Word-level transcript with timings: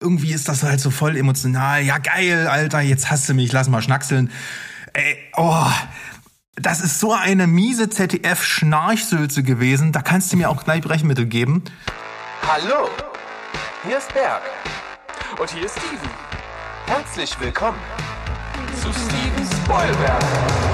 irgendwie 0.00 0.32
ist 0.32 0.48
das 0.48 0.62
halt 0.62 0.80
so 0.80 0.90
voll 0.90 1.16
emotional. 1.16 1.82
Ja, 1.82 1.98
geil, 1.98 2.46
Alter, 2.46 2.80
jetzt 2.80 3.10
hast 3.10 3.28
du 3.28 3.34
mich, 3.34 3.52
lass 3.52 3.68
mal 3.68 3.82
schnackseln. 3.82 4.30
Ey, 4.92 5.18
oh, 5.36 5.66
das 6.56 6.80
ist 6.80 7.00
so 7.00 7.12
eine 7.12 7.46
miese 7.46 7.90
ZDF-Schnarchsülze 7.90 9.42
gewesen. 9.42 9.92
Da 9.92 10.02
kannst 10.02 10.32
du 10.32 10.36
mir 10.36 10.50
auch 10.50 10.64
gleich 10.64 10.82
Brechmittel 10.82 11.26
geben. 11.26 11.64
Hallo, 12.46 12.88
hier 13.86 13.98
ist 13.98 14.12
Berg. 14.12 14.42
Und 15.38 15.50
hier 15.50 15.66
ist 15.66 15.78
Steven. 15.78 16.10
Herzlich 16.86 17.38
willkommen 17.40 17.78
zu 18.80 18.88
Steven 18.92 19.62
Spoilberg. 19.62 20.67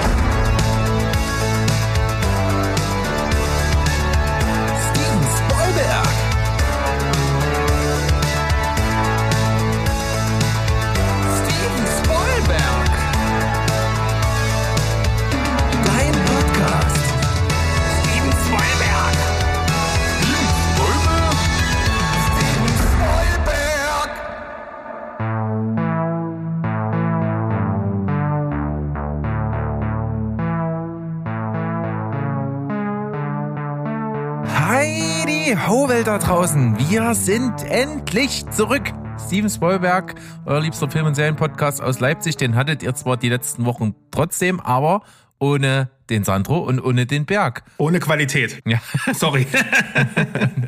Howell 35.67 36.05
da 36.05 36.19
draußen. 36.19 36.79
Wir 36.91 37.15
sind 37.15 37.63
endlich 37.65 38.45
zurück. 38.51 38.83
Steven 39.27 39.49
Spoilberg, 39.49 40.15
euer 40.45 40.61
liebster 40.61 40.91
Film- 40.91 41.07
und 41.07 41.15
Serienpodcast 41.15 41.81
aus 41.81 42.01
Leipzig, 42.01 42.37
den 42.37 42.55
hattet 42.55 42.83
ihr 42.83 42.95
zwar 42.95 43.17
die 43.17 43.31
letzten 43.31 43.65
Wochen 43.65 43.95
trotzdem, 44.11 44.61
aber 44.61 45.03
ohne 45.39 45.89
den 46.11 46.23
Sandro 46.23 46.59
und 46.59 46.81
ohne 46.81 47.07
den 47.07 47.25
Berg. 47.25 47.63
Ohne 47.79 47.99
Qualität. 47.99 48.61
Ja. 48.67 48.79
Sorry. 49.15 49.47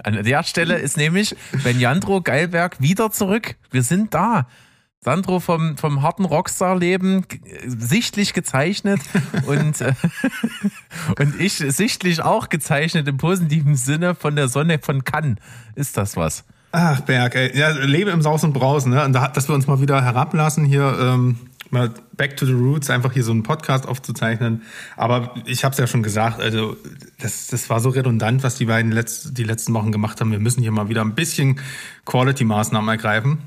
An 0.03 0.23
der 0.25 0.43
Stelle 0.45 0.77
ist 0.79 0.97
nämlich 0.97 1.37
Benjandro 1.63 2.23
Geilberg 2.23 2.81
wieder 2.81 3.11
zurück. 3.11 3.57
Wir 3.71 3.83
sind 3.83 4.15
da. 4.15 4.47
Sandro 5.01 5.39
vom, 5.41 5.77
vom 5.77 6.03
harten 6.03 6.25
Rockstar-Leben 6.25 7.27
sichtlich 7.67 8.33
gezeichnet 8.33 9.01
und, 9.47 9.81
äh, 9.81 9.95
und 11.19 11.41
ich 11.41 11.55
sichtlich 11.55 12.23
auch 12.23 12.49
gezeichnet 12.49 13.07
im 13.07 13.17
positiven 13.17 13.77
Sinne 13.77 14.15
von 14.15 14.35
der 14.35 14.49
Sonne 14.49 14.81
von 14.81 15.05
Cannes. 15.05 15.37
Ist 15.75 15.97
das 15.97 16.17
was? 16.17 16.45
Ach, 16.73 17.01
Berg, 17.03 17.35
ey. 17.37 17.57
Ja, 17.57 17.71
lebe 17.71 18.11
im 18.11 18.21
Saus 18.21 18.43
und 18.45 18.53
Brausen, 18.53 18.93
ne? 18.93 19.05
Und 19.05 19.13
da, 19.13 19.29
dass 19.29 19.49
wir 19.49 19.55
uns 19.55 19.67
mal 19.67 19.81
wieder 19.81 20.03
herablassen, 20.03 20.65
hier 20.65 20.97
ähm, 21.01 21.39
mal 21.71 21.93
back 22.17 22.37
to 22.37 22.47
the 22.47 22.53
roots, 22.53 22.91
einfach 22.91 23.13
hier 23.13 23.25
so 23.25 23.33
einen 23.33 23.43
Podcast 23.43 23.87
aufzuzeichnen. 23.87 24.63
Aber 24.97 25.35
ich 25.45 25.65
habe 25.65 25.73
es 25.73 25.79
ja 25.79 25.87
schon 25.87 26.03
gesagt, 26.03 26.41
also 26.41 26.77
das, 27.21 27.49
das 27.49 27.69
war 27.71 27.81
so 27.81 27.91
redundant, 27.91 28.43
was 28.43 28.57
die 28.57 28.67
beiden 28.67 28.93
letzt, 28.93 29.37
die 29.39 29.45
letzten 29.45 29.75
Wochen 29.75 29.93
gemacht 29.93 30.21
haben. 30.21 30.33
Wir 30.33 30.41
müssen 30.41 30.63
hier 30.63 30.73
mal 30.73 30.89
wieder 30.89 31.03
ein 31.03 31.15
bisschen 31.15 31.61
Quality-Maßnahmen 32.05 32.89
ergreifen. 32.89 33.39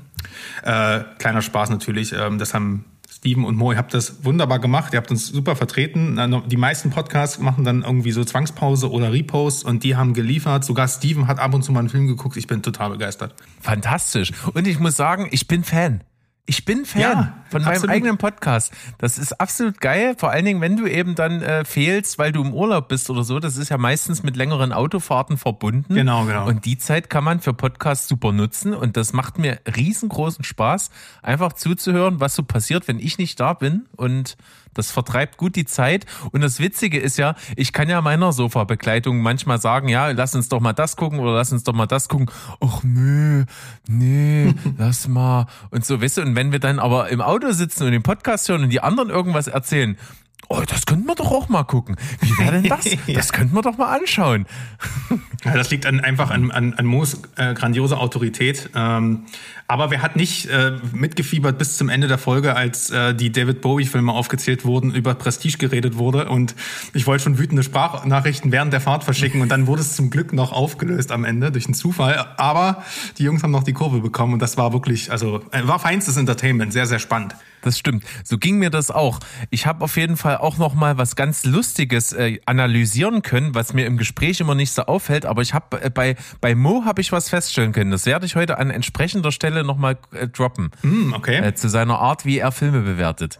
Äh, 0.62 1.00
kleiner 1.18 1.42
Spaß 1.42 1.70
natürlich. 1.70 2.12
Ähm, 2.12 2.38
das 2.38 2.54
haben 2.54 2.84
Steven 3.20 3.44
und 3.44 3.56
Mo, 3.56 3.72
ihr 3.72 3.76
habt 3.76 3.92
das 3.92 4.24
wunderbar 4.24 4.60
gemacht, 4.60 4.94
ihr 4.94 4.96
habt 4.96 5.10
uns 5.10 5.26
super 5.26 5.54
vertreten. 5.54 6.42
Die 6.46 6.56
meisten 6.56 6.88
Podcasts 6.88 7.38
machen 7.38 7.64
dann 7.64 7.82
irgendwie 7.82 8.12
so 8.12 8.24
Zwangspause 8.24 8.90
oder 8.90 9.12
Repost 9.12 9.62
und 9.62 9.84
die 9.84 9.94
haben 9.94 10.14
geliefert. 10.14 10.64
Sogar 10.64 10.88
Steven 10.88 11.26
hat 11.26 11.38
ab 11.38 11.52
und 11.52 11.62
zu 11.62 11.70
mal 11.70 11.80
einen 11.80 11.90
Film 11.90 12.06
geguckt. 12.06 12.38
Ich 12.38 12.46
bin 12.46 12.62
total 12.62 12.90
begeistert. 12.90 13.34
Fantastisch. 13.60 14.32
Und 14.54 14.66
ich 14.66 14.78
muss 14.78 14.96
sagen, 14.96 15.28
ich 15.32 15.46
bin 15.46 15.64
Fan. 15.64 16.02
Ich 16.46 16.64
bin 16.64 16.84
Fan 16.84 17.00
Ja, 17.00 17.34
von 17.50 17.62
meinem 17.62 17.72
absolut. 17.74 17.94
eigenen 17.94 18.18
Podcast. 18.18 18.72
Das 18.98 19.18
ist 19.18 19.40
absolut 19.40 19.80
geil. 19.80 20.16
Vor 20.18 20.30
allen 20.30 20.44
Dingen, 20.44 20.60
wenn 20.60 20.76
du 20.76 20.86
eben 20.86 21.14
dann 21.14 21.42
äh, 21.42 21.64
fehlst, 21.64 22.18
weil 22.18 22.32
du 22.32 22.42
im 22.42 22.52
Urlaub 22.52 22.88
bist 22.88 23.08
oder 23.08 23.22
so. 23.22 23.38
Das 23.38 23.56
ist 23.56 23.68
ja 23.68 23.78
meistens 23.78 24.22
mit 24.22 24.36
längeren 24.36 24.72
Autofahrten 24.72 25.36
verbunden. 25.38 25.94
Genau, 25.94 26.24
genau. 26.24 26.48
Und 26.48 26.64
die 26.64 26.76
Zeit 26.76 27.08
kann 27.08 27.22
man 27.22 27.40
für 27.40 27.54
Podcasts 27.54 28.08
super 28.08 28.32
nutzen. 28.32 28.74
Und 28.74 28.96
das 28.96 29.12
macht 29.12 29.38
mir 29.38 29.60
riesengroßen 29.76 30.42
Spaß, 30.42 30.90
einfach 31.22 31.52
zuzuhören, 31.52 32.18
was 32.18 32.34
so 32.34 32.42
passiert, 32.42 32.88
wenn 32.88 32.98
ich 32.98 33.18
nicht 33.18 33.38
da 33.38 33.52
bin. 33.52 33.86
Und 33.94 34.36
das 34.74 34.90
vertreibt 34.90 35.36
gut 35.36 35.56
die 35.56 35.64
Zeit. 35.64 36.06
Und 36.32 36.40
das 36.40 36.60
Witzige 36.60 36.98
ist 36.98 37.18
ja, 37.18 37.34
ich 37.56 37.72
kann 37.72 37.88
ja 37.88 38.00
meiner 38.00 38.32
Sofa-Begleitung 38.32 39.20
manchmal 39.20 39.60
sagen, 39.60 39.88
ja, 39.88 40.10
lass 40.10 40.34
uns 40.34 40.48
doch 40.48 40.60
mal 40.60 40.72
das 40.72 40.96
gucken 40.96 41.18
oder 41.18 41.34
lass 41.34 41.52
uns 41.52 41.64
doch 41.64 41.74
mal 41.74 41.86
das 41.86 42.08
gucken. 42.08 42.30
Och 42.60 42.82
nö, 42.82 43.44
nee, 43.88 44.54
lass 44.78 45.08
mal. 45.08 45.46
Und 45.70 45.84
so, 45.84 46.00
weißt 46.00 46.18
du, 46.18 46.22
und 46.22 46.36
wenn 46.36 46.52
wir 46.52 46.60
dann 46.60 46.78
aber 46.78 47.08
im 47.08 47.20
Auto 47.20 47.52
sitzen 47.52 47.84
und 47.84 47.92
den 47.92 48.02
Podcast 48.02 48.48
hören 48.48 48.62
und 48.64 48.70
die 48.70 48.80
anderen 48.80 49.10
irgendwas 49.10 49.46
erzählen, 49.46 49.96
oh, 50.50 50.62
das 50.66 50.84
könnten 50.84 51.06
wir 51.06 51.14
doch 51.14 51.30
auch 51.30 51.48
mal 51.48 51.62
gucken. 51.62 51.96
Wie 52.20 52.36
wäre 52.38 52.60
denn 52.60 52.64
das? 52.64 52.84
Das 53.20 53.32
könnten 53.32 53.54
wir 53.54 53.62
doch 53.62 53.78
mal 53.78 53.96
anschauen. 53.96 54.46
Ja, 55.44 55.54
das 55.54 55.70
liegt 55.70 55.86
an, 55.86 56.00
einfach 56.00 56.30
an, 56.30 56.50
an, 56.50 56.74
an 56.74 56.86
Moos 56.86 57.22
äh, 57.36 57.54
grandiose 57.54 57.98
Autorität. 57.98 58.70
Ähm, 58.74 59.26
aber 59.68 59.90
wer 59.90 60.02
hat 60.02 60.16
nicht 60.16 60.46
äh, 60.46 60.72
mitgefiebert 60.92 61.58
bis 61.58 61.76
zum 61.76 61.88
Ende 61.88 62.08
der 62.08 62.18
Folge, 62.18 62.56
als 62.56 62.90
äh, 62.90 63.14
die 63.14 63.30
David 63.30 63.60
Bowie-Filme 63.60 64.12
aufgezählt 64.12 64.64
wurden, 64.64 64.94
über 64.94 65.14
Prestige 65.14 65.58
geredet 65.58 65.96
wurde 65.96 66.28
und 66.28 66.54
ich 66.94 67.06
wollte 67.06 67.24
schon 67.24 67.38
wütende 67.38 67.62
Sprachnachrichten 67.62 68.50
während 68.52 68.72
der 68.72 68.80
Fahrt 68.80 69.04
verschicken 69.04 69.40
und 69.40 69.48
dann 69.48 69.66
wurde 69.66 69.82
es 69.82 69.94
zum 69.94 70.10
Glück 70.10 70.32
noch 70.32 70.52
aufgelöst 70.52 71.12
am 71.12 71.24
Ende 71.24 71.52
durch 71.52 71.66
einen 71.66 71.74
Zufall. 71.74 72.34
Aber 72.36 72.82
die 73.18 73.22
Jungs 73.22 73.42
haben 73.42 73.52
noch 73.52 73.64
die 73.64 73.72
Kurve 73.72 74.00
bekommen 74.00 74.34
und 74.34 74.42
das 74.42 74.56
war 74.56 74.72
wirklich, 74.72 75.12
also 75.12 75.42
äh, 75.52 75.66
war 75.66 75.78
feinstes 75.78 76.16
Entertainment, 76.16 76.72
sehr, 76.72 76.86
sehr 76.86 76.98
spannend. 76.98 77.36
Das 77.62 77.78
stimmt. 77.78 78.04
So 78.24 78.38
ging 78.38 78.58
mir 78.58 78.70
das 78.70 78.90
auch. 78.90 79.20
Ich 79.50 79.66
habe 79.66 79.84
auf 79.84 79.96
jeden 79.96 80.16
Fall 80.16 80.38
auch 80.38 80.56
noch 80.58 80.74
mal 80.74 80.96
was 80.98 81.14
ganz 81.16 81.44
Lustiges 81.44 82.12
äh, 82.12 82.40
analysieren 82.46 83.22
können, 83.22 83.54
was 83.54 83.72
mir 83.74 83.86
im 83.86 83.96
Gespräch 83.98 84.40
immer 84.40 84.54
nicht 84.54 84.72
so 84.72 84.82
auffällt. 84.82 85.26
Aber 85.26 85.42
ich 85.42 85.52
habe 85.54 85.82
äh, 85.82 85.90
bei 85.90 86.16
bei 86.40 86.54
Mo 86.54 86.84
habe 86.86 87.00
ich 87.00 87.12
was 87.12 87.28
feststellen 87.28 87.72
können. 87.72 87.90
Das 87.90 88.06
werde 88.06 88.24
ich 88.26 88.36
heute 88.36 88.58
an 88.58 88.70
entsprechender 88.70 89.30
Stelle 89.32 89.62
noch 89.64 89.76
mal 89.76 89.98
äh, 90.12 90.26
droppen 90.28 90.70
Hm, 90.82 91.12
okay, 91.12 91.36
äh, 91.36 91.54
zu 91.54 91.68
seiner 91.68 91.98
Art, 91.98 92.24
wie 92.24 92.38
er 92.38 92.52
Filme 92.52 92.80
bewertet. 92.80 93.38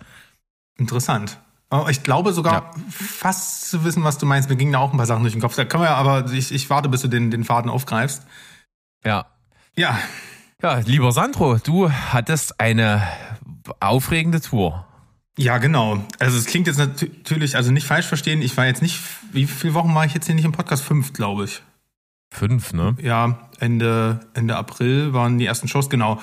interessant. 0.79 1.39
Oh, 1.73 1.87
ich 1.89 2.03
glaube 2.03 2.33
sogar 2.33 2.53
Ja. 2.53 2.71
fast 2.91 3.71
zu 3.71 3.85
wissen, 3.85 4.03
was 4.03 4.19
du 4.19 4.27
meinst. 4.27 4.49
Mir 4.51 4.57
gingen 4.57 4.73
da 4.73 4.81
auch 4.81 4.91
ein 4.93 4.97
paar 4.97 5.07
Sachen 5.07 5.23
durch 5.23 5.35
den 5.35 5.41
Kopf. 5.41 5.55
Da 5.55 5.65
können 5.65 5.85
wir 5.85 5.91
aber, 5.91 6.31
ich, 6.33 6.53
ich 6.53 6.69
warte, 6.69 6.89
bis 6.89 7.03
du 7.03 7.09
den, 7.09 7.31
den 7.31 7.45
Faden 7.45 7.71
aufgreifst. 7.71 8.25
Ja. 9.05 9.27
Ja, 9.77 9.97
Ja, 10.63 10.79
lieber 10.79 11.13
Sandro, 11.13 11.59
du 11.59 11.91
hattest 11.91 12.59
eine 12.61 13.03
aufregende 13.81 14.41
Tour. 14.41 14.87
Ja, 15.39 15.59
genau. 15.59 16.05
Also 16.19 16.37
es 16.37 16.47
klingt 16.47 16.67
jetzt 16.67 16.79
nat- 16.79 17.03
natürlich, 17.03 17.57
also 17.57 17.73
nicht 17.73 17.87
falsch 17.87 18.07
verstehen, 18.07 18.43
ich 18.43 18.57
war 18.57 18.67
jetzt 18.67 18.83
nicht, 18.83 19.01
wie 19.33 19.47
viele 19.47 19.75
Wochen 19.75 19.95
war 19.95 20.05
ich 20.05 20.15
jetzt 20.15 20.27
hier 20.27 20.35
nicht 20.35 20.45
im 20.45 20.53
Podcast? 20.53 20.83
Fünf, 20.83 21.13
glaube 21.13 21.45
ich. 21.45 21.63
Fünf, 22.33 22.73
ne? 22.73 22.97
Ja, 23.03 23.51
Ende, 23.59 24.21
Ende 24.35 24.57
April 24.57 25.13
waren 25.13 25.39
die 25.39 25.47
ersten 25.47 25.67
Shows, 25.67 25.91
genau. 25.91 26.21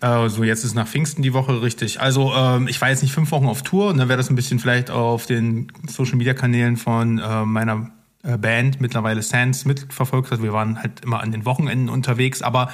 Äh, 0.00 0.28
so, 0.30 0.44
jetzt 0.44 0.64
ist 0.64 0.74
nach 0.74 0.86
Pfingsten 0.88 1.22
die 1.22 1.34
Woche 1.34 1.60
richtig. 1.60 2.00
Also 2.00 2.32
ähm, 2.34 2.68
ich 2.68 2.80
war 2.80 2.88
jetzt 2.88 3.02
nicht 3.02 3.12
fünf 3.12 3.30
Wochen 3.32 3.46
auf 3.46 3.62
Tour, 3.62 3.92
ne, 3.92 4.08
wer 4.08 4.16
das 4.16 4.30
ein 4.30 4.36
bisschen 4.36 4.58
vielleicht 4.58 4.90
auf 4.90 5.26
den 5.26 5.70
Social-Media-Kanälen 5.86 6.78
von 6.78 7.18
äh, 7.18 7.44
meiner 7.44 7.90
äh, 8.22 8.38
Band, 8.38 8.80
mittlerweile 8.80 9.20
Sands, 9.20 9.66
mitverfolgt 9.66 10.30
hat. 10.30 10.42
Wir 10.42 10.54
waren 10.54 10.78
halt 10.78 11.00
immer 11.00 11.20
an 11.20 11.32
den 11.32 11.44
Wochenenden 11.44 11.90
unterwegs, 11.90 12.40
aber 12.40 12.70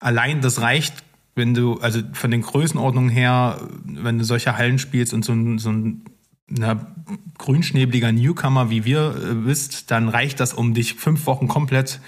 allein 0.00 0.40
das 0.40 0.62
reicht, 0.62 1.03
wenn 1.34 1.54
du, 1.54 1.80
also 1.80 2.00
von 2.12 2.30
den 2.30 2.42
Größenordnungen 2.42 3.10
her, 3.10 3.60
wenn 3.84 4.18
du 4.18 4.24
solche 4.24 4.56
Hallen 4.56 4.78
spielst 4.78 5.12
und 5.14 5.24
so 5.24 5.32
ein, 5.32 5.58
so 5.58 5.70
ein 5.70 6.04
na, 6.48 6.94
grünschnebliger 7.38 8.12
Newcomer 8.12 8.70
wie 8.70 8.84
wir 8.84 9.14
äh, 9.16 9.34
bist, 9.34 9.90
dann 9.90 10.08
reicht 10.08 10.40
das, 10.40 10.54
um 10.54 10.74
dich 10.74 10.94
fünf 10.94 11.26
Wochen 11.26 11.48
komplett 11.48 12.00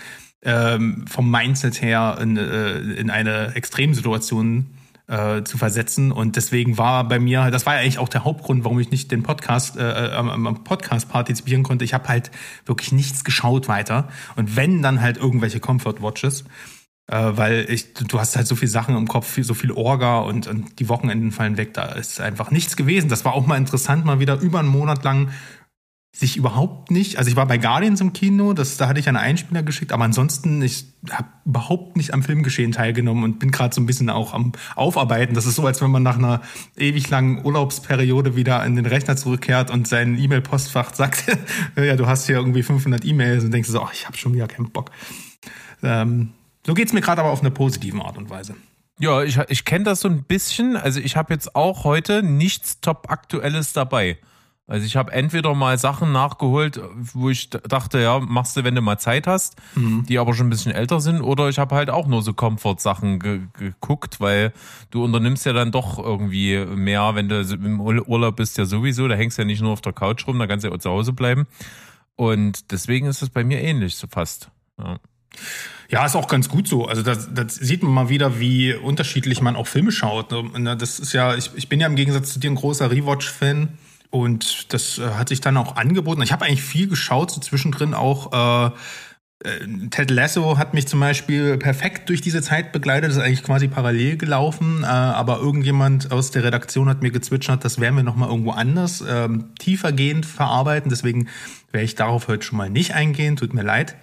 ähm, 0.42 1.04
vom 1.08 1.30
Mindset 1.30 1.82
her 1.82 2.18
in, 2.20 2.36
äh, 2.36 2.78
in 2.78 3.10
eine 3.10 3.54
Extremsituation 3.54 4.66
äh, 5.08 5.42
zu 5.42 5.58
versetzen. 5.58 6.12
Und 6.12 6.36
deswegen 6.36 6.78
war 6.78 7.06
bei 7.08 7.18
mir, 7.18 7.50
das 7.50 7.66
war 7.66 7.74
ja 7.74 7.80
eigentlich 7.80 7.98
auch 7.98 8.08
der 8.08 8.24
Hauptgrund, 8.24 8.64
warum 8.64 8.78
ich 8.78 8.90
nicht 8.90 9.10
den 9.10 9.22
Podcast, 9.22 9.76
äh, 9.76 10.10
am, 10.14 10.46
am 10.46 10.64
Podcast 10.64 11.08
partizipieren 11.08 11.62
konnte. 11.62 11.84
Ich 11.84 11.94
habe 11.94 12.08
halt 12.08 12.30
wirklich 12.64 12.92
nichts 12.92 13.24
geschaut 13.24 13.68
weiter. 13.68 14.08
Und 14.36 14.56
wenn, 14.56 14.82
dann 14.82 15.00
halt 15.00 15.16
irgendwelche 15.16 15.60
Comfort 15.60 16.00
Watches. 16.00 16.44
Äh, 17.08 17.36
weil 17.36 17.66
ich, 17.70 17.94
du 17.94 18.18
hast 18.18 18.36
halt 18.36 18.46
so 18.46 18.56
viele 18.56 18.70
Sachen 18.70 18.96
im 18.96 19.06
Kopf, 19.06 19.38
so 19.40 19.54
viel 19.54 19.70
Orga 19.70 20.20
und, 20.20 20.46
und 20.46 20.78
die 20.80 20.88
Wochenenden 20.88 21.30
fallen 21.30 21.56
weg. 21.56 21.74
Da 21.74 21.84
ist 21.92 22.20
einfach 22.20 22.50
nichts 22.50 22.76
gewesen. 22.76 23.08
Das 23.08 23.24
war 23.24 23.34
auch 23.34 23.46
mal 23.46 23.56
interessant, 23.56 24.04
mal 24.04 24.20
wieder 24.20 24.40
über 24.40 24.58
einen 24.58 24.68
Monat 24.68 25.04
lang 25.04 25.30
sich 26.18 26.38
überhaupt 26.38 26.90
nicht, 26.90 27.18
also 27.18 27.28
ich 27.28 27.36
war 27.36 27.44
bei 27.44 27.58
Guardians 27.58 28.00
im 28.00 28.14
Kino, 28.14 28.54
das, 28.54 28.78
da 28.78 28.88
hatte 28.88 28.98
ich 28.98 29.06
einen 29.06 29.18
Einspieler 29.18 29.62
geschickt, 29.62 29.92
aber 29.92 30.04
ansonsten, 30.04 30.62
ich 30.62 30.86
habe 31.10 31.28
überhaupt 31.44 31.94
nicht 31.98 32.14
am 32.14 32.22
Filmgeschehen 32.22 32.72
teilgenommen 32.72 33.22
und 33.22 33.38
bin 33.38 33.50
gerade 33.50 33.74
so 33.74 33.82
ein 33.82 33.86
bisschen 33.86 34.08
auch 34.08 34.32
am 34.32 34.52
Aufarbeiten. 34.76 35.34
Das 35.34 35.44
ist 35.44 35.56
so, 35.56 35.66
als 35.66 35.82
wenn 35.82 35.90
man 35.90 36.02
nach 36.02 36.16
einer 36.16 36.40
ewig 36.74 37.10
langen 37.10 37.44
Urlaubsperiode 37.44 38.34
wieder 38.34 38.64
in 38.64 38.76
den 38.76 38.86
Rechner 38.86 39.16
zurückkehrt 39.16 39.70
und 39.70 39.88
sein 39.88 40.18
E-Mail-Postfach 40.18 40.94
sagt, 40.94 41.24
ja, 41.76 41.96
du 41.96 42.06
hast 42.06 42.24
hier 42.24 42.36
irgendwie 42.36 42.62
500 42.62 43.04
E-Mails 43.04 43.44
und 43.44 43.50
denkst 43.50 43.68
so, 43.68 43.82
ach, 43.82 43.92
ich 43.92 44.06
habe 44.06 44.16
schon 44.16 44.32
wieder 44.32 44.48
keinen 44.48 44.70
Bock. 44.70 44.92
Ähm, 45.82 46.30
so 46.66 46.74
geht's 46.74 46.92
mir 46.92 47.00
gerade 47.00 47.20
aber 47.20 47.30
auf 47.30 47.40
eine 47.40 47.50
positive 47.50 48.04
Art 48.04 48.18
und 48.18 48.28
Weise. 48.28 48.56
Ja, 48.98 49.22
ich, 49.22 49.38
ich 49.48 49.64
kenne 49.64 49.84
das 49.84 50.00
so 50.00 50.08
ein 50.08 50.24
bisschen. 50.24 50.76
Also 50.76 51.00
ich 51.00 51.16
habe 51.16 51.32
jetzt 51.32 51.54
auch 51.54 51.84
heute 51.84 52.22
nichts 52.22 52.80
top-aktuelles 52.80 53.72
dabei. 53.72 54.18
Also 54.68 54.84
ich 54.84 54.96
habe 54.96 55.12
entweder 55.12 55.54
mal 55.54 55.78
Sachen 55.78 56.10
nachgeholt, 56.10 56.80
wo 56.96 57.30
ich 57.30 57.50
dachte, 57.50 58.00
ja, 58.00 58.18
machst 58.18 58.56
du, 58.56 58.64
wenn 58.64 58.74
du 58.74 58.80
mal 58.80 58.98
Zeit 58.98 59.28
hast, 59.28 59.54
mhm. 59.76 60.04
die 60.08 60.18
aber 60.18 60.34
schon 60.34 60.48
ein 60.48 60.50
bisschen 60.50 60.72
älter 60.72 61.00
sind, 61.00 61.20
oder 61.20 61.48
ich 61.48 61.60
habe 61.60 61.76
halt 61.76 61.88
auch 61.88 62.08
nur 62.08 62.20
so 62.22 62.32
Comfort-Sachen 62.32 63.20
ge 63.20 63.42
geguckt, 63.52 64.20
weil 64.20 64.52
du 64.90 65.04
unternimmst 65.04 65.46
ja 65.46 65.52
dann 65.52 65.70
doch 65.70 66.00
irgendwie 66.00 66.64
mehr, 66.64 67.14
wenn 67.14 67.28
du 67.28 67.42
im 67.42 67.80
Urlaub 67.80 68.34
bist 68.34 68.58
ja 68.58 68.64
sowieso, 68.64 69.06
da 69.06 69.14
hängst 69.14 69.38
du 69.38 69.42
ja 69.42 69.46
nicht 69.46 69.62
nur 69.62 69.70
auf 69.70 69.82
der 69.82 69.92
Couch 69.92 70.26
rum, 70.26 70.36
da 70.40 70.48
kannst 70.48 70.64
du 70.64 70.68
ja 70.68 70.74
auch 70.74 70.80
zu 70.80 70.90
Hause 70.90 71.12
bleiben. 71.12 71.46
Und 72.16 72.72
deswegen 72.72 73.06
ist 73.06 73.22
es 73.22 73.30
bei 73.30 73.44
mir 73.44 73.62
ähnlich, 73.62 73.94
so 73.94 74.08
fast. 74.08 74.50
Ja. 74.78 74.98
Ja, 75.88 76.04
ist 76.04 76.16
auch 76.16 76.28
ganz 76.28 76.48
gut 76.48 76.66
so. 76.66 76.86
Also 76.86 77.02
das, 77.02 77.28
das 77.32 77.54
sieht 77.54 77.82
man 77.82 77.92
mal 77.92 78.08
wieder, 78.08 78.40
wie 78.40 78.74
unterschiedlich 78.74 79.40
man 79.40 79.54
auch 79.54 79.66
Filme 79.66 79.92
schaut. 79.92 80.32
Ne, 80.32 80.76
das 80.76 80.98
ist 80.98 81.12
ja, 81.12 81.36
ich, 81.36 81.50
ich 81.54 81.68
bin 81.68 81.80
ja 81.80 81.86
im 81.86 81.96
Gegensatz 81.96 82.32
zu 82.32 82.40
dir 82.40 82.50
ein 82.50 82.56
großer 82.56 82.90
Rewatch-Fan. 82.90 83.68
Und 84.10 84.72
das 84.72 84.98
äh, 84.98 85.10
hat 85.10 85.28
sich 85.28 85.40
dann 85.40 85.56
auch 85.56 85.76
angeboten. 85.76 86.22
Ich 86.22 86.32
habe 86.32 86.44
eigentlich 86.44 86.62
viel 86.62 86.88
geschaut, 86.88 87.30
so 87.30 87.40
zwischendrin 87.40 87.94
auch. 87.94 88.70
Äh, 88.70 88.70
äh, 89.44 89.88
Ted 89.90 90.10
Lasso 90.10 90.58
hat 90.58 90.74
mich 90.74 90.88
zum 90.88 91.00
Beispiel 91.00 91.58
perfekt 91.58 92.08
durch 92.08 92.20
diese 92.20 92.40
Zeit 92.40 92.72
begleitet, 92.72 93.10
das 93.10 93.16
ist 93.16 93.22
eigentlich 93.22 93.42
quasi 93.42 93.68
parallel 93.68 94.16
gelaufen, 94.16 94.82
äh, 94.82 94.86
aber 94.86 95.38
irgendjemand 95.38 96.10
aus 96.10 96.30
der 96.30 96.44
Redaktion 96.44 96.88
hat 96.88 97.02
mir 97.02 97.10
gezwitschert, 97.10 97.64
das 97.64 97.78
werden 97.78 97.96
wir 97.96 98.02
nochmal 98.02 98.30
irgendwo 98.30 98.52
anders 98.52 99.04
ähm, 99.06 99.54
tiefergehend 99.58 100.24
verarbeiten, 100.24 100.88
deswegen 100.88 101.28
werde 101.70 101.84
ich 101.84 101.94
darauf 101.94 102.28
heute 102.28 102.44
schon 102.44 102.56
mal 102.56 102.70
nicht 102.70 102.94
eingehen, 102.94 103.36
tut 103.36 103.52
mir 103.52 103.62
leid. 103.62 103.96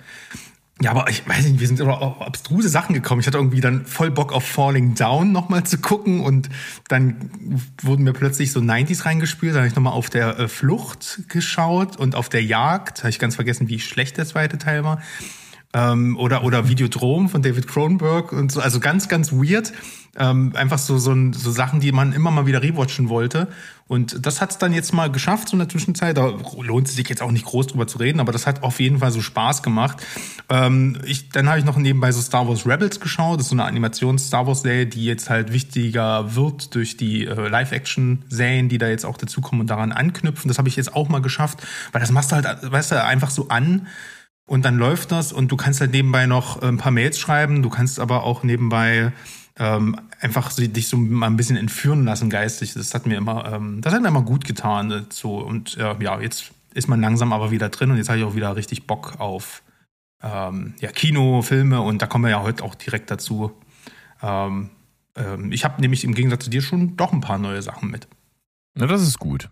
Ja, 0.84 0.92
aber 0.92 1.10
ich 1.10 1.26
weiß 1.26 1.46
nicht, 1.46 1.62
wir 1.62 1.68
sind 1.68 1.82
auf 1.82 2.22
abstruse 2.22 2.68
Sachen 2.68 2.94
gekommen. 2.94 3.22
Ich 3.22 3.28
hatte 3.28 3.38
irgendwie 3.38 3.62
dann 3.62 3.86
voll 3.86 4.12
Bock 4.12 4.34
auf 4.34 4.44
Falling 4.44 4.96
Down 4.96 5.32
nochmal 5.32 5.64
zu 5.64 5.78
gucken 5.78 6.20
und 6.20 6.50
dann 6.90 7.32
wurden 7.82 8.04
mir 8.04 8.12
plötzlich 8.12 8.52
so 8.52 8.60
90s 8.60 9.06
reingespielt. 9.06 9.54
Dann 9.54 9.60
habe 9.60 9.70
ich 9.70 9.76
nochmal 9.76 9.94
auf 9.94 10.10
der 10.10 10.38
äh, 10.38 10.48
Flucht 10.50 11.22
geschaut 11.30 11.96
und 11.96 12.16
auf 12.16 12.28
der 12.28 12.44
Jagd. 12.44 13.00
Habe 13.00 13.12
ich 13.12 13.18
ganz 13.18 13.36
vergessen, 13.36 13.70
wie 13.70 13.80
schlecht 13.80 14.18
der 14.18 14.26
zweite 14.26 14.58
Teil 14.58 14.84
war. 14.84 15.02
Ähm, 15.74 16.18
oder, 16.18 16.44
oder 16.44 16.70
Videodrom 16.70 17.30
von 17.30 17.42
David 17.42 17.68
Cronenberg 17.68 18.32
und 18.32 18.52
so. 18.52 18.62
Also 18.62 18.80
ganz, 18.80 19.08
ganz 19.10 19.32
weird. 19.32 19.74
Ähm, 20.16 20.52
einfach 20.56 20.78
so, 20.78 21.00
so, 21.00 21.16
so 21.32 21.50
Sachen, 21.50 21.80
die 21.80 21.92
man 21.92 22.14
immer 22.14 22.30
mal 22.30 22.46
wieder 22.46 22.62
rewatchen 22.62 23.10
wollte. 23.10 23.48
Und 23.88 24.24
das 24.26 24.42
hat 24.42 24.52
es 24.52 24.58
dann 24.60 24.72
jetzt 24.72 24.94
mal 24.94 25.12
geschafft, 25.12 25.50
so 25.50 25.54
in 25.54 25.60
der 25.60 25.70
Zwischenzeit. 25.70 26.16
Da 26.16 26.32
lohnt 26.62 26.88
es 26.88 26.96
sich 26.96 27.10
jetzt 27.10 27.24
auch 27.24 27.32
nicht 27.32 27.46
groß 27.46 27.68
drüber 27.68 27.88
zu 27.88 27.98
reden, 27.98 28.20
aber 28.20 28.32
das 28.32 28.46
hat 28.46 28.62
auf 28.62 28.80
jeden 28.80 29.00
Fall 29.00 29.12
so 29.12 29.22
Spaß 29.22 29.64
gemacht. 29.64 29.98
Ähm, 30.50 31.00
ich, 31.04 31.30
dann 31.30 31.50
habe 31.50 31.58
ich 31.58 31.66
noch 31.66 31.78
nebenbei 31.78 32.12
so 32.12 32.22
Star 32.22 32.48
Wars 32.48 32.68
Rebels 32.68 33.00
geschaut. 33.00 33.40
Das 33.40 33.48
ist 33.48 33.50
so 33.50 33.56
eine 33.56 33.66
Animations-Star 33.66 34.46
Wars-Serie, 34.46 34.86
die 34.86 35.06
jetzt 35.06 35.32
halt 35.32 35.52
wichtiger 35.52 36.36
wird 36.36 36.76
durch 36.76 36.96
die 36.96 37.26
äh, 37.26 37.48
Live-Action-Serien, 37.48 38.70
die 38.70 38.78
da 38.78 38.88
jetzt 38.90 39.06
auch 39.06 39.18
dazukommen 39.18 39.62
und 39.62 39.70
daran 39.72 39.92
anknüpfen. 39.92 40.48
Das 40.48 40.60
habe 40.60 40.70
ich 40.70 40.76
jetzt 40.76 40.96
auch 40.96 41.10
mal 41.10 41.24
geschafft, 41.24 41.66
weil 41.92 42.02
das 42.02 42.12
machst 42.12 42.32
du 42.32 42.36
halt, 42.36 42.72
weißt 42.72 42.92
du, 42.92 43.04
einfach 43.04 43.32
so 43.32 43.48
an 43.50 43.88
und 44.46 44.66
dann 44.66 44.78
läuft 44.78 45.12
das 45.12 45.32
und 45.32 45.52
du 45.52 45.58
kannst 45.58 45.82
halt 45.82 45.92
nebenbei 45.92 46.26
noch 46.26 46.62
äh, 46.62 46.68
ein 46.68 46.78
paar 46.78 46.92
Mails 46.92 47.20
schreiben, 47.20 47.62
du 47.62 47.70
kannst 47.70 48.00
aber 48.00 48.24
auch 48.24 48.44
nebenbei 48.44 49.12
ähm, 49.58 50.00
einfach 50.20 50.52
so, 50.52 50.66
dich 50.66 50.88
so 50.88 50.98
mal 50.98 51.28
ein 51.28 51.38
bisschen 51.38 51.58
entführen 51.58 52.06
lassen 52.06 52.30
geistig. 52.30 52.74
Das 52.74 52.94
hat 52.94 53.06
mir 53.06 53.18
immer, 53.18 53.52
ähm, 53.54 53.82
das 53.82 53.94
hat 53.94 54.02
mir 54.02 54.08
immer 54.08 54.24
gut 54.24 54.46
getan. 54.46 54.92
Äh, 54.92 55.04
so 55.10 55.38
und 55.38 55.78
äh, 55.78 55.96
ja, 56.02 56.20
jetzt 56.20 56.52
ist 56.74 56.88
man 56.88 57.02
langsam 57.02 57.34
aber 57.34 57.52
wieder 57.52 57.70
drin 57.70 57.92
und 57.92 57.98
jetzt 57.98 58.10
habe 58.10 58.20
ich 58.20 58.26
auch 58.26 58.36
wieder 58.36 58.56
richtig 58.56 58.88
Bock 58.88 59.20
auf 59.20 59.64
ähm, 60.22 60.74
ja, 60.80 60.92
Kino, 60.92 61.42
Filme 61.42 61.82
und 61.82 62.02
da 62.02 62.08
kommen 62.08 62.24
wir 62.24 62.32
ja 62.32 62.42
heute 62.42 62.64
auch 62.64 62.76
direkt 62.76 63.12
dazu. 63.12 63.52
Ähm, 64.22 64.70
ähm, 65.16 65.52
ich 65.52 65.66
habe 65.66 65.82
nämlich 65.82 66.04
im 66.04 66.16
Gegensatz 66.16 66.46
zu 66.46 66.50
dir 66.50 66.62
schon 66.62 66.98
doch 66.98 67.14
ein 67.14 67.22
paar 67.22 67.38
neue 67.38 67.62
Sachen 67.62 67.92
mit. 67.92 68.08
Na, 68.76 68.88
das 68.88 69.02
ist 69.02 69.20
gut. 69.20 69.50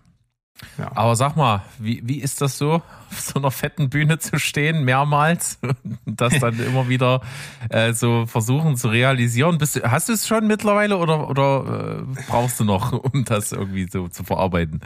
Ja. 0.77 0.91
Aber 0.95 1.15
sag 1.15 1.35
mal, 1.35 1.63
wie, 1.79 2.01
wie 2.03 2.19
ist 2.19 2.41
das 2.41 2.57
so, 2.57 2.81
auf 3.11 3.19
so 3.19 3.39
einer 3.39 3.51
fetten 3.51 3.89
Bühne 3.89 4.19
zu 4.19 4.39
stehen, 4.39 4.83
mehrmals, 4.83 5.59
das 6.05 6.39
dann 6.39 6.59
immer 6.59 6.89
wieder 6.89 7.21
äh, 7.69 7.93
so 7.93 8.25
versuchen 8.25 8.77
zu 8.77 8.89
realisieren? 8.89 9.57
Bist, 9.57 9.81
hast 9.83 10.09
du 10.09 10.13
es 10.13 10.27
schon 10.27 10.47
mittlerweile 10.47 10.97
oder, 10.97 11.29
oder 11.29 12.05
äh, 12.07 12.21
brauchst 12.27 12.59
du 12.59 12.63
noch, 12.63 12.91
um 13.13 13.25
das 13.25 13.51
irgendwie 13.51 13.87
so 13.89 14.07
zu 14.07 14.23
verarbeiten? 14.23 14.81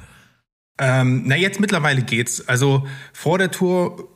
Ähm, 0.78 1.24
na, 1.26 1.36
jetzt 1.36 1.60
mittlerweile 1.60 2.02
geht's. 2.02 2.48
Also 2.48 2.86
vor 3.14 3.38
der 3.38 3.52
Tour 3.52 4.10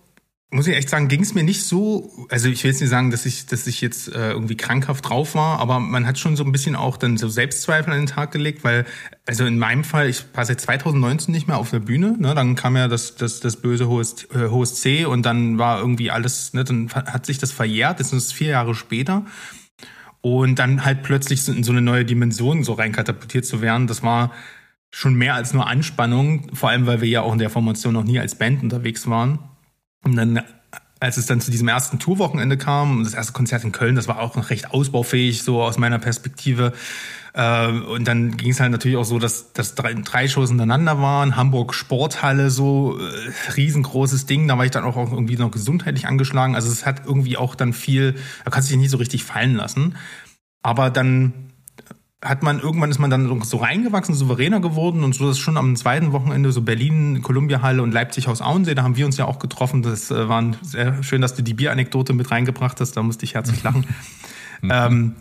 muss 0.52 0.68
ich 0.68 0.76
echt 0.76 0.90
sagen, 0.90 1.08
ging 1.10 1.22
es 1.22 1.36
mir 1.36 1.44
nicht 1.44 1.64
so, 1.64 2.26
also 2.30 2.50
ich 2.50 2.64
will 2.64 2.72
jetzt 2.72 2.82
nicht 2.82 2.90
sagen, 2.90 3.12
dass 3.12 3.28
ich, 3.28 3.46
dass 3.46 3.68
ich 3.68 3.82
jetzt 3.82 4.08
äh, 4.08 4.32
irgendwie 4.32 4.58
krankhaft 4.58 5.08
drauf 5.08 5.36
war, 5.36 5.60
aber 5.60 5.80
man 5.80 6.08
hat 6.08 6.18
schon 6.18 6.36
so 6.36 6.44
ein 6.44 6.52
bisschen 6.52 6.76
auch 6.76 6.98
dann 6.98 7.18
so 7.18 7.30
Selbstzweifel 7.30 7.94
an 7.94 8.00
den 8.00 8.08
Tag 8.08 8.32
gelegt, 8.32 8.64
weil, 8.64 8.86
also 9.28 9.46
in 9.46 9.60
meinem 9.60 9.84
Fall, 9.84 10.10
ich 10.10 10.26
war 10.34 10.44
seit 10.46 10.60
2019 10.60 11.32
nicht 11.32 11.48
mehr 11.48 11.58
auf 11.58 11.70
der 11.70 11.80
Bühne, 11.80 12.16
ne, 12.18 12.34
dann 12.34 12.56
kam 12.56 12.76
ja 12.76 12.88
das, 12.88 13.16
das, 13.16 13.42
das 13.42 13.58
böse 13.58 13.88
hohes, 13.88 14.28
äh, 14.34 14.50
hohes 14.50 14.76
C 14.82 15.06
und 15.06 15.24
dann 15.24 15.60
war 15.60 15.80
irgendwie 15.80 16.10
alles, 16.10 16.54
ne, 16.54 16.64
dann 16.64 16.90
hat 16.92 17.28
sich 17.28 17.38
das 17.38 17.52
verjährt, 17.52 18.00
das 18.00 18.12
ist 18.12 18.34
vier 18.34 18.50
Jahre 18.50 18.74
später 18.74 19.26
und 20.22 20.58
dann 20.58 20.84
halt 20.84 21.04
plötzlich 21.04 21.48
in 21.48 21.64
so 21.64 21.72
eine 21.72 21.82
neue 21.82 22.06
Dimension 22.06 22.64
so 22.64 22.74
reinkatapultiert 22.74 23.46
zu 23.46 23.62
werden, 23.62 23.86
das 23.86 24.02
war 24.02 24.32
schon 24.92 25.14
mehr 25.14 25.36
als 25.36 25.54
nur 25.54 25.68
Anspannung, 25.68 26.50
vor 26.56 26.70
allem 26.70 26.88
weil 26.88 27.02
wir 27.02 27.08
ja 27.08 27.22
auch 27.22 27.34
in 27.34 27.40
der 27.40 27.52
Formation 27.52 27.94
noch 27.94 28.04
nie 28.04 28.20
als 28.20 28.36
Band 28.36 28.64
unterwegs 28.64 29.08
waren. 29.08 29.49
Und 30.04 30.16
dann, 30.16 30.42
als 31.00 31.18
es 31.18 31.26
dann 31.26 31.42
zu 31.42 31.52
diesem 31.52 31.68
ersten 31.68 32.00
Tourwochenende 32.00 32.58
kam, 32.58 33.04
das 33.04 33.14
erste 33.14 33.34
Konzert 33.34 33.64
in 33.64 33.72
Köln, 33.72 33.96
das 33.96 34.08
war 34.08 34.20
auch 34.20 34.36
noch 34.36 34.50
recht 34.50 34.72
ausbaufähig, 34.72 35.44
so 35.44 35.62
aus 35.62 35.78
meiner 35.78 36.00
Perspektive. 36.00 36.74
Äh, 37.34 37.68
und 37.68 38.08
dann 38.08 38.38
ging 38.38 38.52
es 38.52 38.60
halt 38.60 38.72
natürlich 38.72 38.98
auch 38.98 39.06
so, 39.06 39.20
dass, 39.20 39.54
dass 39.54 39.76
drei, 39.76 39.94
drei 39.94 40.28
Shows 40.28 40.50
hintereinander 40.50 41.00
waren. 41.02 41.36
Hamburg 41.36 41.74
Sporthalle, 41.74 42.50
so 42.50 43.00
äh, 43.00 43.52
riesengroßes 43.56 44.26
Ding. 44.26 44.48
Da 44.48 44.58
war 44.58 44.66
ich 44.66 44.72
dann 44.72 44.84
auch 44.84 44.96
irgendwie 44.98 45.38
noch 45.38 45.52
gesundheitlich 45.52 46.08
angeschlagen. 46.08 46.56
Also 46.56 46.72
es 46.72 46.86
hat 46.86 47.06
irgendwie 47.06 47.38
auch 47.38 47.56
dann 47.56 47.74
viel, 47.74 48.16
da 48.46 48.52
kannst 48.52 48.70
du 48.70 48.74
dich 48.74 48.82
nicht 48.82 48.92
so 48.92 48.98
richtig 48.98 49.24
fallen 49.24 49.56
lassen. 49.56 49.96
Aber 50.62 50.90
dann 50.90 51.49
hat 52.24 52.44
man 52.44 52.60
irgendwann 52.60 52.92
ist 52.92 53.00
man 53.00 53.10
dann 53.10 53.42
so 53.44 53.58
reingewachsen, 53.58 54.14
souveräner 54.14 54.60
geworden 54.60 55.04
und 55.04 55.16
so 55.16 55.28
das 55.28 55.40
schon 55.40 55.56
am 55.56 55.76
zweiten 55.78 56.12
Wochenende 56.12 56.52
so 56.52 56.62
Berlin, 56.62 57.22
Columbia 57.22 57.62
Halle 57.62 57.82
und 57.82 57.94
Leipzig 57.94 58.28
Haus 58.28 58.42
Auensee, 58.42 58.76
da 58.76 58.84
haben 58.84 58.98
wir 58.98 59.06
uns 59.06 59.16
ja 59.18 59.26
auch 59.26 59.40
getroffen. 59.40 59.84
Das 59.84 60.12
äh, 60.12 60.28
war 60.28 60.44
sehr 60.62 61.02
schön, 61.02 61.22
dass 61.22 61.34
du 61.36 61.44
die 61.44 61.54
Bieranekdote 61.54 62.12
mit 62.12 62.30
reingebracht 62.30 62.82
hast, 62.82 62.98
da 62.98 63.04
musste 63.04 63.24
ich 63.26 63.36
herzlich 63.36 63.64
lachen. 63.64 63.86
Mhm. 64.62 64.72
ähm, 64.74 65.16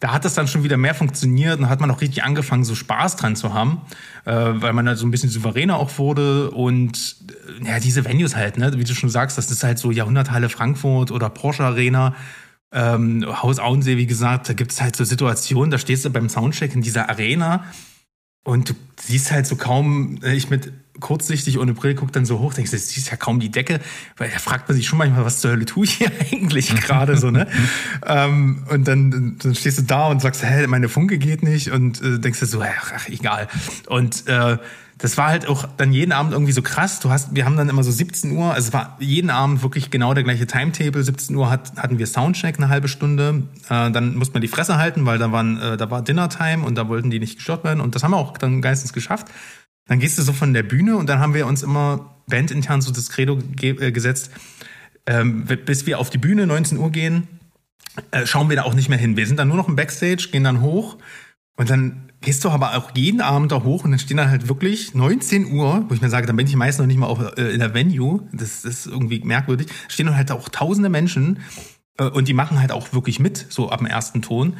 da 0.00 0.12
hat 0.12 0.24
das 0.26 0.34
dann 0.34 0.48
schon 0.48 0.64
wieder 0.64 0.76
mehr 0.76 0.94
funktioniert 0.94 1.60
und 1.60 1.70
hat 1.70 1.80
man 1.80 1.90
auch 1.90 2.00
richtig 2.00 2.24
angefangen, 2.24 2.64
so 2.64 2.74
Spaß 2.74 3.16
dran 3.16 3.36
zu 3.36 3.54
haben, 3.54 3.80
äh, 4.24 4.32
weil 4.34 4.72
man 4.72 4.86
halt 4.86 4.98
so 4.98 5.06
ein 5.06 5.12
bisschen 5.12 5.30
souveräner 5.30 5.78
auch 5.78 5.96
wurde 5.96 6.50
und 6.50 7.16
äh, 7.62 7.68
ja, 7.68 7.78
diese 7.78 8.04
Venues 8.04 8.36
halt, 8.36 8.58
ne, 8.58 8.70
wie 8.76 8.84
du 8.84 8.94
schon 8.94 9.08
sagst, 9.08 9.38
das 9.38 9.50
ist 9.50 9.62
halt 9.62 9.78
so 9.78 9.92
Jahrhunderthalle 9.92 10.48
Frankfurt 10.48 11.10
oder 11.10 11.30
Porsche 11.30 11.64
Arena 11.64 12.16
ähm, 12.72 13.24
Haus 13.42 13.58
Auensee, 13.58 13.96
wie 13.96 14.06
gesagt, 14.06 14.48
da 14.48 14.52
gibt 14.52 14.72
es 14.72 14.80
halt 14.80 14.96
so 14.96 15.04
Situationen, 15.04 15.70
da 15.70 15.78
stehst 15.78 16.04
du 16.04 16.10
beim 16.10 16.28
Soundcheck 16.28 16.74
in 16.74 16.82
dieser 16.82 17.08
Arena 17.08 17.64
und 18.44 18.70
du 18.70 18.74
siehst 19.00 19.30
halt 19.30 19.46
so 19.46 19.56
kaum, 19.56 20.18
äh, 20.22 20.34
ich 20.34 20.50
mit 20.50 20.72
kurzsichtig 21.00 21.58
ohne 21.58 21.74
Brille 21.74 21.94
guck 21.94 22.12
dann 22.12 22.24
so 22.24 22.38
hoch, 22.38 22.54
denkst 22.54 22.70
du, 22.70 22.78
siehst 22.78 23.10
ja 23.10 23.16
kaum 23.16 23.40
die 23.40 23.50
Decke, 23.50 23.80
weil 24.16 24.30
da 24.30 24.38
fragt 24.38 24.68
man 24.68 24.76
sich 24.76 24.86
schon 24.86 24.98
manchmal, 24.98 25.24
was 25.24 25.40
zur 25.40 25.52
Hölle 25.52 25.64
tue 25.64 25.84
ich 25.84 25.92
hier 25.94 26.10
eigentlich 26.32 26.74
gerade 26.74 27.16
so, 27.16 27.30
ne? 27.30 27.46
ähm, 28.06 28.64
und 28.70 28.86
dann, 28.88 29.36
dann 29.38 29.54
stehst 29.54 29.78
du 29.78 29.82
da 29.82 30.08
und 30.08 30.20
sagst, 30.20 30.44
hä, 30.44 30.66
meine 30.66 30.88
Funke 30.88 31.18
geht 31.18 31.42
nicht 31.42 31.70
und 31.70 32.02
äh, 32.02 32.18
denkst 32.18 32.40
du 32.40 32.46
so, 32.46 32.62
ach 32.62 33.08
egal. 33.08 33.48
Und 33.86 34.26
äh, 34.26 34.58
das 35.02 35.16
war 35.16 35.30
halt 35.30 35.48
auch 35.48 35.66
dann 35.76 35.92
jeden 35.92 36.12
Abend 36.12 36.32
irgendwie 36.32 36.52
so 36.52 36.62
krass. 36.62 37.00
Du 37.00 37.10
hast, 37.10 37.34
wir 37.34 37.44
haben 37.44 37.56
dann 37.56 37.68
immer 37.68 37.82
so 37.82 37.90
17 37.90 38.30
Uhr, 38.36 38.54
also 38.54 38.68
es 38.68 38.72
war 38.72 38.96
jeden 39.00 39.30
Abend 39.30 39.64
wirklich 39.64 39.90
genau 39.90 40.14
der 40.14 40.22
gleiche 40.22 40.46
Timetable. 40.46 41.02
17 41.02 41.34
Uhr 41.34 41.50
hat, 41.50 41.72
hatten 41.76 41.98
wir 41.98 42.06
Soundcheck 42.06 42.56
eine 42.56 42.68
halbe 42.68 42.86
Stunde. 42.86 43.42
Äh, 43.68 43.90
dann 43.90 44.14
musste 44.14 44.34
man 44.34 44.42
die 44.42 44.48
Fresse 44.48 44.76
halten, 44.76 45.04
weil 45.04 45.18
da 45.18 45.32
waren, 45.32 45.60
äh, 45.60 45.76
da 45.76 45.90
war 45.90 46.02
Dinnertime 46.02 46.64
und 46.64 46.76
da 46.76 46.86
wollten 46.86 47.10
die 47.10 47.18
nicht 47.18 47.34
gestört 47.34 47.64
werden. 47.64 47.80
Und 47.80 47.96
das 47.96 48.04
haben 48.04 48.12
wir 48.12 48.18
auch 48.18 48.38
dann 48.38 48.60
meistens 48.60 48.92
geschafft. 48.92 49.26
Dann 49.88 49.98
gehst 49.98 50.18
du 50.18 50.22
so 50.22 50.32
von 50.32 50.54
der 50.54 50.62
Bühne 50.62 50.96
und 50.96 51.08
dann 51.08 51.18
haben 51.18 51.34
wir 51.34 51.48
uns 51.48 51.64
immer 51.64 52.14
bandintern 52.28 52.80
so 52.80 52.92
das 52.92 53.10
Credo 53.10 53.38
ge 53.56 53.70
äh, 53.84 53.90
gesetzt, 53.90 54.30
ähm, 55.06 55.46
bis 55.46 55.84
wir 55.84 55.98
auf 55.98 56.10
die 56.10 56.18
Bühne 56.18 56.46
19 56.46 56.78
Uhr 56.78 56.92
gehen, 56.92 57.26
äh, 58.12 58.24
schauen 58.24 58.48
wir 58.48 58.54
da 58.54 58.62
auch 58.62 58.74
nicht 58.74 58.88
mehr 58.88 58.98
hin. 58.98 59.16
Wir 59.16 59.26
sind 59.26 59.40
dann 59.40 59.48
nur 59.48 59.56
noch 59.56 59.66
im 59.66 59.74
Backstage, 59.74 60.28
gehen 60.30 60.44
dann 60.44 60.60
hoch 60.60 60.98
und 61.56 61.70
dann 61.70 62.11
gehst 62.22 62.44
du 62.44 62.50
aber 62.50 62.76
auch 62.76 62.90
jeden 62.96 63.20
Abend 63.20 63.52
da 63.52 63.62
hoch 63.62 63.84
und 63.84 63.90
dann 63.90 63.98
stehen 63.98 64.16
da 64.16 64.28
halt 64.28 64.48
wirklich 64.48 64.94
19 64.94 65.52
Uhr, 65.52 65.84
wo 65.88 65.94
ich 65.94 66.00
mir 66.00 66.08
sage, 66.08 66.26
dann 66.26 66.36
bin 66.36 66.46
ich 66.46 66.56
meist 66.56 66.78
noch 66.78 66.86
nicht 66.86 66.98
mal 66.98 67.06
auf, 67.06 67.20
äh, 67.36 67.52
in 67.52 67.58
der 67.58 67.74
Venue. 67.74 68.22
Das, 68.32 68.62
das 68.62 68.86
ist 68.86 68.86
irgendwie 68.86 69.20
merkwürdig. 69.20 69.68
Stehen 69.88 70.06
dann 70.06 70.16
halt 70.16 70.30
auch 70.30 70.48
tausende 70.48 70.88
Menschen 70.88 71.40
äh, 71.98 72.04
und 72.04 72.28
die 72.28 72.34
machen 72.34 72.60
halt 72.60 72.72
auch 72.72 72.92
wirklich 72.92 73.20
mit, 73.20 73.46
so 73.50 73.70
ab 73.70 73.78
dem 73.78 73.86
ersten 73.86 74.22
Ton. 74.22 74.56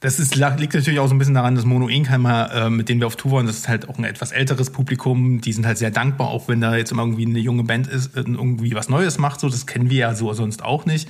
Das 0.00 0.18
ist, 0.18 0.34
liegt 0.34 0.74
natürlich 0.74 0.98
auch 0.98 1.08
so 1.08 1.14
ein 1.14 1.18
bisschen 1.18 1.34
daran, 1.34 1.54
dass 1.54 1.64
Mono 1.64 1.88
Inkheimer, 1.88 2.52
äh, 2.52 2.70
mit 2.70 2.88
denen 2.88 3.00
wir 3.00 3.06
auf 3.06 3.16
Tour 3.16 3.32
waren, 3.32 3.46
das 3.46 3.58
ist 3.58 3.68
halt 3.68 3.88
auch 3.88 3.96
ein 3.96 4.04
etwas 4.04 4.32
älteres 4.32 4.70
Publikum. 4.70 5.40
Die 5.40 5.52
sind 5.52 5.66
halt 5.66 5.78
sehr 5.78 5.90
dankbar, 5.90 6.28
auch 6.28 6.48
wenn 6.48 6.60
da 6.60 6.76
jetzt 6.76 6.92
immer 6.92 7.02
irgendwie 7.02 7.26
eine 7.26 7.38
junge 7.38 7.64
Band 7.64 7.86
ist, 7.86 8.16
äh, 8.16 8.20
irgendwie 8.20 8.74
was 8.74 8.88
Neues 8.88 9.18
macht. 9.18 9.40
So, 9.40 9.48
das 9.48 9.66
kennen 9.66 9.90
wir 9.90 9.98
ja 9.98 10.14
so 10.14 10.32
sonst 10.32 10.62
auch 10.62 10.84
nicht. 10.84 11.08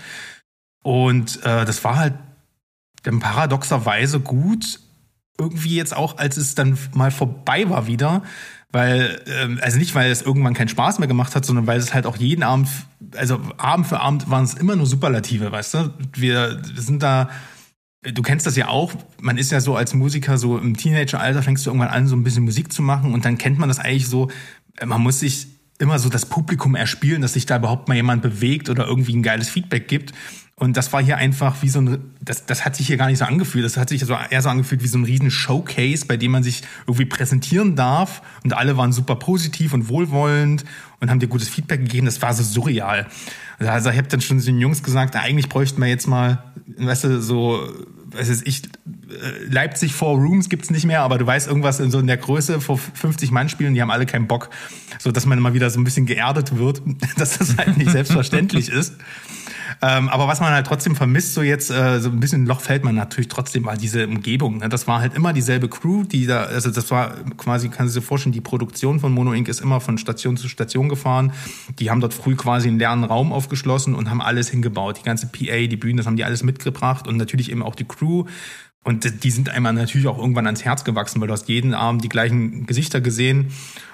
Und 0.82 1.38
äh, 1.44 1.64
das 1.64 1.82
war 1.82 1.96
halt 1.96 2.14
dann 3.02 3.20
paradoxerweise 3.20 4.20
gut, 4.20 4.80
irgendwie 5.38 5.76
jetzt 5.76 5.96
auch, 5.96 6.18
als 6.18 6.36
es 6.36 6.54
dann 6.54 6.78
mal 6.92 7.10
vorbei 7.10 7.68
war 7.68 7.86
wieder, 7.86 8.22
weil, 8.70 9.22
ähm, 9.26 9.58
also 9.62 9.78
nicht, 9.78 9.94
weil 9.94 10.10
es 10.10 10.22
irgendwann 10.22 10.54
keinen 10.54 10.68
Spaß 10.68 10.98
mehr 10.98 11.08
gemacht 11.08 11.34
hat, 11.34 11.44
sondern 11.44 11.66
weil 11.66 11.78
es 11.78 11.94
halt 11.94 12.06
auch 12.06 12.16
jeden 12.16 12.42
Abend, 12.42 12.68
also 13.16 13.40
Abend 13.56 13.86
für 13.86 14.00
Abend 14.00 14.30
waren 14.30 14.44
es 14.44 14.54
immer 14.54 14.76
nur 14.76 14.86
Superlative, 14.86 15.52
weißt 15.52 15.74
du? 15.74 15.94
Wir 16.12 16.60
sind 16.74 17.02
da, 17.02 17.30
du 18.02 18.22
kennst 18.22 18.46
das 18.46 18.56
ja 18.56 18.68
auch, 18.68 18.92
man 19.20 19.38
ist 19.38 19.52
ja 19.52 19.60
so 19.60 19.76
als 19.76 19.94
Musiker, 19.94 20.38
so 20.38 20.58
im 20.58 20.76
Teenageralter 20.76 21.42
fängst 21.42 21.64
du 21.64 21.70
irgendwann 21.70 21.90
an, 21.90 22.06
so 22.06 22.16
ein 22.16 22.24
bisschen 22.24 22.44
Musik 22.44 22.72
zu 22.72 22.82
machen 22.82 23.12
und 23.12 23.24
dann 23.24 23.38
kennt 23.38 23.58
man 23.58 23.68
das 23.68 23.78
eigentlich 23.78 24.08
so, 24.08 24.28
man 24.84 25.00
muss 25.00 25.20
sich 25.20 25.46
immer 25.78 25.98
so 25.98 26.08
das 26.08 26.26
Publikum 26.26 26.74
erspielen, 26.74 27.22
dass 27.22 27.32
sich 27.32 27.46
da 27.46 27.56
überhaupt 27.56 27.88
mal 27.88 27.94
jemand 27.94 28.22
bewegt 28.22 28.70
oder 28.70 28.86
irgendwie 28.86 29.14
ein 29.14 29.22
geiles 29.22 29.48
Feedback 29.48 29.88
gibt. 29.88 30.12
Und 30.56 30.76
das 30.76 30.92
war 30.92 31.02
hier 31.02 31.16
einfach 31.16 31.62
wie 31.62 31.68
so 31.68 31.80
ein, 31.80 32.12
das, 32.20 32.46
das 32.46 32.64
hat 32.64 32.76
sich 32.76 32.86
hier 32.86 32.96
gar 32.96 33.08
nicht 33.08 33.18
so 33.18 33.24
angefühlt. 33.24 33.64
Das 33.64 33.76
hat 33.76 33.88
sich 33.88 34.04
so 34.04 34.14
eher 34.30 34.40
so 34.40 34.48
angefühlt 34.48 34.84
wie 34.84 34.88
so 34.88 34.98
ein 34.98 35.04
riesen 35.04 35.30
Showcase, 35.30 36.06
bei 36.06 36.16
dem 36.16 36.30
man 36.30 36.44
sich 36.44 36.62
irgendwie 36.86 37.06
präsentieren 37.06 37.74
darf. 37.74 38.22
Und 38.44 38.52
alle 38.52 38.76
waren 38.76 38.92
super 38.92 39.16
positiv 39.16 39.72
und 39.72 39.88
wohlwollend 39.88 40.64
und 41.00 41.10
haben 41.10 41.18
dir 41.18 41.26
gutes 41.26 41.48
Feedback 41.48 41.80
gegeben. 41.80 42.06
Das 42.06 42.22
war 42.22 42.32
so 42.34 42.44
surreal. 42.44 43.06
Also 43.58 43.90
ich 43.90 43.96
habe 43.96 44.08
dann 44.08 44.20
schon 44.20 44.40
den 44.40 44.60
Jungs 44.60 44.82
gesagt, 44.82 45.16
eigentlich 45.16 45.48
bräuchten 45.48 45.80
wir 45.80 45.88
jetzt 45.88 46.06
mal, 46.06 46.44
weißt 46.76 47.04
du, 47.04 47.20
so, 47.20 47.68
was 48.12 48.28
ist 48.28 48.46
ich, 48.46 48.62
äh, 48.64 49.44
Leipzig 49.48 49.92
Four 49.92 50.18
Rooms 50.18 50.48
gibt's 50.48 50.70
nicht 50.70 50.86
mehr, 50.86 51.02
aber 51.02 51.18
du 51.18 51.26
weißt 51.26 51.48
irgendwas 51.48 51.80
in 51.80 51.90
so 51.90 51.98
in 51.98 52.06
der 52.06 52.16
Größe 52.16 52.60
vor 52.60 52.78
50 52.78 53.30
Mann 53.32 53.48
spielen, 53.48 53.74
die 53.74 53.82
haben 53.82 53.90
alle 53.90 54.06
keinen 54.06 54.28
Bock. 54.28 54.50
So 54.98 55.10
dass 55.10 55.26
man 55.26 55.40
mal 55.40 55.54
wieder 55.54 55.70
so 55.70 55.80
ein 55.80 55.84
bisschen 55.84 56.06
geerdet 56.06 56.56
wird, 56.56 56.80
dass 57.16 57.38
das 57.38 57.56
halt 57.56 57.76
nicht 57.76 57.90
selbstverständlich 57.90 58.68
ist. 58.68 58.94
Ähm, 59.82 60.08
aber 60.08 60.28
was 60.28 60.40
man 60.40 60.52
halt 60.52 60.66
trotzdem 60.66 60.96
vermisst, 60.96 61.34
so 61.34 61.42
jetzt, 61.42 61.70
äh, 61.70 62.00
so 62.00 62.10
ein 62.10 62.20
bisschen 62.20 62.46
Loch 62.46 62.60
fällt 62.60 62.84
man 62.84 62.94
natürlich 62.94 63.28
trotzdem 63.28 63.64
mal 63.64 63.76
diese 63.76 64.06
Umgebung. 64.06 64.58
Ne? 64.58 64.68
Das 64.68 64.86
war 64.86 65.00
halt 65.00 65.14
immer 65.14 65.32
dieselbe 65.32 65.68
Crew, 65.68 66.04
die 66.04 66.26
da, 66.26 66.44
also 66.44 66.70
das 66.70 66.90
war 66.90 67.14
quasi, 67.36 67.68
kann 67.68 67.88
sich 67.88 68.04
vorstellen, 68.04 68.32
die 68.32 68.40
Produktion 68.40 69.00
von 69.00 69.12
Mono 69.12 69.32
Inc. 69.32 69.48
ist 69.48 69.60
immer 69.60 69.80
von 69.80 69.98
Station 69.98 70.36
zu 70.36 70.48
Station 70.48 70.88
gefahren. 70.88 71.32
Die 71.78 71.90
haben 71.90 72.00
dort 72.00 72.14
früh 72.14 72.36
quasi 72.36 72.68
einen 72.68 72.78
leeren 72.78 73.04
Raum 73.04 73.32
aufgeschlossen 73.32 73.94
und 73.94 74.10
haben 74.10 74.20
alles 74.20 74.48
hingebaut. 74.48 74.98
Die 74.98 75.04
ganze 75.04 75.26
PA, 75.26 75.66
die 75.66 75.76
Bühnen, 75.76 75.96
das 75.96 76.06
haben 76.06 76.16
die 76.16 76.24
alles 76.24 76.42
mitgebracht 76.42 77.06
und 77.06 77.16
natürlich 77.16 77.50
eben 77.50 77.62
auch 77.62 77.74
die 77.74 77.84
Crew. 77.84 78.24
Und 78.84 79.24
die 79.24 79.30
sind 79.30 79.48
einmal 79.48 79.72
natürlich 79.72 80.06
auch 80.06 80.18
irgendwann 80.18 80.44
ans 80.46 80.64
Herz 80.64 80.84
gewachsen, 80.84 81.20
weil 81.20 81.28
du 81.28 81.32
hast 81.32 81.48
jeden 81.48 81.72
Abend 81.72 82.04
die 82.04 82.10
gleichen 82.10 82.66
Gesichter 82.66 83.00
gesehen. 83.00 83.50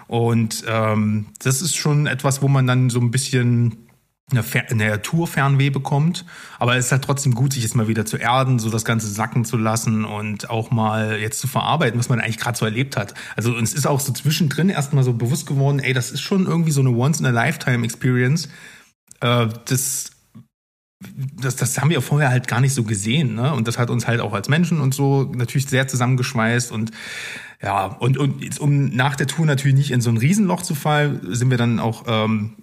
Und 0.08 0.64
ähm, 0.66 1.26
das 1.42 1.62
ist 1.62 1.76
schon 1.76 2.08
etwas, 2.08 2.42
wo 2.42 2.48
man 2.48 2.66
dann 2.66 2.90
so 2.90 2.98
ein 3.00 3.12
bisschen 3.12 3.86
eine, 4.30 4.44
eine 4.70 5.02
Tourfernweh 5.02 5.70
bekommt. 5.70 6.24
Aber 6.58 6.76
es 6.76 6.86
ist 6.86 6.92
halt 6.92 7.04
trotzdem 7.04 7.34
gut, 7.34 7.52
sich 7.52 7.62
jetzt 7.62 7.74
mal 7.74 7.88
wieder 7.88 8.06
zu 8.06 8.16
erden, 8.16 8.58
so 8.58 8.70
das 8.70 8.84
Ganze 8.84 9.08
sacken 9.08 9.44
zu 9.44 9.56
lassen 9.56 10.04
und 10.04 10.50
auch 10.50 10.70
mal 10.70 11.18
jetzt 11.18 11.40
zu 11.40 11.48
verarbeiten, 11.48 11.98
was 11.98 12.08
man 12.08 12.20
eigentlich 12.20 12.38
gerade 12.38 12.58
so 12.58 12.64
erlebt 12.64 12.96
hat. 12.96 13.14
Also 13.36 13.52
uns 13.52 13.72
ist 13.74 13.86
auch 13.86 14.00
so 14.00 14.12
zwischendrin 14.12 14.68
erstmal 14.68 15.04
so 15.04 15.12
bewusst 15.12 15.46
geworden, 15.46 15.78
ey, 15.78 15.92
das 15.92 16.10
ist 16.10 16.20
schon 16.20 16.46
irgendwie 16.46 16.72
so 16.72 16.80
eine 16.80 16.90
Once-in-a-Lifetime-Experience. 16.90 18.48
Äh, 19.20 19.48
das 19.66 20.10
das, 21.40 21.56
das 21.56 21.78
haben 21.78 21.90
wir 21.90 22.02
vorher 22.02 22.28
halt 22.28 22.46
gar 22.46 22.60
nicht 22.60 22.74
so 22.74 22.84
gesehen, 22.84 23.34
ne? 23.34 23.54
Und 23.54 23.66
das 23.66 23.78
hat 23.78 23.88
uns 23.88 24.06
halt 24.06 24.20
auch 24.20 24.34
als 24.34 24.48
Menschen 24.48 24.80
und 24.80 24.94
so 24.94 25.32
natürlich 25.34 25.66
sehr 25.66 25.88
zusammengeschweißt 25.88 26.72
und 26.72 26.90
ja, 27.62 27.86
und, 27.86 28.16
und 28.16 28.42
jetzt, 28.42 28.58
um 28.58 28.88
nach 28.94 29.16
der 29.16 29.26
Tour 29.26 29.44
natürlich 29.44 29.76
nicht 29.76 29.90
in 29.90 30.00
so 30.00 30.10
ein 30.10 30.16
Riesenloch 30.16 30.62
zu 30.62 30.74
fallen, 30.74 31.20
sind 31.34 31.50
wir 31.50 31.58
dann 31.58 31.78
auch 31.78 32.04
ähm, 32.06 32.56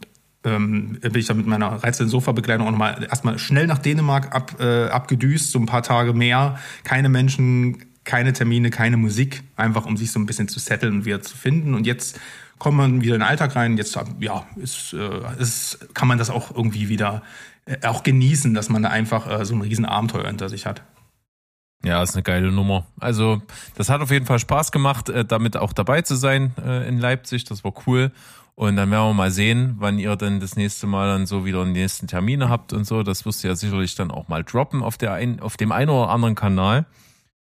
ähm, 0.43 0.99
bin 1.01 1.15
ich 1.15 1.25
dann 1.25 1.37
mit 1.37 1.47
meiner 1.47 1.67
reizenden 1.67 2.09
Sofa-Bekleidung 2.09 2.67
auch 2.67 2.71
nochmal 2.71 3.07
erstmal 3.09 3.39
schnell 3.39 3.67
nach 3.67 3.79
Dänemark 3.79 4.33
ab, 4.35 4.55
äh, 4.59 4.87
abgedüst, 4.87 5.51
so 5.51 5.59
ein 5.59 5.65
paar 5.65 5.83
Tage 5.83 6.13
mehr, 6.13 6.59
keine 6.83 7.09
Menschen, 7.09 7.85
keine 8.03 8.33
Termine, 8.33 8.69
keine 8.69 8.97
Musik, 8.97 9.43
einfach 9.55 9.85
um 9.85 9.97
sich 9.97 10.11
so 10.11 10.19
ein 10.19 10.25
bisschen 10.25 10.47
zu 10.47 10.59
setteln 10.59 10.93
und 10.93 11.05
wieder 11.05 11.21
zu 11.21 11.35
finden. 11.35 11.73
Und 11.73 11.85
jetzt 11.85 12.19
kommt 12.57 12.77
man 12.77 13.01
wieder 13.01 13.15
in 13.15 13.21
den 13.21 13.27
Alltag 13.27 13.55
rein. 13.55 13.77
Jetzt 13.77 13.97
ja, 14.19 14.45
ist, 14.55 14.93
äh, 14.93 15.41
ist, 15.41 15.93
kann 15.93 16.07
man 16.07 16.17
das 16.17 16.29
auch 16.29 16.55
irgendwie 16.55 16.89
wieder 16.89 17.21
äh, 17.65 17.85
auch 17.85 18.03
genießen, 18.03 18.53
dass 18.53 18.69
man 18.69 18.83
da 18.83 18.89
einfach 18.89 19.29
äh, 19.29 19.45
so 19.45 19.55
ein 19.55 19.61
Riesenabenteuer 19.61 20.27
hinter 20.27 20.49
sich 20.49 20.65
hat. 20.65 20.83
Ja, 21.83 22.01
ist 22.01 22.15
eine 22.15 22.23
geile 22.23 22.51
Nummer. 22.51 22.87
Also, 22.99 23.41
das 23.75 23.89
hat 23.89 24.01
auf 24.01 24.09
jeden 24.09 24.25
Fall 24.25 24.39
Spaß 24.39 24.71
gemacht, 24.71 25.09
äh, 25.09 25.25
damit 25.25 25.57
auch 25.57 25.73
dabei 25.73 26.01
zu 26.01 26.15
sein 26.15 26.53
äh, 26.63 26.87
in 26.87 26.97
Leipzig. 26.97 27.43
Das 27.45 27.63
war 27.63 27.73
cool. 27.85 28.11
Und 28.59 28.75
dann 28.75 28.89
werden 28.89 29.09
wir 29.09 29.13
mal 29.13 29.29
sehen, 29.29 29.75
wann 29.77 29.99
ihr 29.99 30.15
dann 30.15 30.39
das 30.39 30.55
nächste 30.55 30.87
Mal 30.87 31.07
dann 31.07 31.27
so 31.27 31.45
wieder 31.45 31.63
die 31.63 31.73
nächsten 31.73 32.07
Termine 32.07 32.49
habt 32.49 32.73
und 32.73 32.85
so. 32.87 33.03
Das 33.03 33.23
wirst 33.23 33.43
du 33.43 33.49
ja 33.49 33.55
sicherlich 33.55 33.93
dann 33.93 34.09
auch 34.09 34.29
mal 34.29 34.43
droppen 34.43 34.81
auf, 34.81 34.97
der 34.97 35.13
ein, 35.13 35.39
auf 35.41 35.57
dem 35.57 35.71
einen 35.71 35.91
oder 35.91 36.09
anderen 36.09 36.33
Kanal. 36.33 36.87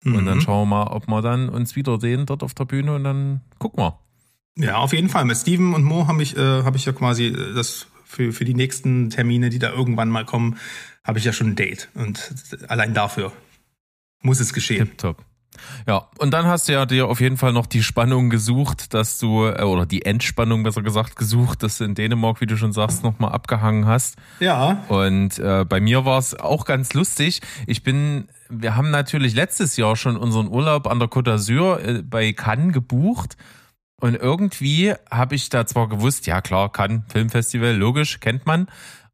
Mhm. 0.04 0.16
Und 0.16 0.26
dann 0.26 0.38
mhm. 0.40 0.42
schauen 0.42 0.70
wir 0.70 0.76
mal, 0.76 0.88
ob 0.92 1.08
wir 1.08 1.22
dann 1.22 1.48
uns 1.48 1.78
wieder 1.78 2.02
sehen 2.02 2.26
dort 2.26 2.44
auf 2.44 2.54
der 2.54 2.66
Bühne 2.66 2.96
und 2.96 3.06
dann 3.06 3.40
gucken 3.60 3.82
wir. 3.82 3.98
Ja, 4.58 4.76
auf 4.76 4.92
jeden 4.92 5.08
Fall. 5.08 5.24
Mit 5.24 5.38
Steven 5.38 5.74
und 5.74 5.84
Mo 5.84 6.08
habe 6.08 6.22
ich, 6.22 6.36
äh, 6.36 6.64
hab 6.64 6.76
ich 6.76 6.84
ja 6.84 6.92
quasi 6.92 7.28
äh, 7.28 7.54
das 7.54 7.88
für, 8.04 8.34
für 8.34 8.44
die 8.44 8.54
nächsten 8.54 9.10
Termine, 9.10 9.50
die 9.50 9.60
da 9.60 9.72
irgendwann 9.72 10.10
mal 10.10 10.26
kommen, 10.26 10.58
habe 11.06 11.18
ich 11.18 11.24
ja 11.24 11.32
schon 11.32 11.52
ein 11.52 11.56
Date. 11.56 11.88
Und 11.94 12.34
allein 12.68 12.94
dafür 12.94 13.32
muss 14.22 14.42
es 14.42 14.52
geschehen. 14.52 14.88
Tipptopp. 14.88 15.24
Ja, 15.88 16.08
und 16.18 16.32
dann 16.32 16.46
hast 16.46 16.68
du 16.68 16.74
ja 16.74 16.86
dir 16.86 17.08
auf 17.08 17.20
jeden 17.20 17.38
Fall 17.38 17.54
noch 17.54 17.66
die 17.66 17.84
Spannung 17.84 18.30
gesucht, 18.30 18.94
dass 18.94 19.20
du, 19.20 19.46
äh, 19.46 19.64
oder 19.64 19.86
die 19.86 20.06
Entspannung 20.06 20.64
besser 20.64 20.82
gesagt 20.82 21.16
gesucht, 21.16 21.64
dass 21.64 21.78
du 21.78 21.84
in 21.84 21.96
Dänemark, 21.96 22.42
wie 22.42 22.46
du 22.46 22.58
schon 22.58 22.74
sagst, 22.74 23.04
nochmal 23.04 23.32
abgehangen 23.32 23.86
hast. 23.86 24.16
Ja. 24.40 24.84
Und 24.88 25.40
äh, 25.40 25.66
bei 25.68 25.80
mir 25.80 26.06
war 26.06 26.20
es 26.20 26.40
auch 26.40 26.66
ganz 26.66 26.94
lustig. 26.94 27.42
Ich 27.68 27.84
bin, 27.84 28.28
wir 28.50 28.76
haben 28.76 28.92
natürlich 28.92 29.34
letztes 29.34 29.78
Jahr 29.78 29.96
schon 29.96 30.18
unseren 30.18 30.48
Urlaub 30.48 30.88
an 30.88 31.00
der 31.00 31.10
Côte 31.10 31.34
d'Azur 31.34 31.80
äh, 31.80 32.02
bei 32.04 32.34
Cannes 32.34 32.74
gebucht. 32.74 33.38
Und 34.02 34.16
irgendwie 34.16 34.94
habe 35.12 35.36
ich 35.36 35.50
da 35.50 35.66
zwar 35.66 35.90
gewusst, 35.90 36.26
ja 36.26 36.40
klar, 36.42 36.72
Cannes 36.72 37.02
Filmfestival, 37.10 37.76
logisch, 37.76 38.20
kennt 38.22 38.46
man. 38.46 38.68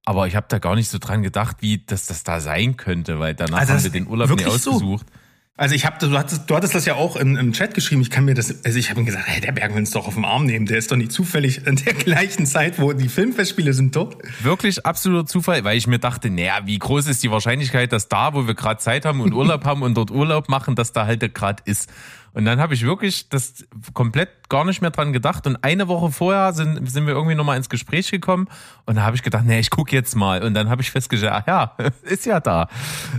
Aber 0.07 0.27
ich 0.27 0.35
habe 0.35 0.45
da 0.47 0.59
gar 0.59 0.75
nicht 0.75 0.89
so 0.89 0.99
dran 0.99 1.23
gedacht, 1.23 1.57
wie 1.61 1.83
das 1.83 2.05
das 2.05 2.23
da 2.23 2.39
sein 2.39 2.77
könnte, 2.77 3.19
weil 3.19 3.33
danach 3.33 3.61
also 3.61 3.73
haben 3.73 3.83
wir 3.83 3.89
den 3.89 4.07
Urlaub 4.07 4.29
nicht 4.29 4.45
ausgesucht. 4.45 5.07
So? 5.11 5.24
Also 5.57 5.73
ich 5.73 5.85
habe, 5.85 5.95
du 6.05 6.17
hattest, 6.17 6.49
du 6.49 6.55
hattest 6.55 6.75
das 6.75 6.85
ja 6.85 6.95
auch 6.95 7.15
im, 7.15 7.37
im 7.37 7.53
Chat 7.53 7.73
geschrieben. 7.73 8.01
Ich 8.01 8.09
kann 8.09 8.25
mir 8.25 8.33
das, 8.33 8.65
also 8.65 8.77
ich 8.77 8.89
habe 8.89 8.99
ihm 8.99 9.05
gesagt, 9.05 9.25
hey, 9.25 9.39
der 9.39 9.53
Berg 9.53 9.71
will 9.71 9.79
uns 9.79 9.91
doch 9.91 10.05
auf 10.05 10.15
den 10.15 10.25
Arm 10.25 10.45
nehmen. 10.45 10.65
Der 10.65 10.77
ist 10.77 10.91
doch 10.91 10.97
nicht 10.97 11.13
zufällig 11.13 11.65
in 11.65 11.77
der 11.77 11.93
gleichen 11.93 12.45
Zeit, 12.45 12.77
wo 12.77 12.91
die 12.91 13.07
Filmfestspiele 13.07 13.71
sind 13.71 13.95
dort. 13.95 14.17
Wirklich 14.43 14.85
absoluter 14.85 15.25
Zufall, 15.27 15.63
weil 15.63 15.77
ich 15.77 15.87
mir 15.87 15.99
dachte, 15.99 16.29
naja, 16.29 16.59
wie 16.65 16.77
groß 16.77 17.07
ist 17.07 17.23
die 17.23 17.31
Wahrscheinlichkeit, 17.31 17.93
dass 17.93 18.09
da, 18.09 18.33
wo 18.33 18.47
wir 18.47 18.53
gerade 18.53 18.81
Zeit 18.81 19.05
haben 19.05 19.21
und 19.21 19.33
Urlaub 19.33 19.63
haben 19.63 19.81
und 19.81 19.95
dort 19.95 20.11
Urlaub 20.11 20.49
machen, 20.49 20.75
dass 20.75 20.91
da 20.91 21.05
halt 21.05 21.33
gerade 21.33 21.63
ist. 21.65 21.89
Und 22.33 22.43
dann 22.43 22.59
habe 22.59 22.73
ich 22.73 22.83
wirklich 22.83 23.29
das 23.29 23.65
komplett 23.93 24.49
gar 24.49 24.65
nicht 24.65 24.81
mehr 24.81 24.91
dran 24.91 25.13
gedacht. 25.13 25.47
Und 25.47 25.63
eine 25.63 25.87
Woche 25.87 26.11
vorher 26.11 26.51
sind, 26.51 26.85
sind 26.91 27.07
wir 27.07 27.13
irgendwie 27.13 27.35
nochmal 27.35 27.55
ins 27.55 27.69
Gespräch 27.69 28.11
gekommen. 28.11 28.49
Und 28.85 28.95
da 28.95 29.03
habe 29.03 29.15
ich 29.15 29.23
gedacht, 29.23 29.45
nee, 29.45 29.61
ich 29.61 29.69
gucke 29.69 29.95
jetzt 29.95 30.17
mal. 30.17 30.43
Und 30.43 30.53
dann 30.53 30.69
habe 30.69 30.81
ich 30.81 30.91
festgestellt, 30.91 31.31
ach 31.33 31.47
ja, 31.47 31.77
ist 32.03 32.25
ja 32.25 32.41
da. 32.41 32.67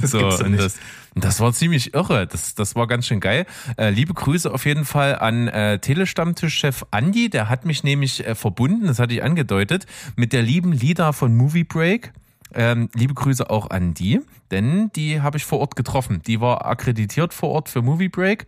Das 0.02 0.11
so, 0.11 0.19
gibt's 0.19 0.43
und 0.43 0.59
das, 0.59 0.75
das 1.17 1.41
war 1.41 1.53
ziemlich 1.53 1.95
irre. 1.95 2.27
Das, 2.27 2.55
das 2.55 2.77
war 2.77 2.87
ganz 2.87 3.07
schön 3.07 3.21
geil. 3.21 3.47
Äh, 3.79 3.91
liebe 3.91 4.13
Grüße 4.13 4.53
auf 4.53 4.67
jeden 4.67 4.85
Fall 4.85 5.19
an 5.19 5.49
äh, 5.49 5.79
Telestammtischchef 5.79 6.85
Andi. 6.91 7.31
Der 7.31 7.49
hat 7.49 7.65
mich 7.65 7.83
nämlich 7.83 8.27
äh, 8.27 8.35
verbunden, 8.35 8.87
das 8.87 8.99
hatte 8.99 9.15
ich 9.15 9.23
angedeutet, 9.23 9.87
mit 10.15 10.33
der 10.33 10.43
lieben 10.43 10.73
Lida 10.73 11.13
von 11.13 11.35
Movie 11.35 11.65
Break. 11.65 12.13
Ähm, 12.55 12.91
liebe 12.95 13.15
Grüße 13.15 13.51
auch 13.51 13.71
an 13.71 13.93
die, 13.95 14.21
denn 14.51 14.91
die 14.95 15.21
habe 15.21 15.37
ich 15.37 15.45
vor 15.45 15.59
Ort 15.59 15.75
getroffen. 15.75 16.23
Die 16.27 16.41
war 16.41 16.67
akkreditiert 16.67 17.35
vor 17.35 17.49
Ort 17.49 17.69
für 17.69 17.83
Movie 17.83 18.09
Break 18.09 18.47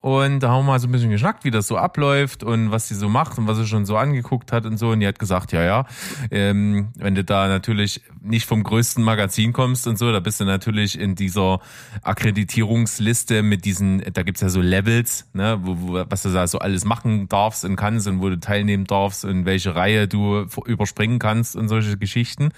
und 0.00 0.40
da 0.40 0.50
haben 0.50 0.64
wir 0.64 0.72
mal 0.72 0.78
so 0.78 0.86
ein 0.86 0.92
bisschen 0.92 1.10
geschnackt, 1.10 1.44
wie 1.44 1.50
das 1.50 1.66
so 1.66 1.76
abläuft 1.76 2.44
und 2.44 2.70
was 2.70 2.86
sie 2.86 2.94
so 2.94 3.08
macht 3.08 3.36
und 3.36 3.48
was 3.48 3.58
sie 3.58 3.66
schon 3.66 3.84
so 3.84 3.96
angeguckt 3.96 4.52
hat 4.52 4.64
und 4.64 4.76
so. 4.76 4.90
Und 4.90 5.00
die 5.00 5.06
hat 5.08 5.18
gesagt, 5.18 5.50
ja, 5.50 5.64
ja, 5.64 5.86
ähm, 6.30 6.90
wenn 6.94 7.16
du 7.16 7.24
da 7.24 7.48
natürlich 7.48 8.02
nicht 8.20 8.46
vom 8.46 8.62
größten 8.62 9.02
Magazin 9.02 9.52
kommst 9.52 9.88
und 9.88 9.98
so, 9.98 10.12
da 10.12 10.20
bist 10.20 10.38
du 10.38 10.44
natürlich 10.44 10.96
in 10.96 11.16
dieser 11.16 11.58
Akkreditierungsliste 12.02 13.42
mit 13.42 13.64
diesen, 13.64 14.02
da 14.12 14.22
gibt's 14.22 14.40
ja 14.40 14.50
so 14.50 14.60
Levels, 14.60 15.28
ne, 15.32 15.58
wo, 15.62 15.76
wo, 15.80 16.04
was 16.08 16.22
du 16.22 16.32
da 16.32 16.46
so 16.46 16.60
alles 16.60 16.84
machen 16.84 17.28
darfst 17.28 17.64
und 17.64 17.74
kannst 17.74 18.06
und 18.06 18.20
wo 18.20 18.28
du 18.28 18.38
teilnehmen 18.38 18.84
darfst 18.84 19.24
und 19.24 19.46
welche 19.46 19.74
Reihe 19.74 20.06
du 20.06 20.46
überspringen 20.64 21.18
kannst 21.18 21.56
und 21.56 21.68
solche 21.68 21.98
Geschichten. 21.98 22.50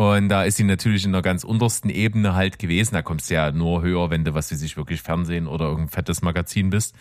Und 0.00 0.30
da 0.30 0.44
ist 0.44 0.56
sie 0.56 0.64
natürlich 0.64 1.04
in 1.04 1.12
der 1.12 1.20
ganz 1.20 1.44
untersten 1.44 1.90
Ebene 1.90 2.34
halt 2.34 2.58
gewesen. 2.58 2.94
Da 2.94 3.02
kommst 3.02 3.28
du 3.28 3.34
ja 3.34 3.52
nur 3.52 3.82
höher, 3.82 4.08
wenn 4.08 4.24
du, 4.24 4.32
was 4.32 4.50
weiß 4.50 4.62
ich, 4.62 4.78
wirklich 4.78 5.02
Fernsehen 5.02 5.46
oder 5.46 5.66
irgendein 5.66 5.90
fettes 5.90 6.22
Magazin 6.22 6.70
bist. 6.70 6.94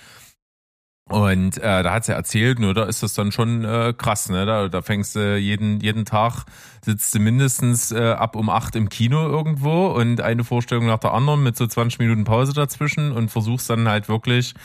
Und 1.07 1.59
äh, 1.59 1.81
da 1.81 1.93
hat 1.93 2.03
sie 2.03 2.11
erzählt, 2.11 2.59
nur 2.59 2.73
da 2.73 2.83
ist 2.83 3.01
das 3.01 3.13
dann 3.13 3.31
schon 3.31 3.63
äh, 3.63 3.93
krass, 3.97 4.27
ne? 4.27 4.45
Da, 4.45 4.67
da 4.67 4.81
fängst 4.81 5.15
du 5.15 5.37
jeden, 5.37 5.79
jeden 5.79 6.03
Tag, 6.03 6.43
sitzt 6.83 7.15
du 7.15 7.19
mindestens 7.19 7.93
äh, 7.93 8.11
ab 8.11 8.35
um 8.35 8.49
acht 8.49 8.75
im 8.75 8.89
Kino 8.89 9.29
irgendwo 9.29 9.87
und 9.87 10.19
eine 10.19 10.43
Vorstellung 10.43 10.87
nach 10.87 10.99
der 10.99 11.13
anderen 11.13 11.41
mit 11.41 11.55
so 11.55 11.65
20 11.65 11.99
Minuten 11.99 12.25
Pause 12.25 12.51
dazwischen 12.51 13.13
und 13.13 13.31
versuchst 13.31 13.69
dann 13.69 13.87
halt 13.87 14.09
wirklich 14.09 14.55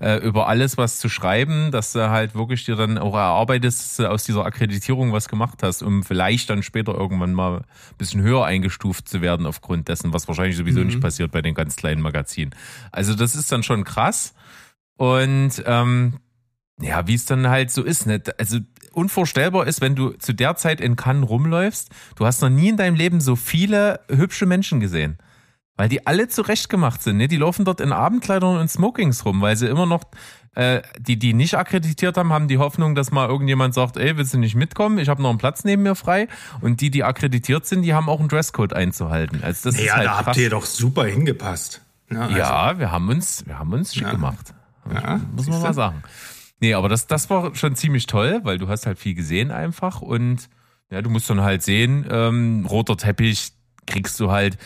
äh, 0.00 0.16
über 0.16 0.48
alles 0.48 0.76
was 0.76 0.98
zu 0.98 1.08
schreiben, 1.08 1.70
dass 1.70 1.92
du 1.92 2.10
halt 2.10 2.34
wirklich 2.34 2.64
dir 2.64 2.76
dann 2.76 2.98
auch 2.98 3.14
erarbeitest, 3.14 3.80
dass 3.80 3.96
du 3.96 4.10
aus 4.10 4.24
dieser 4.24 4.44
Akkreditierung 4.44 5.12
was 5.12 5.28
gemacht 5.28 5.62
hast, 5.62 5.82
um 5.82 6.02
vielleicht 6.02 6.50
dann 6.50 6.62
später 6.62 6.94
irgendwann 6.94 7.32
mal 7.32 7.58
ein 7.58 7.64
bisschen 7.96 8.22
höher 8.22 8.44
eingestuft 8.44 9.08
zu 9.08 9.20
werden 9.20 9.46
aufgrund 9.46 9.88
dessen, 9.88 10.12
was 10.12 10.26
wahrscheinlich 10.26 10.56
sowieso 10.56 10.80
mhm. 10.80 10.86
nicht 10.86 11.00
passiert 11.00 11.30
bei 11.30 11.42
den 11.42 11.54
ganz 11.54 11.76
kleinen 11.76 12.02
Magazinen. 12.02 12.54
Also 12.90 13.14
das 13.14 13.36
ist 13.36 13.52
dann 13.52 13.62
schon 13.62 13.84
krass. 13.84 14.34
Und 14.96 15.62
ähm, 15.66 16.18
ja, 16.80 17.06
wie 17.06 17.14
es 17.14 17.24
dann 17.24 17.48
halt 17.48 17.70
so 17.70 17.82
ist, 17.82 18.06
ne? 18.06 18.20
Also 18.38 18.58
unvorstellbar 18.92 19.66
ist, 19.66 19.80
wenn 19.80 19.94
du 19.94 20.10
zu 20.10 20.32
der 20.32 20.56
Zeit 20.56 20.80
in 20.80 20.96
Cannes 20.96 21.28
rumläufst, 21.28 21.90
du 22.16 22.26
hast 22.26 22.42
noch 22.42 22.50
nie 22.50 22.68
in 22.68 22.76
deinem 22.76 22.96
Leben 22.96 23.20
so 23.20 23.36
viele 23.36 24.00
hübsche 24.08 24.46
Menschen 24.46 24.80
gesehen. 24.80 25.18
Weil 25.76 25.88
die 25.88 26.06
alle 26.06 26.28
zurechtgemacht 26.28 27.02
sind, 27.02 27.16
ne? 27.16 27.26
Die 27.26 27.36
laufen 27.36 27.64
dort 27.64 27.80
in 27.80 27.92
Abendkleidern 27.92 28.58
und 28.58 28.68
Smokings 28.70 29.24
rum, 29.24 29.40
weil 29.40 29.56
sie 29.56 29.66
immer 29.66 29.86
noch, 29.86 30.04
äh, 30.54 30.82
die, 31.00 31.18
die 31.18 31.34
nicht 31.34 31.56
akkreditiert 31.56 32.16
haben, 32.16 32.32
haben 32.32 32.46
die 32.46 32.58
Hoffnung, 32.58 32.94
dass 32.94 33.10
mal 33.10 33.28
irgendjemand 33.28 33.74
sagt, 33.74 33.96
ey, 33.96 34.16
willst 34.16 34.32
du 34.34 34.38
nicht 34.38 34.54
mitkommen? 34.54 34.98
Ich 34.98 35.08
habe 35.08 35.20
noch 35.20 35.30
einen 35.30 35.38
Platz 35.38 35.64
neben 35.64 35.82
mir 35.82 35.96
frei. 35.96 36.28
Und 36.60 36.80
die, 36.80 36.90
die 36.90 37.02
akkreditiert 37.02 37.66
sind, 37.66 37.82
die 37.82 37.92
haben 37.92 38.08
auch 38.08 38.20
einen 38.20 38.28
Dresscode 38.28 38.72
einzuhalten. 38.72 39.42
Also 39.42 39.68
das 39.70 39.78
ja, 39.80 39.84
ist 39.86 39.94
halt 39.96 40.06
da 40.06 40.12
krass. 40.12 40.26
habt 40.26 40.36
ihr 40.36 40.50
doch 40.50 40.64
super 40.64 41.06
hingepasst. 41.06 41.80
Ja, 42.12 42.20
also, 42.20 42.36
ja, 42.36 42.78
wir 42.78 42.92
haben 42.92 43.08
uns, 43.08 43.44
wir 43.46 43.58
haben 43.58 43.72
uns 43.72 43.94
schick 43.94 44.04
Ja. 44.04 44.12
gemacht. 44.12 44.54
Ja, 44.92 45.18
muss 45.34 45.48
man 45.48 45.60
mal 45.60 45.74
sagen. 45.74 46.02
Nee, 46.60 46.74
aber 46.74 46.88
das, 46.88 47.08
das 47.08 47.28
war 47.30 47.52
schon 47.56 47.74
ziemlich 47.74 48.06
toll, 48.06 48.40
weil 48.44 48.58
du 48.58 48.68
hast 48.68 48.86
halt 48.86 48.98
viel 48.98 49.14
gesehen 49.14 49.50
einfach 49.50 50.02
und 50.02 50.48
ja, 50.90 51.02
du 51.02 51.10
musst 51.10 51.28
dann 51.28 51.40
halt 51.40 51.62
sehen, 51.64 52.06
ähm, 52.08 52.64
roter 52.70 52.96
Teppich 52.96 53.52
kriegst 53.86 54.20
du 54.20 54.30
halt. 54.30 54.56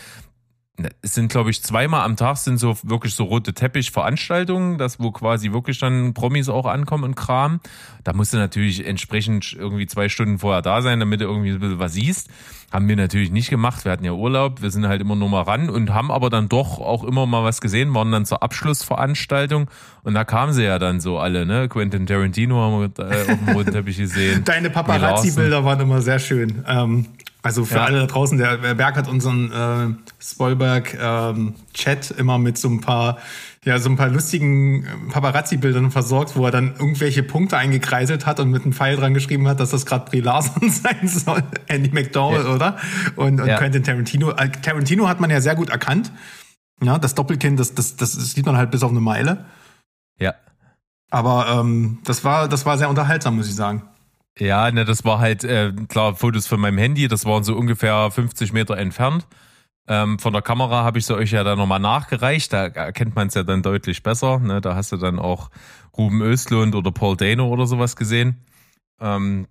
Ne, 0.79 0.89
Es 1.01 1.13
sind, 1.13 1.31
glaube 1.31 1.49
ich, 1.49 1.61
zweimal 1.61 2.03
am 2.03 2.15
Tag 2.15 2.37
sind 2.37 2.57
so 2.57 2.77
wirklich 2.83 3.13
so 3.13 3.25
rote 3.25 3.53
Teppich-Veranstaltungen, 3.53 4.77
das 4.77 4.99
wo 4.99 5.11
quasi 5.11 5.51
wirklich 5.51 5.79
dann 5.79 6.13
Promis 6.13 6.49
auch 6.49 6.65
ankommen 6.65 7.03
und 7.03 7.15
Kram. 7.15 7.59
Da 8.03 8.13
musst 8.13 8.33
du 8.33 8.37
natürlich 8.37 8.85
entsprechend 8.85 9.53
irgendwie 9.53 9.85
zwei 9.85 10.09
Stunden 10.09 10.39
vorher 10.39 10.61
da 10.61 10.81
sein, 10.81 10.99
damit 10.99 11.21
du 11.21 11.25
irgendwie 11.25 11.51
ein 11.51 11.59
bisschen 11.59 11.79
was 11.79 11.93
siehst. 11.93 12.29
Haben 12.71 12.87
wir 12.87 12.95
natürlich 12.95 13.31
nicht 13.31 13.49
gemacht. 13.49 13.83
Wir 13.83 13.91
hatten 13.91 14.05
ja 14.05 14.11
Urlaub, 14.11 14.61
wir 14.61 14.69
sind 14.69 14.87
halt 14.87 15.01
immer 15.01 15.15
nur 15.15 15.29
mal 15.29 15.41
ran 15.41 15.69
und 15.69 15.93
haben 15.93 16.11
aber 16.11 16.29
dann 16.29 16.49
doch 16.49 16.79
auch 16.79 17.03
immer 17.03 17.25
mal 17.25 17.43
was 17.43 17.61
gesehen, 17.61 17.93
waren 17.95 18.11
dann 18.11 18.25
zur 18.25 18.43
Abschlussveranstaltung 18.43 19.69
und 20.03 20.13
da 20.13 20.23
kamen 20.23 20.53
sie 20.53 20.63
ja 20.63 20.79
dann 20.79 20.99
so 20.99 21.17
alle, 21.17 21.45
ne? 21.45 21.67
Quentin 21.67 22.05
Tarantino 22.05 22.57
haben 22.57 22.93
wir 22.95 23.05
äh, 23.05 23.31
auf 23.31 23.39
dem 23.39 23.49
roten 23.49 23.71
Teppich 23.71 23.97
gesehen. 23.97 24.43
Deine. 24.45 24.69
Paparazzi-Bilder 24.69 25.65
waren 25.65 25.79
immer 25.79 26.01
sehr 26.01 26.19
schön. 26.19 26.63
Ähm, 26.67 27.07
also 27.49 27.65
für 27.65 27.77
Ja. 27.77 27.85
alle 27.85 27.99
da 28.01 28.05
draußen, 28.05 28.37
der 28.37 28.57
Berg 28.75 28.95
hat 28.95 29.07
unseren 29.07 29.51
äh, 29.51 29.95
Spoilberg-Chat 30.23 32.11
immer 32.11 32.37
mit 32.37 32.57
so 32.59 32.69
ein 32.69 32.79
paar, 32.81 33.17
ja, 33.65 33.79
so 33.79 33.89
ein 33.89 33.95
paar 33.95 34.09
lustigen 34.09 34.83
äh, 34.83 34.87
Paparazzi-Bildern 35.11 35.89
versorgt, 35.91 36.35
wo 36.35 36.45
er 36.45 36.51
dann 36.51 36.75
irgendwelche 36.77 37.23
Punkte 37.23 37.57
eingekreiselt 37.57 38.25
hat 38.25 38.39
und 38.39 38.51
mit 38.51 38.63
einem 38.63 38.73
Pfeil 38.73 38.95
dran 38.97 39.13
geschrieben 39.13 39.47
hat, 39.47 39.59
dass 39.59 39.71
das 39.71 39.85
gerade 39.87 40.09
Brie 40.09 40.21
Larson 40.21 40.69
sein 40.69 41.07
soll. 41.07 41.43
Andy 41.67 41.89
McDowell, 41.91 42.45
Ja. 42.45 42.53
oder? 42.53 42.77
Und, 43.15 43.41
und 43.41 43.47
Ja. 43.47 43.57
Quentin 43.57 43.83
Tarantino. 43.83 44.31
Äh, 44.31 44.49
Tarantino 44.49 45.07
hat 45.07 45.19
man 45.19 45.29
ja 45.29 45.41
sehr 45.41 45.55
gut 45.55 45.69
erkannt. 45.69 46.11
Ja, 46.83 46.97
das 46.99 47.15
Doppelkinn, 47.15 47.57
das, 47.57 47.73
das, 47.73 47.95
das 47.97 48.13
sieht 48.13 48.45
man 48.45 48.55
halt 48.57 48.71
bis 48.71 48.83
auf 48.83 48.91
eine 48.91 49.01
Meile. 49.01 49.45
Ja. 50.19 50.35
Aber 51.11 51.47
ähm, 51.59 51.97
das 52.05 52.23
war, 52.23 52.47
das 52.47 52.65
war 52.65 52.77
sehr 52.77 52.89
unterhaltsam, 52.89 53.35
muss 53.35 53.47
ich 53.49 53.55
sagen. 53.55 53.81
Ja, 54.39 54.71
ne, 54.71 54.85
das 54.85 55.03
war 55.03 55.19
halt, 55.19 55.43
äh, 55.43 55.73
klar, 55.87 56.15
Fotos 56.15 56.47
von 56.47 56.59
meinem 56.59 56.77
Handy, 56.77 57.07
das 57.07 57.25
waren 57.25 57.43
so 57.43 57.55
ungefähr 57.55 58.09
50 58.09 58.53
Meter 58.53 58.77
entfernt. 58.77 59.27
Ähm, 59.87 60.19
von 60.19 60.33
der 60.33 60.41
Kamera 60.41 60.83
habe 60.83 60.99
ich 60.99 61.05
sie 61.05 61.15
euch 61.15 61.31
ja 61.31 61.43
dann 61.43 61.57
nochmal 61.57 61.79
nachgereicht, 61.79 62.53
da 62.53 62.67
erkennt 62.67 63.15
man 63.15 63.27
es 63.27 63.33
ja 63.33 63.43
dann 63.43 63.63
deutlich 63.63 64.03
besser. 64.03 64.39
Ne? 64.39 64.61
Da 64.61 64.75
hast 64.75 64.91
du 64.91 64.97
dann 64.97 65.19
auch 65.19 65.49
Ruben 65.97 66.21
Östlund 66.21 66.75
oder 66.75 66.91
Paul 66.91 67.17
Dano 67.17 67.47
oder 67.47 67.65
sowas 67.65 67.95
gesehen. 67.95 68.45
Ähm, 69.01 69.47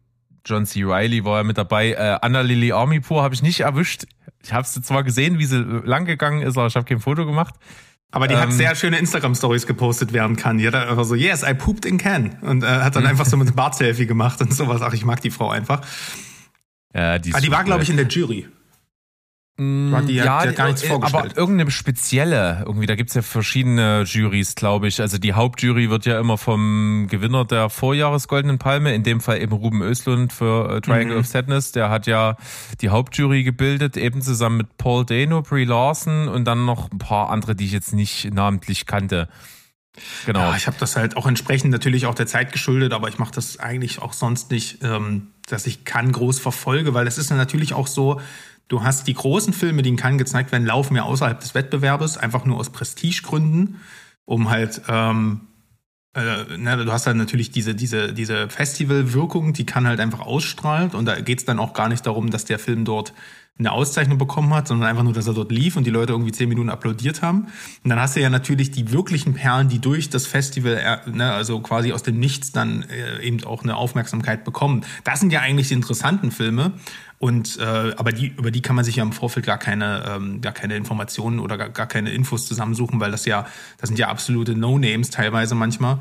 John 0.46 0.64
C. 0.64 0.84
Riley 0.84 1.24
war 1.24 1.38
ja 1.38 1.42
mit 1.42 1.58
dabei. 1.58 1.90
Äh, 1.90 2.18
Anna 2.22 2.40
Lily 2.40 2.72
Armipur 2.72 3.22
habe 3.22 3.34
ich 3.34 3.42
nicht 3.42 3.60
erwischt. 3.60 4.06
Ich 4.42 4.52
habe 4.52 4.66
sie 4.66 4.80
zwar 4.80 5.02
gesehen, 5.02 5.38
wie 5.38 5.44
sie 5.44 5.62
lang 5.84 6.06
gegangen 6.06 6.40
ist, 6.40 6.56
aber 6.56 6.68
ich 6.68 6.76
habe 6.76 6.86
kein 6.86 7.00
Foto 7.00 7.26
gemacht. 7.26 7.54
Aber 8.10 8.26
die 8.26 8.36
hat 8.36 8.44
Ähm, 8.46 8.52
sehr 8.52 8.74
schöne 8.74 8.98
Instagram-Stories 8.98 9.66
gepostet 9.66 10.12
werden 10.12 10.36
kann. 10.36 10.58
Die 10.58 10.66
hat 10.66 10.74
dann 10.74 10.88
einfach 10.88 11.04
so, 11.04 11.14
yes, 11.14 11.42
I 11.42 11.52
pooped 11.54 11.84
in 11.84 11.98
Can. 11.98 12.38
Und 12.40 12.62
äh, 12.62 12.66
hat 12.66 12.96
dann 12.96 13.06
einfach 13.06 13.26
so 13.26 13.36
mit 13.36 13.48
dem 13.48 13.54
Bart-Selfie 13.56 14.06
gemacht 14.06 14.40
und 14.40 14.52
sowas. 14.54 14.80
Ach, 14.82 14.94
ich 14.94 15.04
mag 15.04 15.20
die 15.20 15.30
Frau 15.30 15.50
einfach. 15.50 15.82
Ja, 16.94 17.18
die, 17.18 17.32
Aber 17.32 17.42
die 17.42 17.50
war, 17.50 17.64
glaube 17.64 17.82
ich, 17.82 17.90
in 17.90 17.96
der 17.96 18.06
Jury. 18.06 18.46
War 19.60 20.02
die- 20.02 20.12
die 20.12 20.22
hat 20.22 20.54
gar 20.54 20.66
nichts 20.68 20.84
äh, 20.84 20.86
vorgestellt. 20.86 21.32
Aber 21.32 21.36
irgendeine 21.36 21.70
spezielle, 21.72 22.62
irgendwie, 22.64 22.86
da 22.86 22.94
gibt's 22.94 23.14
ja 23.14 23.22
verschiedene 23.22 24.02
Juries, 24.04 24.54
glaube 24.54 24.86
ich. 24.86 25.00
Also 25.00 25.18
die 25.18 25.32
Hauptjury 25.32 25.90
wird 25.90 26.06
ja 26.06 26.20
immer 26.20 26.38
vom 26.38 27.08
Gewinner 27.10 27.44
der 27.44 27.68
Vorjahres 27.68 28.28
Goldenen 28.28 28.58
Palme, 28.58 28.94
in 28.94 29.02
dem 29.02 29.20
Fall 29.20 29.42
eben 29.42 29.52
Ruben 29.52 29.82
Östlund 29.82 30.32
für 30.32 30.76
äh, 30.76 30.80
Triangle 30.80 31.14
Mhm. 31.16 31.20
of 31.20 31.26
Sadness, 31.26 31.72
der 31.72 31.90
hat 31.90 32.06
ja 32.06 32.36
die 32.80 32.90
Hauptjury 32.90 33.42
gebildet, 33.42 33.96
eben 33.96 34.22
zusammen 34.22 34.58
mit 34.58 34.76
Paul 34.78 35.04
Dano, 35.04 35.42
Brie 35.42 35.64
Larson 35.64 36.28
und 36.28 36.44
dann 36.44 36.64
noch 36.64 36.92
ein 36.92 36.98
paar 36.98 37.30
andere, 37.30 37.56
die 37.56 37.64
ich 37.64 37.72
jetzt 37.72 37.92
nicht 37.92 38.32
namentlich 38.32 38.86
kannte. 38.86 39.28
Genau. 40.26 40.38
Ja, 40.38 40.56
ich 40.56 40.68
habe 40.68 40.76
das 40.78 40.94
halt 40.94 41.16
auch 41.16 41.26
entsprechend 41.26 41.72
natürlich 41.72 42.06
auch 42.06 42.14
der 42.14 42.28
Zeit 42.28 42.52
geschuldet, 42.52 42.92
aber 42.92 43.08
ich 43.08 43.18
mache 43.18 43.32
das 43.34 43.58
eigentlich 43.58 44.00
auch 44.00 44.12
sonst 44.12 44.52
nicht, 44.52 44.78
ähm, 44.84 45.32
dass 45.48 45.66
ich 45.66 45.84
kann 45.84 46.12
groß 46.12 46.38
verfolge, 46.38 46.94
weil 46.94 47.08
es 47.08 47.18
ist 47.18 47.30
ja 47.30 47.36
natürlich 47.36 47.72
auch 47.74 47.88
so, 47.88 48.20
du 48.68 48.82
hast 48.82 49.06
die 49.06 49.14
großen 49.14 49.52
Filme, 49.52 49.82
die 49.82 49.90
in 49.90 49.96
Cannes 49.96 50.18
gezeigt 50.18 50.52
werden, 50.52 50.66
laufen 50.66 50.96
ja 50.96 51.02
außerhalb 51.02 51.40
des 51.40 51.54
Wettbewerbes, 51.54 52.16
einfach 52.16 52.44
nur 52.44 52.58
aus 52.58 52.70
Prestigegründen, 52.70 53.80
um 54.24 54.50
halt 54.50 54.82
ähm, 54.88 55.40
äh, 56.14 56.56
ne, 56.56 56.84
du 56.84 56.92
hast 56.92 57.06
dann 57.06 57.16
natürlich 57.16 57.50
diese, 57.50 57.74
diese, 57.74 58.12
diese 58.12 58.48
Festivalwirkung, 58.48 59.52
die 59.52 59.66
kann 59.66 59.86
halt 59.86 60.00
einfach 60.00 60.20
ausstrahlt 60.20 60.94
und 60.94 61.04
da 61.04 61.20
geht's 61.20 61.44
dann 61.44 61.58
auch 61.58 61.74
gar 61.74 61.88
nicht 61.88 62.06
darum, 62.06 62.30
dass 62.30 62.44
der 62.44 62.58
Film 62.58 62.84
dort 62.84 63.12
eine 63.58 63.72
Auszeichnung 63.72 64.18
bekommen 64.18 64.54
hat, 64.54 64.68
sondern 64.68 64.88
einfach 64.88 65.02
nur, 65.02 65.12
dass 65.12 65.26
er 65.26 65.34
dort 65.34 65.50
lief 65.50 65.76
und 65.76 65.84
die 65.84 65.90
Leute 65.90 66.12
irgendwie 66.12 66.30
zehn 66.30 66.48
Minuten 66.48 66.70
applaudiert 66.70 67.22
haben. 67.22 67.48
Und 67.82 67.90
dann 67.90 67.98
hast 67.98 68.14
du 68.14 68.20
ja 68.20 68.30
natürlich 68.30 68.70
die 68.70 68.92
wirklichen 68.92 69.34
Perlen, 69.34 69.68
die 69.68 69.80
durch 69.80 70.10
das 70.10 70.26
Festival, 70.26 70.76
äh, 70.76 71.10
ne, 71.10 71.32
also 71.32 71.58
quasi 71.60 71.92
aus 71.92 72.04
dem 72.04 72.20
Nichts 72.20 72.52
dann 72.52 72.84
äh, 72.84 73.20
eben 73.20 73.42
auch 73.44 73.64
eine 73.64 73.76
Aufmerksamkeit 73.76 74.44
bekommen. 74.44 74.84
Das 75.02 75.20
sind 75.20 75.32
ja 75.32 75.40
eigentlich 75.40 75.68
die 75.68 75.74
interessanten 75.74 76.30
Filme. 76.30 76.72
Und 77.18 77.58
äh, 77.58 77.94
aber 77.96 78.12
die, 78.12 78.28
über 78.28 78.50
die 78.50 78.62
kann 78.62 78.76
man 78.76 78.84
sich 78.84 78.96
ja 78.96 79.02
im 79.02 79.12
Vorfeld 79.12 79.44
gar 79.44 79.58
keine, 79.58 80.04
ähm, 80.08 80.40
gar 80.40 80.52
keine 80.52 80.76
Informationen 80.76 81.40
oder 81.40 81.58
gar, 81.58 81.68
gar 81.68 81.86
keine 81.86 82.10
Infos 82.10 82.46
zusammensuchen, 82.46 83.00
weil 83.00 83.10
das 83.10 83.24
ja, 83.24 83.46
das 83.78 83.88
sind 83.88 83.98
ja 83.98 84.08
absolute 84.08 84.54
No-Names 84.54 85.10
teilweise 85.10 85.54
manchmal. 85.56 86.00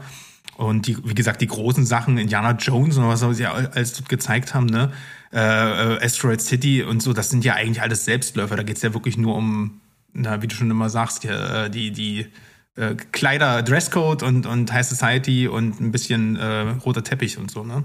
Und 0.58 0.88
die, 0.88 0.98
wie 1.04 1.16
gesagt, 1.16 1.42
die 1.42 1.48
großen 1.48 1.86
Sachen, 1.86 2.18
Indiana 2.18 2.52
Jones 2.52 2.98
und 2.98 3.08
was 3.08 3.20
sie 3.36 3.44
ja 3.44 3.54
alles 3.54 3.94
dort 3.94 4.10
gezeigt 4.10 4.54
haben, 4.54 4.66
ne? 4.66 4.92
Äh, 5.34 5.40
äh, 5.40 6.04
Asteroid 6.04 6.42
City 6.42 6.84
und 6.84 7.02
so, 7.02 7.14
das 7.14 7.30
sind 7.30 7.44
ja 7.44 7.54
eigentlich 7.54 7.82
alles 7.82 8.06
Selbstläufer. 8.06 8.56
Da 8.56 8.64
geht's 8.64 8.82
ja 8.82 8.94
wirklich 8.94 9.18
nur 9.18 9.36
um, 9.36 9.82
na, 10.14 10.42
wie 10.42 10.48
du 10.48 10.56
schon 10.56 10.72
immer 10.72 10.90
sagst, 10.90 11.24
die, 11.24 11.28
äh, 11.28 11.70
die, 11.70 11.92
die 11.92 12.28
äh, 12.76 12.96
Kleider, 13.12 13.62
Dresscode 13.62 14.24
und, 14.24 14.46
und 14.46 14.72
High 14.72 14.88
Society 14.88 15.48
und 15.48 15.80
ein 15.80 15.92
bisschen 15.92 16.38
äh, 16.38 16.70
roter 16.86 17.04
Teppich 17.04 17.38
und 17.38 17.52
so, 17.52 17.64
ne? 17.64 17.84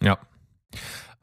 Ja. 0.00 0.18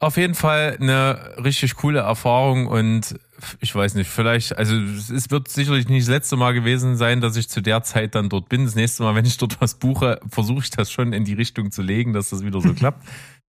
Auf 0.04 0.18
jeden 0.18 0.34
Fall 0.34 0.76
eine 0.78 1.32
richtig 1.42 1.76
coole 1.76 2.00
Erfahrung 2.00 2.66
und 2.66 3.18
ich 3.60 3.74
weiß 3.74 3.94
nicht, 3.94 4.10
vielleicht, 4.10 4.54
also 4.54 4.76
es 4.76 5.30
wird 5.30 5.48
sicherlich 5.48 5.88
nicht 5.88 6.02
das 6.02 6.10
letzte 6.10 6.36
Mal 6.36 6.52
gewesen 6.52 6.98
sein, 6.98 7.22
dass 7.22 7.36
ich 7.36 7.48
zu 7.48 7.62
der 7.62 7.82
Zeit 7.82 8.14
dann 8.14 8.28
dort 8.28 8.50
bin. 8.50 8.66
Das 8.66 8.74
nächste 8.74 9.02
Mal, 9.02 9.14
wenn 9.14 9.24
ich 9.24 9.38
dort 9.38 9.62
was 9.62 9.76
buche, 9.76 10.20
versuche 10.28 10.58
ich 10.58 10.68
das 10.68 10.92
schon 10.92 11.14
in 11.14 11.24
die 11.24 11.32
Richtung 11.32 11.70
zu 11.70 11.80
legen, 11.80 12.12
dass 12.12 12.28
das 12.28 12.44
wieder 12.44 12.60
so 12.60 12.74
klappt. 12.74 13.02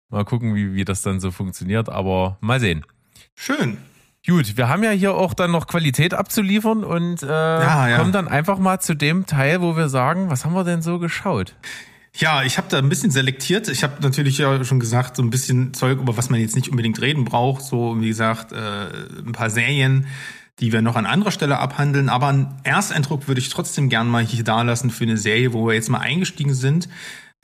Mal 0.09 0.25
gucken, 0.25 0.55
wie, 0.55 0.73
wie 0.75 0.85
das 0.85 1.03
dann 1.03 1.19
so 1.19 1.33
funktioniert, 1.33 1.89
aber 1.89 2.39
mal 2.41 2.61
sehen. 2.61 2.87
Schön. 3.35 3.79
Gut, 4.25 4.57
wir 4.57 4.69
haben 4.69 4.85
ja 4.85 4.91
hier 4.93 5.17
auch 5.17 5.35
dann 5.35 5.51
noch 5.51 5.67
Qualität 5.67 6.15
abzuliefern 6.15 6.85
und 6.85 7.25
äh, 7.25 7.27
ja. 7.27 7.97
kommen 7.99 8.13
dann 8.13 8.29
einfach 8.29 8.61
mal 8.61 8.79
zu 8.79 8.95
dem 8.95 9.27
Teil, 9.27 9.63
wo 9.63 9.77
wir 9.77 9.89
sagen, 9.89 10.31
was 10.31 10.45
haben 10.45 10.55
wir 10.55 10.63
denn 10.63 10.81
so 10.81 11.01
geschaut? 11.01 11.57
Ja, 12.19 12.43
ich 12.43 12.57
habe 12.57 12.69
da 12.71 12.79
ein 12.79 12.89
bisschen 12.89 13.11
selektiert. 13.11 13.69
Ich 13.69 13.83
habe 13.83 14.01
natürlich 14.01 14.39
ja 14.39 14.65
schon 14.65 14.81
gesagt, 14.81 15.17
so 15.17 15.23
ein 15.23 15.29
bisschen 15.29 15.75
Zeug, 15.75 15.99
über 16.01 16.17
was 16.17 16.31
man 16.31 16.41
jetzt 16.41 16.57
nicht 16.57 16.71
unbedingt 16.71 17.01
reden 17.03 17.25
braucht. 17.27 17.63
So, 17.63 18.01
wie 18.01 18.09
gesagt, 18.09 18.53
äh, 18.53 18.87
ein 19.25 19.33
paar 19.33 19.51
Serien, 19.51 20.07
die 20.59 20.73
wir 20.73 20.81
noch 20.81 20.97
an 20.97 21.05
anderer 21.05 21.31
Stelle 21.31 21.59
abhandeln. 21.59 22.09
Aber 22.09 22.29
einen 22.29 22.55
Ersteindruck 22.63 23.29
würde 23.29 23.43
ich 23.43 23.51
trotzdem 23.51 23.91
gern 23.91 24.09
mal 24.09 24.25
hier 24.25 24.45
da 24.45 24.63
lassen 24.63 24.91
für 24.91 25.05
eine 25.05 25.19
Serie, 25.19 25.53
wo 25.53 25.67
wir 25.67 25.75
jetzt 25.75 25.91
mal 25.91 25.99
eingestiegen 25.99 26.55
sind. 26.55 26.89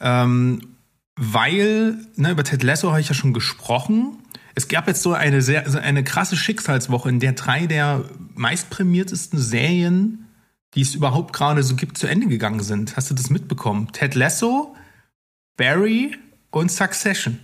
Ähm, 0.00 0.76
weil, 1.16 1.98
ne, 2.16 2.30
über 2.30 2.42
Ted 2.42 2.62
Lasso 2.62 2.90
habe 2.90 3.00
ich 3.02 3.08
ja 3.08 3.14
schon 3.14 3.34
gesprochen. 3.34 4.16
Es 4.54 4.68
gab 4.68 4.88
jetzt 4.88 5.02
so 5.02 5.12
eine 5.12 5.42
sehr, 5.42 5.68
so 5.68 5.78
eine 5.78 6.02
krasse 6.02 6.36
Schicksalswoche, 6.36 7.10
in 7.10 7.20
der 7.20 7.32
drei 7.32 7.66
der 7.66 8.04
meistprämiertesten 8.34 9.38
Serien, 9.38 10.21
die 10.74 10.80
es 10.80 10.94
überhaupt 10.94 11.32
gerade 11.32 11.62
so 11.62 11.76
gibt, 11.76 11.98
zu 11.98 12.06
Ende 12.06 12.26
gegangen 12.26 12.60
sind. 12.60 12.96
Hast 12.96 13.10
du 13.10 13.14
das 13.14 13.30
mitbekommen? 13.30 13.88
Ted 13.92 14.14
Lasso, 14.14 14.74
Barry 15.56 16.16
und 16.50 16.70
Succession. 16.70 17.38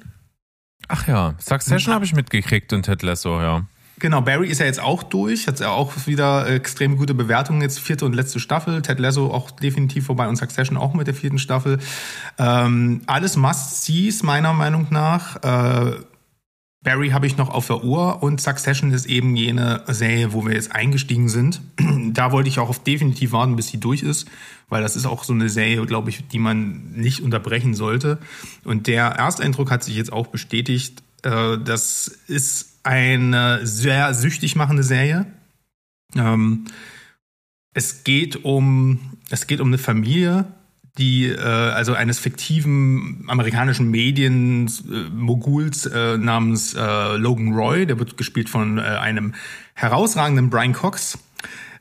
Ach 0.88 1.07
ja, 1.07 1.35
Succession 1.38 1.93
habe 1.93 2.05
ich 2.05 2.14
mitgekriegt 2.14 2.73
und 2.73 2.85
Ted 2.85 3.03
Lasso, 3.03 3.41
ja. 3.41 3.67
Genau, 3.99 4.21
Barry 4.21 4.49
ist 4.49 4.61
ja 4.61 4.67
jetzt 4.67 4.81
auch 4.81 5.03
durch, 5.03 5.49
hat 5.49 5.59
ja 5.59 5.71
auch 5.71 6.07
wieder 6.07 6.49
extrem 6.49 6.97
gute 6.97 7.14
Bewertungen, 7.14 7.61
jetzt 7.62 7.81
vierte 7.81 8.05
und 8.05 8.14
letzte 8.14 8.38
Staffel. 8.38 8.81
Ted 8.81 9.01
Lasso 9.01 9.33
auch 9.33 9.51
definitiv 9.51 10.07
vorbei 10.07 10.29
und 10.29 10.37
Succession 10.37 10.77
auch 10.77 10.95
mit 10.95 11.09
der 11.09 11.14
vierten 11.14 11.38
Staffel. 11.38 11.79
Ähm, 12.38 13.03
alles 13.07 13.37
Must-Sees 13.37 14.23
meiner 14.23 14.53
Meinung 14.53 14.87
nach. 14.91 15.43
Äh, 15.43 15.97
Barry 16.88 17.11
habe 17.11 17.27
ich 17.27 17.37
noch 17.37 17.51
auf 17.51 17.66
der 17.66 17.85
Uhr 17.85 18.22
und 18.22 18.40
Succession 18.40 18.92
ist 18.92 19.05
eben 19.05 19.37
jene 19.37 19.83
Serie, 19.88 20.33
wo 20.33 20.46
wir 20.46 20.55
jetzt 20.55 20.72
eingestiegen 20.72 21.29
sind. 21.29 21.61
da 22.14 22.33
wollte 22.33 22.48
ich 22.48 22.59
auch 22.61 22.70
auf 22.70 22.83
definitiv 22.83 23.33
warten, 23.33 23.57
bis 23.57 23.66
sie 23.68 23.79
durch 23.79 24.03
ist, 24.03 24.27
weil 24.70 24.81
das 24.81 24.96
ist 24.96 25.05
auch 25.05 25.22
so 25.22 25.35
eine 25.35 25.51
Serie, 25.51 25.85
glaube 25.85 26.09
ich, 26.09 26.27
die 26.29 26.38
man 26.38 26.92
nicht 26.92 27.20
unterbrechen 27.20 27.74
sollte. 27.74 28.16
Und 28.64 28.87
der 28.87 29.05
Ersteindruck 29.05 29.70
hat 29.70 29.85
sich 29.85 29.96
jetzt 29.96 30.14
auch 30.14 30.29
bestätigt. 30.29 31.03
Äh, 31.24 31.59
das 31.62 32.09
ist 32.27 32.79
eine 32.85 33.66
sehr 33.66 34.14
süchtig 34.14 34.57
machende 34.57 34.83
Serie. 34.83 35.27
Ähm, 36.16 36.64
es 37.74 38.03
geht 38.03 38.46
um 38.46 39.18
es 39.29 39.46
geht 39.46 39.61
um 39.61 39.68
eine 39.68 39.77
Familie, 39.77 40.46
die 40.99 41.29
äh, 41.29 41.39
also 41.39 41.95
eines 41.95 42.19
fiktiven 42.19 43.25
amerikanischen 43.29 43.91
Medienmoguls 43.91 45.87
äh, 45.87 46.15
äh, 46.15 46.19
namens 46.19 46.75
äh, 46.75 47.17
Logan 47.17 47.55
Roy, 47.55 47.87
der 47.87 47.99
wird 47.99 48.17
gespielt 48.17 48.49
von 48.49 48.79
äh, 48.79 48.83
einem 48.83 49.35
herausragenden 49.75 50.51
Brian 50.51 50.73
Cox, 50.73 51.19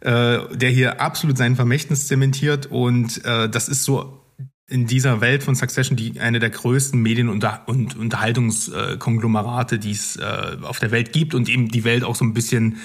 äh, 0.01 0.39
der 0.53 0.69
hier 0.69 1.01
absolut 1.01 1.37
sein 1.37 1.55
Vermächtnis 1.55 2.07
zementiert 2.07 2.67
und 2.67 3.25
äh, 3.25 3.49
das 3.49 3.67
ist 3.67 3.83
so 3.83 4.23
in 4.69 4.85
dieser 4.85 5.21
Welt 5.21 5.43
von 5.43 5.55
Succession 5.55 5.95
die 5.95 6.19
eine 6.19 6.39
der 6.39 6.49
größten 6.49 7.01
Medien- 7.01 7.29
und, 7.29 7.45
und 7.67 7.95
Unterhaltungskonglomerate, 7.95 9.79
die 9.79 9.91
es 9.91 10.17
äh, 10.17 10.57
auf 10.61 10.79
der 10.79 10.91
Welt 10.91 11.13
gibt 11.13 11.33
und 11.33 11.49
eben 11.49 11.69
die 11.69 11.83
Welt 11.85 12.03
auch 12.03 12.15
so 12.15 12.25
ein 12.25 12.33
bisschen 12.33 12.77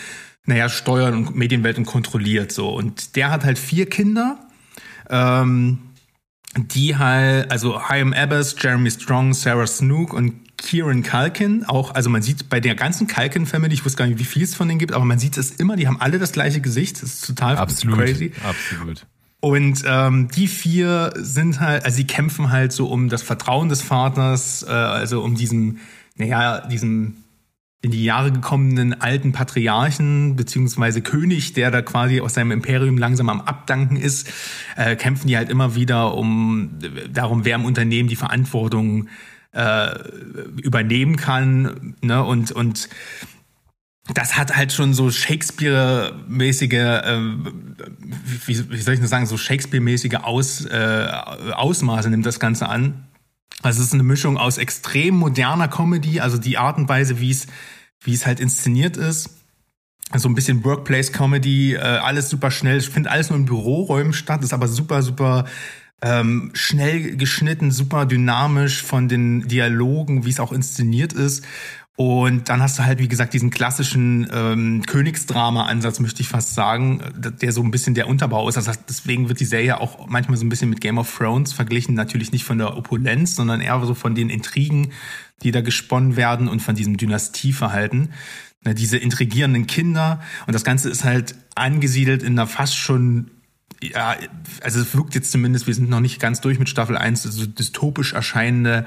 naja, 0.45 0.69
steuern 0.69 1.15
und 1.15 1.37
Medienwelt 1.37 1.79
und 1.79 1.87
kontrolliert 1.87 2.53
so. 2.53 2.71
Und 2.71 3.17
der 3.17 3.31
hat 3.31 3.45
halt 3.45 3.59
vier 3.59 3.87
Kinder. 3.87 4.41
Ähm, 5.09 5.79
die 6.57 6.97
halt, 6.97 7.51
also 7.51 7.79
Chaim 7.79 8.13
Abbas, 8.13 8.57
Jeremy 8.59 8.91
Strong, 8.91 9.35
Sarah 9.35 9.67
Snook 9.67 10.13
und 10.13 10.35
Kieran 10.59 11.03
Culkin, 11.03 11.65
auch, 11.65 11.95
also 11.95 12.09
man 12.09 12.23
sieht 12.23 12.49
bei 12.49 12.61
der 12.61 12.75
ganzen 12.75 13.07
Culkin-Family, 13.07 13.75
ich 13.75 13.85
wusste 13.85 13.99
gar 13.99 14.07
nicht, 14.07 14.19
wie 14.19 14.25
viel 14.25 14.43
es 14.43 14.55
von 14.55 14.69
denen 14.69 14.79
gibt, 14.79 14.93
aber 14.93 15.05
man 15.05 15.19
sieht 15.19 15.37
es 15.37 15.51
immer, 15.51 15.77
die 15.77 15.89
haben 15.89 16.01
alle 16.01 16.19
das 16.19 16.33
gleiche 16.33 16.61
Gesicht, 16.61 17.03
das 17.03 17.15
ist 17.15 17.27
total 17.27 17.57
absolut, 17.57 17.99
crazy. 17.99 18.33
Absolut. 18.45 19.07
Und 19.41 19.83
ähm, 19.87 20.29
die 20.29 20.47
vier 20.47 21.13
sind 21.17 21.59
halt, 21.59 21.85
also 21.85 21.97
sie 21.97 22.07
kämpfen 22.07 22.51
halt 22.53 22.73
so 22.73 22.87
um 22.87 23.09
das 23.09 23.23
Vertrauen 23.23 23.69
des 23.69 23.83
Vaters, 23.83 24.63
äh, 24.63 24.71
also 24.71 25.23
um 25.23 25.35
diesen, 25.35 25.81
naja, 26.17 26.61
diesen 26.61 27.22
in 27.83 27.91
die 27.91 28.05
Jahre 28.05 28.31
gekommenen 28.31 29.01
alten 29.01 29.33
Patriarchen 29.33 30.37
beziehungsweise 30.37 31.03
König, 31.03 31.53
der 31.53 31.73
da 31.73 31.83
quasi 31.83 32.21
aus 32.21 32.35
seinem 32.35 32.53
Imperium 32.53 32.97
langsam 32.97 33.29
am 33.29 33.41
Abdanken 33.41 33.97
ist, 33.97 34.31
äh, 34.77 34.95
kämpfen 34.95 35.27
die 35.27 35.37
halt 35.37 35.51
immer 35.51 35.75
wieder 35.75 36.15
um 36.15 36.79
darum, 37.13 37.45
wer 37.45 37.57
im 37.57 37.65
Unternehmen 37.65 38.09
die 38.09 38.17
Verantwortung 38.17 39.09
äh, 39.51 39.99
übernehmen 40.63 41.17
kann. 41.17 41.97
Ne? 42.03 42.23
Und, 42.23 42.53
und 42.53 42.89
das 44.15 44.37
hat 44.37 44.57
halt 44.57 44.73
schon 44.73 44.95
so 44.95 45.11
Shakespeare-mäßige, 45.11 46.73
äh, 46.73 47.21
wie, 48.47 48.71
wie 48.71 48.77
soll 48.81 48.95
ich 48.95 49.01
das 49.01 49.11
sagen, 49.11 49.27
so 49.27 49.37
Shakespeare-mäßige 49.37 50.23
Aus, 50.23 50.65
äh, 50.67 51.07
Ausmaße 51.53 52.11
nimmt 52.11 52.27
das 52.27 52.39
Ganze 52.39 52.69
an. 52.69 53.09
Also 53.61 53.81
es 53.81 53.89
ist 53.89 53.95
eine 53.95 54.03
Mischung 54.03 54.39
aus 54.39 54.59
extrem 54.59 55.15
moderner 55.17 55.69
Comedy, 55.69 56.21
also 56.21 56.39
die 56.39 56.59
Art 56.59 56.79
und 56.79 56.89
Weise, 56.89 57.21
wie 57.21 57.31
es 57.31 57.47
wie 58.05 58.15
es 58.15 58.27
halt 58.27 58.41
inszeniert 58.41 58.97
ist. 58.97 59.31
So 60.15 60.29
ein 60.29 60.35
bisschen 60.35 60.65
Workplace-Comedy, 60.65 61.75
äh, 61.75 61.79
alles 61.79 62.29
super 62.29 62.51
schnell. 62.51 62.79
Ich 62.79 62.91
finde 62.91 63.11
alles 63.11 63.31
nur 63.31 63.39
in 63.39 63.47
Büroräumen 63.47 64.13
statt, 64.13 64.43
ist 64.43 64.53
aber 64.53 64.69
super, 64.69 65.03
super 65.03 65.47
ähm, 66.03 66.51
schnell 66.53 67.17
geschnitten, 67.17 67.71
super 67.71 68.05
dynamisch 68.05 68.83
von 68.83 69.09
den 69.09 69.49
Dialogen, 69.49 70.25
wie 70.25 70.31
es 70.31 70.41
auch 70.41 70.53
inszeniert 70.53 71.13
ist. 71.13 71.45
Und 71.97 72.49
dann 72.49 72.63
hast 72.63 72.79
du 72.79 72.85
halt, 72.85 72.99
wie 73.01 73.09
gesagt, 73.09 73.35
diesen 73.35 73.51
klassischen 73.51 74.27
ähm, 74.33 74.83
Königsdrama-Ansatz, 74.87 76.01
möchte 76.01 76.23
ich 76.23 76.29
fast 76.29 76.55
sagen, 76.55 77.03
der 77.15 77.53
so 77.53 77.63
ein 77.63 77.71
bisschen 77.71 77.95
der 77.95 78.09
Unterbau 78.09 78.49
ist. 78.49 78.57
Also 78.57 78.73
deswegen 78.89 79.29
wird 79.29 79.41
die 79.41 79.45
Serie 79.45 79.79
auch 79.79 80.07
manchmal 80.09 80.39
so 80.39 80.45
ein 80.45 80.49
bisschen 80.49 80.71
mit 80.71 80.81
Game 80.81 80.97
of 80.97 81.15
Thrones 81.15 81.53
verglichen. 81.53 81.95
Natürlich 81.95 82.33
nicht 82.33 82.45
von 82.45 82.57
der 82.57 82.77
Opulenz, 82.79 83.37
sondern 83.37 83.61
eher 83.61 83.79
so 83.85 83.93
von 83.93 84.15
den 84.15 84.31
Intrigen, 84.31 84.93
die 85.43 85.51
da 85.51 85.61
gesponnen 85.61 86.17
werden 86.17 86.49
und 86.49 86.61
von 86.61 86.75
diesem 86.75 86.97
Dynastieverhalten. 86.97 88.15
Ne, 88.65 88.75
diese 88.75 88.97
intrigierenden 88.97 89.67
Kinder. 89.67 90.23
Und 90.47 90.55
das 90.55 90.65
Ganze 90.65 90.89
ist 90.89 91.05
halt 91.05 91.35
angesiedelt 91.55 92.23
in 92.23 92.39
einer 92.39 92.47
fast 92.47 92.77
schon 92.77 93.31
ja, 93.83 94.15
also 94.63 94.81
es 94.81 94.95
wirkt 94.95 95.17
jetzt 95.17 95.33
zumindest, 95.33 95.67
wir 95.67 95.75
sind 95.75 95.91
noch 95.91 95.99
nicht 95.99 96.21
ganz 96.21 96.41
durch 96.41 96.61
mit 96.61 96.69
Staffel 96.69 96.97
1, 96.97 97.25
so 97.25 97.47
dystopisch 97.47 98.13
erscheinende 98.13 98.87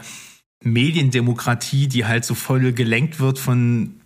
Mediendemokratie, 0.62 1.88
die 1.88 2.06
halt 2.06 2.26
so 2.26 2.34
voll 2.34 2.74
gelenkt 2.74 3.20
wird 3.20 3.40
von, 3.40 4.02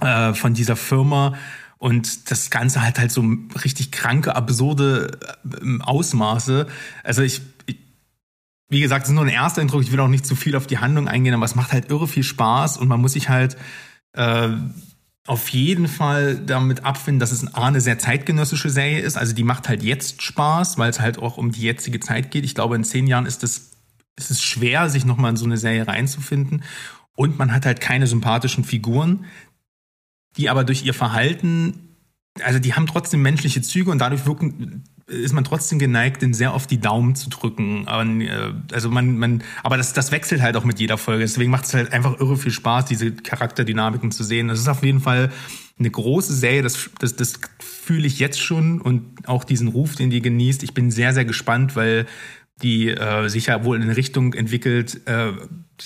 äh, 0.00 0.34
von 0.34 0.54
dieser 0.54 0.76
Firma 0.76 1.34
und 1.80 2.30
das 2.30 2.50
Ganze 2.50 2.82
hat 2.82 2.98
halt 2.98 3.10
so 3.10 3.24
richtig 3.64 3.90
kranke, 3.90 4.36
absurde 4.36 5.18
äh, 5.44 5.80
Ausmaße. 5.80 6.66
Also 7.02 7.22
ich, 7.22 7.40
ich 7.64 7.78
wie 8.68 8.80
gesagt, 8.80 9.04
es 9.04 9.08
ist 9.08 9.14
nur 9.14 9.24
ein 9.24 9.30
erster 9.30 9.62
Eindruck. 9.62 9.80
Ich 9.82 9.90
will 9.90 9.98
auch 10.00 10.08
nicht 10.08 10.26
zu 10.26 10.36
viel 10.36 10.56
auf 10.56 10.66
die 10.66 10.76
Handlung 10.76 11.08
eingehen, 11.08 11.32
aber 11.32 11.46
es 11.46 11.54
macht 11.54 11.72
halt 11.72 11.88
irre 11.88 12.06
viel 12.06 12.22
Spaß 12.22 12.76
und 12.76 12.86
man 12.86 13.00
muss 13.00 13.14
sich 13.14 13.30
halt 13.30 13.56
äh, 14.12 14.50
auf 15.26 15.48
jeden 15.48 15.88
Fall 15.88 16.36
damit 16.36 16.84
abfinden, 16.84 17.18
dass 17.18 17.32
es 17.32 17.54
eine 17.54 17.80
sehr 17.80 17.98
zeitgenössische 17.98 18.68
Serie 18.68 19.00
ist. 19.00 19.16
Also 19.16 19.32
die 19.32 19.42
macht 19.42 19.66
halt 19.66 19.82
jetzt 19.82 20.20
Spaß, 20.20 20.76
weil 20.76 20.90
es 20.90 21.00
halt 21.00 21.18
auch 21.18 21.38
um 21.38 21.50
die 21.50 21.62
jetzige 21.62 21.98
Zeit 21.98 22.30
geht. 22.30 22.44
Ich 22.44 22.54
glaube, 22.54 22.76
in 22.76 22.84
zehn 22.84 23.06
Jahren 23.06 23.24
ist 23.24 23.42
es 23.42 23.70
es 24.16 24.30
ist 24.30 24.42
schwer, 24.42 24.88
sich 24.88 25.04
nochmal 25.04 25.30
in 25.30 25.36
so 25.36 25.44
eine 25.44 25.56
Serie 25.56 25.86
reinzufinden. 25.86 26.62
Und 27.16 27.38
man 27.38 27.52
hat 27.52 27.66
halt 27.66 27.80
keine 27.80 28.06
sympathischen 28.06 28.64
Figuren, 28.64 29.26
die 30.36 30.48
aber 30.48 30.64
durch 30.64 30.84
ihr 30.84 30.94
Verhalten, 30.94 31.96
also 32.42 32.58
die 32.58 32.74
haben 32.74 32.86
trotzdem 32.86 33.22
menschliche 33.22 33.62
Züge 33.62 33.90
und 33.90 33.98
dadurch 33.98 34.26
wirken, 34.26 34.84
ist 35.06 35.32
man 35.32 35.44
trotzdem 35.44 35.78
geneigt, 35.78 36.22
den 36.22 36.32
sehr 36.32 36.54
auf 36.54 36.66
die 36.66 36.78
Daumen 36.78 37.16
zu 37.16 37.28
drücken. 37.28 37.86
Äh, 37.86 38.52
also 38.72 38.90
man, 38.90 39.18
man, 39.18 39.42
aber 39.62 39.76
das, 39.76 39.92
das 39.92 40.12
wechselt 40.12 40.40
halt 40.40 40.56
auch 40.56 40.64
mit 40.64 40.78
jeder 40.78 40.98
Folge. 40.98 41.24
Deswegen 41.24 41.50
macht 41.50 41.64
es 41.64 41.74
halt 41.74 41.92
einfach 41.92 42.20
irre 42.20 42.36
viel 42.36 42.52
Spaß, 42.52 42.86
diese 42.86 43.12
Charakterdynamiken 43.12 44.12
zu 44.12 44.22
sehen. 44.22 44.48
Das 44.48 44.60
ist 44.60 44.68
auf 44.68 44.84
jeden 44.84 45.00
Fall 45.00 45.30
eine 45.78 45.90
große 45.90 46.34
Serie, 46.34 46.62
das, 46.62 46.90
das, 46.98 47.16
das 47.16 47.40
fühle 47.58 48.06
ich 48.06 48.18
jetzt 48.18 48.38
schon 48.38 48.80
und 48.80 49.26
auch 49.26 49.44
diesen 49.44 49.68
Ruf, 49.68 49.96
den 49.96 50.10
die 50.10 50.20
genießt. 50.20 50.62
Ich 50.62 50.74
bin 50.74 50.90
sehr, 50.90 51.14
sehr 51.14 51.24
gespannt, 51.24 51.74
weil 51.74 52.06
die 52.62 52.88
äh, 52.88 53.28
sich 53.28 53.46
ja 53.46 53.64
wohl 53.64 53.76
in 53.76 53.82
eine 53.82 53.96
Richtung 53.96 54.34
entwickelt, 54.34 55.06
äh, 55.06 55.32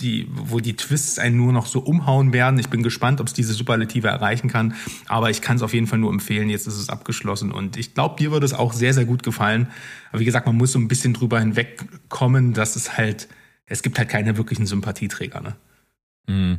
die, 0.00 0.28
wo 0.30 0.60
die 0.60 0.74
Twists 0.76 1.18
einen 1.18 1.37
nur 1.37 1.52
noch 1.52 1.66
so 1.66 1.80
umhauen 1.80 2.32
werden. 2.32 2.58
Ich 2.58 2.68
bin 2.68 2.82
gespannt, 2.82 3.20
ob 3.20 3.28
es 3.28 3.32
diese 3.32 3.52
Superlative 3.52 4.08
erreichen 4.08 4.48
kann. 4.48 4.74
Aber 5.06 5.30
ich 5.30 5.40
kann 5.40 5.56
es 5.56 5.62
auf 5.62 5.72
jeden 5.72 5.87
Fall 5.87 5.98
nur 5.98 6.12
empfehlen. 6.12 6.50
Jetzt 6.50 6.66
ist 6.66 6.78
es 6.78 6.88
abgeschlossen. 6.88 7.52
Und 7.52 7.76
ich 7.76 7.94
glaube, 7.94 8.16
dir 8.18 8.32
würde 8.32 8.46
es 8.46 8.54
auch 8.54 8.72
sehr, 8.72 8.92
sehr 8.92 9.04
gut 9.04 9.22
gefallen. 9.22 9.68
Aber 10.10 10.20
wie 10.20 10.24
gesagt, 10.24 10.46
man 10.46 10.56
muss 10.56 10.72
so 10.72 10.78
ein 10.78 10.88
bisschen 10.88 11.14
drüber 11.14 11.38
hinwegkommen, 11.38 12.54
dass 12.54 12.76
es 12.76 12.96
halt, 12.96 13.28
es 13.66 13.82
gibt 13.82 13.98
halt 13.98 14.08
keine 14.08 14.37
wirklichen 14.37 14.66
Sympathieträger. 14.66 15.40
Ne? 15.40 15.56
Mhm. 16.26 16.58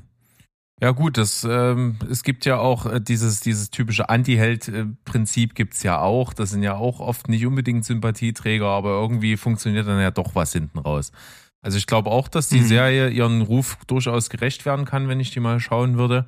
Ja 0.82 0.92
gut, 0.92 1.18
das 1.18 1.48
ähm, 1.50 1.98
es 2.10 2.24
gibt 2.24 2.46
ja 2.46 2.58
auch 2.58 2.86
äh, 2.86 3.00
dieses 3.00 3.40
dieses 3.40 3.70
typische 3.70 4.10
Anti-Held-Prinzip 4.10 5.56
gibt's 5.56 5.84
ja 5.84 6.02
auch. 6.02 6.34
Das 6.34 6.50
sind 6.50 6.64
ja 6.64 6.76
auch 6.76 7.00
oft 7.00 7.30
nicht 7.30 7.46
unbedingt 7.46 7.86
Sympathieträger, 7.86 8.68
aber 8.68 8.90
irgendwie 8.90 9.38
funktioniert 9.38 9.88
dann 9.88 10.02
ja 10.02 10.12
doch 10.12 10.36
was 10.36 10.52
hinten 10.52 10.80
raus. 10.80 11.14
Also 11.62 11.78
ich 11.78 11.88
glaube 11.88 12.12
auch, 12.12 12.28
dass 12.28 12.50
die 12.50 12.60
mhm. 12.60 12.68
Serie 12.68 13.10
ihren 13.10 13.42
Ruf 13.42 13.78
durchaus 13.88 14.30
gerecht 14.30 14.66
werden 14.66 14.86
kann, 14.86 15.08
wenn 15.08 15.20
ich 15.20 15.32
die 15.32 15.40
mal 15.40 15.60
schauen 15.60 15.98
würde. 15.98 16.28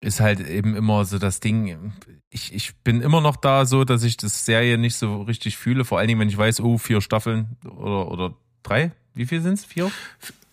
Ist 0.00 0.20
halt 0.20 0.40
eben 0.40 0.76
immer 0.76 1.06
so 1.06 1.18
das 1.18 1.40
Ding. 1.40 1.94
Ich, 2.28 2.52
ich 2.52 2.76
bin 2.82 3.00
immer 3.00 3.22
noch 3.22 3.36
da 3.36 3.64
so, 3.64 3.84
dass 3.84 4.02
ich 4.02 4.18
das 4.18 4.44
Serie 4.44 4.76
nicht 4.76 4.96
so 4.96 5.22
richtig 5.22 5.56
fühle. 5.56 5.86
Vor 5.86 5.98
allen 5.98 6.08
Dingen, 6.08 6.20
wenn 6.20 6.28
ich 6.28 6.36
weiß, 6.36 6.60
oh, 6.60 6.76
vier 6.76 7.00
Staffeln 7.00 7.56
oder, 7.64 8.10
oder 8.10 8.34
drei. 8.62 8.92
Wie 9.14 9.24
viel 9.24 9.40
sind's? 9.40 9.64
Vier? 9.64 9.90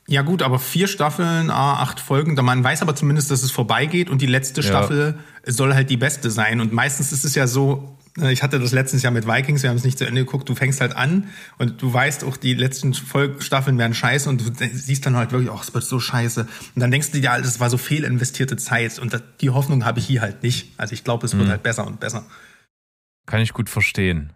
Ja 0.08 0.24
gut, 0.24 0.42
aber 0.42 0.60
vier 0.60 0.88
Staffeln, 0.88 1.50
ah, 1.50 1.76
acht 1.76 2.00
Folgen, 2.00 2.34
man 2.34 2.64
weiß 2.64 2.82
aber 2.82 2.96
zumindest, 2.96 3.32
dass 3.32 3.44
es 3.44 3.52
vorbeigeht 3.52 4.10
und 4.10 4.22
die 4.22 4.28
letzte 4.28 4.64
Staffel 4.64 5.16
ja. 5.46 5.52
soll 5.52 5.74
halt 5.74 5.90
die 5.90 5.98
beste 5.98 6.32
sein. 6.32 6.60
Und 6.60 6.74
meistens 6.74 7.12
ist 7.12 7.24
es 7.24 7.36
ja 7.36 7.48
so, 7.48 7.98
äh, 8.20 8.32
ich 8.32 8.44
hatte 8.44 8.60
das 8.60 8.72
letztes 8.72 9.04
Jahr 9.04 9.14
mit 9.14 9.28
Vikings, 9.28 9.64
wir 9.64 9.70
haben 9.70 9.78
es 9.78 9.84
nicht 9.84 9.98
zu 9.98 10.06
Ende 10.06 10.26
geguckt, 10.26 10.50
du 10.50 10.56
fängst 10.56 10.82
halt 10.82 10.96
an 10.96 11.28
und 11.60 11.82
du 11.82 11.94
weißt 11.94 12.24
auch, 12.24 12.38
die 12.38 12.54
letzten 12.54 12.94
Staffeln 12.94 13.78
werden 13.78 13.94
scheiße 13.94 14.28
und 14.28 14.42
du 14.42 14.68
siehst 14.74 15.06
dann 15.06 15.16
halt 15.16 15.32
wirklich, 15.32 15.50
ach, 15.52 15.60
oh, 15.60 15.62
es 15.62 15.74
wird 15.74 15.84
so 15.84 16.00
scheiße. 16.00 16.42
Und 16.42 16.80
dann 16.80 16.92
denkst 16.92 17.12
du 17.12 17.22
dir, 17.22 17.38
das 17.42 17.60
war 17.60 17.70
so 17.70 17.78
viel 17.78 18.04
investierte 18.04 18.58
Zeit 18.58 19.00
und 19.00 19.22
die 19.40 19.50
Hoffnung 19.50 19.86
habe 19.86 20.00
ich 20.00 20.08
hier 20.08 20.22
halt 20.22 20.44
nicht. 20.44 20.74
Also 20.78 20.94
ich 20.94 21.04
glaube, 21.04 21.26
es 21.26 21.34
wird 21.38 21.46
mhm. 21.46 21.52
halt 21.52 21.64
besser 21.64 21.86
und 21.86 22.00
besser. 22.00 22.26
Kann 23.28 23.42
ich 23.42 23.54
gut 23.54 23.70
verstehen. 23.70 24.34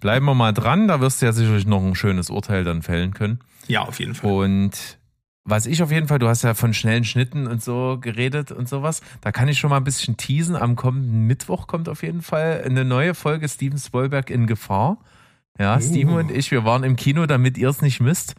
Bleiben 0.00 0.26
wir 0.26 0.34
mal 0.34 0.52
dran, 0.52 0.88
da 0.88 1.00
wirst 1.00 1.22
du 1.22 1.26
ja 1.26 1.32
sicherlich 1.32 1.66
noch 1.66 1.82
ein 1.82 1.94
schönes 1.94 2.30
Urteil 2.30 2.64
dann 2.64 2.82
fällen 2.82 3.14
können. 3.14 3.40
Ja, 3.66 3.82
auf 3.82 3.98
jeden 3.98 4.14
Fall. 4.14 4.30
Und 4.30 4.98
was 5.44 5.66
ich 5.66 5.82
auf 5.82 5.90
jeden 5.90 6.08
Fall, 6.08 6.18
du 6.18 6.28
hast 6.28 6.42
ja 6.42 6.54
von 6.54 6.72
schnellen 6.72 7.04
Schnitten 7.04 7.46
und 7.46 7.62
so 7.62 7.98
geredet 8.00 8.50
und 8.50 8.68
sowas, 8.68 9.02
da 9.20 9.30
kann 9.30 9.48
ich 9.48 9.58
schon 9.58 9.70
mal 9.70 9.76
ein 9.76 9.84
bisschen 9.84 10.16
teasen. 10.16 10.56
Am 10.56 10.74
kommenden 10.74 11.26
Mittwoch 11.26 11.66
kommt 11.66 11.88
auf 11.88 12.02
jeden 12.02 12.22
Fall 12.22 12.62
eine 12.64 12.84
neue 12.84 13.14
Folge 13.14 13.48
Steven 13.48 13.78
Spielberg 13.78 14.30
in 14.30 14.46
Gefahr. 14.46 14.98
Ja, 15.58 15.80
Steven 15.80 16.14
und 16.14 16.32
ich, 16.32 16.50
wir 16.50 16.64
waren 16.64 16.82
im 16.82 16.96
Kino, 16.96 17.26
damit 17.26 17.56
ihr 17.58 17.68
es 17.68 17.80
nicht 17.80 18.00
müsst. 18.00 18.34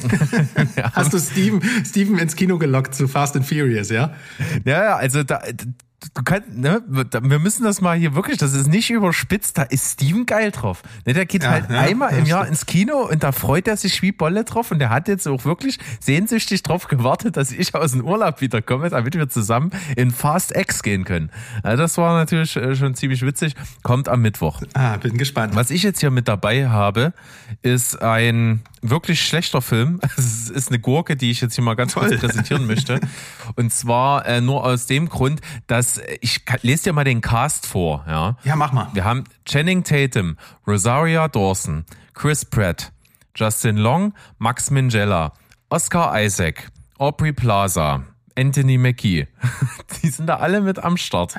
Hast 0.94 1.12
du 1.12 1.18
Steven, 1.18 1.60
Steven 1.84 2.18
ins 2.18 2.36
Kino 2.36 2.56
gelockt 2.56 2.94
zu 2.94 3.06
Fast 3.06 3.36
and 3.36 3.44
Furious, 3.44 3.90
ja? 3.90 4.14
Ja, 4.64 4.84
ja, 4.84 4.96
also 4.96 5.24
da, 5.24 5.42
du 6.14 6.22
kannst, 6.22 6.48
ne, 6.56 6.82
wir 6.86 7.38
müssen 7.38 7.64
das 7.64 7.80
mal 7.80 7.96
hier 7.96 8.14
wirklich, 8.14 8.38
das 8.38 8.54
ist 8.54 8.68
nicht 8.68 8.90
überspitzt, 8.90 9.58
da 9.58 9.62
ist 9.62 9.94
Steven 9.94 10.26
geil 10.26 10.50
drauf. 10.50 10.82
Ne, 11.04 11.12
der 11.12 11.26
geht 11.26 11.42
Ja, 11.42 11.50
halt 11.50 11.70
ja, 11.70 11.80
einmal 11.80 12.16
im 12.16 12.24
Jahr 12.26 12.46
ins 12.46 12.66
Kino 12.66 13.08
und 13.08 13.22
da 13.22 13.32
freut 13.32 13.68
er 13.68 13.76
sich 13.76 14.00
wie 14.02 14.12
Bolle 14.12 14.44
drauf 14.44 14.70
und 14.70 14.78
der 14.78 14.90
hat 14.90 15.08
jetzt 15.08 15.26
auch 15.26 15.44
wirklich 15.44 15.78
sehnsüchtig 16.00 16.62
drauf 16.62 16.88
gewartet, 16.88 17.36
dass 17.36 17.50
ich 17.52 17.74
aus 17.74 17.92
dem 17.92 18.04
Urlaub 18.04 18.40
wiederkomme, 18.40 18.90
damit 18.90 19.14
wir 19.14 19.28
zusammen 19.28 19.70
in 19.96 20.10
Fast 20.10 20.56
X 20.56 20.82
gehen 20.82 21.04
können. 21.04 21.30
Also 21.62 21.82
das 21.82 21.98
war 21.98 22.14
natürlich 22.14 22.56
äh, 22.56 22.74
schon 22.76 22.94
ziemlich 22.94 23.22
witzig. 23.22 23.54
Kommt 23.82 24.08
am 24.08 24.22
Mittwoch. 24.22 24.62
Ah, 24.74 24.96
bin 24.96 25.18
gespannt. 25.18 25.54
Was 25.56 25.70
ich 25.70 25.82
jetzt 25.82 26.00
hier 26.00 26.10
mit 26.10 26.28
dabei 26.28 26.68
habe, 26.68 27.12
ist 27.62 28.00
ein 28.02 28.62
wirklich 28.82 29.22
schlechter 29.26 29.62
Film. 29.62 30.00
Es 30.16 30.48
ist 30.48 30.68
eine 30.68 30.78
Gurke, 30.78 31.16
die 31.16 31.30
ich 31.30 31.40
jetzt 31.40 31.54
hier 31.54 31.64
mal 31.64 31.74
ganz 31.74 31.94
Toll. 31.94 32.08
kurz 32.08 32.20
präsentieren 32.20 32.66
möchte. 32.66 33.00
Und 33.56 33.72
zwar 33.72 34.26
äh, 34.26 34.40
nur 34.40 34.64
aus 34.64 34.86
dem 34.86 35.08
Grund, 35.08 35.40
dass 35.66 35.98
ich 36.20 36.40
lese 36.62 36.84
dir 36.84 36.92
mal 36.92 37.04
den 37.04 37.20
Cast 37.20 37.66
vor. 37.66 38.04
Ja, 38.08 38.36
Ja, 38.44 38.56
mach 38.56 38.72
mal. 38.72 38.88
wir 38.92 39.04
haben 39.04 39.24
Channing 39.46 39.84
Tatum, 39.84 40.36
Rosaria 40.66 41.28
Dawson, 41.28 41.84
Chris 42.14 42.44
Pratt, 42.44 42.92
Justin 43.36 43.76
Long, 43.76 44.14
Max 44.38 44.70
Minghella, 44.70 45.32
Oscar 45.70 46.20
Isaac, 46.22 46.68
Aubrey 46.98 47.32
Plaza, 47.32 48.04
Anthony 48.38 48.78
Mackie. 48.78 49.26
Die 50.02 50.08
sind 50.08 50.26
da 50.26 50.36
alle 50.36 50.60
mit 50.60 50.78
am 50.78 50.96
Start. 50.96 51.36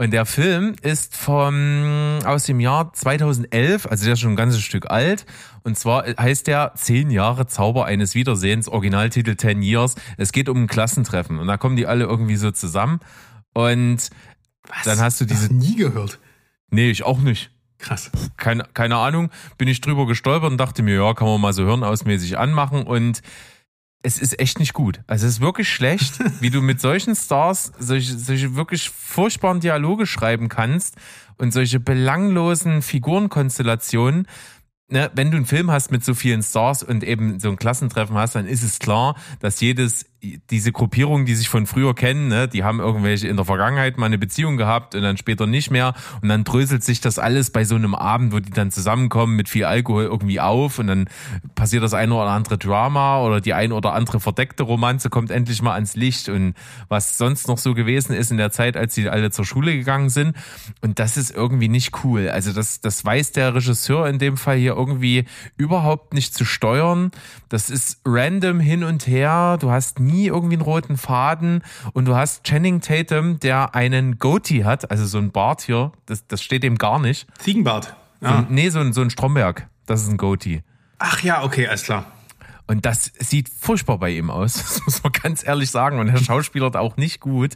Und 0.00 0.12
der 0.12 0.24
Film 0.24 0.76
ist 0.80 1.14
vom, 1.14 2.20
aus 2.24 2.44
dem 2.44 2.58
Jahr 2.58 2.90
2011, 2.90 3.84
also 3.84 4.04
der 4.06 4.14
ist 4.14 4.20
schon 4.20 4.32
ein 4.32 4.36
ganzes 4.36 4.62
Stück 4.62 4.90
alt. 4.90 5.26
Und 5.62 5.78
zwar 5.78 6.04
heißt 6.18 6.46
der 6.46 6.72
Zehn 6.74 7.10
Jahre 7.10 7.46
Zauber 7.48 7.84
eines 7.84 8.14
Wiedersehens, 8.14 8.66
Originaltitel 8.66 9.36
10 9.36 9.60
Years. 9.60 9.96
Es 10.16 10.32
geht 10.32 10.48
um 10.48 10.62
ein 10.62 10.68
Klassentreffen. 10.68 11.38
Und 11.38 11.48
da 11.48 11.58
kommen 11.58 11.76
die 11.76 11.86
alle 11.86 12.04
irgendwie 12.04 12.36
so 12.36 12.50
zusammen. 12.50 13.00
Und 13.52 14.08
Was? 14.66 14.84
dann 14.84 15.00
hast 15.00 15.20
du 15.20 15.26
diese, 15.26 15.48
Das 15.48 15.50
nie 15.50 15.76
gehört. 15.76 16.18
nee, 16.70 16.90
ich 16.90 17.02
auch 17.02 17.18
nicht. 17.18 17.50
Krass. 17.76 18.10
Keine, 18.38 18.64
keine 18.72 18.96
Ahnung, 18.96 19.28
bin 19.58 19.68
ich 19.68 19.82
drüber 19.82 20.06
gestolpert 20.06 20.50
und 20.50 20.56
dachte 20.56 20.82
mir, 20.82 20.94
ja, 20.94 21.12
kann 21.12 21.28
man 21.28 21.42
mal 21.42 21.52
so 21.52 21.66
hirnausmäßig 21.66 22.38
anmachen. 22.38 22.84
Und 22.84 23.20
es 24.02 24.18
ist 24.18 24.38
echt 24.38 24.58
nicht 24.58 24.72
gut. 24.72 25.00
Also 25.06 25.26
es 25.26 25.34
ist 25.34 25.40
wirklich 25.40 25.68
schlecht, 25.68 26.18
wie 26.40 26.50
du 26.50 26.62
mit 26.62 26.80
solchen 26.80 27.14
Stars 27.14 27.72
solche, 27.78 28.18
solche 28.18 28.54
wirklich 28.56 28.90
furchtbaren 28.90 29.60
Dialoge 29.60 30.06
schreiben 30.06 30.48
kannst 30.48 30.96
und 31.36 31.52
solche 31.52 31.80
belanglosen 31.80 32.82
Figurenkonstellationen. 32.82 34.26
Ne, 34.92 35.08
wenn 35.14 35.30
du 35.30 35.36
einen 35.36 35.46
Film 35.46 35.70
hast 35.70 35.92
mit 35.92 36.04
so 36.04 36.14
vielen 36.14 36.42
Stars 36.42 36.82
und 36.82 37.04
eben 37.04 37.38
so 37.38 37.48
ein 37.48 37.56
Klassentreffen 37.56 38.16
hast, 38.16 38.34
dann 38.34 38.46
ist 38.46 38.64
es 38.64 38.80
klar, 38.80 39.14
dass 39.38 39.60
jedes, 39.60 40.06
diese 40.22 40.72
Gruppierungen, 40.72 41.24
die 41.24 41.34
sich 41.34 41.48
von 41.48 41.66
früher 41.66 41.94
kennen, 41.94 42.28
ne, 42.28 42.46
die 42.46 42.62
haben 42.62 42.78
irgendwelche 42.78 43.28
in 43.28 43.36
der 43.36 43.46
Vergangenheit 43.46 43.96
mal 43.96 44.06
eine 44.06 44.18
Beziehung 44.18 44.58
gehabt 44.58 44.94
und 44.94 45.02
dann 45.02 45.16
später 45.16 45.46
nicht 45.46 45.70
mehr. 45.70 45.94
Und 46.20 46.28
dann 46.28 46.44
dröselt 46.44 46.84
sich 46.84 47.00
das 47.00 47.18
alles 47.18 47.50
bei 47.50 47.64
so 47.64 47.74
einem 47.74 47.94
Abend, 47.94 48.32
wo 48.32 48.38
die 48.38 48.50
dann 48.50 48.70
zusammenkommen 48.70 49.36
mit 49.36 49.48
viel 49.48 49.64
Alkohol 49.64 50.04
irgendwie 50.04 50.38
auf 50.38 50.78
und 50.78 50.88
dann 50.88 51.08
passiert 51.54 51.82
das 51.82 51.94
eine 51.94 52.14
oder 52.14 52.28
andere 52.28 52.58
Drama 52.58 53.22
oder 53.22 53.40
die 53.40 53.54
ein 53.54 53.72
oder 53.72 53.94
andere 53.94 54.20
verdeckte 54.20 54.62
Romanze 54.62 55.08
kommt 55.08 55.30
endlich 55.30 55.62
mal 55.62 55.74
ans 55.74 55.96
Licht 55.96 56.28
und 56.28 56.54
was 56.88 57.16
sonst 57.16 57.48
noch 57.48 57.58
so 57.58 57.74
gewesen 57.74 58.12
ist 58.12 58.30
in 58.30 58.36
der 58.36 58.50
Zeit, 58.50 58.76
als 58.76 58.94
sie 58.94 59.08
alle 59.08 59.30
zur 59.30 59.46
Schule 59.46 59.72
gegangen 59.72 60.10
sind. 60.10 60.36
Und 60.82 60.98
das 60.98 61.16
ist 61.16 61.30
irgendwie 61.30 61.68
nicht 61.68 62.04
cool. 62.04 62.28
Also 62.28 62.52
das, 62.52 62.80
das 62.80 63.02
weiß 63.04 63.32
der 63.32 63.54
Regisseur 63.54 64.06
in 64.06 64.18
dem 64.18 64.36
Fall 64.36 64.58
hier 64.58 64.74
irgendwie 64.74 65.24
überhaupt 65.56 66.12
nicht 66.12 66.34
zu 66.34 66.44
steuern. 66.44 67.10
Das 67.48 67.70
ist 67.70 68.00
random 68.04 68.60
hin 68.60 68.84
und 68.84 69.06
her. 69.06 69.56
Du 69.58 69.70
hast 69.70 69.98
nie 69.98 70.09
irgendwie 70.26 70.54
einen 70.54 70.62
roten 70.62 70.96
Faden 70.96 71.62
und 71.92 72.04
du 72.06 72.14
hast 72.16 72.44
Channing 72.44 72.80
Tatum, 72.80 73.38
der 73.40 73.74
einen 73.74 74.18
Goatee 74.18 74.64
hat, 74.64 74.90
also 74.90 75.06
so 75.06 75.18
ein 75.18 75.30
Bart 75.32 75.62
hier. 75.62 75.92
Das, 76.06 76.26
das 76.26 76.42
steht 76.42 76.64
ihm 76.64 76.76
gar 76.78 76.98
nicht. 76.98 77.26
Ziegenbart. 77.38 77.94
So 78.20 78.26
Ja. 78.26 78.38
ein, 78.38 78.46
nee, 78.50 78.68
so 78.70 78.80
ein, 78.80 78.92
so 78.92 79.00
ein 79.00 79.10
Stromberg. 79.10 79.68
Das 79.86 80.02
ist 80.02 80.08
ein 80.08 80.16
Goatee. 80.16 80.62
Ach 80.98 81.22
ja, 81.22 81.42
okay, 81.42 81.66
alles 81.66 81.82
klar. 81.84 82.06
Und 82.66 82.86
das 82.86 83.10
sieht 83.18 83.48
furchtbar 83.48 83.98
bei 83.98 84.10
ihm 84.10 84.30
aus, 84.30 84.52
das 84.58 84.84
muss 84.84 85.02
man 85.02 85.12
ganz 85.12 85.44
ehrlich 85.44 85.70
sagen. 85.70 85.98
Und 85.98 86.06
der 86.06 86.18
Schauspieler 86.18 86.72
auch 86.78 86.96
nicht 86.96 87.18
gut. 87.20 87.54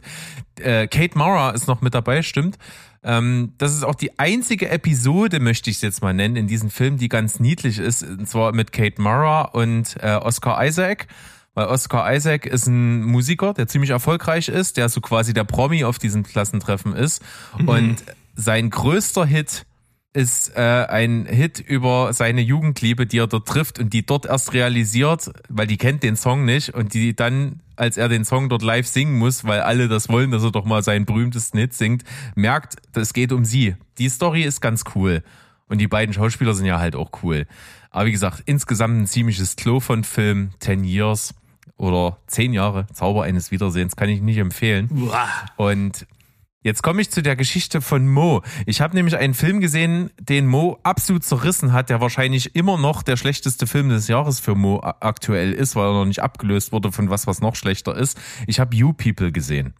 Äh, 0.59 0.87
Kate 0.87 1.17
Mara 1.17 1.51
ist 1.51 1.67
noch 1.67 1.81
mit 1.81 1.93
dabei, 1.93 2.21
stimmt. 2.21 2.57
Ähm, 3.01 3.53
das 3.59 3.73
ist 3.73 3.83
auch 3.83 3.95
die 3.95 4.17
einzige 4.19 4.67
Episode, 4.69 5.39
möchte 5.39 5.69
ich 5.69 5.77
es 5.77 5.81
jetzt 5.83 6.01
mal 6.01 6.13
nennen, 6.13 6.35
in 6.35 6.47
diesem 6.47 6.69
Film, 6.69 6.97
die 6.97 7.07
ganz 7.07 7.39
niedlich 7.39 7.77
ist. 7.77 8.03
Und 8.03 8.27
zwar 8.27 8.51
mit 8.51 8.73
Kate 8.73 9.01
Mara 9.01 9.43
und 9.43 9.95
äh, 10.01 10.15
Oscar 10.15 10.65
Isaac. 10.65 11.07
Weil 11.55 11.67
Oscar 11.67 12.13
Isaac 12.13 12.45
ist 12.45 12.67
ein 12.67 13.03
Musiker, 13.03 13.53
der 13.53 13.67
ziemlich 13.67 13.89
erfolgreich 13.89 14.49
ist, 14.49 14.77
der 14.77 14.89
so 14.89 15.01
quasi 15.01 15.33
der 15.33 15.45
Promi 15.45 15.83
auf 15.83 15.97
diesem 15.97 16.23
Klassentreffen 16.23 16.93
ist. 16.93 17.23
Und 17.65 18.03
sein 18.35 18.69
größter 18.69 19.25
Hit 19.25 19.65
ist 20.15 20.55
äh, 20.55 20.85
ein 20.87 21.25
Hit 21.25 21.59
über 21.59 22.13
seine 22.13 22.41
Jugendliebe, 22.41 23.05
die 23.05 23.19
er 23.19 23.27
dort 23.27 23.47
trifft 23.47 23.79
und 23.79 23.91
die 23.91 24.05
dort 24.05 24.25
erst 24.25 24.53
realisiert, 24.53 25.31
weil 25.49 25.67
die 25.67 25.77
kennt 25.77 26.03
den 26.03 26.15
Song 26.15 26.45
nicht 26.45 26.69
und 26.69 26.93
die 26.93 27.15
dann, 27.15 27.59
als 27.75 27.97
er 27.97 28.07
den 28.07 28.23
Song 28.23 28.47
dort 28.47 28.61
live 28.61 28.87
singen 28.87 29.17
muss, 29.17 29.43
weil 29.43 29.61
alle 29.61 29.89
das 29.89 30.07
wollen, 30.07 30.31
dass 30.31 30.43
er 30.43 30.51
doch 30.51 30.63
mal 30.63 30.83
seinen 30.83 31.05
berühmtesten 31.05 31.59
Hit 31.59 31.73
singt, 31.73 32.03
merkt, 32.35 32.75
es 32.93 33.13
geht 33.13 33.33
um 33.33 33.43
sie. 33.43 33.75
Die 33.97 34.07
Story 34.07 34.43
ist 34.43 34.61
ganz 34.61 34.83
cool 34.95 35.21
und 35.67 35.79
die 35.79 35.87
beiden 35.87 36.13
Schauspieler 36.13 36.53
sind 36.53 36.65
ja 36.65 36.79
halt 36.79 36.95
auch 36.95 37.11
cool. 37.23 37.45
Aber 37.91 38.05
wie 38.05 38.13
gesagt, 38.13 38.43
insgesamt 38.45 38.97
ein 38.97 39.07
ziemliches 39.07 39.57
Klo 39.57 39.81
von 39.81 40.03
Film, 40.05 40.51
10 40.59 40.85
Years 40.85 41.33
oder 41.77 42.17
10 42.27 42.53
Jahre, 42.53 42.87
Zauber 42.93 43.23
eines 43.23 43.51
Wiedersehens, 43.51 43.95
kann 43.95 44.09
ich 44.09 44.21
nicht 44.21 44.37
empfehlen. 44.37 44.89
Uah. 44.91 45.27
Und 45.57 46.07
jetzt 46.61 46.83
komme 46.83 47.01
ich 47.01 47.11
zu 47.11 47.21
der 47.21 47.35
Geschichte 47.35 47.81
von 47.81 48.07
Mo. 48.07 48.41
Ich 48.65 48.81
habe 48.81 48.95
nämlich 48.95 49.17
einen 49.17 49.33
Film 49.33 49.59
gesehen, 49.59 50.09
den 50.19 50.47
Mo 50.47 50.79
absolut 50.83 51.23
zerrissen 51.23 51.73
hat, 51.73 51.89
der 51.89 52.01
wahrscheinlich 52.01 52.55
immer 52.55 52.77
noch 52.77 53.03
der 53.03 53.17
schlechteste 53.17 53.67
Film 53.67 53.89
des 53.89 54.07
Jahres 54.07 54.39
für 54.39 54.55
Mo 54.55 54.81
aktuell 54.81 55.51
ist, 55.51 55.75
weil 55.75 55.87
er 55.87 55.93
noch 55.93 56.05
nicht 56.05 56.21
abgelöst 56.21 56.71
wurde 56.71 56.91
von 56.91 57.09
was, 57.09 57.27
was 57.27 57.41
noch 57.41 57.55
schlechter 57.55 57.95
ist. 57.95 58.19
Ich 58.47 58.59
habe 58.59 58.75
You 58.75 58.93
People 58.93 59.31
gesehen. 59.31 59.73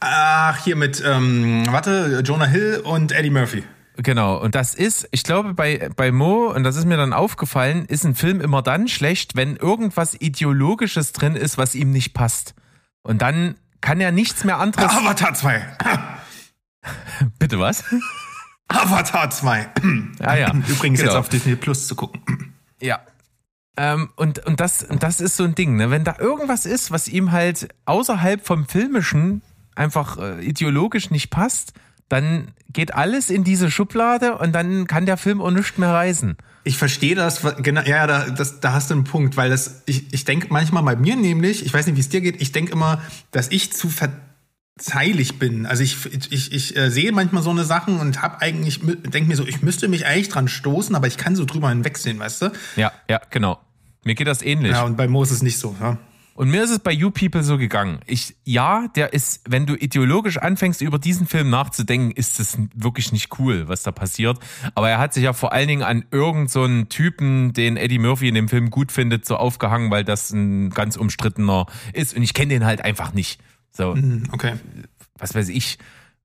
Ach, 0.00 0.62
hier 0.62 0.76
mit, 0.76 1.02
ähm, 1.06 1.64
warte, 1.70 2.22
Jonah 2.24 2.46
Hill 2.46 2.82
und 2.84 3.12
Eddie 3.12 3.30
Murphy. 3.30 3.64
Genau, 4.02 4.38
und 4.38 4.54
das 4.54 4.74
ist, 4.74 5.06
ich 5.10 5.24
glaube, 5.24 5.52
bei, 5.52 5.90
bei 5.94 6.10
Mo, 6.10 6.46
und 6.46 6.64
das 6.64 6.76
ist 6.76 6.86
mir 6.86 6.96
dann 6.96 7.12
aufgefallen, 7.12 7.84
ist 7.84 8.04
ein 8.04 8.14
Film 8.14 8.40
immer 8.40 8.62
dann 8.62 8.88
schlecht, 8.88 9.36
wenn 9.36 9.56
irgendwas 9.56 10.14
Ideologisches 10.18 11.12
drin 11.12 11.36
ist, 11.36 11.58
was 11.58 11.74
ihm 11.74 11.90
nicht 11.90 12.14
passt. 12.14 12.54
Und 13.02 13.20
dann 13.20 13.56
kann 13.82 14.00
er 14.00 14.10
nichts 14.10 14.44
mehr 14.44 14.58
anderes. 14.58 14.90
Avatar 14.90 15.34
2. 15.34 15.76
Bitte 17.38 17.58
was? 17.58 17.84
Avatar 18.68 19.28
2. 19.28 19.68
Ah 20.20 20.36
ja. 20.36 20.52
Übrigens 20.68 21.00
Genau. 21.00 21.12
jetzt 21.12 21.18
auf 21.18 21.28
Disney 21.28 21.56
Plus 21.56 21.86
zu 21.86 21.94
gucken. 21.94 22.54
Ja. 22.80 23.00
Ähm, 23.76 24.10
und, 24.16 24.38
und, 24.46 24.60
das, 24.60 24.82
und 24.82 25.02
das 25.02 25.20
ist 25.20 25.36
so 25.36 25.44
ein 25.44 25.54
Ding, 25.54 25.76
ne? 25.76 25.90
Wenn 25.90 26.04
da 26.04 26.16
irgendwas 26.18 26.64
ist, 26.64 26.90
was 26.90 27.06
ihm 27.08 27.32
halt 27.32 27.68
außerhalb 27.84 28.44
vom 28.46 28.66
Filmischen 28.66 29.42
einfach 29.74 30.16
äh, 30.18 30.42
ideologisch 30.44 31.10
nicht 31.10 31.30
passt, 31.30 31.74
dann 32.10 32.48
geht 32.72 32.92
alles 32.92 33.30
in 33.30 33.44
diese 33.44 33.70
Schublade 33.70 34.36
und 34.36 34.52
dann 34.52 34.86
kann 34.86 35.06
der 35.06 35.16
Film 35.16 35.40
auch 35.40 35.50
nicht 35.50 35.78
mehr 35.78 35.90
reisen. 35.90 36.36
Ich 36.64 36.76
verstehe 36.76 37.14
das, 37.14 37.40
genau, 37.62 37.82
ja, 37.82 38.06
da, 38.06 38.28
das, 38.28 38.60
da 38.60 38.72
hast 38.72 38.90
du 38.90 38.94
einen 38.94 39.04
Punkt, 39.04 39.36
weil 39.36 39.48
das, 39.48 39.82
ich, 39.86 40.12
ich 40.12 40.24
denke 40.24 40.48
manchmal 40.50 40.82
bei 40.82 40.96
mir 40.96 41.16
nämlich, 41.16 41.64
ich 41.64 41.72
weiß 41.72 41.86
nicht, 41.86 41.96
wie 41.96 42.00
es 42.00 42.08
dir 42.08 42.20
geht, 42.20 42.42
ich 42.42 42.52
denke 42.52 42.72
immer, 42.72 43.00
dass 43.30 43.48
ich 43.48 43.72
zu 43.72 43.88
verzeihlich 43.88 45.38
bin. 45.38 45.66
Also 45.66 45.84
ich, 45.84 45.96
ich, 46.32 46.52
ich 46.52 46.76
äh, 46.76 46.90
sehe 46.90 47.12
manchmal 47.12 47.44
so 47.44 47.50
eine 47.50 47.64
Sachen 47.64 48.00
und 48.00 48.20
hab 48.20 48.42
eigentlich, 48.42 48.80
denke 48.80 49.28
mir 49.28 49.36
so, 49.36 49.46
ich 49.46 49.62
müsste 49.62 49.86
mich 49.86 50.04
eigentlich 50.04 50.28
dran 50.28 50.48
stoßen, 50.48 50.94
aber 50.96 51.06
ich 51.06 51.16
kann 51.16 51.36
so 51.36 51.44
drüber 51.44 51.68
hinwegsehen, 51.68 52.18
weißt 52.18 52.42
du? 52.42 52.52
Ja, 52.74 52.92
ja, 53.08 53.20
genau. 53.30 53.60
Mir 54.04 54.16
geht 54.16 54.26
das 54.26 54.42
ähnlich. 54.42 54.72
Ja, 54.72 54.82
und 54.82 54.96
bei 54.96 55.06
Mo 55.06 55.22
ist 55.22 55.30
es 55.30 55.42
nicht 55.42 55.58
so, 55.58 55.76
ja. 55.80 55.96
Und 56.40 56.48
mir 56.48 56.62
ist 56.64 56.70
es 56.70 56.78
bei 56.78 56.90
You 56.90 57.10
People 57.10 57.42
so 57.42 57.58
gegangen. 57.58 57.98
Ich, 58.06 58.34
ja, 58.44 58.88
der 58.96 59.12
ist, 59.12 59.42
wenn 59.46 59.66
du 59.66 59.74
ideologisch 59.74 60.38
anfängst, 60.38 60.80
über 60.80 60.98
diesen 60.98 61.26
Film 61.26 61.50
nachzudenken, 61.50 62.12
ist 62.12 62.40
es 62.40 62.56
wirklich 62.74 63.12
nicht 63.12 63.38
cool, 63.38 63.68
was 63.68 63.82
da 63.82 63.92
passiert. 63.92 64.38
Aber 64.74 64.88
er 64.88 64.98
hat 64.98 65.12
sich 65.12 65.24
ja 65.24 65.34
vor 65.34 65.52
allen 65.52 65.68
Dingen 65.68 65.82
an 65.82 66.06
irgendeinen 66.10 66.48
so 66.48 66.62
einen 66.62 66.88
Typen, 66.88 67.52
den 67.52 67.76
Eddie 67.76 67.98
Murphy 67.98 68.26
in 68.26 68.34
dem 68.34 68.48
Film 68.48 68.70
gut 68.70 68.90
findet, 68.90 69.26
so 69.26 69.36
aufgehangen, 69.36 69.90
weil 69.90 70.02
das 70.02 70.30
ein 70.30 70.70
ganz 70.70 70.96
umstrittener 70.96 71.66
ist. 71.92 72.16
Und 72.16 72.22
ich 72.22 72.32
kenne 72.32 72.54
den 72.54 72.64
halt 72.64 72.82
einfach 72.82 73.12
nicht. 73.12 73.38
So, 73.70 73.92
Hm, 73.94 74.22
Okay. 74.32 74.54
was 75.18 75.34
weiß 75.34 75.50
ich. 75.50 75.76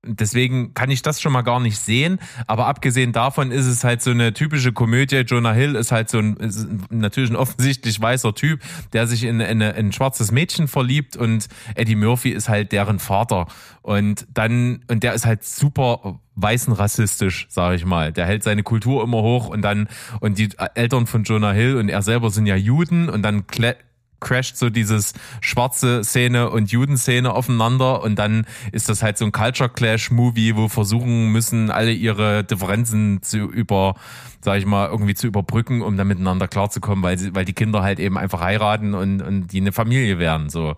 Deswegen 0.06 0.74
kann 0.74 0.90
ich 0.90 1.02
das 1.02 1.20
schon 1.20 1.32
mal 1.32 1.42
gar 1.42 1.60
nicht 1.60 1.78
sehen. 1.78 2.18
Aber 2.46 2.66
abgesehen 2.66 3.12
davon 3.12 3.50
ist 3.50 3.66
es 3.66 3.84
halt 3.84 4.02
so 4.02 4.10
eine 4.10 4.32
typische 4.32 4.72
Komödie. 4.72 5.16
Jonah 5.16 5.52
Hill 5.52 5.74
ist 5.74 5.92
halt 5.92 6.08
so 6.08 6.18
ein, 6.18 6.36
natürlich 6.90 7.30
ein 7.30 7.36
offensichtlich 7.36 8.00
weißer 8.00 8.34
Typ, 8.34 8.60
der 8.92 9.06
sich 9.06 9.24
in, 9.24 9.40
in, 9.40 9.60
in 9.60 9.86
ein 9.86 9.92
schwarzes 9.92 10.32
Mädchen 10.32 10.68
verliebt 10.68 11.16
und 11.16 11.48
Eddie 11.74 11.96
Murphy 11.96 12.30
ist 12.30 12.48
halt 12.48 12.72
deren 12.72 12.98
Vater. 12.98 13.46
Und 13.82 14.26
dann, 14.32 14.84
und 14.88 15.02
der 15.02 15.14
ist 15.14 15.26
halt 15.26 15.44
super 15.44 16.20
weißen 16.36 16.72
rassistisch, 16.72 17.46
sage 17.48 17.76
ich 17.76 17.84
mal. 17.84 18.12
Der 18.12 18.26
hält 18.26 18.42
seine 18.42 18.62
Kultur 18.62 19.02
immer 19.02 19.22
hoch 19.22 19.48
und 19.48 19.62
dann, 19.62 19.88
und 20.20 20.38
die 20.38 20.50
Eltern 20.74 21.06
von 21.06 21.24
Jonah 21.24 21.52
Hill 21.52 21.76
und 21.76 21.88
er 21.88 22.02
selber 22.02 22.30
sind 22.30 22.46
ja 22.46 22.56
Juden 22.56 23.08
und 23.08 23.22
dann 23.22 23.46
crasht 24.20 24.56
so 24.56 24.70
dieses 24.70 25.14
schwarze 25.40 26.02
Szene 26.04 26.50
und 26.50 26.70
Judenszene 26.70 27.32
aufeinander 27.32 28.02
und 28.02 28.18
dann 28.18 28.46
ist 28.72 28.88
das 28.88 29.02
halt 29.02 29.18
so 29.18 29.24
ein 29.24 29.32
Culture 29.32 29.68
Clash 29.68 30.10
Movie, 30.10 30.56
wo 30.56 30.68
versuchen 30.68 31.32
müssen, 31.32 31.70
alle 31.70 31.92
ihre 31.92 32.44
Differenzen 32.44 33.22
zu 33.22 33.38
über, 33.38 33.94
sag 34.40 34.58
ich 34.58 34.66
mal, 34.66 34.88
irgendwie 34.88 35.14
zu 35.14 35.26
überbrücken, 35.26 35.82
um 35.82 35.96
dann 35.96 36.08
miteinander 36.08 36.48
klarzukommen, 36.48 37.02
weil 37.02 37.18
sie, 37.18 37.34
weil 37.34 37.44
die 37.44 37.52
Kinder 37.52 37.82
halt 37.82 37.98
eben 37.98 38.18
einfach 38.18 38.40
heiraten 38.40 38.94
und, 38.94 39.22
und 39.22 39.48
die 39.48 39.60
eine 39.60 39.72
Familie 39.72 40.18
werden, 40.18 40.50
so. 40.50 40.76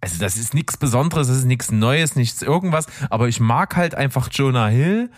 Also 0.00 0.20
das 0.20 0.36
ist 0.36 0.54
nichts 0.54 0.76
Besonderes, 0.76 1.26
das 1.26 1.38
ist 1.38 1.44
nichts 1.44 1.72
Neues, 1.72 2.14
nichts 2.14 2.42
irgendwas, 2.42 2.86
aber 3.10 3.26
ich 3.26 3.40
mag 3.40 3.74
halt 3.74 3.96
einfach 3.96 4.28
Jonah 4.30 4.68
Hill. 4.68 5.10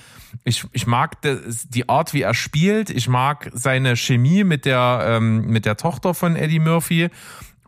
Ich, 0.45 0.65
ich 0.73 0.87
mag 0.87 1.19
die 1.23 1.89
Art, 1.89 2.15
wie 2.15 2.23
er 2.23 2.35
spielt. 2.35 2.89
Ich 2.89 3.09
mag 3.09 3.51
seine 3.53 3.97
Chemie 3.97 4.45
mit 4.45 4.65
der, 4.65 5.05
ähm, 5.05 5.47
mit 5.47 5.67
der 5.67 5.77
Tochter 5.77 6.15
von 6.15 6.37
Eddie 6.37 6.61
Murphy. 6.61 7.11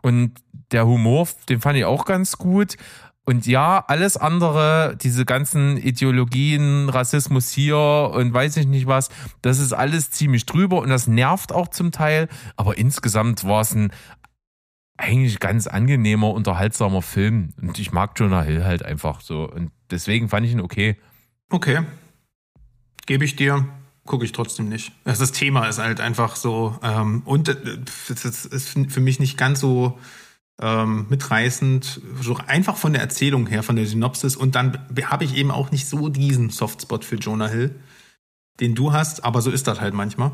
Und 0.03 0.33
der 0.71 0.85
Humor, 0.85 1.27
den 1.49 1.61
fand 1.61 1.77
ich 1.77 1.85
auch 1.85 2.05
ganz 2.05 2.37
gut. 2.37 2.75
Und 3.25 3.47
ja, 3.47 3.83
alles 3.87 4.17
andere, 4.17 4.97
diese 5.01 5.23
ganzen 5.23 5.77
Ideologien, 5.77 6.89
Rassismus 6.89 7.51
hier 7.51 8.11
und 8.13 8.33
weiß 8.33 8.57
ich 8.57 8.67
nicht 8.67 8.85
was, 8.85 9.09
das 9.41 9.59
ist 9.59 9.71
alles 9.71 10.11
ziemlich 10.11 10.45
drüber 10.45 10.79
und 10.79 10.89
das 10.89 11.07
nervt 11.07 11.53
auch 11.53 11.69
zum 11.69 11.91
Teil. 11.91 12.27
Aber 12.57 12.77
insgesamt 12.77 13.45
war 13.45 13.61
es 13.61 13.73
ein 13.73 13.93
eigentlich 14.97 15.39
ganz 15.39 15.67
angenehmer, 15.67 16.31
unterhaltsamer 16.31 17.01
Film. 17.01 17.53
Und 17.61 17.79
ich 17.79 17.93
mag 17.93 18.11
Jonah 18.19 18.43
Hill 18.43 18.65
halt 18.65 18.83
einfach 18.83 19.21
so. 19.21 19.49
Und 19.49 19.71
deswegen 19.89 20.27
fand 20.27 20.45
ich 20.45 20.51
ihn 20.51 20.61
okay. 20.61 20.97
Okay. 21.49 21.81
Gebe 23.05 23.23
ich 23.23 23.37
dir 23.37 23.65
gucke 24.05 24.25
ich 24.25 24.31
trotzdem 24.31 24.69
nicht. 24.69 24.91
Das 25.05 25.31
Thema 25.31 25.67
ist 25.67 25.79
halt 25.79 26.01
einfach 26.01 26.35
so 26.35 26.77
ähm, 26.83 27.21
und 27.25 27.49
äh, 27.49 27.55
das 28.09 28.45
ist 28.45 28.69
für 28.69 28.99
mich 28.99 29.19
nicht 29.19 29.37
ganz 29.37 29.59
so 29.59 29.97
ähm, 30.61 31.07
mitreißend, 31.09 32.01
so 32.21 32.37
einfach 32.47 32.77
von 32.77 32.93
der 32.93 33.01
Erzählung 33.01 33.47
her, 33.47 33.63
von 33.63 33.75
der 33.75 33.85
Synopsis 33.85 34.35
und 34.35 34.55
dann 34.55 34.79
habe 35.05 35.23
ich 35.23 35.35
eben 35.35 35.51
auch 35.51 35.71
nicht 35.71 35.87
so 35.87 36.09
diesen 36.09 36.49
Softspot 36.49 37.05
für 37.05 37.15
Jonah 37.15 37.47
Hill, 37.47 37.73
den 38.59 38.75
du 38.75 38.93
hast, 38.93 39.23
aber 39.23 39.41
so 39.41 39.51
ist 39.51 39.67
das 39.67 39.81
halt 39.81 39.93
manchmal. 39.93 40.31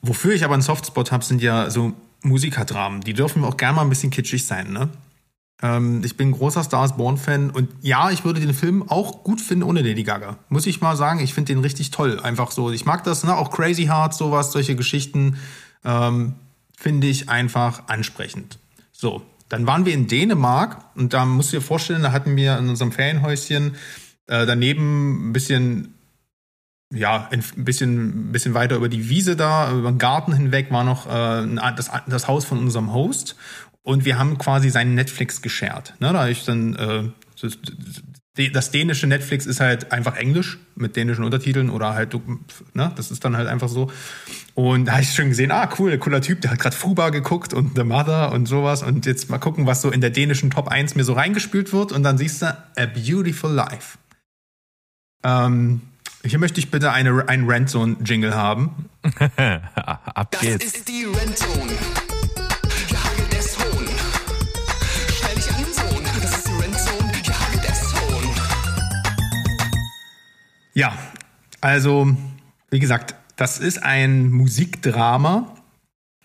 Wofür 0.00 0.34
ich 0.34 0.44
aber 0.44 0.54
einen 0.54 0.62
Softspot 0.62 1.12
habe, 1.12 1.24
sind 1.24 1.42
ja 1.42 1.70
so 1.70 1.92
Musikerdramen. 2.22 3.00
Die 3.00 3.14
dürfen 3.14 3.44
auch 3.44 3.56
gerne 3.56 3.76
mal 3.76 3.82
ein 3.82 3.88
bisschen 3.88 4.10
kitschig 4.10 4.44
sein, 4.44 4.72
ne? 4.72 4.88
Ähm, 5.62 6.02
ich 6.04 6.16
bin 6.16 6.32
großer 6.32 6.64
Stars 6.64 6.96
Born-Fan 6.96 7.50
und 7.50 7.68
ja, 7.80 8.10
ich 8.10 8.24
würde 8.24 8.40
den 8.40 8.52
Film 8.52 8.88
auch 8.88 9.24
gut 9.24 9.40
finden 9.40 9.64
ohne 9.64 9.82
Lady 9.82 10.02
Gaga. 10.02 10.38
Muss 10.48 10.66
ich 10.66 10.80
mal 10.80 10.96
sagen, 10.96 11.20
ich 11.20 11.32
finde 11.32 11.54
den 11.54 11.62
richtig 11.62 11.90
toll. 11.90 12.20
Einfach 12.20 12.50
so, 12.50 12.70
ich 12.70 12.84
mag 12.84 13.04
das, 13.04 13.24
ne? 13.24 13.34
auch 13.34 13.50
Crazy 13.50 13.84
Heart, 13.84 14.14
sowas, 14.14 14.52
solche 14.52 14.76
Geschichten 14.76 15.38
ähm, 15.84 16.34
finde 16.76 17.06
ich 17.06 17.28
einfach 17.28 17.88
ansprechend. 17.88 18.58
So, 18.92 19.22
dann 19.48 19.66
waren 19.66 19.86
wir 19.86 19.94
in 19.94 20.08
Dänemark 20.08 20.84
und 20.94 21.14
da 21.14 21.24
musst 21.24 21.52
du 21.52 21.58
dir 21.58 21.62
vorstellen, 21.62 22.02
da 22.02 22.12
hatten 22.12 22.36
wir 22.36 22.58
in 22.58 22.68
unserem 22.68 22.92
Ferienhäuschen 22.92 23.76
äh, 24.26 24.44
daneben 24.44 25.30
ein 25.30 25.32
bisschen 25.32 25.94
ja, 26.92 27.28
ein 27.32 27.42
bisschen, 27.56 28.30
bisschen 28.30 28.54
weiter 28.54 28.76
über 28.76 28.88
die 28.88 29.08
Wiese 29.08 29.34
da, 29.34 29.72
über 29.72 29.90
den 29.90 29.98
Garten 29.98 30.32
hinweg 30.32 30.70
war 30.70 30.84
noch 30.84 31.06
äh, 31.06 31.72
das, 31.76 31.90
das 32.06 32.28
Haus 32.28 32.44
von 32.44 32.58
unserem 32.58 32.92
Host. 32.92 33.34
Und 33.86 34.04
wir 34.04 34.18
haben 34.18 34.36
quasi 34.36 34.68
seinen 34.68 34.96
Netflix 34.96 35.42
geshared. 35.42 35.94
Ne, 36.00 36.12
da 36.12 36.26
ich 36.26 36.44
dann 36.44 36.74
äh, 36.74 37.04
das, 37.40 37.56
das 38.52 38.70
dänische 38.72 39.06
Netflix 39.06 39.46
ist 39.46 39.60
halt 39.60 39.92
einfach 39.92 40.16
Englisch 40.16 40.58
mit 40.74 40.96
dänischen 40.96 41.22
Untertiteln 41.22 41.70
oder 41.70 41.94
halt, 41.94 42.12
ne, 42.74 42.92
das 42.96 43.12
ist 43.12 43.24
dann 43.24 43.36
halt 43.36 43.46
einfach 43.46 43.68
so. 43.68 43.88
Und 44.54 44.86
da 44.86 44.94
habe 44.94 45.02
ich 45.02 45.14
schon 45.14 45.28
gesehen, 45.28 45.52
ah, 45.52 45.70
cool, 45.78 45.96
cooler 45.98 46.20
Typ, 46.20 46.40
der 46.40 46.50
hat 46.50 46.58
gerade 46.58 46.74
Fuba 46.74 47.10
geguckt 47.10 47.54
und 47.54 47.76
The 47.76 47.84
Mother 47.84 48.32
und 48.32 48.46
sowas. 48.46 48.82
Und 48.82 49.06
jetzt 49.06 49.30
mal 49.30 49.38
gucken, 49.38 49.66
was 49.66 49.82
so 49.82 49.92
in 49.92 50.00
der 50.00 50.10
dänischen 50.10 50.50
Top 50.50 50.66
1 50.66 50.96
mir 50.96 51.04
so 51.04 51.12
reingespült 51.12 51.72
wird. 51.72 51.92
Und 51.92 52.02
dann 52.02 52.18
siehst 52.18 52.42
du 52.42 52.46
A 52.46 52.86
Beautiful 52.86 53.52
Life. 53.52 53.98
Ähm, 55.22 55.80
hier 56.24 56.40
möchte 56.40 56.58
ich 56.58 56.72
bitte 56.72 56.90
eine, 56.90 57.28
einen 57.28 57.48
Rentzone-Jingle 57.48 58.34
haben. 58.34 58.86
Ab 59.76 60.36
geht's. 60.40 60.64
Das 60.64 60.74
ist 60.74 60.88
die 60.88 61.04
Rentzone. 61.04 62.05
Ja, 70.76 70.92
also 71.62 72.14
wie 72.70 72.80
gesagt, 72.80 73.14
das 73.36 73.58
ist 73.58 73.82
ein 73.82 74.30
Musikdrama. 74.30 75.54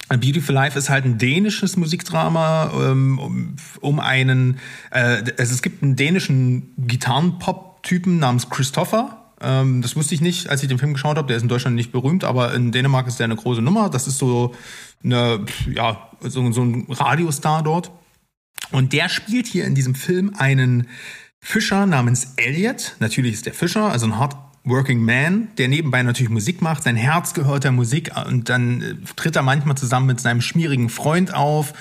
A 0.09 0.17
Beautiful 0.17 0.53
Life 0.53 0.77
ist 0.77 0.89
halt 0.89 1.05
ein 1.05 1.17
dänisches 1.17 1.77
Musikdrama 1.77 2.69
ähm, 2.75 3.55
um 3.79 3.99
einen, 4.01 4.59
äh, 4.91 5.23
also 5.37 5.53
es 5.53 5.61
gibt 5.61 5.81
einen 5.81 5.95
dänischen 5.95 6.73
Gitarrenpop-Typen 6.85 8.19
namens 8.19 8.49
Christopher. 8.49 9.23
Ähm, 9.39 9.81
das 9.81 9.95
wusste 9.95 10.15
ich 10.15 10.19
nicht, 10.19 10.49
als 10.49 10.61
ich 10.61 10.67
den 10.67 10.79
Film 10.79 10.91
geschaut 10.91 11.15
habe. 11.15 11.29
Der 11.29 11.37
ist 11.37 11.43
in 11.43 11.49
Deutschland 11.49 11.77
nicht 11.77 11.93
berühmt, 11.93 12.25
aber 12.25 12.53
in 12.53 12.73
Dänemark 12.73 13.07
ist 13.07 13.19
der 13.19 13.23
eine 13.23 13.37
große 13.37 13.61
Nummer. 13.61 13.89
Das 13.89 14.05
ist 14.05 14.17
so 14.17 14.53
eine, 15.01 15.45
ja, 15.73 16.09
so, 16.19 16.51
so 16.51 16.61
ein 16.61 16.87
Radiostar 16.89 17.63
dort. 17.63 17.89
Und 18.71 18.91
der 18.91 19.07
spielt 19.07 19.47
hier 19.47 19.63
in 19.63 19.75
diesem 19.75 19.95
Film 19.95 20.33
einen 20.37 20.87
Fischer 21.41 21.85
namens 21.85 22.33
Elliot. 22.37 22.95
Natürlich 22.99 23.33
ist 23.33 23.45
der 23.45 23.53
Fischer, 23.53 23.91
also 23.91 24.05
ein 24.05 24.17
hard 24.17 24.35
working 24.63 25.03
man, 25.03 25.49
der 25.57 25.67
nebenbei 25.67 26.03
natürlich 26.03 26.29
Musik 26.29 26.61
macht. 26.61 26.83
Sein 26.83 26.95
Herz 26.95 27.33
gehört 27.33 27.63
der 27.63 27.71
Musik 27.71 28.11
und 28.27 28.47
dann 28.49 28.81
äh, 28.81 28.95
tritt 29.15 29.35
er 29.35 29.41
manchmal 29.41 29.75
zusammen 29.75 30.05
mit 30.05 30.19
seinem 30.19 30.41
schmierigen 30.41 30.89
Freund 30.89 31.33
auf 31.33 31.73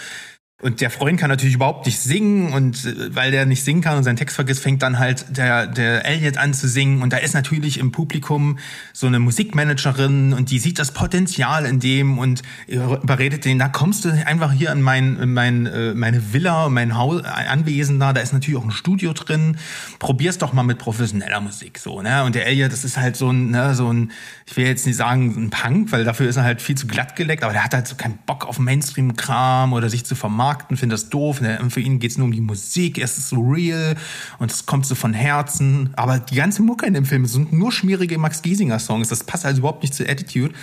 und 0.63 0.83
der 0.83 0.91
Freund 0.91 1.19
kann 1.19 1.31
natürlich 1.31 1.55
überhaupt 1.55 1.87
nicht 1.87 1.99
singen 1.99 2.53
und 2.53 2.85
äh, 2.85 3.15
weil 3.15 3.31
der 3.31 3.47
nicht 3.47 3.65
singen 3.65 3.81
kann 3.81 3.97
und 3.97 4.05
seinen 4.05 4.17
Text 4.17 4.35
vergisst, 4.35 4.63
fängt 4.63 4.83
dann 4.83 4.99
halt 4.99 5.25
der, 5.37 5.67
der 5.67 6.05
Elliot 6.05 6.37
an 6.37 6.53
zu 6.53 6.69
singen. 6.69 7.03
Und 7.03 7.13
da 7.13 7.17
ist 7.17 7.33
natürlich 7.33 7.79
im 7.79 7.93
Publikum 7.93 8.59
so 8.93 9.07
eine 9.07 9.19
Musikmanagerin 9.21 10.35
und 10.35 10.51
die 10.51 10.59
sieht 10.59 10.79
das 10.79 10.93
Potenzial 10.93 11.65
in 11.65 11.81
dem 11.81 12.19
und 12.19 12.43
überredet 12.67 13.47
den, 13.47 13.59
da 13.59 13.69
kommst 13.69 14.05
du 14.05 14.11
einfach 14.27 14.53
hier 14.53 14.71
in 14.73 14.83
mein, 14.83 15.17
in 15.19 15.33
mein 15.33 15.67
äh, 15.67 15.95
meine 15.95 16.35
Villa, 16.35 16.69
mein 16.69 16.97
Haus, 16.97 17.23
Anwesen 17.25 17.99
da, 17.99 18.13
da 18.13 18.21
ist 18.21 18.33
natürlich 18.33 18.61
auch 18.61 18.65
ein 18.65 18.71
Studio 18.71 19.15
drin, 19.15 19.57
probier's 19.99 20.39
doch 20.39 20.53
mal 20.53 20.63
mit 20.63 20.79
professioneller 20.79 21.41
Musik 21.41 21.79
so, 21.79 22.03
ne? 22.03 22.25
Und 22.25 22.35
der 22.35 22.47
Elliot, 22.47 22.71
das 22.71 22.85
ist 22.85 22.99
halt 22.99 23.17
so 23.17 23.31
ein, 23.31 23.51
ne, 23.51 23.75
so 23.75 23.91
ein, 23.91 24.13
ich 24.47 24.57
will 24.57 24.67
jetzt 24.67 24.87
nicht 24.87 24.97
sagen 24.97 25.35
ein 25.37 25.51
Punk, 25.51 25.91
weil 25.93 26.05
dafür 26.05 26.29
ist 26.29 26.37
er 26.37 26.45
halt 26.45 26.61
viel 26.61 26.77
zu 26.77 26.87
glatt 26.87 27.17
geleckt, 27.17 27.45
aber 27.45 27.53
der 27.53 27.65
hat 27.65 27.73
halt 27.73 27.87
so 27.87 27.97
keinen 27.97 28.19
Bock 28.27 28.47
auf 28.47 28.59
Mainstream-Kram 28.59 29.73
oder 29.73 29.89
sich 29.89 30.05
zu 30.05 30.15
vermarkten 30.15 30.50
vermarkten, 30.51 30.77
finde 30.77 30.95
das 30.95 31.09
doof. 31.09 31.41
Ne, 31.41 31.59
für 31.71 31.81
ihn 31.81 31.99
geht 31.99 32.11
es 32.11 32.19
nur 32.19 32.27
um 32.27 32.33
die 32.33 32.41
Musik, 32.41 32.99
es 32.99 33.19
ist 33.19 33.29
so 33.29 33.41
real 33.41 33.97
und 34.39 34.51
es 34.51 34.67
kommt 34.67 34.87
so 34.87 34.95
von 34.95 35.13
Herzen. 35.13 35.91
Aber 35.95 36.19
die 36.19 36.35
ganze 36.35 36.63
Mucke 36.63 36.87
in 36.87 36.95
dem 36.95 37.05
Film 37.05 37.27
sind 37.27 37.53
nur 37.53 37.73
schmierige 37.73 38.19
Max 38.19 38.43
Giesinger 38.43 38.79
Songs. 38.79 39.09
Das 39.09 39.25
passt 39.25 39.47
also 39.47 39.61
überhaupt 39.61 39.83
nicht 39.83 39.95
zur 39.95 40.09
Attitude. 40.09 40.55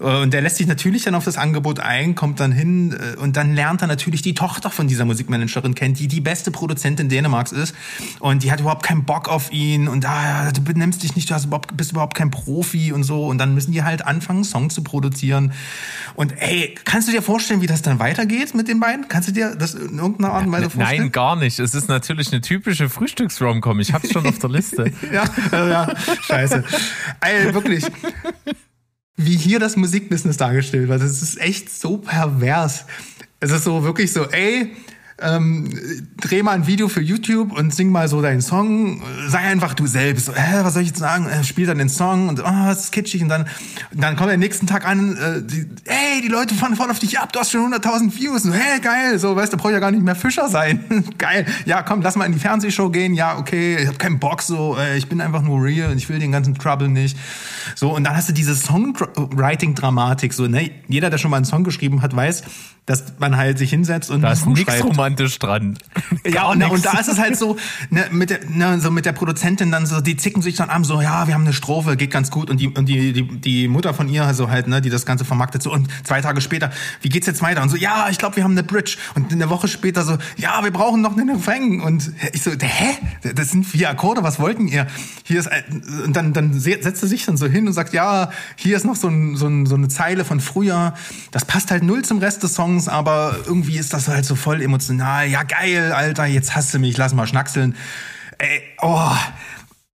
Äh, 0.00 0.22
und 0.22 0.32
der 0.32 0.42
lässt 0.42 0.56
sich 0.56 0.66
natürlich 0.66 1.04
dann 1.04 1.14
auf 1.14 1.24
das 1.24 1.36
Angebot 1.36 1.80
ein, 1.80 2.14
kommt 2.14 2.40
dann 2.40 2.52
hin 2.52 2.92
äh, 2.92 3.18
und 3.18 3.36
dann 3.36 3.54
lernt 3.54 3.82
er 3.82 3.88
natürlich 3.88 4.22
die 4.22 4.34
Tochter 4.34 4.70
von 4.70 4.88
dieser 4.88 5.04
Musikmanagerin 5.04 5.74
kennen, 5.74 5.94
die 5.94 6.08
die 6.08 6.20
beste 6.20 6.50
Produzentin 6.50 7.08
Dänemarks 7.08 7.52
ist. 7.52 7.74
Und 8.20 8.42
die 8.42 8.52
hat 8.52 8.60
überhaupt 8.60 8.84
keinen 8.84 9.04
Bock 9.04 9.28
auf 9.28 9.52
ihn 9.52 9.88
und 9.88 10.04
da, 10.04 10.14
ah, 10.14 10.52
du 10.52 10.62
benimmst 10.62 11.02
dich 11.02 11.16
nicht, 11.16 11.30
du 11.30 11.34
hast 11.34 11.46
überhaupt, 11.46 11.76
bist 11.76 11.92
überhaupt 11.92 12.14
kein 12.14 12.30
Profi 12.30 12.92
und 12.92 13.02
so. 13.02 13.26
Und 13.26 13.38
dann 13.38 13.54
müssen 13.54 13.72
die 13.72 13.82
halt 13.82 14.04
anfangen, 14.04 14.44
Songs 14.44 14.74
zu 14.74 14.82
produzieren. 14.82 15.52
Und 16.14 16.34
ey, 16.40 16.74
kannst 16.84 17.08
du 17.08 17.12
dir 17.12 17.22
vorstellen, 17.22 17.60
wie 17.60 17.66
das 17.66 17.82
dann 17.82 17.98
weitergeht 17.98 18.54
mit 18.54 18.68
den 18.68 18.80
beiden? 18.80 19.08
Kannst 19.08 19.23
du 19.28 19.32
dir 19.32 19.54
das 19.54 19.74
in 19.74 19.98
irgendeiner 19.98 20.32
Art 20.32 20.46
und 20.46 20.52
Weise 20.52 20.70
vorstellen? 20.70 21.02
Nein, 21.02 21.12
gar 21.12 21.36
nicht. 21.36 21.58
Es 21.58 21.74
ist 21.74 21.88
natürlich 21.88 22.32
eine 22.32 22.40
typische 22.40 22.88
Frühstücks-Romcom. 22.88 23.80
Ich 23.80 23.92
hab's 23.92 24.12
schon 24.12 24.26
auf 24.26 24.38
der 24.38 24.50
Liste. 24.50 24.92
ja, 25.12 25.24
ja, 25.52 25.94
scheiße. 26.22 26.64
Ey, 27.20 27.54
wirklich 27.54 27.84
wie 29.16 29.36
hier 29.36 29.58
das 29.58 29.76
Musikbusiness 29.76 30.36
dargestellt 30.36 30.88
wird. 30.88 31.00
Das 31.00 31.22
ist 31.22 31.40
echt 31.40 31.70
so 31.70 31.98
pervers. 31.98 32.86
Es 33.40 33.50
ist 33.50 33.64
so 33.64 33.84
wirklich 33.84 34.12
so, 34.12 34.24
ey, 34.30 34.74
ähm, 35.18 35.70
dreh 36.20 36.42
mal 36.42 36.52
ein 36.52 36.66
Video 36.66 36.88
für 36.88 37.00
YouTube 37.00 37.52
und 37.52 37.72
sing 37.72 37.90
mal 37.90 38.08
so 38.08 38.20
deinen 38.20 38.40
Song, 38.40 39.00
sei 39.28 39.38
einfach 39.38 39.74
du 39.74 39.86
selbst. 39.86 40.28
Hä, 40.34 40.60
was 40.62 40.74
soll 40.74 40.82
ich 40.82 40.88
jetzt 40.88 40.98
sagen? 40.98 41.26
Äh, 41.26 41.44
spiel 41.44 41.66
dann 41.66 41.78
den 41.78 41.88
Song 41.88 42.28
und 42.28 42.40
oh, 42.40 42.64
das 42.66 42.84
ist 42.84 42.92
kitschig 42.92 43.22
und 43.22 43.28
dann, 43.28 43.42
und 43.92 44.02
dann 44.02 44.16
kommt 44.16 44.30
der 44.30 44.38
nächsten 44.38 44.66
Tag 44.66 44.84
an, 44.84 45.16
äh, 45.16 45.42
die, 45.42 45.68
ey, 45.84 46.20
die 46.20 46.28
Leute 46.28 46.54
fahren 46.54 46.74
voll 46.74 46.90
auf 46.90 46.98
dich 46.98 47.20
ab, 47.20 47.32
du 47.32 47.38
hast 47.38 47.52
schon 47.52 47.72
100.000 47.72 48.18
Views. 48.18 48.44
Und, 48.44 48.54
hey, 48.54 48.80
geil, 48.80 49.18
so, 49.20 49.36
weißt 49.36 49.52
du, 49.52 49.56
brauch 49.56 49.70
ja 49.70 49.78
gar 49.78 49.92
nicht 49.92 50.02
mehr 50.02 50.16
Fischer 50.16 50.48
sein. 50.48 51.04
geil, 51.18 51.46
ja, 51.64 51.82
komm, 51.82 52.02
lass 52.02 52.16
mal 52.16 52.24
in 52.24 52.32
die 52.32 52.40
Fernsehshow 52.40 52.90
gehen. 52.90 53.14
Ja, 53.14 53.38
okay, 53.38 53.76
ich 53.76 53.86
hab 53.86 54.00
keinen 54.00 54.18
Bock 54.18 54.42
so, 54.42 54.76
äh, 54.76 54.98
ich 54.98 55.08
bin 55.08 55.20
einfach 55.20 55.42
nur 55.42 55.62
real 55.62 55.92
und 55.92 55.98
ich 55.98 56.08
will 56.08 56.18
den 56.18 56.32
ganzen 56.32 56.56
Trouble 56.56 56.88
nicht. 56.88 57.16
So, 57.76 57.94
und 57.94 58.02
dann 58.02 58.16
hast 58.16 58.28
du 58.28 58.32
diese 58.32 58.56
Songwriting-Dramatik, 58.56 60.32
so, 60.32 60.48
ne? 60.48 60.72
Jeder, 60.88 61.08
der 61.10 61.18
schon 61.18 61.30
mal 61.30 61.36
einen 61.36 61.46
Song 61.46 61.62
geschrieben 61.62 62.02
hat, 62.02 62.16
weiß, 62.16 62.42
dass 62.86 63.14
man 63.18 63.38
halt 63.38 63.58
sich 63.58 63.70
hinsetzt 63.70 64.10
und 64.10 64.20
da 64.20 64.32
ist 64.32 64.46
nichts 64.46 64.84
romantisch 64.84 65.38
dran. 65.38 65.78
ja, 66.26 66.48
und, 66.50 66.62
und, 66.62 66.84
da 66.84 66.98
ist 66.98 67.08
es 67.08 67.18
halt 67.18 67.38
so, 67.38 67.56
ne, 67.88 68.04
mit 68.10 68.28
der, 68.28 68.40
ne, 68.46 68.78
so 68.78 68.90
mit 68.90 69.06
der 69.06 69.12
Produzentin 69.12 69.70
dann 69.70 69.86
so, 69.86 70.02
die 70.02 70.18
zicken 70.18 70.42
sich 70.42 70.56
dann 70.56 70.68
an, 70.68 70.84
so, 70.84 71.00
ja, 71.00 71.26
wir 71.26 71.32
haben 71.32 71.44
eine 71.44 71.54
Strophe, 71.54 71.96
geht 71.96 72.10
ganz 72.10 72.30
gut. 72.30 72.50
Und 72.50 72.60
die, 72.60 72.68
und 72.68 72.86
die, 72.86 73.14
die, 73.14 73.40
die 73.40 73.68
Mutter 73.68 73.94
von 73.94 74.10
ihr, 74.10 74.24
also 74.24 74.50
halt, 74.50 74.68
ne, 74.68 74.82
die 74.82 74.90
das 74.90 75.06
Ganze 75.06 75.24
vermarktet, 75.24 75.62
so, 75.62 75.72
und 75.72 75.88
zwei 76.04 76.20
Tage 76.20 76.42
später, 76.42 76.70
wie 77.00 77.08
geht's 77.08 77.26
jetzt 77.26 77.40
weiter? 77.40 77.62
Und 77.62 77.70
so, 77.70 77.76
ja, 77.76 78.08
ich 78.10 78.18
glaube, 78.18 78.36
wir 78.36 78.44
haben 78.44 78.52
eine 78.52 78.62
Bridge. 78.62 78.98
Und 79.14 79.32
eine 79.32 79.48
Woche 79.48 79.66
später 79.66 80.04
so, 80.04 80.18
ja, 80.36 80.62
wir 80.62 80.70
brauchen 80.70 81.00
noch 81.00 81.16
einen 81.16 81.30
Refrain. 81.30 81.80
Und 81.80 82.12
ich 82.34 82.42
so, 82.42 82.50
hä? 82.50 83.32
Das 83.34 83.50
sind 83.50 83.64
vier 83.64 83.88
Akkorde, 83.88 84.22
was 84.22 84.38
wollten 84.38 84.68
ihr? 84.68 84.86
Hier 85.22 85.40
ist, 85.40 85.48
und 86.04 86.14
dann, 86.14 86.34
dann 86.34 86.52
setzt 86.60 87.02
er 87.02 87.08
sich 87.08 87.24
dann 87.24 87.38
so 87.38 87.46
hin 87.46 87.66
und 87.66 87.72
sagt, 87.72 87.94
ja, 87.94 88.30
hier 88.56 88.76
ist 88.76 88.84
noch 88.84 88.96
so, 88.96 89.08
ein, 89.08 89.36
so, 89.36 89.46
ein, 89.46 89.64
so 89.64 89.74
eine 89.74 89.88
Zeile 89.88 90.26
von 90.26 90.40
früher. 90.40 90.92
Das 91.30 91.46
passt 91.46 91.70
halt 91.70 91.82
null 91.82 92.04
zum 92.04 92.18
Rest 92.18 92.42
des 92.42 92.54
Songs 92.54 92.73
Songs, 92.74 92.88
aber 92.88 93.36
irgendwie 93.46 93.78
ist 93.78 93.92
das 93.92 94.08
halt 94.08 94.24
so 94.24 94.34
voll 94.34 94.62
emotional. 94.62 95.26
Ja, 95.28 95.42
geil, 95.42 95.92
Alter, 95.92 96.26
jetzt 96.26 96.54
hast 96.56 96.74
du 96.74 96.78
mich, 96.78 96.96
lass 96.96 97.14
mal 97.14 97.26
schnackseln. 97.26 97.76
Ey, 98.38 98.62
oh, 98.80 99.12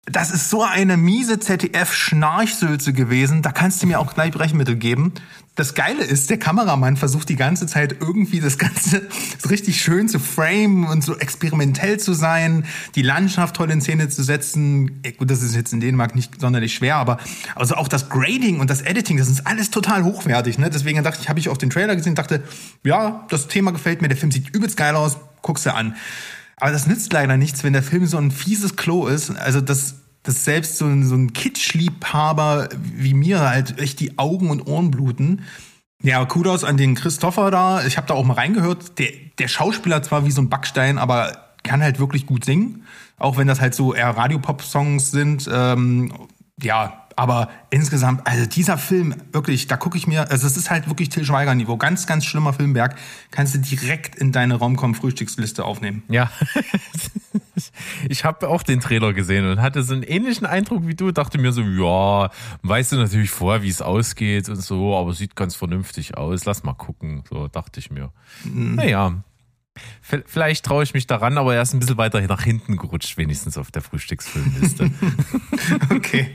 das 0.05 0.31
ist 0.31 0.49
so 0.49 0.63
eine 0.63 0.97
miese 0.97 1.39
ZDF-Schnarchsülze 1.39 2.93
gewesen. 2.93 3.41
Da 3.41 3.51
kannst 3.51 3.83
du 3.83 3.87
mir 3.87 3.99
auch 3.99 4.13
gleich 4.13 4.31
Brechmittel 4.31 4.75
geben. 4.75 5.13
Das 5.59 5.73
Geile 5.73 6.05
ist, 6.05 6.29
der 6.29 6.39
Kameramann 6.39 6.95
versucht 6.95 7.27
die 7.27 7.35
ganze 7.35 7.67
Zeit 7.67 7.97
irgendwie 7.99 8.39
das 8.39 8.57
Ganze 8.57 9.01
richtig 9.49 9.81
schön 9.81 10.07
zu 10.07 10.17
framen 10.17 10.87
und 10.87 11.03
so 11.03 11.17
experimentell 11.17 11.99
zu 11.99 12.13
sein, 12.13 12.63
die 12.95 13.01
Landschaft 13.01 13.57
toll 13.57 13.69
in 13.69 13.81
Szene 13.81 14.07
zu 14.07 14.23
setzen. 14.23 15.01
Gut, 15.17 15.29
das 15.29 15.41
ist 15.41 15.55
jetzt 15.55 15.73
in 15.73 15.81
Dänemark 15.81 16.15
nicht 16.15 16.39
sonderlich 16.39 16.73
schwer, 16.73 16.95
aber 16.95 17.17
also 17.55 17.75
auch 17.75 17.89
das 17.89 18.07
Grading 18.07 18.61
und 18.61 18.69
das 18.69 18.81
Editing, 18.81 19.17
das 19.17 19.27
ist 19.27 19.45
alles 19.47 19.69
total 19.69 20.05
hochwertig. 20.05 20.59
Ne? 20.59 20.69
Deswegen 20.69 21.03
dachte 21.03 21.19
ich, 21.21 21.27
habe 21.27 21.39
ich 21.39 21.49
auch 21.49 21.57
den 21.57 21.69
Trailer 21.69 21.97
gesehen, 21.97 22.15
dachte, 22.15 22.41
ja, 22.85 23.27
das 23.29 23.49
Thema 23.49 23.71
gefällt 23.71 24.01
mir, 24.01 24.07
der 24.07 24.15
Film 24.15 24.31
sieht 24.31 24.55
übelst 24.55 24.77
geil 24.77 24.95
aus, 24.95 25.17
guck's 25.41 25.63
dir 25.63 25.75
an. 25.75 25.97
Aber 26.55 26.71
das 26.71 26.87
nützt 26.87 27.11
leider 27.11 27.35
nichts, 27.35 27.65
wenn 27.65 27.73
der 27.73 27.83
Film 27.83 28.05
so 28.05 28.17
ein 28.17 28.31
fieses 28.31 28.77
Klo 28.77 29.07
ist. 29.07 29.31
Also 29.31 29.59
das, 29.59 29.95
das 30.23 30.43
selbst 30.45 30.77
so 30.77 30.85
ein, 30.85 31.05
so 31.05 31.15
ein 31.15 31.33
Kitschliebhaber 31.33 32.69
wie 32.95 33.13
mir 33.13 33.41
halt 33.41 33.79
echt 33.79 33.99
die 33.99 34.17
Augen 34.17 34.49
und 34.49 34.67
Ohren 34.67 34.91
bluten. 34.91 35.43
Ja, 36.01 36.23
Kudos 36.25 36.63
an 36.63 36.77
den 36.77 36.95
Christopher 36.95 37.51
da. 37.51 37.85
Ich 37.85 37.97
habe 37.97 38.07
da 38.07 38.13
auch 38.13 38.25
mal 38.25 38.33
reingehört. 38.33 38.99
Der, 38.99 39.09
der 39.37 39.47
Schauspieler 39.47 40.01
zwar 40.01 40.25
wie 40.25 40.31
so 40.31 40.41
ein 40.41 40.49
Backstein, 40.49 40.97
aber 40.97 41.49
kann 41.63 41.81
halt 41.81 41.99
wirklich 41.99 42.25
gut 42.25 42.45
singen. 42.45 42.85
Auch 43.17 43.37
wenn 43.37 43.47
das 43.47 43.59
halt 43.59 43.75
so 43.75 43.93
eher 43.93 44.09
Radiopop-Songs 44.09 45.11
sind. 45.11 45.49
Ähm, 45.51 46.13
ja, 46.61 47.07
aber 47.19 47.49
insgesamt, 47.69 48.25
also 48.25 48.45
dieser 48.45 48.77
Film, 48.77 49.13
wirklich, 49.33 49.67
da 49.67 49.75
gucke 49.75 49.97
ich 49.97 50.07
mir, 50.07 50.31
also 50.31 50.47
es 50.47 50.55
ist 50.55 50.71
halt 50.71 50.87
wirklich 50.87 51.09
Till 51.09 51.25
Schweiger-Niveau. 51.25 51.75
Ganz, 51.75 52.07
ganz 52.07 52.23
schlimmer 52.23 52.53
Filmberg. 52.53 52.95
Kannst 53.29 53.55
du 53.55 53.59
direkt 53.59 54.15
in 54.15 54.31
deine 54.31 54.55
Romcom-Frühstücksliste 54.55 55.65
aufnehmen. 55.65 56.03
Ja. 56.07 56.31
ich 58.09 58.23
habe 58.23 58.47
auch 58.47 58.63
den 58.63 58.79
Trailer 58.79 59.11
gesehen 59.11 59.45
und 59.51 59.61
hatte 59.61 59.83
so 59.83 59.95
einen 59.95 60.03
ähnlichen 60.03 60.47
Eindruck 60.47 60.87
wie 60.87 60.95
du. 60.95 61.11
Dachte 61.11 61.39
mir 61.39 61.51
so, 61.51 61.61
ja, 61.61 62.31
weißt 62.61 62.93
du 62.93 62.95
natürlich 62.95 63.31
vorher, 63.31 63.63
wie 63.63 63.69
es 63.69 63.81
ausgeht 63.81 64.47
und 64.47 64.61
so, 64.61 64.95
aber 64.95 65.11
sieht 65.11 65.35
ganz 65.35 65.55
vernünftig 65.55 66.15
aus. 66.15 66.45
Lass 66.45 66.63
mal 66.63 66.73
gucken. 66.73 67.25
So 67.29 67.49
dachte 67.49 67.81
ich 67.81 67.91
mir. 67.91 68.13
Mhm. 68.45 68.75
Naja, 68.75 69.23
Vielleicht 70.01 70.65
traue 70.65 70.83
ich 70.83 70.93
mich 70.93 71.07
daran, 71.07 71.37
aber 71.37 71.55
er 71.55 71.61
ist 71.61 71.73
ein 71.73 71.79
bisschen 71.79 71.97
weiter 71.97 72.19
nach 72.21 72.43
hinten 72.43 72.75
gerutscht, 72.75 73.15
wenigstens 73.17 73.57
auf 73.57 73.71
der 73.71 73.81
Frühstücksfilmliste. 73.81 74.91
okay 75.89 76.33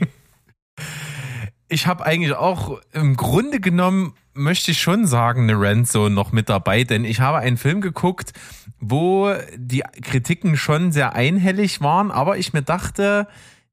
ich 1.67 1.87
habe 1.87 2.05
eigentlich 2.05 2.33
auch 2.33 2.79
im 2.93 3.15
Grunde 3.15 3.59
genommen 3.59 4.13
möchte 4.33 4.71
ich 4.71 4.81
schon 4.81 5.07
sagen, 5.07 5.43
eine 5.43 5.59
Rant 5.59 5.93
noch 5.93 6.31
mit 6.31 6.49
dabei, 6.49 6.83
denn 6.83 7.05
ich 7.05 7.21
habe 7.21 7.37
einen 7.39 7.57
Film 7.57 7.81
geguckt, 7.81 8.33
wo 8.79 9.33
die 9.55 9.83
Kritiken 10.01 10.57
schon 10.57 10.91
sehr 10.91 11.13
einhellig 11.13 11.81
waren, 11.81 12.11
aber 12.11 12.37
ich 12.37 12.53
mir 12.53 12.61
dachte, 12.61 13.27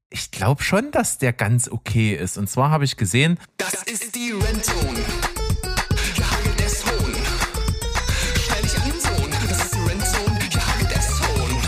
ich 0.09 0.31
glaube 0.31 0.63
schon, 0.63 0.91
dass 0.91 1.17
der 1.17 1.33
ganz 1.33 1.67
okay 1.67 2.13
ist. 2.13 2.37
Und 2.37 2.49
zwar 2.49 2.69
habe 2.69 2.85
ich 2.85 2.97
gesehen, 2.97 3.39
das 3.57 3.83
ist 3.83 4.15
die 4.15 4.31
Rentzone. 4.31 4.99
Jage 6.15 6.55
des 6.57 6.85
Hohn. 6.85 7.13
Stell 8.39 8.61
dich 8.61 8.77
an, 8.77 8.99
Sohn. 8.99 9.31
Das 9.49 9.63
ist 9.63 9.73
die 9.73 9.79
Rentzone. 9.79 10.39
Jage 10.39 10.93
des 10.93 11.21
Hohn. 11.21 11.61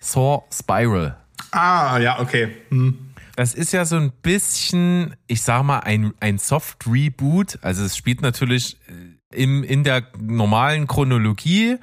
Saw 0.00 0.44
Spiral. 0.52 1.16
Ah, 1.50 1.98
ja, 1.98 2.20
okay. 2.20 2.56
Hm. 2.68 3.07
Das 3.38 3.54
ist 3.54 3.72
ja 3.72 3.84
so 3.84 3.94
ein 3.94 4.10
bisschen, 4.10 5.14
ich 5.28 5.42
sag 5.42 5.62
mal, 5.62 5.78
ein, 5.78 6.12
ein 6.18 6.38
Soft-Reboot. 6.38 7.60
Also 7.62 7.84
es 7.84 7.96
spielt 7.96 8.20
natürlich 8.20 8.78
äh, 8.88 9.40
im, 9.40 9.62
in 9.62 9.84
der 9.84 10.08
normalen 10.18 10.88
Chronologie, 10.88 11.76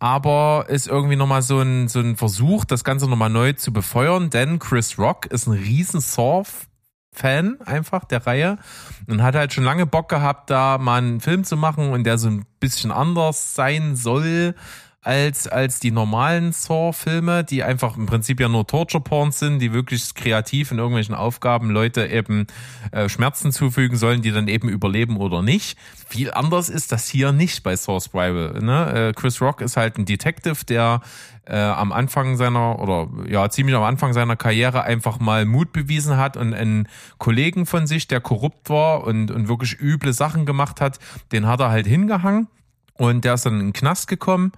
aber 0.00 0.66
ist 0.68 0.88
irgendwie 0.88 1.14
nochmal 1.14 1.42
so 1.42 1.60
ein, 1.60 1.86
so 1.86 2.00
ein 2.00 2.16
Versuch, 2.16 2.64
das 2.64 2.82
Ganze 2.82 3.08
nochmal 3.08 3.30
neu 3.30 3.52
zu 3.52 3.72
befeuern, 3.72 4.30
denn 4.30 4.58
Chris 4.58 4.98
Rock 4.98 5.26
ist 5.26 5.46
ein 5.46 5.52
riesen 5.52 6.00
Saw-Fan 6.00 7.60
einfach 7.60 8.04
der 8.04 8.26
Reihe 8.26 8.58
und 9.06 9.22
hat 9.22 9.36
halt 9.36 9.52
schon 9.52 9.62
lange 9.62 9.86
Bock 9.86 10.08
gehabt, 10.08 10.50
da 10.50 10.78
mal 10.78 10.98
einen 10.98 11.20
Film 11.20 11.44
zu 11.44 11.56
machen 11.56 11.90
und 11.92 12.02
der 12.02 12.18
so 12.18 12.26
ein 12.26 12.44
bisschen 12.58 12.90
anders 12.90 13.54
sein 13.54 13.94
soll 13.94 14.56
als, 15.02 15.46
als 15.46 15.78
die 15.78 15.92
normalen 15.92 16.52
Saw-Filme, 16.52 17.44
die 17.44 17.62
einfach 17.62 17.96
im 17.96 18.06
Prinzip 18.06 18.40
ja 18.40 18.48
nur 18.48 18.66
Torture-Porns 18.66 19.38
sind, 19.38 19.60
die 19.60 19.72
wirklich 19.72 20.12
kreativ 20.14 20.72
in 20.72 20.78
irgendwelchen 20.78 21.14
Aufgaben 21.14 21.70
Leute 21.70 22.06
eben 22.08 22.48
äh, 22.90 23.08
Schmerzen 23.08 23.52
zufügen 23.52 23.96
sollen, 23.96 24.22
die 24.22 24.32
dann 24.32 24.48
eben 24.48 24.68
überleben 24.68 25.16
oder 25.16 25.40
nicht. 25.42 25.78
Viel 26.08 26.32
anders 26.32 26.68
ist 26.68 26.90
das 26.90 27.08
hier 27.08 27.30
nicht 27.30 27.62
bei 27.62 27.76
Saw 27.76 28.00
Spiral. 28.00 28.58
Ne? 28.60 29.08
Äh, 29.08 29.12
Chris 29.12 29.40
Rock 29.40 29.60
ist 29.60 29.76
halt 29.76 29.98
ein 29.98 30.04
Detective, 30.04 30.64
der 30.64 31.00
äh, 31.46 31.56
am 31.56 31.92
Anfang 31.92 32.36
seiner 32.36 32.80
oder 32.80 33.08
ja 33.28 33.48
ziemlich 33.50 33.76
am 33.76 33.84
Anfang 33.84 34.12
seiner 34.12 34.36
Karriere 34.36 34.82
einfach 34.82 35.20
mal 35.20 35.44
Mut 35.44 35.72
bewiesen 35.72 36.16
hat 36.16 36.36
und 36.36 36.54
einen 36.54 36.88
Kollegen 37.18 37.66
von 37.66 37.86
sich, 37.86 38.08
der 38.08 38.20
korrupt 38.20 38.68
war 38.68 39.04
und, 39.04 39.30
und 39.30 39.48
wirklich 39.48 39.80
üble 39.80 40.12
Sachen 40.12 40.44
gemacht 40.44 40.80
hat, 40.80 40.98
den 41.30 41.46
hat 41.46 41.60
er 41.60 41.70
halt 41.70 41.86
hingehangen 41.86 42.48
und 42.94 43.24
der 43.24 43.34
ist 43.34 43.46
dann 43.46 43.54
in 43.54 43.66
den 43.68 43.72
Knast 43.72 44.08
gekommen 44.08 44.52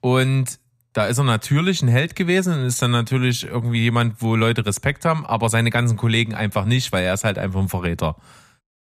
und 0.00 0.58
da 0.92 1.06
ist 1.06 1.18
er 1.18 1.24
natürlich 1.24 1.82
ein 1.82 1.88
Held 1.88 2.16
gewesen 2.16 2.54
und 2.54 2.66
ist 2.66 2.82
dann 2.82 2.90
natürlich 2.90 3.44
irgendwie 3.44 3.82
jemand, 3.82 4.20
wo 4.20 4.34
Leute 4.34 4.66
Respekt 4.66 5.04
haben, 5.04 5.24
aber 5.24 5.48
seine 5.48 5.70
ganzen 5.70 5.96
Kollegen 5.96 6.34
einfach 6.34 6.64
nicht, 6.64 6.90
weil 6.92 7.04
er 7.04 7.14
ist 7.14 7.24
halt 7.24 7.38
einfach 7.38 7.60
ein 7.60 7.68
Verräter. 7.68 8.16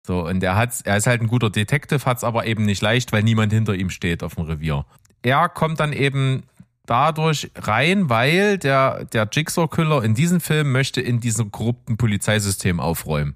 So, 0.06 0.26
und 0.26 0.42
er 0.42 0.56
hat, 0.56 0.82
er 0.84 0.98
ist 0.98 1.06
halt 1.06 1.22
ein 1.22 1.28
guter 1.28 1.52
Detective, 1.52 2.06
hat 2.06 2.18
es 2.18 2.24
aber 2.24 2.48
eben 2.48 2.66
nicht 2.66 2.82
leicht, 2.82 3.12
weil 3.12 3.22
niemand 3.22 3.54
hinter 3.54 3.76
ihm 3.76 3.92
steht 3.92 4.24
auf 4.24 4.36
dem 4.36 4.46
Revier. 4.46 4.86
Er 5.22 5.48
kommt 5.48 5.80
dann 5.80 5.94
eben 5.94 6.44
dadurch 6.88 7.52
rein, 7.56 8.10
weil 8.10 8.58
der, 8.58 9.06
der 9.06 9.30
Jigsaw-Killer 9.32 10.04
in 10.04 10.16
diesem 10.16 10.42
Film 10.42 10.72
möchte 10.72 11.02
in 11.02 11.20
diesem 11.20 11.52
korrupten 11.52 11.98
Polizeisystem 11.98 12.80
aufräumen. 12.80 13.36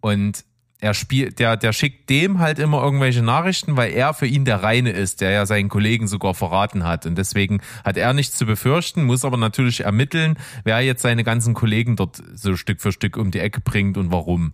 Und 0.00 0.44
er 0.84 0.92
spielt, 0.92 1.38
der, 1.38 1.56
der 1.56 1.72
schickt 1.72 2.10
dem 2.10 2.40
halt 2.40 2.58
immer 2.58 2.82
irgendwelche 2.82 3.22
Nachrichten, 3.22 3.74
weil 3.78 3.92
er 3.92 4.12
für 4.12 4.26
ihn 4.26 4.44
der 4.44 4.62
Reine 4.62 4.90
ist, 4.90 5.22
der 5.22 5.30
ja 5.30 5.46
seinen 5.46 5.70
Kollegen 5.70 6.08
sogar 6.08 6.34
verraten 6.34 6.84
hat. 6.84 7.06
Und 7.06 7.16
deswegen 7.16 7.62
hat 7.84 7.96
er 7.96 8.12
nichts 8.12 8.36
zu 8.36 8.44
befürchten, 8.44 9.04
muss 9.04 9.24
aber 9.24 9.38
natürlich 9.38 9.80
ermitteln, 9.80 10.36
wer 10.62 10.82
jetzt 10.82 11.00
seine 11.00 11.24
ganzen 11.24 11.54
Kollegen 11.54 11.96
dort 11.96 12.22
so 12.34 12.54
Stück 12.54 12.82
für 12.82 12.92
Stück 12.92 13.16
um 13.16 13.30
die 13.30 13.38
Ecke 13.38 13.62
bringt 13.62 13.96
und 13.96 14.12
warum. 14.12 14.52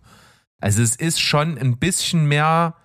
Also 0.61 0.81
es 0.81 0.95
ist 0.95 1.19
schon 1.19 1.57
ein 1.57 1.77
bisschen 1.79 2.25
mehr 2.25 2.75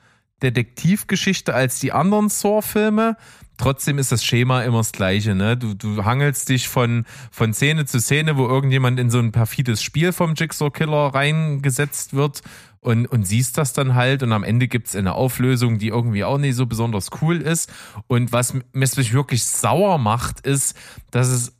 Detektivgeschichte 0.42 1.54
als 1.54 1.78
die 1.78 1.92
anderen 1.92 2.28
Saw-Filme. 2.28 3.16
Trotzdem 3.58 3.98
ist 3.98 4.10
das 4.10 4.24
Schema 4.24 4.62
immer 4.62 4.78
das 4.78 4.90
gleiche, 4.90 5.36
ne? 5.36 5.56
Du, 5.56 5.74
du 5.74 6.04
hangelst 6.04 6.48
dich 6.48 6.68
von, 6.68 7.06
von 7.30 7.54
Szene 7.54 7.86
zu 7.86 8.00
Szene, 8.00 8.36
wo 8.36 8.46
irgendjemand 8.46 8.98
in 8.98 9.08
so 9.08 9.20
ein 9.20 9.30
perfides 9.30 9.82
Spiel 9.82 10.12
vom 10.12 10.34
Jigsaw-Killer 10.34 11.14
reingesetzt 11.14 12.12
wird 12.12 12.42
und, 12.86 13.06
und 13.06 13.26
siehst 13.26 13.58
das 13.58 13.72
dann 13.72 13.96
halt 13.96 14.22
und 14.22 14.32
am 14.32 14.44
Ende 14.44 14.68
gibt's 14.68 14.94
eine 14.94 15.14
Auflösung, 15.14 15.78
die 15.78 15.88
irgendwie 15.88 16.22
auch 16.22 16.38
nicht 16.38 16.54
so 16.54 16.66
besonders 16.66 17.10
cool 17.20 17.40
ist. 17.40 17.72
Und 18.06 18.30
was 18.30 18.54
mich 18.54 19.12
wirklich 19.12 19.44
sauer 19.44 19.98
macht, 19.98 20.46
ist, 20.46 20.76
dass 21.10 21.26
es 21.26 21.56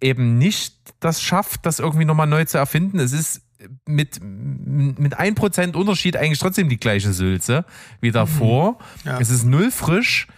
eben 0.00 0.38
nicht 0.38 0.76
das 1.00 1.22
schafft, 1.22 1.66
das 1.66 1.80
irgendwie 1.80 2.04
nochmal 2.04 2.28
neu 2.28 2.44
zu 2.44 2.56
erfinden. 2.56 3.00
Es 3.00 3.12
ist 3.12 3.42
mit, 3.84 4.20
mit 4.22 5.18
ein 5.18 5.34
Prozent 5.34 5.74
Unterschied 5.74 6.16
eigentlich 6.16 6.38
trotzdem 6.38 6.68
die 6.68 6.78
gleiche 6.78 7.12
Sülze 7.12 7.64
wie 8.00 8.12
davor. 8.12 8.74
Mhm. 9.02 9.10
Ja. 9.10 9.18
Es 9.18 9.30
ist 9.30 9.44
null 9.44 9.72
frisch. 9.72 10.28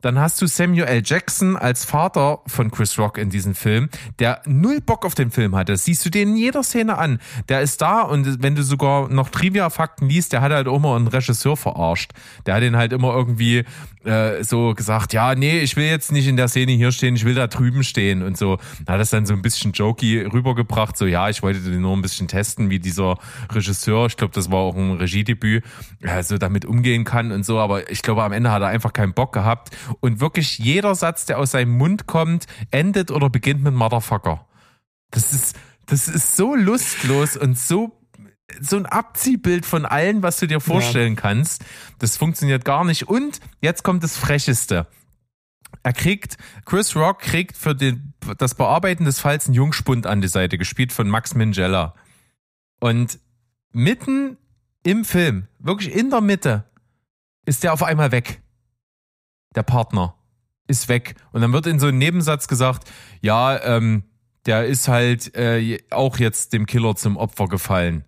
Dann 0.00 0.18
hast 0.18 0.40
du 0.40 0.46
Samuel 0.46 0.84
L. 0.84 1.02
Jackson 1.04 1.56
als 1.56 1.84
Vater 1.84 2.40
von 2.46 2.70
Chris 2.70 2.98
Rock 2.98 3.18
in 3.18 3.30
diesem 3.30 3.54
Film, 3.54 3.88
der 4.18 4.42
null 4.46 4.80
Bock 4.80 5.04
auf 5.04 5.14
den 5.14 5.30
Film 5.30 5.54
hatte. 5.54 5.72
Das 5.72 5.84
siehst 5.84 6.04
du 6.04 6.10
den 6.10 6.30
in 6.30 6.36
jeder 6.36 6.62
Szene 6.62 6.98
an. 6.98 7.20
Der 7.48 7.60
ist 7.60 7.82
da 7.82 8.02
und 8.02 8.42
wenn 8.42 8.54
du 8.54 8.62
sogar 8.62 9.08
noch 9.08 9.28
Trivia-Fakten 9.28 10.08
liest, 10.08 10.32
der 10.32 10.40
hat 10.40 10.52
halt 10.52 10.66
immer 10.66 10.96
einen 10.96 11.08
Regisseur 11.08 11.56
verarscht. 11.56 12.12
Der 12.46 12.54
hat 12.54 12.62
ihn 12.62 12.76
halt 12.76 12.92
immer 12.92 13.14
irgendwie 13.14 13.64
äh, 14.04 14.42
so 14.42 14.74
gesagt, 14.74 15.12
ja, 15.12 15.34
nee, 15.34 15.60
ich 15.60 15.76
will 15.76 15.84
jetzt 15.84 16.12
nicht 16.12 16.26
in 16.26 16.36
der 16.36 16.48
Szene 16.48 16.72
hier 16.72 16.92
stehen, 16.92 17.16
ich 17.16 17.24
will 17.24 17.34
da 17.34 17.46
drüben 17.46 17.84
stehen 17.84 18.22
und 18.22 18.38
so. 18.38 18.58
Da 18.86 18.94
hat 18.94 19.00
das 19.00 19.10
dann 19.10 19.26
so 19.26 19.34
ein 19.34 19.42
bisschen 19.42 19.72
jokey 19.72 20.22
rübergebracht, 20.22 20.96
so 20.96 21.06
ja, 21.06 21.28
ich 21.28 21.42
wollte 21.42 21.60
den 21.60 21.80
nur 21.82 21.96
ein 21.96 22.02
bisschen 22.02 22.28
testen, 22.28 22.70
wie 22.70 22.78
dieser 22.78 23.18
Regisseur, 23.52 24.06
ich 24.06 24.16
glaube, 24.16 24.32
das 24.34 24.50
war 24.50 24.58
auch 24.58 24.76
ein 24.76 24.92
Regiedebüt, 24.92 25.64
ja, 26.00 26.22
so 26.22 26.38
damit 26.38 26.64
umgehen 26.64 27.04
kann 27.04 27.32
und 27.32 27.44
so, 27.44 27.58
aber 27.58 27.90
ich 27.90 28.02
glaube, 28.02 28.22
am 28.22 28.32
Ende 28.32 28.50
hat 28.50 28.62
er 28.62 28.68
einfach 28.68 28.92
keinen 28.92 29.12
Bock 29.12 29.32
gehabt 29.32 29.70
und 30.00 30.20
wirklich 30.20 30.58
jeder 30.58 30.94
Satz, 30.94 31.26
der 31.26 31.38
aus 31.38 31.52
seinem 31.52 31.76
Mund 31.76 32.06
kommt, 32.06 32.46
endet 32.70 33.10
oder 33.10 33.28
beginnt 33.30 33.62
mit 33.62 33.74
Motherfucker. 33.74 34.46
Das 35.10 35.32
ist, 35.32 35.56
das 35.86 36.08
ist 36.08 36.36
so 36.36 36.54
lustlos 36.54 37.36
und 37.36 37.58
so 37.58 37.96
so 38.60 38.76
ein 38.76 38.86
Abziehbild 38.86 39.64
von 39.64 39.86
allen, 39.86 40.22
was 40.22 40.38
du 40.38 40.46
dir 40.46 40.60
vorstellen 40.60 41.14
ja. 41.14 41.20
kannst. 41.20 41.64
Das 41.98 42.16
funktioniert 42.16 42.64
gar 42.64 42.84
nicht. 42.84 43.08
Und 43.08 43.40
jetzt 43.60 43.84
kommt 43.84 44.02
das 44.02 44.16
Frecheste. 44.16 44.86
Er 45.82 45.92
kriegt, 45.92 46.36
Chris 46.64 46.96
Rock 46.96 47.20
kriegt 47.20 47.56
für 47.56 47.74
den, 47.74 48.12
das 48.38 48.54
Bearbeiten 48.54 49.04
des 49.04 49.20
Falls 49.20 49.46
einen 49.46 49.54
Jungspund 49.54 50.06
an 50.06 50.20
die 50.20 50.28
Seite, 50.28 50.58
gespielt 50.58 50.92
von 50.92 51.08
Max 51.08 51.34
Mingella. 51.34 51.94
Und 52.80 53.18
mitten 53.72 54.36
im 54.82 55.04
Film, 55.04 55.46
wirklich 55.58 55.94
in 55.94 56.10
der 56.10 56.20
Mitte, 56.20 56.64
ist 57.46 57.62
der 57.62 57.72
auf 57.72 57.82
einmal 57.82 58.12
weg 58.12 58.42
der 59.54 59.62
Partner 59.62 60.14
ist 60.66 60.88
weg. 60.88 61.16
Und 61.32 61.40
dann 61.40 61.52
wird 61.52 61.66
in 61.66 61.78
so 61.78 61.88
einem 61.88 61.98
Nebensatz 61.98 62.48
gesagt, 62.48 62.90
ja, 63.20 63.60
ähm, 63.62 64.04
der 64.46 64.66
ist 64.66 64.88
halt 64.88 65.34
äh, 65.36 65.78
auch 65.90 66.18
jetzt 66.18 66.52
dem 66.52 66.66
Killer 66.66 66.94
zum 66.94 67.16
Opfer 67.16 67.48
gefallen. 67.48 68.04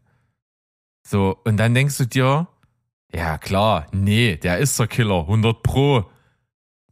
So, 1.07 1.37
und 1.45 1.57
dann 1.57 1.75
denkst 1.75 1.99
du 1.99 2.07
dir, 2.07 2.49
ja 3.13 3.37
klar, 3.39 3.87
nee, 3.93 4.37
der 4.37 4.59
ist 4.59 4.79
der 4.79 4.87
Killer, 4.87 5.21
100 5.21 5.63
Pro. 5.63 6.11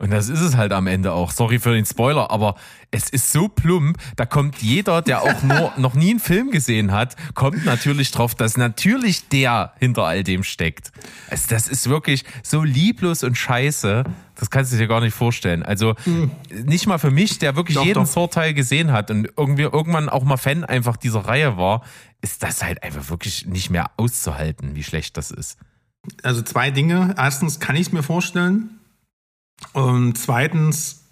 Und 0.01 0.11
das 0.11 0.31
ist 0.31 0.41
es 0.41 0.57
halt 0.57 0.73
am 0.73 0.87
Ende 0.87 1.13
auch. 1.13 1.31
Sorry 1.31 1.59
für 1.59 1.75
den 1.75 1.85
Spoiler, 1.85 2.31
aber 2.31 2.55
es 2.91 3.11
ist 3.11 3.33
so 3.33 3.49
plump, 3.49 3.99
da 4.17 4.25
kommt 4.25 4.63
jeder, 4.63 5.03
der 5.03 5.23
auch 5.23 5.43
nur 5.43 5.73
noch 5.77 5.95
nie 5.95 6.11
einen 6.11 6.21
Film 6.21 6.51
gesehen 6.51 6.91
hat, 6.91 7.17
kommt 7.35 7.67
natürlich 7.67 8.11
drauf, 8.11 8.35
dass 8.35 8.57
natürlich 8.57 9.29
der 9.29 9.75
hinter 9.79 10.05
all 10.05 10.25
dem 10.25 10.43
steckt. 10.43 10.91
Also 11.29 11.49
das 11.51 11.69
ist 11.69 11.91
wirklich 11.91 12.25
so 12.43 12.65
lieblos 12.65 13.23
und 13.23 13.37
scheiße. 13.37 14.05
Das 14.37 14.49
kannst 14.49 14.73
du 14.73 14.79
dir 14.79 14.89
gar 14.89 15.03
nicht 15.03 15.13
vorstellen. 15.13 15.63
Also 15.63 15.95
mhm. 16.07 16.31
nicht 16.65 16.87
mal 16.87 16.97
für 16.97 17.11
mich, 17.11 17.39
der 17.39 17.55
wirklich 17.55 17.77
doch, 17.77 17.85
jeden 17.85 18.07
Sorteil 18.07 18.55
gesehen 18.55 18.93
hat 18.93 19.11
und 19.11 19.29
irgendwie 19.37 19.65
irgendwann 19.65 20.09
auch 20.09 20.25
mal 20.25 20.39
Fan 20.39 20.65
einfach 20.65 20.97
dieser 20.97 21.27
Reihe 21.27 21.59
war, 21.59 21.83
ist 22.23 22.43
das 22.43 22.63
halt 22.63 22.83
einfach 22.83 23.11
wirklich 23.11 23.45
nicht 23.45 23.69
mehr 23.69 23.91
auszuhalten, 23.99 24.75
wie 24.75 24.83
schlecht 24.83 25.19
das 25.19 25.31
ist. 25.31 25.59
Also 26.23 26.41
zwei 26.41 26.71
Dinge. 26.71 27.15
Erstens 27.19 27.61
kann 27.61 27.77
ich 27.77 27.89
es 27.89 27.93
mir 27.93 28.03
vorstellen, 28.03 28.80
und 29.73 30.17
zweitens, 30.19 31.05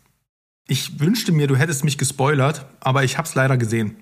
ich 0.66 1.01
wünschte 1.01 1.32
mir, 1.32 1.46
du 1.46 1.57
hättest 1.57 1.84
mich 1.84 1.99
gespoilert, 1.99 2.66
aber 2.80 3.05
ich 3.05 3.18
habe 3.18 3.26
es 3.26 3.34
leider 3.34 3.57
gesehen. 3.57 3.96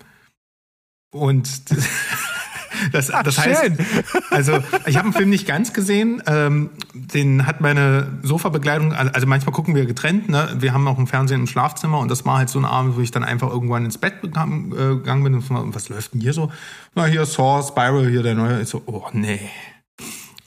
Und 1.13 1.71
das, 2.93 3.11
Ach, 3.11 3.23
das 3.23 3.39
heißt, 3.39 3.73
also 4.31 4.59
ich 4.87 4.97
habe 4.97 5.09
den 5.09 5.13
Film 5.15 5.31
nicht 5.31 5.47
ganz 5.47 5.73
gesehen. 5.73 6.23
Ähm, 6.27 6.71
den 6.93 7.47
hat 7.47 7.61
meine 7.61 8.19
Sofabegleitung, 8.23 8.93
also 8.93 9.27
manchmal 9.27 9.55
gucken 9.55 9.75
wir 9.75 9.87
getrennt. 9.87 10.29
Ne? 10.29 10.57
Wir 10.59 10.73
haben 10.73 10.87
auch 10.89 10.99
ein 10.99 11.07
Fernsehen 11.07 11.41
im 11.41 11.47
Schlafzimmer 11.47 11.99
und 11.99 12.11
das 12.11 12.25
war 12.25 12.39
halt 12.39 12.51
so 12.51 12.59
ein 12.59 12.65
Abend, 12.65 12.97
wo 12.97 13.01
ich 13.01 13.11
dann 13.11 13.25
einfach 13.25 13.51
irgendwann 13.51 13.85
ins 13.85 13.99
Bett 13.99 14.15
äh, 14.23 14.27
gegangen 14.27 15.25
bin 15.25 15.35
und 15.35 15.75
was 15.75 15.89
läuft 15.89 16.15
denn 16.15 16.21
hier 16.21 16.33
so? 16.33 16.51
Na 16.95 17.07
hier 17.07 17.25
Saw, 17.25 17.63
Spiral, 17.63 18.09
hier 18.09 18.23
der 18.23 18.35
neue. 18.35 18.63
Ich 18.63 18.69
so, 18.69 18.83
oh 18.87 19.09
nee. 19.13 19.41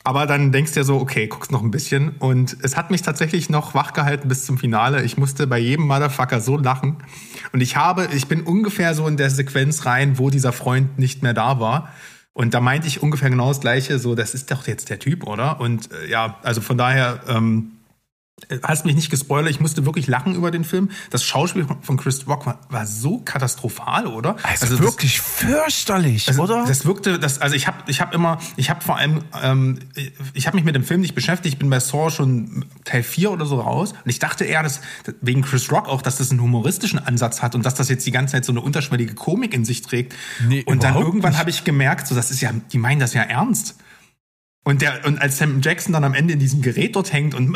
Aber 0.09 0.25
dann 0.25 0.51
denkst 0.51 0.73
du 0.73 0.79
ja 0.79 0.83
so, 0.83 0.99
okay, 0.99 1.27
guckst 1.27 1.51
noch 1.51 1.61
ein 1.61 1.69
bisschen. 1.69 2.15
Und 2.17 2.57
es 2.63 2.75
hat 2.75 2.89
mich 2.89 3.03
tatsächlich 3.03 3.51
noch 3.51 3.75
wachgehalten 3.75 4.27
bis 4.27 4.43
zum 4.43 4.57
Finale. 4.57 5.03
Ich 5.03 5.19
musste 5.19 5.45
bei 5.45 5.59
jedem 5.59 5.85
Motherfucker 5.85 6.41
so 6.41 6.57
lachen. 6.57 6.95
Und 7.53 7.61
ich 7.61 7.75
habe, 7.75 8.09
ich 8.11 8.25
bin 8.25 8.41
ungefähr 8.41 8.95
so 8.95 9.05
in 9.05 9.17
der 9.17 9.29
Sequenz 9.29 9.85
rein, 9.85 10.17
wo 10.17 10.31
dieser 10.31 10.51
Freund 10.51 10.97
nicht 10.97 11.21
mehr 11.21 11.35
da 11.35 11.59
war. 11.59 11.93
Und 12.33 12.55
da 12.55 12.59
meinte 12.59 12.87
ich 12.87 13.03
ungefähr 13.03 13.29
genau 13.29 13.49
das 13.49 13.61
Gleiche, 13.61 13.99
so, 13.99 14.15
das 14.15 14.33
ist 14.33 14.49
doch 14.49 14.65
jetzt 14.65 14.89
der 14.89 14.97
Typ, 14.97 15.27
oder? 15.27 15.61
Und 15.61 15.91
äh, 15.91 16.09
ja, 16.09 16.39
also 16.41 16.59
von 16.61 16.79
daher, 16.79 17.19
ähm, 17.27 17.73
hast 18.63 18.85
mich 18.85 18.95
nicht 18.95 19.09
gespoilert, 19.09 19.49
ich 19.49 19.59
musste 19.59 19.85
wirklich 19.85 20.07
lachen 20.07 20.35
über 20.35 20.51
den 20.51 20.63
Film. 20.63 20.89
Das 21.09 21.23
Schauspiel 21.23 21.67
von 21.81 21.97
Chris 21.97 22.27
Rock 22.27 22.45
war, 22.45 22.59
war 22.69 22.85
so 22.85 23.19
katastrophal, 23.19 24.07
oder? 24.07 24.35
Also, 24.43 24.65
also 24.65 24.79
wirklich 24.79 25.17
das, 25.17 25.25
fürchterlich, 25.25 26.27
also, 26.27 26.43
oder? 26.43 26.65
Das 26.67 26.85
wirkte, 26.85 27.19
das, 27.19 27.39
also 27.39 27.55
ich 27.55 27.67
habe 27.67 27.77
ich 27.87 28.01
hab 28.01 28.13
immer, 28.13 28.39
ich 28.57 28.69
habe 28.69 28.81
vor 28.81 28.97
allem, 28.97 29.21
ähm, 29.41 29.79
ich 30.33 30.47
habe 30.47 30.55
mich 30.55 30.65
mit 30.65 30.75
dem 30.75 30.83
Film 30.83 31.01
nicht 31.01 31.15
beschäftigt, 31.15 31.53
ich 31.53 31.59
bin 31.59 31.69
bei 31.69 31.79
Saw 31.79 32.09
schon 32.09 32.65
Teil 32.85 33.03
4 33.03 33.31
oder 33.31 33.45
so 33.45 33.59
raus 33.59 33.93
und 33.93 34.09
ich 34.09 34.19
dachte 34.19 34.45
eher, 34.45 34.63
dass 34.63 34.81
wegen 35.21 35.41
Chris 35.41 35.71
Rock 35.71 35.87
auch, 35.87 36.01
dass 36.01 36.17
das 36.17 36.31
einen 36.31 36.41
humoristischen 36.41 36.99
Ansatz 36.99 37.41
hat 37.41 37.55
und 37.55 37.65
dass 37.65 37.75
das 37.75 37.89
jetzt 37.89 38.05
die 38.05 38.11
ganze 38.11 38.33
Zeit 38.33 38.45
so 38.45 38.51
eine 38.51 38.61
unterschwellige 38.61 39.15
Komik 39.15 39.53
in 39.53 39.65
sich 39.65 39.81
trägt. 39.81 40.13
Nee, 40.47 40.63
und 40.65 40.83
dann 40.83 40.95
irgendwann 40.95 41.37
habe 41.37 41.49
ich 41.49 41.63
gemerkt, 41.63 42.07
so 42.07 42.15
das 42.15 42.31
ist 42.31 42.41
ja, 42.41 42.51
die 42.71 42.77
meinen 42.77 42.99
das 42.99 43.13
ja 43.13 43.21
ernst. 43.21 43.75
Und, 44.65 44.81
der, 44.81 45.05
und 45.05 45.19
als 45.19 45.37
Sam 45.37 45.61
Jackson 45.61 45.93
dann 45.93 46.03
am 46.03 46.13
Ende 46.13 46.33
in 46.33 46.39
diesem 46.39 46.61
Gerät 46.61 46.95
dort 46.95 47.13
hängt 47.13 47.33
und 47.33 47.55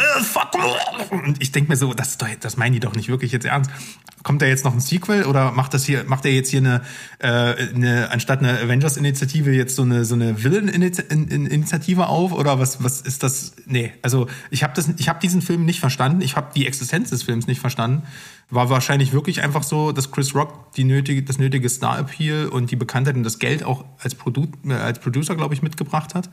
und 1.12 1.43
ich 1.43 1.51
denke 1.51 1.70
mir 1.70 1.76
so, 1.76 1.93
das, 1.93 2.18
das 2.39 2.58
meinen 2.58 2.74
die 2.74 2.80
doch 2.80 2.95
nicht 2.95 3.10
wirklich 3.10 3.32
jetzt 3.34 3.45
ernst. 3.45 3.70
Kommt 4.24 4.41
da 4.41 4.45
jetzt 4.45 4.64
noch 4.64 4.74
ein 4.74 4.80
Sequel 4.80 5.26
oder 5.26 5.51
macht 5.51 5.74
das 5.74 5.84
hier, 5.84 6.06
macht 6.06 6.26
er 6.26 6.32
jetzt 6.32 6.49
hier 6.49 6.62
eine, 6.62 6.82
äh, 7.20 7.74
eine 7.76 8.10
anstatt 8.10 8.39
eine 8.39 8.58
Avengers-Initiative 8.58 9.51
jetzt 9.51 9.76
so 9.76 9.82
eine 9.82 10.06
so 10.06 10.16
eine 10.16 10.43
Villain-Initiative 10.43 12.08
auf 12.08 12.32
oder 12.32 12.58
was 12.58 12.82
was 12.82 13.01
ist 13.01 13.22
das? 13.22 13.54
Nee, 13.66 13.91
also 14.01 14.28
ich 14.49 14.64
habe 14.64 14.74
das, 14.74 14.89
ich 14.97 15.10
habe 15.10 15.20
diesen 15.20 15.41
Film 15.41 15.66
nicht 15.66 15.82
verstanden. 15.82 16.22
Ich 16.22 16.38
habe 16.38 16.51
die 16.56 16.66
Existenz 16.66 17.10
des 17.10 17.24
Films 17.24 17.47
nicht 17.47 17.60
verstanden. 17.60 18.08
War 18.49 18.70
wahrscheinlich 18.70 19.12
wirklich 19.12 19.43
einfach 19.43 19.64
so, 19.64 19.91
dass 19.91 20.10
Chris 20.10 20.34
Rock 20.34 20.72
die 20.74 20.86
nötige, 20.86 21.22
das 21.22 21.38
nötige 21.38 21.68
Star-Appeal 21.68 22.47
und 22.47 22.72
die 22.72 22.78
Bekanntheit 22.78 23.16
und 23.16 23.24
das 23.24 23.39
Geld 23.39 23.64
auch 23.64 23.84
als, 23.99 24.16
Produ 24.16 24.47
äh, 24.66 24.74
als 24.74 24.99
Producer, 24.99 25.36
glaube 25.36 25.54
ich, 25.54 25.62
mitgebracht 25.62 26.16
hat. 26.16 26.30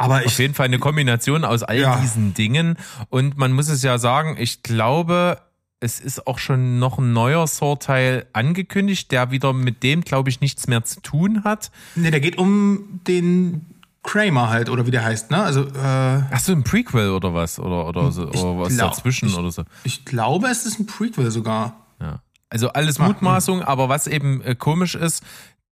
Aber 0.00 0.20
ich, 0.20 0.26
auf 0.28 0.38
jeden 0.38 0.54
Fall 0.54 0.66
eine 0.66 0.78
Kombination 0.78 1.44
aus 1.44 1.62
all 1.62 1.78
ja. 1.78 2.00
diesen 2.00 2.32
Dingen. 2.34 2.76
Und 3.08 3.36
man 3.36 3.52
muss 3.52 3.68
es 3.68 3.82
ja 3.82 3.98
sagen, 3.98 4.36
ich 4.38 4.62
glaube, 4.62 5.38
es 5.80 6.00
ist 6.00 6.26
auch 6.26 6.38
schon 6.38 6.78
noch 6.78 6.98
ein 6.98 7.12
neuer 7.12 7.46
Saw-Teil 7.46 8.26
angekündigt, 8.32 9.12
der 9.12 9.30
wieder 9.30 9.52
mit 9.52 9.82
dem, 9.82 10.02
glaube 10.02 10.30
ich, 10.30 10.40
nichts 10.40 10.66
mehr 10.68 10.84
zu 10.84 11.00
tun 11.00 11.44
hat. 11.44 11.70
Nee, 11.94 12.10
der 12.10 12.20
geht 12.20 12.38
um 12.38 13.00
den 13.06 13.66
Kramer 14.02 14.48
halt, 14.48 14.70
oder 14.70 14.86
wie 14.86 14.90
der 14.90 15.04
heißt, 15.04 15.30
ne? 15.30 15.42
Also, 15.42 15.64
äh, 15.64 15.74
Ach 15.74 16.40
so, 16.40 16.52
ein 16.52 16.64
Prequel 16.64 17.10
oder 17.10 17.34
was? 17.34 17.58
Oder, 17.58 17.86
oder, 17.86 18.10
so, 18.10 18.22
oder 18.22 18.58
was 18.58 18.74
glaub, 18.74 18.92
dazwischen 18.92 19.28
ich, 19.28 19.36
oder 19.36 19.50
so? 19.50 19.64
Ich 19.84 20.06
glaube, 20.06 20.48
es 20.48 20.64
ist 20.64 20.78
ein 20.80 20.86
Prequel 20.86 21.30
sogar. 21.30 21.86
Ja. 22.00 22.22
Also 22.48 22.70
alles 22.70 22.98
Mutmaßung, 22.98 23.62
aber 23.62 23.88
was 23.88 24.06
eben 24.06 24.42
äh, 24.42 24.54
komisch 24.54 24.94
ist, 24.94 25.22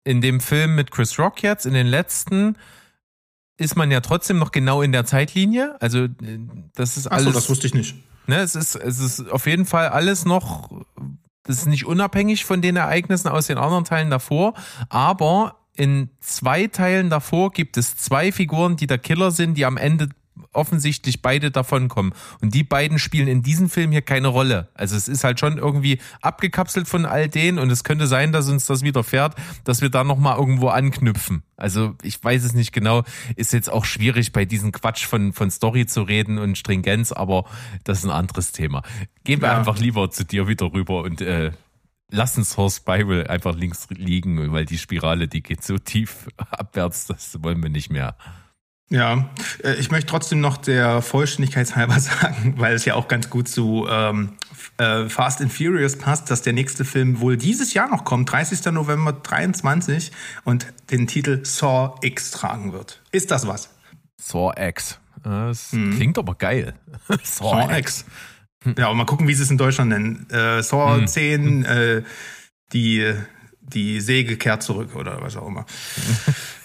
in 0.04 0.20
dem 0.20 0.40
Film 0.40 0.74
mit 0.74 0.90
Chris 0.90 1.18
Rock 1.18 1.42
jetzt, 1.42 1.66
in 1.66 1.74
den 1.74 1.86
letzten, 1.86 2.56
ist 3.58 3.76
man 3.76 3.90
ja 3.90 4.00
trotzdem 4.00 4.38
noch 4.38 4.52
genau 4.52 4.80
in 4.82 4.92
der 4.92 5.04
Zeitlinie. 5.04 5.76
Also 5.80 6.04
äh, 6.04 6.08
das 6.74 6.96
ist 6.96 7.06
alles. 7.08 7.26
Ach 7.26 7.32
so, 7.32 7.34
das 7.34 7.50
wusste 7.50 7.66
ich 7.66 7.74
nicht. 7.74 7.96
Ne, 8.26 8.38
es 8.38 8.54
ist 8.54 8.74
es 8.76 8.98
ist 8.98 9.30
auf 9.30 9.46
jeden 9.46 9.66
Fall 9.66 9.88
alles 9.88 10.24
noch. 10.24 10.70
Das 11.42 11.58
ist 11.58 11.66
nicht 11.66 11.86
unabhängig 11.86 12.44
von 12.44 12.62
den 12.62 12.76
Ereignissen 12.76 13.28
aus 13.28 13.46
den 13.46 13.58
anderen 13.58 13.84
Teilen 13.84 14.10
davor, 14.10 14.54
aber 14.90 15.56
in 15.72 16.10
zwei 16.20 16.66
Teilen 16.66 17.08
davor 17.08 17.52
gibt 17.52 17.76
es 17.76 17.96
zwei 17.96 18.32
Figuren, 18.32 18.76
die 18.76 18.86
der 18.86 18.98
Killer 18.98 19.30
sind, 19.30 19.54
die 19.54 19.64
am 19.64 19.76
Ende 19.76 20.08
offensichtlich 20.58 21.22
beide 21.22 21.50
davon 21.50 21.88
kommen. 21.88 22.12
Und 22.40 22.52
die 22.52 22.64
beiden 22.64 22.98
spielen 22.98 23.28
in 23.28 23.42
diesem 23.42 23.70
Film 23.70 23.92
hier 23.92 24.02
keine 24.02 24.28
Rolle. 24.28 24.68
Also 24.74 24.96
es 24.96 25.08
ist 25.08 25.24
halt 25.24 25.40
schon 25.40 25.56
irgendwie 25.56 25.98
abgekapselt 26.20 26.88
von 26.88 27.06
all 27.06 27.28
denen 27.28 27.58
und 27.58 27.70
es 27.70 27.84
könnte 27.84 28.06
sein, 28.06 28.32
dass 28.32 28.48
uns 28.48 28.66
das 28.66 28.82
widerfährt, 28.82 29.34
dass 29.64 29.80
wir 29.80 29.88
da 29.88 30.04
nochmal 30.04 30.36
irgendwo 30.36 30.68
anknüpfen. 30.68 31.42
Also 31.56 31.94
ich 32.02 32.22
weiß 32.22 32.44
es 32.44 32.54
nicht 32.54 32.72
genau. 32.72 33.04
Ist 33.36 33.52
jetzt 33.52 33.70
auch 33.70 33.84
schwierig 33.84 34.32
bei 34.32 34.44
diesem 34.44 34.72
Quatsch 34.72 35.06
von, 35.06 35.32
von 35.32 35.50
Story 35.50 35.86
zu 35.86 36.02
reden 36.02 36.38
und 36.38 36.58
Stringenz, 36.58 37.12
aber 37.12 37.44
das 37.84 37.98
ist 38.00 38.04
ein 38.04 38.10
anderes 38.10 38.52
Thema. 38.52 38.82
Gehen 39.24 39.40
wir 39.40 39.48
ja. 39.48 39.58
einfach 39.58 39.78
lieber 39.78 40.10
zu 40.10 40.24
dir 40.24 40.48
wieder 40.48 40.72
rüber 40.72 41.02
und 41.02 41.20
äh, 41.20 41.52
lass 42.10 42.36
uns 42.38 42.56
Horse 42.56 42.78
Spiral 42.78 43.26
einfach 43.26 43.54
links 43.54 43.88
liegen, 43.90 44.52
weil 44.52 44.64
die 44.64 44.78
Spirale, 44.78 45.28
die 45.28 45.42
geht 45.42 45.62
so 45.62 45.78
tief 45.78 46.28
abwärts, 46.50 47.06
das 47.06 47.42
wollen 47.42 47.62
wir 47.62 47.70
nicht 47.70 47.90
mehr. 47.90 48.16
Ja, 48.90 49.28
äh, 49.62 49.74
ich 49.74 49.90
möchte 49.90 50.10
trotzdem 50.10 50.40
noch 50.40 50.56
der 50.56 51.02
Vollständigkeitshalber 51.02 52.00
sagen, 52.00 52.54
weil 52.56 52.74
es 52.74 52.84
ja 52.84 52.94
auch 52.94 53.08
ganz 53.08 53.28
gut 53.28 53.48
zu 53.48 53.86
ähm, 53.88 54.34
äh, 54.78 55.08
Fast 55.08 55.40
and 55.40 55.52
Furious 55.52 55.96
passt, 55.96 56.30
dass 56.30 56.42
der 56.42 56.52
nächste 56.52 56.84
Film 56.84 57.20
wohl 57.20 57.36
dieses 57.36 57.74
Jahr 57.74 57.88
noch 57.88 58.04
kommt, 58.04 58.32
30. 58.32 58.72
November 58.72 59.12
23 59.12 60.10
und 60.44 60.66
den 60.90 61.06
Titel 61.06 61.44
Saw 61.44 61.96
X 62.02 62.30
tragen 62.30 62.72
wird. 62.72 63.02
Ist 63.12 63.30
das 63.30 63.46
was? 63.46 63.70
Saw 64.16 64.52
X. 64.56 64.98
Das 65.22 65.72
mhm. 65.72 65.96
klingt 65.96 66.18
aber 66.18 66.34
geil. 66.34 66.74
Saw, 67.22 67.50
Saw 67.50 67.78
X. 67.78 68.04
X. 68.64 68.76
Ja, 68.78 68.88
und 68.88 68.96
mal 68.96 69.04
gucken, 69.04 69.28
wie 69.28 69.34
sie 69.34 69.42
es 69.42 69.50
in 69.50 69.58
Deutschland 69.58 69.90
nennen. 69.90 70.28
Äh, 70.30 70.62
Saw 70.62 71.04
10, 71.04 71.64
äh, 71.64 72.02
die, 72.72 73.14
die 73.60 74.00
Säge 74.00 74.36
kehrt 74.36 74.62
zurück 74.62 74.96
oder 74.96 75.20
was 75.22 75.36
auch 75.36 75.46
immer. 75.46 75.66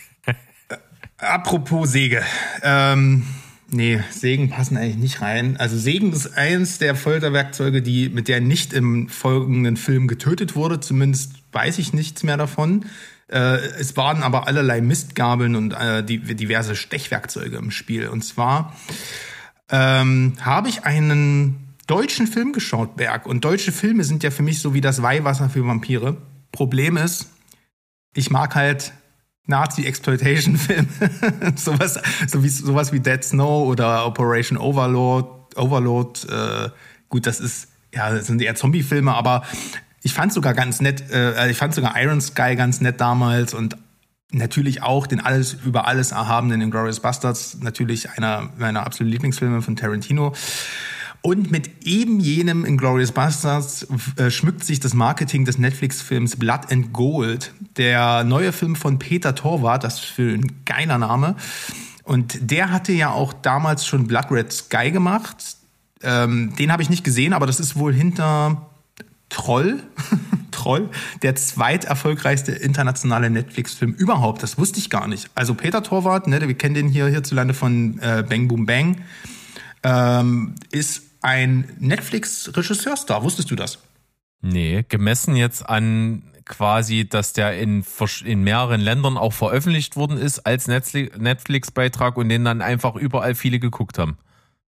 apropos 1.23 1.91
Säge. 1.91 2.21
Ähm, 2.61 3.23
nee, 3.69 4.01
Sägen 4.11 4.49
passen 4.49 4.77
eigentlich 4.77 4.97
nicht 4.97 5.21
rein. 5.21 5.57
Also 5.57 5.77
Sägen 5.77 6.11
ist 6.13 6.37
eins 6.37 6.77
der 6.77 6.95
Folterwerkzeuge, 6.95 7.81
die, 7.81 8.09
mit 8.09 8.27
der 8.27 8.41
nicht 8.41 8.73
im 8.73 9.09
folgenden 9.09 9.77
Film 9.77 10.07
getötet 10.07 10.55
wurde. 10.55 10.79
Zumindest 10.79 11.33
weiß 11.51 11.79
ich 11.79 11.93
nichts 11.93 12.23
mehr 12.23 12.37
davon. 12.37 12.85
Äh, 13.27 13.57
es 13.79 13.95
waren 13.97 14.23
aber 14.23 14.47
allerlei 14.47 14.81
Mistgabeln 14.81 15.55
und 15.55 15.73
äh, 15.73 16.03
die, 16.03 16.19
diverse 16.19 16.75
Stechwerkzeuge 16.75 17.57
im 17.57 17.71
Spiel. 17.71 18.07
Und 18.07 18.23
zwar 18.23 18.75
ähm, 19.69 20.33
habe 20.41 20.69
ich 20.69 20.83
einen 20.83 21.75
deutschen 21.87 22.27
Film 22.27 22.53
geschaut, 22.53 22.95
Berg. 22.95 23.25
Und 23.25 23.43
deutsche 23.43 23.71
Filme 23.71 24.03
sind 24.03 24.23
ja 24.23 24.31
für 24.31 24.43
mich 24.43 24.59
so 24.59 24.73
wie 24.73 24.81
das 24.81 25.01
Weihwasser 25.01 25.49
für 25.49 25.65
Vampire. 25.65 26.17
Problem 26.51 26.97
ist, 26.97 27.31
ich 28.15 28.29
mag 28.29 28.55
halt 28.55 28.93
Nazi-Exploitation-Filme. 29.47 30.87
sowas, 31.55 31.99
so 32.27 32.43
wie, 32.43 32.49
sowas 32.49 32.93
wie 32.93 32.99
Dead 32.99 33.23
Snow 33.23 33.67
oder 33.67 34.05
Operation 34.05 34.57
Overlord. 34.57 35.57
Overload, 35.57 36.27
äh, 36.29 36.69
gut, 37.09 37.27
das 37.27 37.39
ist, 37.39 37.69
ja, 37.93 38.11
das 38.11 38.27
sind 38.27 38.41
eher 38.41 38.55
Zombie-Filme, 38.55 39.13
aber 39.13 39.43
ich 40.01 40.13
fand 40.13 40.33
sogar 40.33 40.53
ganz 40.53 40.81
nett, 40.81 41.11
äh, 41.11 41.49
ich 41.49 41.57
fand 41.57 41.75
sogar 41.75 41.99
Iron 42.01 42.21
Sky 42.21 42.55
ganz 42.55 42.81
nett 42.81 42.99
damals 42.99 43.53
und 43.53 43.77
natürlich 44.31 44.81
auch 44.81 45.07
den 45.07 45.19
alles 45.19 45.53
über 45.53 45.87
alles 45.87 46.11
erhabenen 46.11 46.61
Inglourious 46.61 46.99
Bastards, 46.99 47.59
natürlich 47.61 48.09
einer 48.11 48.49
meiner 48.57 48.85
absoluten 48.85 49.11
Lieblingsfilme 49.11 49.61
von 49.61 49.75
Tarantino. 49.75 50.33
Und 51.25 51.51
mit 51.51 51.87
eben 51.87 52.19
jenem 52.19 52.65
Inglourious 52.65 53.13
Bastards 53.13 53.87
äh, 54.17 54.29
schmückt 54.29 54.65
sich 54.65 54.81
das 54.81 54.93
Marketing 54.93 55.45
des 55.45 55.57
Netflix-Films 55.57 56.35
Blood 56.35 56.69
and 56.69 56.91
Gold. 56.91 57.53
Der 57.77 58.25
neue 58.25 58.51
Film 58.51 58.75
von 58.75 58.99
Peter 58.99 59.33
Torwart, 59.33 59.85
das 59.85 59.95
ist 59.95 60.05
für 60.05 60.33
ein 60.33 60.51
geiler 60.65 60.97
Name. 60.97 61.37
Und 62.03 62.51
der 62.51 62.71
hatte 62.71 62.91
ja 62.91 63.09
auch 63.09 63.31
damals 63.31 63.85
schon 63.85 64.05
Blood 64.05 64.31
Red 64.31 64.51
Sky 64.51 64.91
gemacht. 64.91 65.37
Ähm, 66.01 66.53
den 66.57 66.73
habe 66.73 66.83
ich 66.83 66.89
nicht 66.89 67.05
gesehen, 67.05 67.31
aber 67.31 67.47
das 67.47 67.61
ist 67.61 67.77
wohl 67.77 67.93
hinter 67.93 68.69
Troll, 69.29 69.81
Troll, 70.51 70.89
der 71.21 71.37
zweiterfolgreichste 71.37 72.51
internationale 72.51 73.29
Netflix-Film 73.29 73.93
überhaupt. 73.93 74.43
Das 74.43 74.57
wusste 74.57 74.79
ich 74.79 74.89
gar 74.89 75.07
nicht. 75.07 75.29
Also 75.35 75.53
Peter 75.53 75.83
Torwart, 75.83 76.27
ne, 76.27 76.45
wir 76.45 76.57
kennen 76.57 76.75
den 76.75 76.89
hier 76.89 77.07
hierzulande 77.07 77.53
von 77.53 77.97
äh, 77.99 78.25
Bang 78.27 78.49
Boom 78.49 78.65
Bang, 78.65 78.97
ähm, 79.83 80.55
ist 80.69 81.12
ein 81.23 81.69
Netflix-Regisseurstar. 81.79 83.23
Wusstest 83.23 83.49
du 83.49 83.55
das? 83.55 83.79
Nee, 84.41 84.85
gemessen 84.87 85.35
jetzt 85.35 85.67
an 85.67 86.23
quasi, 86.45 87.07
dass 87.07 87.33
der 87.33 87.57
in, 87.57 87.85
in 88.25 88.43
mehreren 88.43 88.81
Ländern 88.81 89.17
auch 89.17 89.33
veröffentlicht 89.33 89.95
worden 89.95 90.17
ist 90.17 90.39
als 90.39 90.67
Netflix-Beitrag 90.67 92.17
und 92.17 92.29
den 92.29 92.43
dann 92.43 92.61
einfach 92.61 92.95
überall 92.95 93.35
viele 93.35 93.59
geguckt 93.59 93.97
haben. 93.97 94.17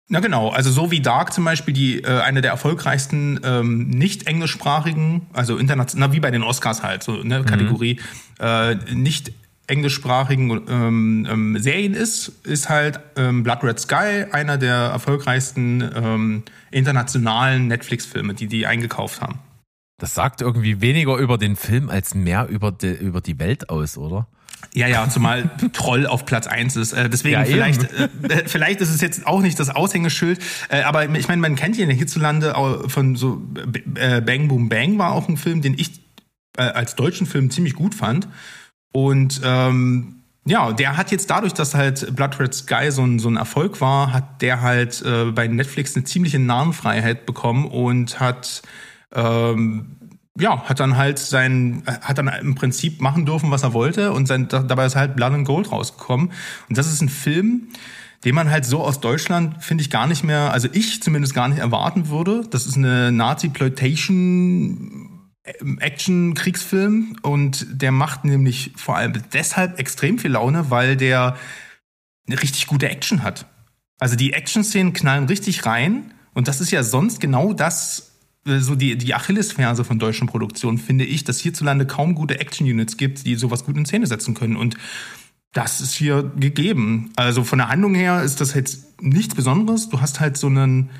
Na 0.08 0.20
genau, 0.20 0.50
also 0.50 0.70
so 0.70 0.90
wie 0.90 1.00
Dark 1.00 1.32
zum 1.32 1.44
Beispiel, 1.44 1.72
die 1.72 2.02
äh, 2.02 2.20
eine 2.20 2.42
der 2.42 2.50
erfolgreichsten 2.50 3.40
ähm, 3.42 3.88
nicht 3.88 4.26
englischsprachigen, 4.26 5.22
also 5.32 5.56
international, 5.56 6.12
wie 6.12 6.20
bei 6.20 6.30
den 6.30 6.42
Oscars 6.42 6.82
halt, 6.82 7.02
so 7.02 7.22
ne, 7.22 7.40
mhm. 7.40 7.46
Kategorie, 7.46 8.00
äh, 8.38 8.74
nicht 8.92 9.32
englischsprachigen 9.66 10.62
ähm, 10.68 11.26
ähm, 11.30 11.58
Serien 11.58 11.94
ist, 11.94 12.28
ist 12.44 12.68
halt 12.68 13.00
ähm, 13.16 13.42
Blood 13.42 13.62
Red 13.62 13.80
Sky 13.80 14.26
einer 14.30 14.58
der 14.58 14.74
erfolgreichsten 14.74 15.82
ähm, 15.94 16.42
internationalen 16.70 17.68
Netflix-Filme, 17.68 18.34
die 18.34 18.46
die 18.46 18.66
eingekauft 18.66 19.20
haben. 19.20 19.38
Das 19.98 20.14
sagt 20.14 20.42
irgendwie 20.42 20.80
weniger 20.80 21.16
über 21.16 21.38
den 21.38 21.56
Film 21.56 21.88
als 21.88 22.14
mehr 22.14 22.48
über 22.48 22.72
die, 22.72 22.92
über 22.92 23.20
die 23.20 23.38
Welt 23.38 23.70
aus, 23.70 23.96
oder? 23.96 24.26
Ja, 24.72 24.88
ja, 24.88 25.08
zumal 25.08 25.50
Troll 25.72 26.06
auf 26.06 26.26
Platz 26.26 26.46
eins 26.46 26.76
ist. 26.76 26.92
Äh, 26.92 27.08
deswegen 27.08 27.34
ja, 27.34 27.44
vielleicht, 27.44 27.92
äh, 27.92 28.08
äh, 28.28 28.48
vielleicht 28.48 28.80
ist 28.80 28.90
es 28.90 29.00
jetzt 29.00 29.26
auch 29.26 29.40
nicht 29.40 29.58
das 29.58 29.70
Aushängeschild, 29.70 30.40
äh, 30.68 30.82
aber 30.82 31.08
ich 31.08 31.28
meine, 31.28 31.40
man 31.40 31.54
kennt 31.54 31.78
ihn 31.78 31.90
hierzulande 31.90 32.54
von 32.88 33.16
so 33.16 33.42
äh, 33.94 34.20
Bang 34.20 34.48
Boom 34.48 34.68
Bang 34.68 34.98
war 34.98 35.12
auch 35.12 35.28
ein 35.28 35.36
Film, 35.36 35.62
den 35.62 35.74
ich 35.78 36.02
als 36.56 36.94
deutschen 36.94 37.26
Film 37.26 37.50
ziemlich 37.50 37.74
gut 37.74 37.96
fand. 37.96 38.28
Und 38.94 39.40
ähm, 39.42 40.22
ja, 40.46 40.72
der 40.72 40.96
hat 40.96 41.10
jetzt 41.10 41.28
dadurch, 41.28 41.52
dass 41.52 41.74
halt 41.74 42.14
Blood 42.14 42.38
Red 42.38 42.54
Sky 42.54 42.92
so 42.92 43.02
ein, 43.02 43.18
so 43.18 43.28
ein 43.28 43.36
Erfolg 43.36 43.80
war, 43.80 44.12
hat 44.12 44.40
der 44.40 44.60
halt 44.60 45.02
äh, 45.02 45.32
bei 45.32 45.48
Netflix 45.48 45.96
eine 45.96 46.04
ziemliche 46.04 46.38
Namenfreiheit 46.38 47.26
bekommen 47.26 47.66
und 47.66 48.20
hat 48.20 48.62
ähm, 49.12 49.96
ja, 50.38 50.62
hat 50.64 50.80
dann 50.80 50.96
halt 50.96 51.18
sein, 51.18 51.82
hat 51.86 52.18
dann 52.18 52.28
im 52.28 52.54
Prinzip 52.54 53.00
machen 53.00 53.26
dürfen, 53.26 53.50
was 53.50 53.62
er 53.62 53.72
wollte 53.72 54.12
und 54.12 54.26
sein, 54.26 54.48
dabei 54.48 54.86
ist 54.86 54.96
halt 54.96 55.16
Blood 55.16 55.32
and 55.32 55.46
Gold 55.46 55.72
rausgekommen. 55.72 56.32
Und 56.68 56.78
das 56.78 56.92
ist 56.92 57.00
ein 57.00 57.08
Film, 57.08 57.68
den 58.24 58.34
man 58.34 58.50
halt 58.50 58.64
so 58.64 58.82
aus 58.82 59.00
Deutschland, 59.00 59.62
finde 59.62 59.82
ich, 59.82 59.90
gar 59.90 60.06
nicht 60.06 60.24
mehr, 60.24 60.52
also 60.52 60.68
ich 60.72 61.02
zumindest 61.02 61.34
gar 61.34 61.48
nicht 61.48 61.58
erwarten 61.58 62.08
würde. 62.08 62.42
Das 62.50 62.66
ist 62.66 62.76
eine 62.76 63.12
Nazi-Ploitation 63.12 65.13
Action-Kriegsfilm 65.44 67.16
und 67.22 67.66
der 67.70 67.92
macht 67.92 68.24
nämlich 68.24 68.72
vor 68.76 68.96
allem 68.96 69.12
deshalb 69.32 69.78
extrem 69.78 70.18
viel 70.18 70.32
Laune, 70.32 70.70
weil 70.70 70.96
der 70.96 71.36
eine 72.26 72.40
richtig 72.40 72.66
gute 72.66 72.88
Action 72.88 73.22
hat. 73.22 73.46
Also 73.98 74.16
die 74.16 74.32
Action-Szenen 74.32 74.94
knallen 74.94 75.26
richtig 75.26 75.66
rein 75.66 76.14
und 76.32 76.48
das 76.48 76.60
ist 76.60 76.70
ja 76.70 76.82
sonst 76.82 77.20
genau 77.20 77.52
das, 77.52 78.12
äh, 78.46 78.58
so 78.58 78.74
die, 78.74 78.96
die 78.96 79.14
Achillesferse 79.14 79.84
von 79.84 79.98
deutschen 79.98 80.26
Produktionen, 80.26 80.78
finde 80.78 81.04
ich, 81.04 81.24
dass 81.24 81.40
hierzulande 81.40 81.86
kaum 81.86 82.14
gute 82.14 82.40
Action-Units 82.40 82.96
gibt, 82.96 83.26
die 83.26 83.34
sowas 83.34 83.64
gut 83.64 83.76
in 83.76 83.84
Szene 83.84 84.06
setzen 84.06 84.34
können 84.34 84.56
und 84.56 84.76
das 85.52 85.80
ist 85.80 85.94
hier 85.94 86.32
gegeben. 86.36 87.12
Also 87.16 87.44
von 87.44 87.58
der 87.58 87.68
Handlung 87.68 87.94
her 87.94 88.22
ist 88.22 88.40
das 88.40 88.54
jetzt 88.54 89.00
nichts 89.00 89.34
Besonderes. 89.36 89.88
Du 89.88 90.00
hast 90.00 90.18
halt 90.18 90.36
so 90.36 90.48
einen, 90.48 90.90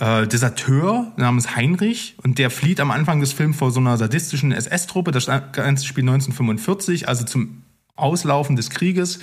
äh, 0.00 0.26
Deserteur 0.26 1.12
namens 1.16 1.56
Heinrich 1.56 2.16
und 2.22 2.38
der 2.38 2.50
flieht 2.50 2.80
am 2.80 2.90
Anfang 2.90 3.20
des 3.20 3.32
Films 3.32 3.56
vor 3.56 3.70
so 3.70 3.80
einer 3.80 3.96
sadistischen 3.96 4.52
SS-Truppe. 4.52 5.10
Das 5.10 5.26
Ganze 5.26 5.84
spielt 5.84 6.08
1945, 6.08 7.08
also 7.08 7.24
zum 7.24 7.62
Auslaufen 7.96 8.56
des 8.56 8.70
Krieges, 8.70 9.18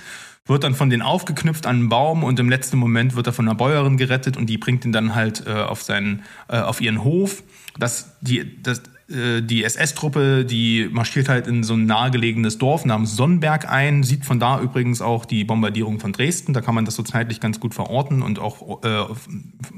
wird 0.46 0.64
dann 0.64 0.76
von 0.76 0.90
denen 0.90 1.02
aufgeknüpft 1.02 1.66
an 1.66 1.78
einen 1.78 1.90
Baum 1.90 2.24
und 2.24 2.40
im 2.40 2.50
letzten 2.50 2.78
Moment 2.78 3.16
wird 3.16 3.28
er 3.28 3.34
von 3.34 3.48
einer 3.48 3.56
Bäuerin 3.56 3.98
gerettet 3.98 4.38
und 4.38 4.48
die 4.48 4.58
bringt 4.58 4.86
ihn 4.86 4.92
dann 4.92 5.16
halt 5.16 5.48
äh, 5.48 5.54
auf 5.54 5.82
seinen, 5.82 6.24
äh, 6.50 6.60
auf 6.60 6.82
ihren 6.82 7.04
Hof. 7.04 7.44
Das, 7.80 8.18
die, 8.22 8.62
das, 8.62 8.84
die 9.08 9.64
SS-Truppe, 9.64 10.46
die 10.46 10.90
marschiert 10.92 11.30
halt 11.30 11.46
in 11.46 11.64
so 11.64 11.76
ein 11.76 11.86
nahegelegenes 11.86 12.58
Dorf 12.58 12.86
namens 12.86 13.16
Sonnenberg 13.16 13.70
ein, 13.70 14.02
sieht 14.02 14.26
von 14.26 14.40
da 14.40 14.60
übrigens 14.60 15.00
auch 15.00 15.26
die 15.26 15.44
Bombardierung 15.44 16.00
von 16.00 16.12
Dresden. 16.12 16.54
Da 16.54 16.62
kann 16.62 16.74
man 16.74 16.86
das 16.86 16.96
so 16.96 17.04
zeitlich 17.04 17.40
ganz 17.40 17.60
gut 17.60 17.76
verorten 17.76 18.24
und 18.24 18.40
auch, 18.40 18.84
äh, 18.84 19.06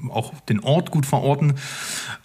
auch 0.09 0.33
den 0.47 0.61
Ort 0.61 0.91
gut 0.91 1.05
verorten. 1.05 1.55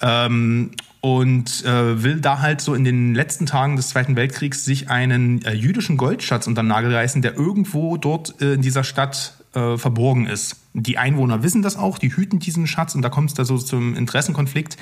Ähm, 0.01 0.71
und 1.03 1.65
äh, 1.65 2.05
will 2.05 2.21
da 2.21 2.39
halt 2.39 2.61
so 2.61 2.75
in 2.75 2.85
den 2.85 3.13
letzten 3.13 3.45
Tagen 3.45 3.75
des 3.75 3.89
Zweiten 3.89 4.15
Weltkriegs 4.15 4.65
sich 4.65 4.89
einen 4.89 5.43
äh, 5.43 5.53
jüdischen 5.53 5.97
Goldschatz 5.97 6.47
unter 6.47 6.63
den 6.63 6.69
Nagel 6.69 6.95
reißen, 6.95 7.23
der 7.23 7.37
irgendwo 7.37 7.97
dort 7.97 8.41
äh, 8.41 8.55
in 8.55 8.63
dieser 8.63 8.85
Stadt 8.85 9.35
äh, 9.55 9.77
verborgen 9.77 10.27
ist. 10.27 10.57
Die 10.75 10.99
Einwohner 10.99 11.43
wissen 11.43 11.63
das 11.63 11.77
auch, 11.77 11.99
die 11.99 12.15
hüten 12.15 12.39
diesen 12.39 12.67
Schatz 12.67 12.95
und 12.95 13.03
da 13.03 13.11
kommt 13.11 13.31
es 13.31 13.35
da 13.35 13.45
so 13.45 13.59
zum 13.59 13.95
Interessenkonflikt. 13.95 14.77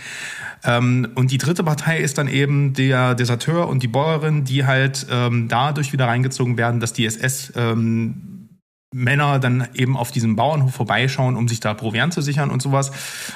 Ähm, 0.64 1.08
und 1.14 1.30
die 1.30 1.38
dritte 1.38 1.64
Partei 1.64 1.98
ist 1.98 2.18
dann 2.18 2.28
eben 2.28 2.74
der 2.74 3.14
Deserteur 3.14 3.68
und 3.68 3.82
die 3.82 3.88
Bäuerin, 3.88 4.44
die 4.44 4.66
halt 4.66 5.06
ähm, 5.10 5.48
dadurch 5.48 5.92
wieder 5.92 6.06
reingezogen 6.06 6.56
werden, 6.56 6.80
dass 6.80 6.92
die 6.92 7.06
SS 7.06 7.52
ähm, 7.56 8.40
Männer 8.92 9.38
dann 9.38 9.68
eben 9.74 9.96
auf 9.96 10.10
diesem 10.10 10.34
Bauernhof 10.34 10.74
vorbeischauen, 10.74 11.36
um 11.36 11.46
sich 11.46 11.60
da 11.60 11.74
Proviant 11.74 12.12
zu 12.12 12.22
sichern 12.22 12.50
und 12.50 12.60
sowas. 12.60 12.90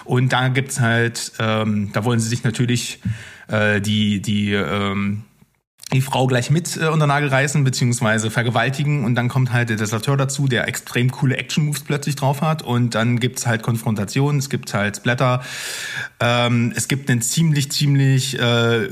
Und 0.05 0.32
da 0.32 0.49
gibt's 0.49 0.80
halt, 0.80 1.32
ähm, 1.39 1.91
da 1.93 2.05
wollen 2.05 2.18
sie 2.18 2.28
sich 2.28 2.43
natürlich 2.43 3.01
äh, 3.49 3.80
die, 3.80 4.20
die 4.20 4.53
ähm, 4.53 5.22
die 5.93 6.01
Frau 6.01 6.26
gleich 6.26 6.51
mit 6.51 6.76
äh, 6.76 6.89
unter 6.89 7.07
Nagel 7.07 7.28
reißen 7.28 7.62
beziehungsweise 7.62 8.30
vergewaltigen 8.30 9.05
und 9.05 9.14
dann 9.14 9.28
kommt 9.28 9.53
halt 9.53 9.68
der 9.68 9.76
Deserteur 9.76 10.16
dazu, 10.16 10.49
der 10.49 10.66
extrem 10.66 11.11
coole 11.11 11.37
Action-Moves 11.37 11.85
plötzlich 11.85 12.16
drauf 12.16 12.41
hat 12.41 12.62
und 12.62 12.95
dann 12.95 13.20
gibt's 13.20 13.47
halt 13.47 13.62
Konfrontationen, 13.62 14.39
es 14.39 14.51
gibt 14.51 14.72
halt 14.74 15.03
Blätter, 15.03 15.43
ähm, 16.20 16.72
es 16.74 16.89
gibt 16.89 17.11
einen 17.11 17.22
ziemlich, 17.22 17.70
ziemlich 17.70 18.39
äh, 18.39 18.89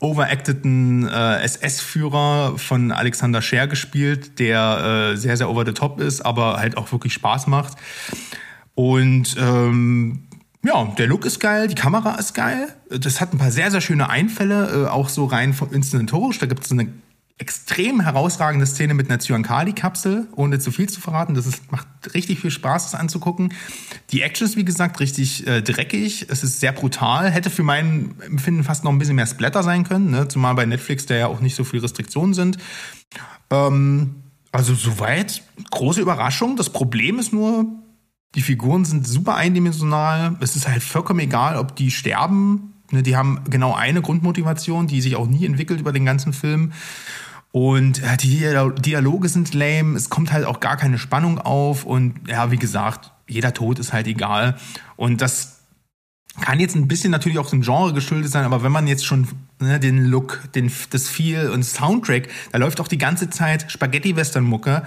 overacteden 0.00 1.08
äh, 1.08 1.42
SS-Führer 1.42 2.58
von 2.58 2.92
Alexander 2.92 3.40
Scher 3.40 3.66
gespielt, 3.66 4.38
der 4.38 5.12
äh, 5.12 5.16
sehr, 5.16 5.36
sehr 5.36 5.48
over 5.48 5.64
the 5.64 5.72
top 5.72 6.00
ist, 6.00 6.20
aber 6.20 6.58
halt 6.58 6.76
auch 6.76 6.92
wirklich 6.92 7.14
Spaß 7.14 7.46
macht. 7.46 7.78
Und 8.74 9.36
ähm, 9.38 10.25
ja, 10.66 10.84
der 10.98 11.06
Look 11.06 11.24
ist 11.24 11.38
geil, 11.38 11.68
die 11.68 11.74
Kamera 11.74 12.16
ist 12.16 12.34
geil. 12.34 12.68
Das 12.90 13.20
hat 13.20 13.32
ein 13.32 13.38
paar 13.38 13.50
sehr, 13.50 13.70
sehr 13.70 13.80
schöne 13.80 14.08
Einfälle, 14.10 14.86
äh, 14.86 14.88
auch 14.88 15.08
so 15.08 15.24
rein 15.26 15.54
inszenatorisch. 15.70 16.38
Da 16.38 16.46
gibt 16.46 16.64
es 16.64 16.72
eine 16.72 16.88
extrem 17.38 18.00
herausragende 18.00 18.66
Szene 18.66 18.94
mit 18.94 19.10
einer 19.10 19.18
Zyankali-Kapsel, 19.18 20.26
ohne 20.34 20.58
zu 20.58 20.72
viel 20.72 20.88
zu 20.88 21.00
verraten. 21.00 21.34
Das 21.34 21.46
ist, 21.46 21.70
macht 21.70 21.86
richtig 22.14 22.40
viel 22.40 22.50
Spaß, 22.50 22.90
das 22.90 22.98
anzugucken. 22.98 23.52
Die 24.10 24.22
Action 24.22 24.46
ist, 24.46 24.56
wie 24.56 24.64
gesagt, 24.64 25.00
richtig 25.00 25.46
äh, 25.46 25.60
dreckig. 25.60 26.26
Es 26.30 26.42
ist 26.42 26.60
sehr 26.60 26.72
brutal. 26.72 27.30
Hätte 27.30 27.50
für 27.50 27.62
mein 27.62 28.14
Empfinden 28.24 28.64
fast 28.64 28.84
noch 28.84 28.90
ein 28.90 28.98
bisschen 28.98 29.16
mehr 29.16 29.26
Splatter 29.26 29.62
sein 29.62 29.84
können, 29.84 30.10
ne? 30.10 30.28
zumal 30.28 30.54
bei 30.54 30.64
Netflix, 30.64 31.04
der 31.06 31.18
ja 31.18 31.26
auch 31.26 31.40
nicht 31.40 31.54
so 31.54 31.64
viel 31.64 31.80
Restriktionen 31.80 32.32
sind. 32.32 32.56
Ähm, 33.50 34.16
also 34.50 34.74
soweit 34.74 35.42
große 35.70 36.00
Überraschung. 36.00 36.56
Das 36.56 36.70
Problem 36.70 37.18
ist 37.18 37.34
nur, 37.34 37.66
die 38.36 38.42
Figuren 38.42 38.84
sind 38.84 39.06
super 39.06 39.34
eindimensional. 39.34 40.36
Es 40.40 40.54
ist 40.54 40.68
halt 40.68 40.82
vollkommen 40.82 41.20
egal, 41.20 41.56
ob 41.56 41.74
die 41.74 41.90
sterben. 41.90 42.74
Ne, 42.92 43.02
die 43.02 43.16
haben 43.16 43.40
genau 43.48 43.74
eine 43.74 44.02
Grundmotivation, 44.02 44.86
die 44.86 45.00
sich 45.00 45.16
auch 45.16 45.26
nie 45.26 45.44
entwickelt 45.44 45.80
über 45.80 45.92
den 45.92 46.04
ganzen 46.04 46.32
Film. 46.32 46.72
Und 47.50 48.02
ja, 48.02 48.16
die 48.16 48.46
Dialoge 48.82 49.30
sind 49.30 49.54
lame, 49.54 49.96
es 49.96 50.10
kommt 50.10 50.32
halt 50.32 50.44
auch 50.44 50.60
gar 50.60 50.76
keine 50.76 50.98
Spannung 50.98 51.38
auf 51.38 51.84
und 51.84 52.28
ja, 52.28 52.50
wie 52.50 52.58
gesagt, 52.58 53.12
jeder 53.26 53.54
Tod 53.54 53.78
ist 53.78 53.94
halt 53.94 54.06
egal. 54.06 54.56
Und 54.96 55.22
das 55.22 55.60
kann 56.38 56.60
jetzt 56.60 56.76
ein 56.76 56.86
bisschen 56.86 57.10
natürlich 57.10 57.38
auch 57.38 57.48
dem 57.48 57.62
Genre 57.62 57.94
geschuldet 57.94 58.30
sein, 58.30 58.44
aber 58.44 58.62
wenn 58.62 58.72
man 58.72 58.86
jetzt 58.86 59.06
schon 59.06 59.26
ne, 59.58 59.80
den 59.80 60.04
Look, 60.04 60.42
den, 60.54 60.70
das 60.90 61.08
Feel 61.08 61.48
und 61.48 61.62
Soundtrack, 61.62 62.28
da 62.52 62.58
läuft 62.58 62.78
auch 62.80 62.88
die 62.88 62.98
ganze 62.98 63.30
Zeit 63.30 63.72
Spaghetti-Western-Mucke, 63.72 64.82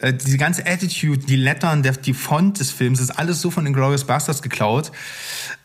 äh, 0.00 0.14
diese 0.14 0.38
ganze 0.38 0.64
Attitude, 0.64 1.18
die 1.26 1.36
Lettern, 1.36 1.82
der, 1.82 1.92
die 1.92 2.14
Font 2.14 2.60
des 2.60 2.70
Films, 2.70 3.00
ist 3.00 3.10
alles 3.10 3.40
so 3.40 3.50
von 3.50 3.64
den 3.64 3.74
Glorious 3.74 4.04
Bastards 4.04 4.42
geklaut. 4.42 4.92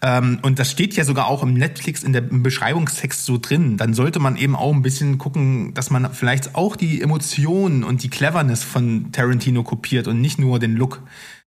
Ähm, 0.02 0.40
und 0.42 0.58
das 0.58 0.72
steht 0.72 0.96
ja 0.96 1.04
sogar 1.04 1.28
auch 1.28 1.44
im 1.44 1.54
Netflix 1.54 2.04
in 2.04 2.14
der, 2.14 2.24
im 2.24 2.42
Beschreibungstext 2.42 3.26
so 3.26 3.38
drin. 3.38 3.78
Dann 3.78 3.94
sollte 3.94 4.20
man 4.20 4.36
eben 4.36 4.56
auch 4.56 4.74
ein 4.74 4.82
bisschen 4.82 5.20
gucken, 5.20 5.74
dass 5.76 5.92
man 5.92 6.12
vielleicht 6.14 6.56
auch 6.56 6.76
die 6.76 7.02
Emotionen 7.02 7.84
und 7.84 8.02
die 8.02 8.10
Cleverness 8.10 8.64
von 8.64 9.12
Tarantino 9.12 9.64
kopiert 9.64 10.08
und 10.08 10.20
nicht 10.20 10.40
nur 10.40 10.58
den 10.58 10.76
Look 10.76 11.04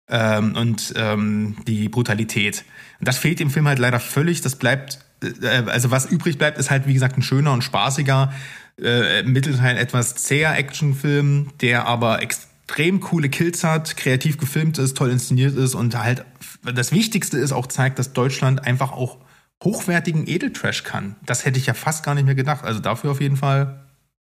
ähm, 0.09 0.55
und 0.55 0.95
ähm, 0.97 1.57
die 1.66 1.89
Brutalität. 1.89 2.64
Und 3.01 3.09
das 3.09 3.18
fehlt 3.18 3.41
dem 3.41 3.51
Film 3.51 3.66
halt 3.66 3.81
leider 3.81 3.99
völlig. 3.99 4.41
Das 4.41 4.55
bleibt, 4.55 5.01
äh, 5.22 5.62
also 5.66 5.91
was 5.91 6.07
übrig 6.07 6.39
bleibt, 6.39 6.59
ist 6.59 6.70
halt, 6.70 6.87
wie 6.87 6.95
gesagt, 6.95 7.18
ein 7.18 7.22
schöner 7.22 7.53
und 7.53 7.64
spaßiger, 7.64 8.33
äh, 8.81 9.24
Mittelteil 9.24 9.76
etwas 9.76 10.14
zäher 10.14 10.57
Actionfilm, 10.57 11.49
der 11.61 11.87
aber 11.87 12.22
extrem 12.22 12.49
extrem 12.69 13.01
coole 13.01 13.31
Kills 13.31 13.64
hat, 13.64 13.97
kreativ 13.97 14.37
gefilmt 14.37 14.77
ist, 14.77 14.97
toll 14.97 15.11
inszeniert 15.11 15.57
ist 15.57 15.75
und 15.75 15.97
halt 15.97 16.27
das 16.62 16.93
Wichtigste 16.93 17.39
ist 17.39 17.53
auch 17.53 17.66
zeigt, 17.66 17.99
dass 17.99 18.12
Deutschland 18.12 18.62
einfach 18.62 18.93
auch 18.93 19.16
hochwertigen 19.64 20.29
Edeltrash 20.29 20.85
kann. 20.85 21.16
Das 21.25 21.47
hätte 21.47 21.59
ich 21.59 21.66
ja 21.66 21.73
fast 21.73 22.05
gar 22.05 22.14
nicht 22.14 22.27
mehr 22.27 22.35
gedacht. 22.35 22.64
Also 22.64 22.81
dafür 22.81 23.12
auf 23.12 23.23
jeden 23.23 23.39
Fall 23.39 23.87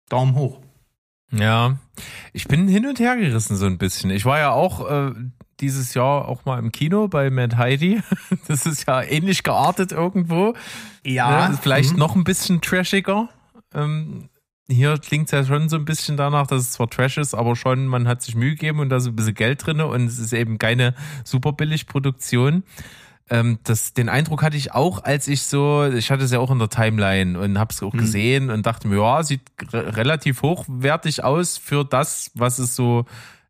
Daumen 0.09 0.35
hoch. 0.35 0.61
Ja, 1.30 1.76
ich 2.33 2.49
bin 2.49 2.68
hin 2.68 2.87
und 2.87 2.99
her 2.99 3.16
gerissen 3.16 3.57
so 3.57 3.66
ein 3.66 3.76
bisschen. 3.76 4.11
Ich 4.11 4.24
war 4.24 4.39
ja 4.39 4.51
auch 4.51 4.91
äh, 4.91 5.12
dieses 5.61 5.93
Jahr 5.93 6.26
auch 6.26 6.47
mal 6.47 6.59
im 6.59 6.72
Kino 6.72 7.09
bei 7.09 7.28
Mad 7.28 7.57
Heidi. 7.59 8.03
Das 8.49 8.64
ist 8.64 8.89
ja 8.89 9.03
ähnlich 9.03 9.43
geartet 9.43 9.93
irgendwo. 9.93 10.55
Ja. 11.05 11.51
Ne? 11.51 11.59
Vielleicht 11.61 11.93
mhm. 11.93 11.99
noch 11.99 12.16
ein 12.16 12.24
bisschen 12.24 12.62
trashiger. 12.62 13.28
Ähm, 13.74 14.30
hier 14.72 14.98
klingt 14.98 15.26
es 15.26 15.30
ja 15.32 15.44
schon 15.44 15.68
so 15.68 15.76
ein 15.76 15.84
bisschen 15.84 16.16
danach, 16.16 16.46
dass 16.46 16.62
es 16.62 16.72
zwar 16.72 16.88
Trash 16.88 17.18
ist, 17.18 17.34
aber 17.34 17.56
schon, 17.56 17.86
man 17.86 18.08
hat 18.08 18.22
sich 18.22 18.34
Mühe 18.34 18.50
gegeben 18.50 18.80
und 18.80 18.88
da 18.88 18.96
ist 18.96 19.06
ein 19.06 19.16
bisschen 19.16 19.34
Geld 19.34 19.64
drin 19.64 19.80
und 19.80 20.06
es 20.06 20.18
ist 20.18 20.32
eben 20.32 20.58
keine 20.58 20.94
super 21.24 21.52
billig 21.52 21.86
Produktion. 21.86 22.64
Ähm, 23.30 23.58
das, 23.64 23.92
den 23.92 24.08
Eindruck 24.08 24.42
hatte 24.42 24.56
ich 24.56 24.72
auch, 24.72 25.04
als 25.04 25.28
ich 25.28 25.42
so, 25.42 25.86
ich 25.86 26.10
hatte 26.10 26.24
es 26.24 26.32
ja 26.32 26.38
auch 26.38 26.50
in 26.50 26.58
der 26.58 26.68
Timeline 26.68 27.38
und 27.38 27.58
habe 27.58 27.72
es 27.72 27.82
auch 27.82 27.92
mhm. 27.92 27.98
gesehen 27.98 28.50
und 28.50 28.66
dachte 28.66 28.88
mir, 28.88 28.96
ja, 28.96 29.22
sieht 29.22 29.42
relativ 29.72 30.42
hochwertig 30.42 31.22
aus 31.22 31.58
für 31.58 31.84
das, 31.84 32.30
was 32.34 32.58
es 32.58 32.74
so 32.74 33.04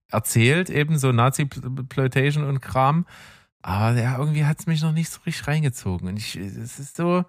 erzählt, 0.09 0.71
eben 0.71 0.99
so 0.99 1.11
Nazi-Ploitation 1.11 2.45
und 2.45 2.61
Kram. 2.61 3.07
Aber 3.63 3.99
ja, 3.99 4.19
irgendwie 4.19 4.45
hat 4.45 4.61
es 4.61 4.67
mich 4.67 4.83
noch 4.83 4.93
nicht 4.93 5.11
so 5.11 5.21
richtig 5.25 5.47
reingezogen. 5.47 6.09
Und 6.09 6.17
ich, 6.17 6.37
es 6.37 6.79
ist 6.79 6.97
so, 6.97 7.25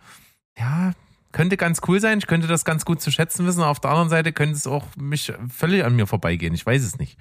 ja, 0.58 0.92
könnte 1.34 1.58
ganz 1.58 1.82
cool 1.88 2.00
sein. 2.00 2.20
Ich 2.20 2.28
könnte 2.28 2.48
das 2.48 2.64
ganz 2.64 2.86
gut 2.86 3.02
zu 3.02 3.12
schätzen 3.12 3.46
wissen. 3.46 3.62
Auf 3.62 3.82
der 3.82 3.92
anderen 3.92 4.10
Seite 4.10 4.32
könnte 4.32 4.56
es 4.56 4.66
auch 4.66 4.88
mich 4.96 5.34
völlig 5.54 5.84
an 5.84 5.96
mir 5.96 6.08
vorbeigehen. 6.08 6.54
Ich 6.54 6.66
weiß 6.66 6.84
es 6.84 6.98
nicht. 6.98 7.20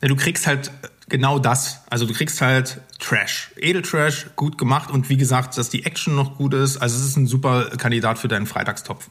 Ja, 0.00 0.08
du 0.08 0.16
kriegst 0.16 0.46
halt 0.46 0.70
genau 1.08 1.38
das. 1.38 1.82
Also 1.90 2.06
du 2.06 2.14
kriegst 2.14 2.40
halt 2.40 2.80
Trash. 2.98 3.52
Edeltrash, 3.56 4.26
gut 4.36 4.58
gemacht 4.58 4.90
und 4.90 5.08
wie 5.08 5.16
gesagt, 5.16 5.56
dass 5.58 5.70
die 5.70 5.84
Action 5.84 6.14
noch 6.14 6.36
gut 6.36 6.54
ist. 6.54 6.76
Also 6.76 6.96
es 6.96 7.04
ist 7.04 7.16
ein 7.16 7.26
super 7.26 7.70
Kandidat 7.76 8.18
für 8.18 8.28
deinen 8.28 8.46
Freitagstopf. 8.46 9.08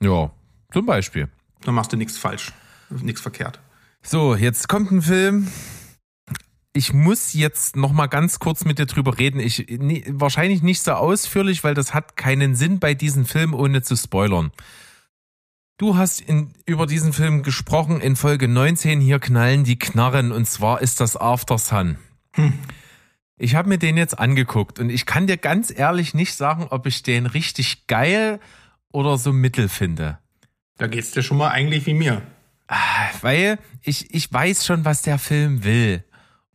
Ja, 0.00 0.30
zum 0.72 0.86
Beispiel. 0.86 1.28
Dann 1.62 1.74
machst 1.74 1.92
du 1.92 1.96
nichts 1.96 2.18
falsch, 2.18 2.52
nichts 2.90 3.20
verkehrt. 3.20 3.60
So, 4.02 4.34
jetzt 4.34 4.68
kommt 4.68 4.92
ein 4.92 5.02
Film, 5.02 5.50
ich 6.76 6.92
muss 6.92 7.32
jetzt 7.32 7.74
noch 7.74 7.92
mal 7.92 8.06
ganz 8.06 8.38
kurz 8.38 8.64
mit 8.64 8.78
dir 8.78 8.86
drüber 8.86 9.18
reden. 9.18 9.40
Ich 9.40 9.66
wahrscheinlich 10.08 10.62
nicht 10.62 10.82
so 10.82 10.92
ausführlich, 10.92 11.64
weil 11.64 11.74
das 11.74 11.94
hat 11.94 12.16
keinen 12.16 12.54
Sinn 12.54 12.78
bei 12.78 12.94
diesem 12.94 13.24
Film, 13.24 13.54
ohne 13.54 13.82
zu 13.82 13.96
spoilern. 13.96 14.52
Du 15.78 15.96
hast 15.96 16.20
in, 16.20 16.54
über 16.64 16.86
diesen 16.86 17.12
Film 17.12 17.42
gesprochen 17.42 18.00
in 18.00 18.14
Folge 18.16 18.48
19. 18.48 19.00
Hier 19.00 19.18
knallen 19.18 19.64
die 19.64 19.78
Knarren 19.78 20.32
und 20.32 20.46
zwar 20.46 20.80
ist 20.80 21.00
das 21.00 21.16
After 21.16 21.58
Sun. 21.58 21.96
Hm. 22.34 22.52
Ich 23.38 23.54
habe 23.54 23.68
mir 23.68 23.78
den 23.78 23.96
jetzt 23.96 24.18
angeguckt 24.18 24.78
und 24.78 24.88
ich 24.88 25.04
kann 25.04 25.26
dir 25.26 25.36
ganz 25.36 25.72
ehrlich 25.74 26.14
nicht 26.14 26.34
sagen, 26.34 26.66
ob 26.70 26.86
ich 26.86 27.02
den 27.02 27.26
richtig 27.26 27.86
geil 27.86 28.40
oder 28.92 29.18
so 29.18 29.32
mittel 29.32 29.68
finde. 29.68 30.18
Da 30.78 30.86
geht's 30.86 31.10
dir 31.10 31.22
schon 31.22 31.38
mal 31.38 31.50
eigentlich 31.50 31.84
wie 31.86 31.94
mir. 31.94 32.22
Ah, 32.68 33.08
weil 33.20 33.58
ich, 33.82 34.14
ich 34.14 34.32
weiß 34.32 34.64
schon, 34.64 34.84
was 34.84 35.02
der 35.02 35.18
Film 35.18 35.64
will. 35.64 36.02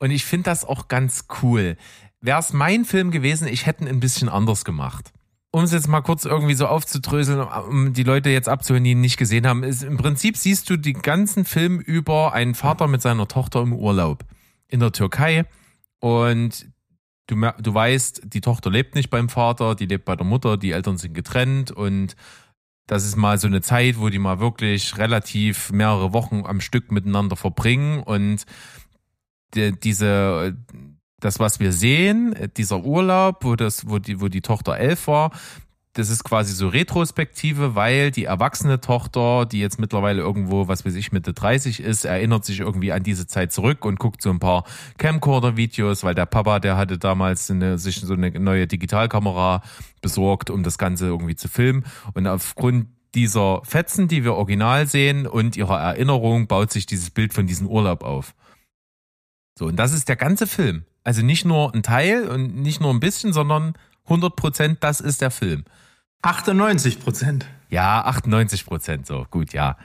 Und 0.01 0.09
ich 0.09 0.25
finde 0.25 0.45
das 0.45 0.65
auch 0.65 0.87
ganz 0.87 1.25
cool. 1.43 1.77
Wäre 2.21 2.39
es 2.39 2.53
mein 2.53 2.85
Film 2.85 3.11
gewesen, 3.11 3.47
ich 3.47 3.67
hätte 3.67 3.83
ihn 3.83 3.87
ein 3.87 3.99
bisschen 3.99 4.29
anders 4.29 4.65
gemacht. 4.65 5.13
Um 5.51 5.63
es 5.63 5.71
jetzt 5.71 5.87
mal 5.87 6.01
kurz 6.01 6.25
irgendwie 6.25 6.55
so 6.55 6.65
aufzudröseln, 6.65 7.39
um 7.39 7.93
die 7.93 8.01
Leute 8.01 8.31
jetzt 8.31 8.49
abzuhören, 8.49 8.83
die 8.83 8.91
ihn 8.91 9.01
nicht 9.01 9.17
gesehen 9.17 9.45
haben, 9.45 9.61
ist 9.63 9.83
im 9.83 9.97
Prinzip 9.97 10.37
siehst 10.37 10.67
du 10.71 10.77
den 10.77 11.03
ganzen 11.03 11.45
Film 11.45 11.79
über 11.79 12.33
einen 12.33 12.55
Vater 12.55 12.87
mit 12.87 13.03
seiner 13.03 13.27
Tochter 13.27 13.61
im 13.61 13.73
Urlaub 13.73 14.25
in 14.67 14.79
der 14.79 14.91
Türkei 14.91 15.45
und 15.99 16.65
du, 17.27 17.35
du 17.59 17.73
weißt, 17.73 18.21
die 18.25 18.41
Tochter 18.41 18.71
lebt 18.71 18.95
nicht 18.95 19.11
beim 19.11 19.29
Vater, 19.29 19.75
die 19.75 19.85
lebt 19.85 20.05
bei 20.05 20.15
der 20.15 20.25
Mutter, 20.25 20.57
die 20.57 20.71
Eltern 20.71 20.97
sind 20.97 21.13
getrennt 21.13 21.69
und 21.69 22.15
das 22.87 23.05
ist 23.05 23.17
mal 23.17 23.37
so 23.37 23.45
eine 23.45 23.61
Zeit, 23.61 23.99
wo 23.99 24.09
die 24.09 24.19
mal 24.19 24.39
wirklich 24.39 24.97
relativ 24.97 25.71
mehrere 25.71 26.11
Wochen 26.11 26.43
am 26.45 26.59
Stück 26.59 26.91
miteinander 26.91 27.35
verbringen 27.35 28.01
und 28.01 28.45
die, 29.55 29.71
diese, 29.71 30.55
das, 31.19 31.39
was 31.39 31.59
wir 31.59 31.71
sehen, 31.71 32.35
dieser 32.57 32.83
Urlaub, 32.83 33.43
wo 33.43 33.55
das, 33.55 33.89
wo 33.89 33.99
die, 33.99 34.21
wo 34.21 34.27
die 34.27 34.41
Tochter 34.41 34.77
elf 34.77 35.07
war, 35.07 35.31
das 35.93 36.09
ist 36.09 36.23
quasi 36.23 36.53
so 36.53 36.69
Retrospektive, 36.69 37.75
weil 37.75 38.11
die 38.11 38.23
erwachsene 38.25 38.79
Tochter, 38.79 39.45
die 39.45 39.59
jetzt 39.59 39.79
mittlerweile 39.79 40.21
irgendwo, 40.21 40.67
was 40.67 40.85
weiß 40.85 40.95
ich, 40.95 41.11
Mitte 41.11 41.33
30 41.33 41.81
ist, 41.81 42.05
erinnert 42.05 42.45
sich 42.45 42.61
irgendwie 42.61 42.93
an 42.93 43.03
diese 43.03 43.27
Zeit 43.27 43.51
zurück 43.51 43.83
und 43.83 43.99
guckt 43.99 44.21
so 44.21 44.29
ein 44.29 44.39
paar 44.39 44.63
Camcorder-Videos, 44.97 46.03
weil 46.03 46.15
der 46.15 46.25
Papa, 46.25 46.59
der 46.59 46.77
hatte 46.77 46.97
damals 46.97 47.51
eine, 47.51 47.77
sich 47.77 47.99
so 47.99 48.13
eine 48.13 48.31
neue 48.31 48.67
Digitalkamera 48.67 49.61
besorgt, 50.01 50.49
um 50.49 50.63
das 50.63 50.77
Ganze 50.77 51.07
irgendwie 51.07 51.35
zu 51.35 51.49
filmen. 51.49 51.85
Und 52.13 52.25
aufgrund 52.25 52.87
dieser 53.13 53.61
Fetzen, 53.65 54.07
die 54.07 54.23
wir 54.23 54.35
original 54.35 54.87
sehen 54.87 55.27
und 55.27 55.57
ihrer 55.57 55.79
Erinnerung, 55.79 56.47
baut 56.47 56.71
sich 56.71 56.85
dieses 56.85 57.09
Bild 57.09 57.33
von 57.33 57.47
diesem 57.47 57.67
Urlaub 57.67 58.03
auf. 58.03 58.33
So, 59.61 59.67
und 59.67 59.75
das 59.75 59.93
ist 59.93 60.09
der 60.09 60.15
ganze 60.15 60.47
Film. 60.47 60.85
Also 61.03 61.21
nicht 61.21 61.45
nur 61.45 61.71
ein 61.75 61.83
Teil 61.83 62.27
und 62.27 62.55
nicht 62.55 62.81
nur 62.81 62.91
ein 62.91 62.99
bisschen, 62.99 63.31
sondern 63.31 63.75
100 64.05 64.35
Prozent, 64.35 64.83
das 64.83 64.99
ist 64.99 65.21
der 65.21 65.29
Film. 65.29 65.65
98 66.23 66.99
Prozent. 66.99 67.45
Ja, 67.69 68.03
98 68.05 68.65
Prozent, 68.65 69.05
so, 69.05 69.27
gut, 69.29 69.53
ja. 69.53 69.77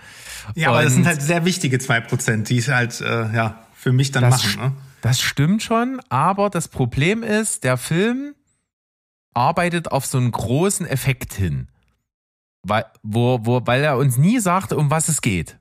Ja, 0.55 0.71
und 0.71 0.77
aber 0.77 0.85
das 0.85 0.95
sind 0.95 1.05
halt 1.05 1.21
sehr 1.21 1.45
wichtige 1.45 1.79
zwei 1.79 2.01
Prozent, 2.01 2.49
die 2.49 2.57
es 2.57 2.69
halt, 2.69 3.03
äh, 3.03 3.31
ja, 3.35 3.67
für 3.75 3.93
mich 3.93 4.13
dann 4.13 4.23
das, 4.23 4.45
machen. 4.45 4.63
Ne? 4.63 4.73
Das 5.03 5.21
stimmt 5.21 5.63
schon, 5.63 6.01
aber 6.09 6.49
das 6.49 6.69
Problem 6.69 7.23
ist, 7.23 7.63
der 7.63 7.77
Film 7.77 8.35
arbeitet 9.35 9.93
auf 9.93 10.07
so 10.07 10.17
einen 10.17 10.31
großen 10.31 10.87
Effekt 10.87 11.35
hin. 11.35 11.69
Weil, 12.63 12.87
wo, 13.03 13.41
wo, 13.43 13.61
weil 13.67 13.85
er 13.85 13.99
uns 13.99 14.17
nie 14.17 14.41
sagt, 14.41 14.73
um 14.73 14.91
was 14.91 15.11
es 15.11 15.21
geht. 15.21 15.59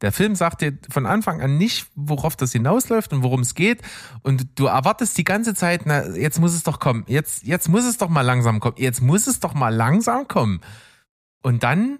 Der 0.00 0.12
Film 0.12 0.34
sagt 0.34 0.62
dir 0.62 0.78
von 0.88 1.06
Anfang 1.06 1.40
an 1.42 1.58
nicht, 1.58 1.88
worauf 1.94 2.34
das 2.34 2.52
hinausläuft 2.52 3.12
und 3.12 3.22
worum 3.22 3.40
es 3.40 3.54
geht. 3.54 3.82
Und 4.22 4.58
du 4.58 4.66
erwartest 4.66 5.18
die 5.18 5.24
ganze 5.24 5.54
Zeit, 5.54 5.82
na, 5.84 6.08
jetzt 6.16 6.40
muss 6.40 6.54
es 6.54 6.62
doch 6.62 6.80
kommen. 6.80 7.04
Jetzt, 7.06 7.44
jetzt 7.44 7.68
muss 7.68 7.84
es 7.84 7.98
doch 7.98 8.08
mal 8.08 8.22
langsam 8.22 8.60
kommen. 8.60 8.76
Jetzt 8.78 9.02
muss 9.02 9.26
es 9.26 9.40
doch 9.40 9.52
mal 9.52 9.74
langsam 9.74 10.26
kommen. 10.26 10.60
Und 11.42 11.62
dann 11.62 11.98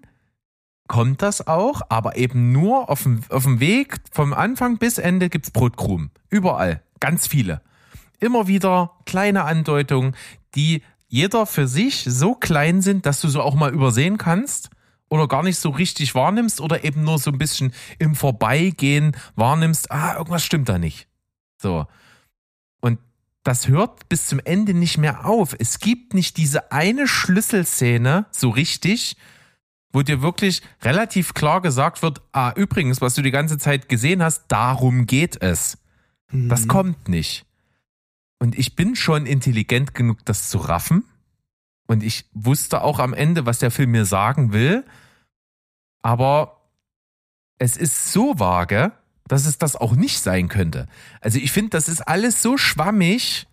kommt 0.88 1.22
das 1.22 1.46
auch, 1.46 1.82
aber 1.88 2.16
eben 2.16 2.52
nur 2.52 2.88
auf 2.88 3.02
dem, 3.02 3.20
auf 3.28 3.44
dem 3.44 3.60
Weg 3.60 3.98
vom 4.10 4.32
Anfang 4.32 4.78
bis 4.78 4.98
Ende 4.98 5.28
gibt's 5.28 5.50
Brotkrumen. 5.50 6.10
Überall. 6.30 6.82
Ganz 7.00 7.26
viele. 7.26 7.60
Immer 8.18 8.48
wieder 8.48 8.92
kleine 9.06 9.44
Andeutungen, 9.44 10.16
die 10.54 10.82
jeder 11.06 11.46
für 11.46 11.66
sich 11.66 12.04
so 12.06 12.34
klein 12.34 12.82
sind, 12.82 13.04
dass 13.04 13.20
du 13.20 13.28
so 13.28 13.42
auch 13.42 13.54
mal 13.54 13.72
übersehen 13.72 14.16
kannst 14.16 14.70
oder 15.10 15.28
gar 15.28 15.42
nicht 15.42 15.58
so 15.58 15.70
richtig 15.70 16.14
wahrnimmst 16.14 16.60
oder 16.60 16.84
eben 16.84 17.04
nur 17.04 17.18
so 17.18 17.30
ein 17.30 17.38
bisschen 17.38 17.74
im 17.98 18.14
Vorbeigehen 18.14 19.14
wahrnimmst, 19.34 19.90
ah, 19.90 20.16
irgendwas 20.16 20.44
stimmt 20.44 20.68
da 20.68 20.78
nicht. 20.78 21.08
So. 21.58 21.86
Und 22.80 22.98
das 23.42 23.68
hört 23.68 24.08
bis 24.08 24.26
zum 24.26 24.40
Ende 24.42 24.72
nicht 24.72 24.96
mehr 24.96 25.26
auf. 25.26 25.54
Es 25.58 25.80
gibt 25.80 26.14
nicht 26.14 26.36
diese 26.36 26.72
eine 26.72 27.08
Schlüsselszene 27.08 28.26
so 28.30 28.50
richtig, 28.50 29.16
wo 29.92 30.02
dir 30.02 30.22
wirklich 30.22 30.62
relativ 30.82 31.34
klar 31.34 31.60
gesagt 31.60 32.02
wird, 32.02 32.22
ah, 32.32 32.52
übrigens, 32.54 33.00
was 33.00 33.14
du 33.14 33.22
die 33.22 33.32
ganze 33.32 33.58
Zeit 33.58 33.88
gesehen 33.88 34.22
hast, 34.22 34.44
darum 34.48 35.06
geht 35.06 35.42
es. 35.42 35.76
Mhm. 36.30 36.48
Das 36.48 36.68
kommt 36.68 37.08
nicht. 37.08 37.44
Und 38.38 38.56
ich 38.56 38.76
bin 38.76 38.94
schon 38.94 39.26
intelligent 39.26 39.92
genug, 39.92 40.24
das 40.24 40.48
zu 40.48 40.58
raffen. 40.58 41.04
Und 41.88 42.04
ich 42.04 42.26
wusste 42.32 42.82
auch 42.82 43.00
am 43.00 43.12
Ende, 43.12 43.46
was 43.46 43.58
der 43.58 43.72
Film 43.72 43.90
mir 43.90 44.04
sagen 44.04 44.52
will. 44.52 44.84
Aber 46.02 46.60
es 47.58 47.76
ist 47.76 48.12
so 48.12 48.38
vage, 48.38 48.92
dass 49.26 49.46
es 49.46 49.58
das 49.58 49.76
auch 49.76 49.94
nicht 49.94 50.20
sein 50.20 50.48
könnte. 50.48 50.86
Also 51.20 51.38
ich 51.38 51.52
finde, 51.52 51.70
das 51.70 51.88
ist 51.88 52.00
alles 52.00 52.42
so 52.42 52.56
schwammig, 52.56 53.46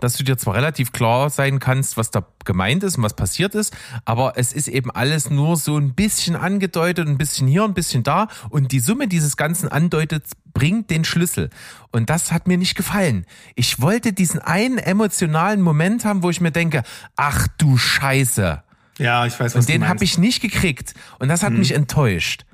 dass 0.00 0.16
du 0.16 0.24
dir 0.24 0.36
zwar 0.36 0.54
relativ 0.54 0.92
klar 0.92 1.30
sein 1.30 1.58
kannst, 1.58 1.96
was 1.96 2.10
da 2.10 2.26
gemeint 2.44 2.82
ist 2.82 2.96
und 2.96 3.02
was 3.02 3.14
passiert 3.14 3.54
ist, 3.54 3.76
aber 4.04 4.34
es 4.36 4.52
ist 4.52 4.68
eben 4.68 4.90
alles 4.90 5.30
nur 5.30 5.56
so 5.56 5.76
ein 5.78 5.94
bisschen 5.94 6.36
angedeutet, 6.36 7.08
ein 7.08 7.18
bisschen 7.18 7.46
hier, 7.46 7.64
ein 7.64 7.74
bisschen 7.74 8.02
da 8.02 8.28
und 8.50 8.72
die 8.72 8.80
Summe 8.80 9.08
dieses 9.08 9.36
Ganzen 9.36 9.68
andeutet, 9.68 10.24
bringt 10.52 10.90
den 10.90 11.04
Schlüssel. 11.04 11.50
Und 11.92 12.10
das 12.10 12.32
hat 12.32 12.46
mir 12.46 12.58
nicht 12.58 12.76
gefallen. 12.76 13.26
Ich 13.54 13.80
wollte 13.80 14.12
diesen 14.12 14.40
einen 14.40 14.78
emotionalen 14.78 15.60
Moment 15.60 16.04
haben, 16.04 16.22
wo 16.22 16.30
ich 16.30 16.40
mir 16.40 16.52
denke, 16.52 16.82
ach 17.16 17.46
du 17.58 17.76
Scheiße. 17.76 18.62
Ja, 18.98 19.26
ich 19.26 19.38
weiß, 19.38 19.54
was 19.54 19.64
Und 19.64 19.68
den 19.68 19.88
habe 19.88 20.04
ich 20.04 20.18
nicht 20.18 20.40
gekriegt 20.40 20.94
und 21.18 21.28
das 21.28 21.42
hat 21.42 21.52
mhm. 21.52 21.60
mich 21.60 21.72
enttäuscht. 21.72 22.44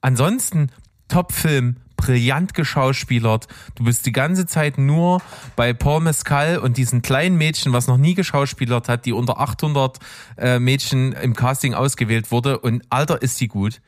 Ansonsten 0.00 0.70
Top-Film, 1.08 1.76
brillant 1.96 2.54
geschauspielert. 2.54 3.48
Du 3.74 3.84
bist 3.84 4.06
die 4.06 4.12
ganze 4.12 4.46
Zeit 4.46 4.78
nur 4.78 5.22
bei 5.54 5.72
Paul 5.72 6.00
Mescal 6.00 6.58
und 6.58 6.76
diesen 6.76 7.02
kleinen 7.02 7.36
Mädchen, 7.36 7.72
was 7.72 7.86
noch 7.86 7.96
nie 7.96 8.14
geschauspielert 8.14 8.88
hat, 8.88 9.06
die 9.06 9.12
unter 9.12 9.40
800 9.40 9.98
äh, 10.36 10.58
Mädchen 10.58 11.12
im 11.12 11.34
Casting 11.34 11.74
ausgewählt 11.74 12.30
wurde. 12.30 12.58
Und 12.58 12.82
Alter, 12.90 13.22
ist 13.22 13.40
die 13.40 13.48
gut. 13.48 13.80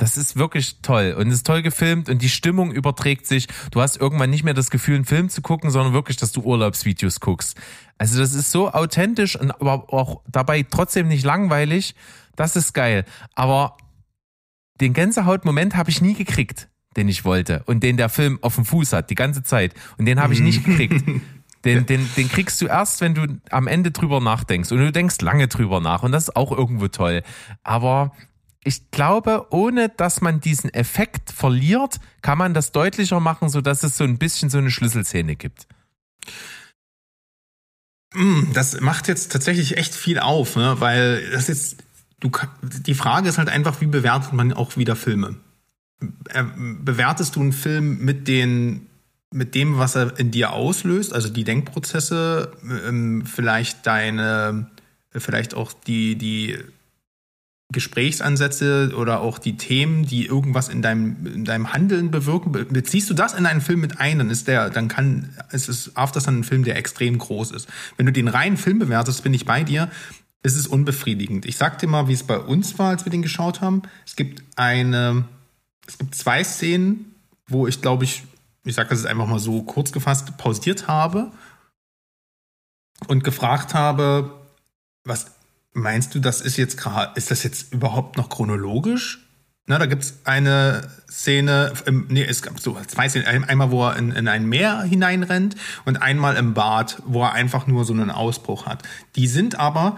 Das 0.00 0.16
ist 0.16 0.36
wirklich 0.36 0.80
toll 0.80 1.14
und 1.18 1.30
ist 1.30 1.46
toll 1.46 1.60
gefilmt 1.60 2.08
und 2.08 2.22
die 2.22 2.30
Stimmung 2.30 2.72
überträgt 2.72 3.26
sich. 3.26 3.48
Du 3.70 3.82
hast 3.82 3.98
irgendwann 3.98 4.30
nicht 4.30 4.44
mehr 4.44 4.54
das 4.54 4.70
Gefühl, 4.70 4.94
einen 4.94 5.04
Film 5.04 5.28
zu 5.28 5.42
gucken, 5.42 5.70
sondern 5.70 5.92
wirklich, 5.92 6.16
dass 6.16 6.32
du 6.32 6.40
Urlaubsvideos 6.40 7.20
guckst. 7.20 7.58
Also 7.98 8.18
das 8.18 8.32
ist 8.32 8.50
so 8.50 8.72
authentisch 8.72 9.36
und 9.36 9.50
aber 9.50 9.92
auch 9.92 10.22
dabei 10.26 10.62
trotzdem 10.62 11.06
nicht 11.06 11.24
langweilig. 11.24 11.94
Das 12.34 12.56
ist 12.56 12.72
geil. 12.72 13.04
Aber 13.34 13.76
den 14.80 14.94
Gänsehaut-Moment 14.94 15.76
habe 15.76 15.90
ich 15.90 16.00
nie 16.00 16.14
gekriegt 16.14 16.70
den 16.96 17.08
ich 17.08 17.24
wollte 17.24 17.62
und 17.66 17.82
den 17.84 17.96
der 17.96 18.08
Film 18.08 18.38
auf 18.42 18.56
dem 18.56 18.64
Fuß 18.64 18.92
hat, 18.92 19.10
die 19.10 19.14
ganze 19.14 19.42
Zeit. 19.42 19.74
Und 19.98 20.06
den 20.06 20.20
habe 20.20 20.34
ich 20.34 20.40
nicht 20.40 20.64
gekriegt. 20.64 21.04
Den, 21.62 21.84
den, 21.84 22.08
den 22.16 22.30
kriegst 22.30 22.58
du 22.62 22.66
erst, 22.68 23.02
wenn 23.02 23.14
du 23.14 23.38
am 23.50 23.66
Ende 23.66 23.90
drüber 23.90 24.18
nachdenkst. 24.18 24.72
Und 24.72 24.78
du 24.78 24.90
denkst 24.90 25.20
lange 25.20 25.46
drüber 25.46 25.78
nach. 25.78 26.02
Und 26.02 26.12
das 26.12 26.28
ist 26.28 26.34
auch 26.34 26.52
irgendwo 26.52 26.88
toll. 26.88 27.22
Aber 27.62 28.12
ich 28.62 28.90
glaube, 28.90 29.46
ohne 29.50 29.88
dass 29.88 30.20
man 30.20 30.40
diesen 30.40 30.72
Effekt 30.74 31.30
verliert, 31.30 31.98
kann 32.22 32.38
man 32.38 32.52
das 32.54 32.72
deutlicher 32.72 33.20
machen, 33.20 33.48
sodass 33.48 33.82
es 33.82 33.96
so 33.96 34.04
ein 34.04 34.18
bisschen 34.18 34.50
so 34.50 34.58
eine 34.58 34.70
Schlüsselszene 34.70 35.36
gibt. 35.36 35.66
Mm, 38.14 38.52
das 38.52 38.80
macht 38.80 39.08
jetzt 39.08 39.32
tatsächlich 39.32 39.76
echt 39.76 39.94
viel 39.94 40.18
auf, 40.18 40.56
ne? 40.56 40.76
weil 40.78 41.30
das 41.30 41.48
jetzt, 41.48 41.84
du, 42.20 42.30
die 42.62 42.94
Frage 42.94 43.28
ist 43.28 43.38
halt 43.38 43.48
einfach, 43.48 43.80
wie 43.80 43.86
bewertet 43.86 44.32
man 44.32 44.52
auch 44.52 44.76
wieder 44.76 44.96
Filme? 44.96 45.36
Äh, 46.28 46.44
bewertest 46.82 47.36
du 47.36 47.40
einen 47.40 47.52
Film 47.52 48.04
mit 48.04 48.28
den 48.28 48.86
mit 49.32 49.54
dem, 49.54 49.78
was 49.78 49.94
er 49.94 50.18
in 50.18 50.32
dir 50.32 50.52
auslöst, 50.52 51.12
also 51.12 51.28
die 51.28 51.44
Denkprozesse, 51.44 52.50
ähm, 52.84 53.24
vielleicht 53.24 53.86
deine, 53.86 54.68
vielleicht 55.12 55.54
auch 55.54 55.72
die, 55.72 56.16
die 56.16 56.58
Gesprächsansätze 57.72 58.92
oder 58.96 59.20
auch 59.20 59.38
die 59.38 59.56
Themen, 59.56 60.04
die 60.04 60.26
irgendwas 60.26 60.68
in 60.68 60.82
deinem, 60.82 61.24
in 61.26 61.44
deinem 61.44 61.72
Handeln 61.72 62.10
bewirken, 62.10 62.52
beziehst 62.52 63.08
du 63.08 63.14
das 63.14 63.34
in 63.34 63.46
einen 63.46 63.60
Film 63.60 63.80
mit 63.80 64.00
ein, 64.00 64.18
dann 64.18 64.30
ist 64.30 64.48
der, 64.48 64.70
dann 64.70 64.88
kann, 64.88 65.30
es 65.50 65.68
ist 65.68 65.96
After 65.96 66.20
Sun 66.20 66.40
ein 66.40 66.44
Film, 66.44 66.64
der 66.64 66.76
extrem 66.76 67.18
groß 67.18 67.52
ist. 67.52 67.68
Wenn 67.96 68.06
du 68.06 68.12
den 68.12 68.28
reinen 68.28 68.56
Film 68.56 68.80
bewertest, 68.80 69.22
bin 69.22 69.34
ich 69.34 69.44
bei 69.44 69.62
dir, 69.62 69.88
ist 70.42 70.56
es 70.56 70.66
unbefriedigend. 70.66 71.46
Ich 71.46 71.56
sag 71.56 71.78
dir 71.78 71.86
mal, 71.86 72.08
wie 72.08 72.12
es 72.12 72.24
bei 72.24 72.38
uns 72.38 72.78
war, 72.78 72.90
als 72.90 73.04
wir 73.04 73.10
den 73.10 73.22
geschaut 73.22 73.60
haben. 73.60 73.82
Es 74.06 74.16
gibt 74.16 74.42
eine, 74.56 75.24
es 75.86 75.98
gibt 75.98 76.14
zwei 76.14 76.42
Szenen, 76.42 77.14
wo 77.46 77.66
ich 77.66 77.80
glaube 77.80 78.04
ich, 78.04 78.24
ich 78.64 78.74
sage 78.74 78.88
das 78.88 79.00
jetzt 79.00 79.10
einfach 79.10 79.26
mal 79.26 79.38
so 79.38 79.62
kurz 79.62 79.92
gefasst, 79.92 80.36
pausiert 80.38 80.88
habe 80.88 81.30
und 83.06 83.22
gefragt 83.22 83.74
habe, 83.74 84.32
was 85.04 85.30
meinst 85.72 86.14
du, 86.14 86.20
das 86.20 86.40
ist 86.40 86.56
jetzt 86.56 86.76
gerade, 86.76 87.12
ist 87.16 87.30
das 87.30 87.42
jetzt 87.42 87.72
überhaupt 87.72 88.16
noch 88.16 88.28
chronologisch? 88.28 89.26
Na, 89.66 89.78
da 89.78 89.86
gibt 89.86 90.02
es 90.02 90.18
eine 90.24 90.88
Szene, 91.08 91.72
im, 91.86 92.06
nee, 92.08 92.24
es 92.24 92.42
gab 92.42 92.58
so 92.58 92.76
zwei 92.88 93.08
Szenen. 93.08 93.44
Einmal, 93.44 93.70
wo 93.70 93.86
er 93.86 93.96
in, 93.96 94.10
in 94.10 94.26
ein 94.26 94.46
Meer 94.46 94.82
hineinrennt 94.82 95.54
und 95.84 96.02
einmal 96.02 96.36
im 96.36 96.54
Bad, 96.54 97.00
wo 97.06 97.22
er 97.22 97.32
einfach 97.32 97.66
nur 97.68 97.84
so 97.84 97.92
einen 97.92 98.10
Ausbruch 98.10 98.66
hat. 98.66 98.82
Die 99.14 99.28
sind 99.28 99.60
aber, 99.60 99.96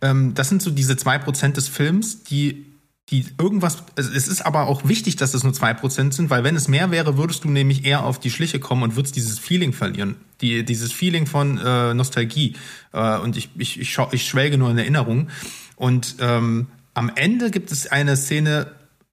ähm, 0.00 0.34
das 0.34 0.48
sind 0.48 0.62
so 0.62 0.70
diese 0.70 0.96
zwei 0.96 1.18
Prozent 1.18 1.56
des 1.56 1.66
Films, 1.66 2.22
die 2.22 2.67
die 3.10 3.24
irgendwas, 3.38 3.78
also 3.96 4.10
es 4.12 4.28
ist 4.28 4.44
aber 4.44 4.66
auch 4.66 4.86
wichtig, 4.86 5.16
dass 5.16 5.32
es 5.32 5.42
nur 5.42 5.54
zwei 5.54 5.72
Prozent 5.72 6.12
sind, 6.12 6.28
weil 6.28 6.44
wenn 6.44 6.56
es 6.56 6.68
mehr 6.68 6.90
wäre, 6.90 7.16
würdest 7.16 7.44
du 7.44 7.48
nämlich 7.48 7.86
eher 7.86 8.04
auf 8.04 8.18
die 8.18 8.30
Schliche 8.30 8.60
kommen 8.60 8.82
und 8.82 8.96
würdest 8.96 9.16
dieses 9.16 9.38
Feeling 9.38 9.72
verlieren. 9.72 10.16
Die, 10.42 10.62
dieses 10.64 10.92
Feeling 10.92 11.26
von 11.26 11.58
äh, 11.58 11.94
Nostalgie. 11.94 12.54
Äh, 12.92 13.18
und 13.18 13.36
ich, 13.36 13.50
ich, 13.56 13.80
ich, 13.80 13.98
ich 14.12 14.28
schwelge 14.28 14.58
nur 14.58 14.70
in 14.70 14.78
Erinnerung. 14.78 15.28
Und 15.76 16.16
ähm, 16.20 16.66
am 16.92 17.10
Ende 17.14 17.50
gibt 17.50 17.72
es 17.72 17.86
eine 17.86 18.16
Szene 18.16 18.72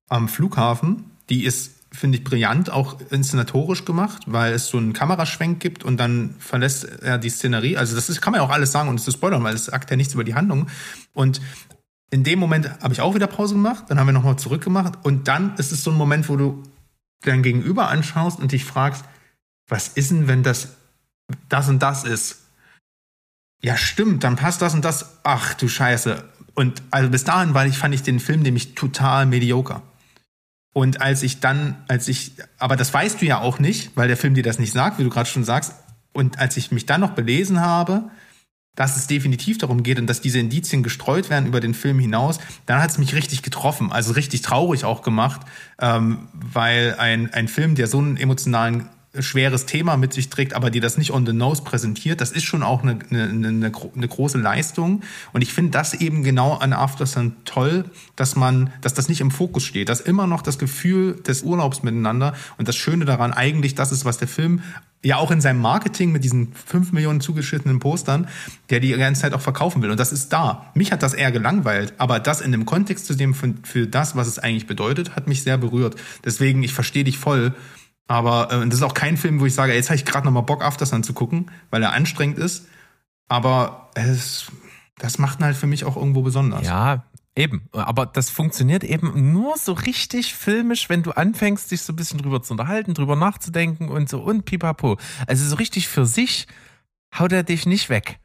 am 0.09 0.27
Flughafen, 0.27 1.11
die 1.29 1.45
ist, 1.45 1.71
finde 1.91 2.17
ich, 2.17 2.23
brillant, 2.23 2.69
auch 2.69 2.97
inszenatorisch 3.11 3.85
gemacht, 3.85 4.23
weil 4.25 4.53
es 4.53 4.67
so 4.67 4.77
einen 4.77 4.91
Kameraschwenk 4.91 5.61
gibt 5.61 5.83
und 5.83 5.97
dann 5.97 6.35
verlässt 6.39 6.83
er 6.83 7.17
die 7.17 7.29
Szenerie. 7.29 7.77
Also 7.77 7.95
das 7.95 8.09
ist, 8.09 8.21
kann 8.21 8.31
man 8.31 8.41
ja 8.41 8.45
auch 8.45 8.51
alles 8.51 8.71
sagen 8.73 8.89
und 8.89 8.99
es 8.99 9.07
ist 9.07 9.15
Spoiler, 9.15 9.41
weil 9.41 9.55
es 9.55 9.65
sagt 9.65 9.89
ja 9.89 9.95
nichts 9.95 10.13
über 10.13 10.25
die 10.25 10.35
Handlung. 10.35 10.67
Und 11.13 11.39
in 12.11 12.23
dem 12.23 12.39
Moment 12.39 12.69
habe 12.81 12.93
ich 12.93 13.01
auch 13.01 13.15
wieder 13.15 13.27
Pause 13.27 13.55
gemacht, 13.55 13.85
dann 13.87 13.99
haben 13.99 14.07
wir 14.07 14.13
nochmal 14.13 14.37
zurückgemacht 14.37 15.03
und 15.03 15.27
dann 15.27 15.55
ist 15.57 15.71
es 15.71 15.83
so 15.83 15.91
ein 15.91 15.97
Moment, 15.97 16.29
wo 16.29 16.35
du 16.35 16.63
dein 17.21 17.43
Gegenüber 17.43 17.89
anschaust 17.89 18.39
und 18.39 18.51
dich 18.51 18.65
fragst, 18.65 19.05
was 19.67 19.87
ist 19.89 20.11
denn, 20.11 20.27
wenn 20.27 20.43
das 20.43 20.75
das 21.49 21.69
und 21.69 21.81
das 21.81 22.03
ist? 22.03 22.43
Ja, 23.61 23.77
stimmt, 23.77 24.23
dann 24.23 24.35
passt 24.35 24.61
das 24.61 24.73
und 24.73 24.85
das. 24.85 25.17
Ach 25.23 25.55
du 25.55 25.67
Scheiße. 25.67 26.23
Und 26.53 26.83
also 26.91 27.09
bis 27.09 27.23
dahin 27.23 27.53
weil 27.53 27.69
ich, 27.69 27.77
fand 27.77 27.95
ich 27.95 28.03
den 28.03 28.19
Film 28.19 28.41
nämlich 28.41 28.75
total 28.75 29.25
mediocre. 29.25 29.81
Und 30.73 31.01
als 31.01 31.23
ich 31.23 31.39
dann, 31.39 31.83
als 31.87 32.07
ich, 32.07 32.33
aber 32.59 32.75
das 32.75 32.93
weißt 32.93 33.21
du 33.21 33.25
ja 33.25 33.39
auch 33.39 33.59
nicht, 33.59 33.95
weil 33.95 34.07
der 34.07 34.17
Film 34.17 34.35
dir 34.35 34.43
das 34.43 34.59
nicht 34.59 34.73
sagt, 34.73 34.99
wie 34.99 35.03
du 35.03 35.09
gerade 35.09 35.29
schon 35.29 35.45
sagst. 35.45 35.73
Und 36.13 36.37
als 36.37 36.57
ich 36.57 36.71
mich 36.71 36.85
dann 36.85 37.01
noch 37.01 37.11
belesen 37.11 37.61
habe, 37.61 38.11
dass 38.75 38.97
es 38.97 39.07
definitiv 39.07 39.57
darum 39.57 39.83
geht 39.83 39.99
und 39.99 40.07
dass 40.07 40.21
diese 40.21 40.39
Indizien 40.39 40.83
gestreut 40.83 41.29
werden 41.29 41.47
über 41.47 41.59
den 41.59 41.73
Film 41.73 41.99
hinaus, 41.99 42.39
dann 42.65 42.81
hat 42.81 42.91
es 42.91 42.97
mich 42.97 43.15
richtig 43.15 43.41
getroffen, 43.41 43.91
also 43.91 44.13
richtig 44.13 44.41
traurig 44.41 44.85
auch 44.85 45.01
gemacht, 45.01 45.41
ähm, 45.79 46.27
weil 46.33 46.95
ein, 46.97 47.33
ein 47.33 47.47
Film, 47.47 47.75
der 47.75 47.87
so 47.87 47.99
einen 47.99 48.17
emotionalen 48.17 48.89
schweres 49.19 49.65
Thema 49.65 49.97
mit 49.97 50.13
sich 50.13 50.29
trägt, 50.29 50.53
aber 50.53 50.69
die 50.69 50.79
das 50.79 50.97
nicht 50.97 51.11
on 51.11 51.25
the 51.25 51.33
nose 51.33 51.63
präsentiert, 51.63 52.21
das 52.21 52.31
ist 52.31 52.43
schon 52.43 52.63
auch 52.63 52.83
eine, 52.83 52.99
eine, 53.09 53.47
eine, 53.47 53.71
eine 53.95 54.07
große 54.07 54.37
Leistung. 54.37 55.01
Und 55.33 55.41
ich 55.41 55.53
finde 55.53 55.71
das 55.71 55.93
eben 55.93 56.23
genau 56.23 56.53
an 56.53 56.73
After 56.73 57.05
Sun 57.05 57.35
toll, 57.45 57.85
dass 58.15 58.35
man, 58.35 58.71
dass 58.81 58.93
das 58.93 59.09
nicht 59.09 59.21
im 59.21 59.31
Fokus 59.31 59.63
steht, 59.63 59.89
dass 59.89 60.01
immer 60.01 60.27
noch 60.27 60.41
das 60.41 60.57
Gefühl 60.57 61.15
des 61.21 61.43
Urlaubs 61.43 61.83
miteinander 61.83 62.33
und 62.57 62.67
das 62.67 62.75
Schöne 62.75 63.05
daran 63.05 63.33
eigentlich 63.33 63.75
das 63.75 63.91
ist, 63.91 64.05
was 64.05 64.17
der 64.17 64.27
Film 64.27 64.61
ja 65.05 65.17
auch 65.17 65.29
in 65.29 65.39
seinem 65.39 65.61
Marketing 65.61 66.11
mit 66.11 66.23
diesen 66.23 66.51
fünf 66.53 66.91
Millionen 66.91 67.21
zugeschnittenen 67.21 67.79
Postern, 67.79 68.27
der 68.71 68.79
die 68.79 68.91
ganze 68.91 69.21
Zeit 69.21 69.33
auch 69.33 69.41
verkaufen 69.41 69.81
will. 69.83 69.91
Und 69.91 69.99
das 69.99 70.11
ist 70.11 70.33
da. 70.33 70.71
Mich 70.73 70.91
hat 70.91 71.03
das 71.03 71.13
eher 71.13 71.31
gelangweilt, 71.31 71.93
aber 71.99 72.19
das 72.19 72.41
in 72.41 72.51
dem 72.51 72.65
Kontext 72.65 73.05
zu 73.05 73.13
dem 73.13 73.35
für, 73.35 73.53
für 73.63 73.87
das, 73.87 74.15
was 74.15 74.27
es 74.27 74.39
eigentlich 74.39 74.65
bedeutet, 74.65 75.15
hat 75.15 75.27
mich 75.27 75.43
sehr 75.43 75.59
berührt. 75.59 75.95
Deswegen, 76.25 76.63
ich 76.63 76.73
verstehe 76.73 77.03
dich 77.03 77.19
voll. 77.19 77.53
Aber 78.07 78.51
äh, 78.51 78.65
das 78.67 78.75
ist 78.75 78.83
auch 78.83 78.93
kein 78.93 79.17
Film, 79.17 79.39
wo 79.39 79.45
ich 79.45 79.53
sage, 79.53 79.73
jetzt 79.73 79.89
habe 79.89 79.95
ich 79.95 80.05
gerade 80.05 80.25
noch 80.25 80.31
mal 80.31 80.41
Bock, 80.41 80.63
After 80.63 80.85
Sun 80.85 81.03
zu 81.03 81.13
gucken, 81.13 81.51
weil 81.71 81.81
er 81.83 81.93
anstrengend 81.93 82.37
ist. 82.37 82.67
Aber 83.27 83.89
es, 83.95 84.51
das 84.97 85.17
macht 85.17 85.39
ihn 85.39 85.45
halt 85.45 85.57
für 85.57 85.67
mich 85.67 85.85
auch 85.85 85.95
irgendwo 85.95 86.21
besonders. 86.21 86.65
Ja, 86.65 87.03
Eben, 87.37 87.67
aber 87.73 88.05
das 88.05 88.29
funktioniert 88.29 88.85
eben 88.85 89.33
nur 89.33 89.57
so 89.57 89.73
richtig 89.73 90.33
filmisch, 90.33 90.87
wenn 90.87 91.03
du 91.03 91.11
anfängst, 91.11 91.69
dich 91.69 91.81
so 91.81 91.91
ein 91.91 91.97
bisschen 91.97 92.19
drüber 92.19 92.41
zu 92.41 92.53
unterhalten, 92.53 92.93
drüber 92.93 93.17
nachzudenken 93.17 93.89
und 93.89 94.07
so 94.07 94.21
und 94.21 94.45
pipapo. 94.45 94.97
Also 95.27 95.45
so 95.45 95.57
richtig 95.57 95.89
für 95.89 96.05
sich 96.05 96.47
haut 97.13 97.33
er 97.33 97.43
dich 97.43 97.65
nicht 97.65 97.89
weg. 97.89 98.19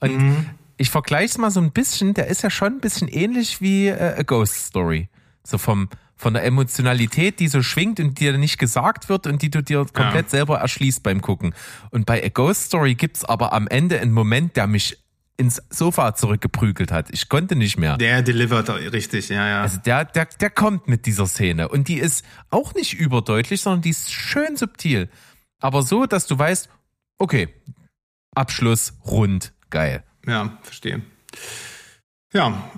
Und 0.00 0.18
mhm. 0.18 0.46
ich 0.78 0.90
vergleiche 0.90 1.26
es 1.26 1.38
mal 1.38 1.52
so 1.52 1.60
ein 1.60 1.70
bisschen, 1.70 2.14
der 2.14 2.26
ist 2.26 2.42
ja 2.42 2.50
schon 2.50 2.74
ein 2.74 2.80
bisschen 2.80 3.06
ähnlich 3.06 3.60
wie 3.60 3.86
äh, 3.86 4.18
A 4.18 4.22
Ghost 4.24 4.66
Story. 4.66 5.08
So 5.44 5.58
vom, 5.58 5.88
von 6.16 6.34
der 6.34 6.44
Emotionalität, 6.44 7.40
die 7.40 7.48
so 7.48 7.62
schwingt 7.62 8.00
und 8.00 8.18
dir 8.18 8.36
nicht 8.38 8.58
gesagt 8.58 9.08
wird 9.08 9.26
und 9.26 9.42
die 9.42 9.50
du 9.50 9.62
dir 9.62 9.84
komplett 9.84 10.26
ja. 10.26 10.30
selber 10.30 10.58
erschließt 10.58 11.02
beim 11.02 11.20
Gucken. 11.20 11.54
Und 11.90 12.06
bei 12.06 12.24
A 12.24 12.28
Ghost 12.28 12.64
Story 12.64 12.94
gibt's 12.94 13.24
aber 13.24 13.52
am 13.52 13.68
Ende 13.68 14.00
einen 14.00 14.12
Moment, 14.12 14.56
der 14.56 14.66
mich 14.66 14.98
ins 15.36 15.62
Sofa 15.68 16.14
zurückgeprügelt 16.14 16.90
hat. 16.90 17.10
Ich 17.10 17.28
konnte 17.28 17.56
nicht 17.56 17.76
mehr. 17.76 17.98
Der 17.98 18.22
delivert 18.22 18.70
richtig, 18.70 19.28
ja, 19.28 19.46
ja. 19.46 19.62
Also 19.62 19.78
der, 19.78 20.06
der, 20.06 20.26
der 20.40 20.50
kommt 20.50 20.88
mit 20.88 21.04
dieser 21.04 21.26
Szene. 21.26 21.68
Und 21.68 21.88
die 21.88 21.98
ist 21.98 22.24
auch 22.48 22.74
nicht 22.74 22.94
überdeutlich, 22.94 23.60
sondern 23.60 23.82
die 23.82 23.90
ist 23.90 24.10
schön 24.12 24.56
subtil. 24.56 25.10
Aber 25.60 25.82
so, 25.82 26.06
dass 26.06 26.26
du 26.26 26.38
weißt, 26.38 26.70
okay, 27.18 27.48
Abschluss, 28.34 28.94
rund, 29.04 29.52
geil. 29.68 30.04
Ja, 30.26 30.58
verstehe. 30.62 31.02
Ja, 32.32 32.70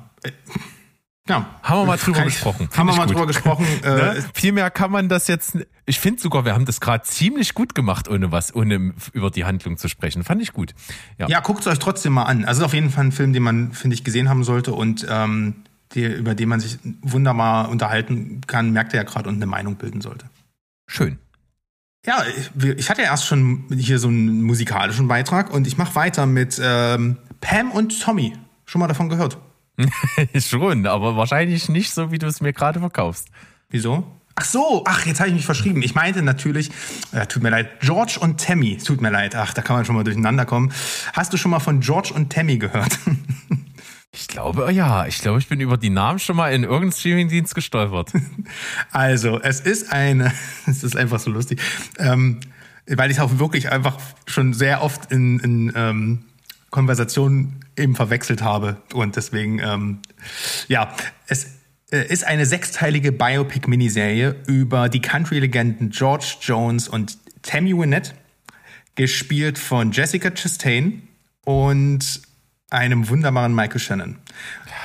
ja. 1.28 1.46
Haben 1.62 1.80
wir 1.80 1.86
mal 1.86 1.96
drüber 1.96 2.24
gesprochen. 2.24 2.68
Haben 2.76 2.86
wir 2.86 2.96
mal 2.96 3.06
gut. 3.06 3.14
drüber 3.14 3.26
gesprochen. 3.26 3.66
Äh, 3.82 3.90
ne? 3.90 4.24
Viel 4.34 4.52
mehr 4.52 4.70
kann 4.70 4.90
man 4.90 5.08
das 5.08 5.28
jetzt. 5.28 5.58
Ich 5.86 6.00
finde 6.00 6.20
sogar, 6.20 6.44
wir 6.44 6.54
haben 6.54 6.64
das 6.64 6.80
gerade 6.80 7.04
ziemlich 7.04 7.54
gut 7.54 7.74
gemacht, 7.74 8.08
ohne 8.08 8.32
was, 8.32 8.54
ohne 8.54 8.94
über 9.12 9.30
die 9.30 9.44
Handlung 9.44 9.76
zu 9.76 9.88
sprechen. 9.88 10.24
Fand 10.24 10.42
ich 10.42 10.52
gut. 10.52 10.74
Ja, 11.16 11.28
ja 11.28 11.40
guckt 11.40 11.60
es 11.60 11.66
euch 11.66 11.78
trotzdem 11.78 12.14
mal 12.14 12.24
an. 12.24 12.44
Also 12.44 12.64
auf 12.64 12.74
jeden 12.74 12.90
Fall 12.90 13.04
ein 13.04 13.12
Film, 13.12 13.32
den 13.32 13.42
man, 13.42 13.72
finde 13.72 13.94
ich, 13.94 14.04
gesehen 14.04 14.28
haben 14.28 14.42
sollte 14.42 14.72
und 14.72 15.06
ähm, 15.08 15.64
die, 15.92 16.04
über 16.04 16.34
den 16.34 16.48
man 16.48 16.60
sich 16.60 16.78
wunderbar 17.02 17.68
unterhalten 17.68 18.40
kann, 18.46 18.72
merkt 18.72 18.92
ihr 18.92 18.98
ja 18.98 19.04
gerade 19.04 19.28
und 19.28 19.36
eine 19.36 19.46
Meinung 19.46 19.76
bilden 19.76 20.00
sollte. 20.00 20.26
Schön. 20.86 21.18
Ja, 22.06 22.24
ich, 22.24 22.78
ich 22.78 22.90
hatte 22.90 23.02
ja 23.02 23.08
erst 23.08 23.26
schon 23.26 23.66
hier 23.74 23.98
so 23.98 24.08
einen 24.08 24.42
musikalischen 24.42 25.08
Beitrag 25.08 25.50
und 25.52 25.66
ich 25.66 25.76
mache 25.76 25.94
weiter 25.94 26.26
mit 26.26 26.60
ähm, 26.62 27.18
Pam 27.40 27.70
und 27.70 28.00
Tommy. 28.00 28.34
Schon 28.64 28.80
mal 28.80 28.88
davon 28.88 29.08
gehört? 29.08 29.38
Schon, 30.38 30.86
aber 30.86 31.16
wahrscheinlich 31.16 31.68
nicht 31.68 31.92
so, 31.92 32.10
wie 32.10 32.18
du 32.18 32.26
es 32.26 32.40
mir 32.40 32.52
gerade 32.52 32.80
verkaufst. 32.80 33.28
Wieso? 33.70 34.04
Ach 34.40 34.44
so, 34.44 34.84
ach, 34.86 35.04
jetzt 35.04 35.18
habe 35.18 35.30
ich 35.30 35.34
mich 35.34 35.46
verschrieben. 35.46 35.82
Ich 35.82 35.96
meinte 35.96 36.22
natürlich, 36.22 36.70
äh, 37.10 37.26
tut 37.26 37.42
mir 37.42 37.50
leid, 37.50 37.80
George 37.80 38.18
und 38.20 38.40
Tammy. 38.40 38.76
Tut 38.76 39.00
mir 39.00 39.10
leid, 39.10 39.34
ach, 39.34 39.52
da 39.52 39.62
kann 39.62 39.74
man 39.74 39.84
schon 39.84 39.96
mal 39.96 40.04
durcheinander 40.04 40.46
kommen. 40.46 40.72
Hast 41.12 41.32
du 41.32 41.36
schon 41.36 41.50
mal 41.50 41.58
von 41.58 41.80
George 41.80 42.12
und 42.14 42.32
Tammy 42.32 42.58
gehört? 42.58 42.98
Ich 44.10 44.26
glaube, 44.26 44.72
ja. 44.72 45.06
Ich 45.06 45.20
glaube, 45.20 45.38
ich 45.38 45.48
bin 45.48 45.60
über 45.60 45.76
die 45.76 45.90
Namen 45.90 46.18
schon 46.18 46.34
mal 46.34 46.52
in 46.52 46.64
irgendeinem 46.64 46.92
Streamingdienst 46.92 47.54
gestolpert. 47.54 48.12
Also, 48.90 49.38
es 49.40 49.60
ist 49.60 49.92
eine, 49.92 50.32
es 50.66 50.82
ist 50.82 50.96
einfach 50.96 51.20
so 51.20 51.30
lustig, 51.30 51.60
ähm, 51.98 52.40
weil 52.86 53.10
ich 53.10 53.20
auch 53.20 53.38
wirklich 53.38 53.70
einfach 53.70 53.98
schon 54.26 54.54
sehr 54.54 54.82
oft 54.82 55.12
in, 55.12 55.38
in 55.40 55.72
ähm, 55.76 56.24
Konversationen 56.70 57.64
eben 57.78 57.94
verwechselt 57.94 58.42
habe. 58.42 58.76
Und 58.92 59.16
deswegen, 59.16 59.58
ähm, 59.60 59.98
ja, 60.68 60.94
es 61.26 61.46
äh, 61.90 62.06
ist 62.06 62.24
eine 62.24 62.46
sechsteilige 62.46 63.12
Biopic-Miniserie 63.12 64.36
über 64.46 64.88
die 64.88 65.00
Country-Legenden 65.00 65.90
George 65.90 66.36
Jones 66.40 66.88
und 66.88 67.18
Tammy 67.42 67.76
Wynette, 67.76 68.12
gespielt 68.94 69.58
von 69.58 69.92
Jessica 69.92 70.30
Chastain 70.30 71.02
und 71.44 72.20
einem 72.70 73.08
wunderbaren 73.08 73.54
Michael 73.54 73.80
Shannon. 73.80 74.18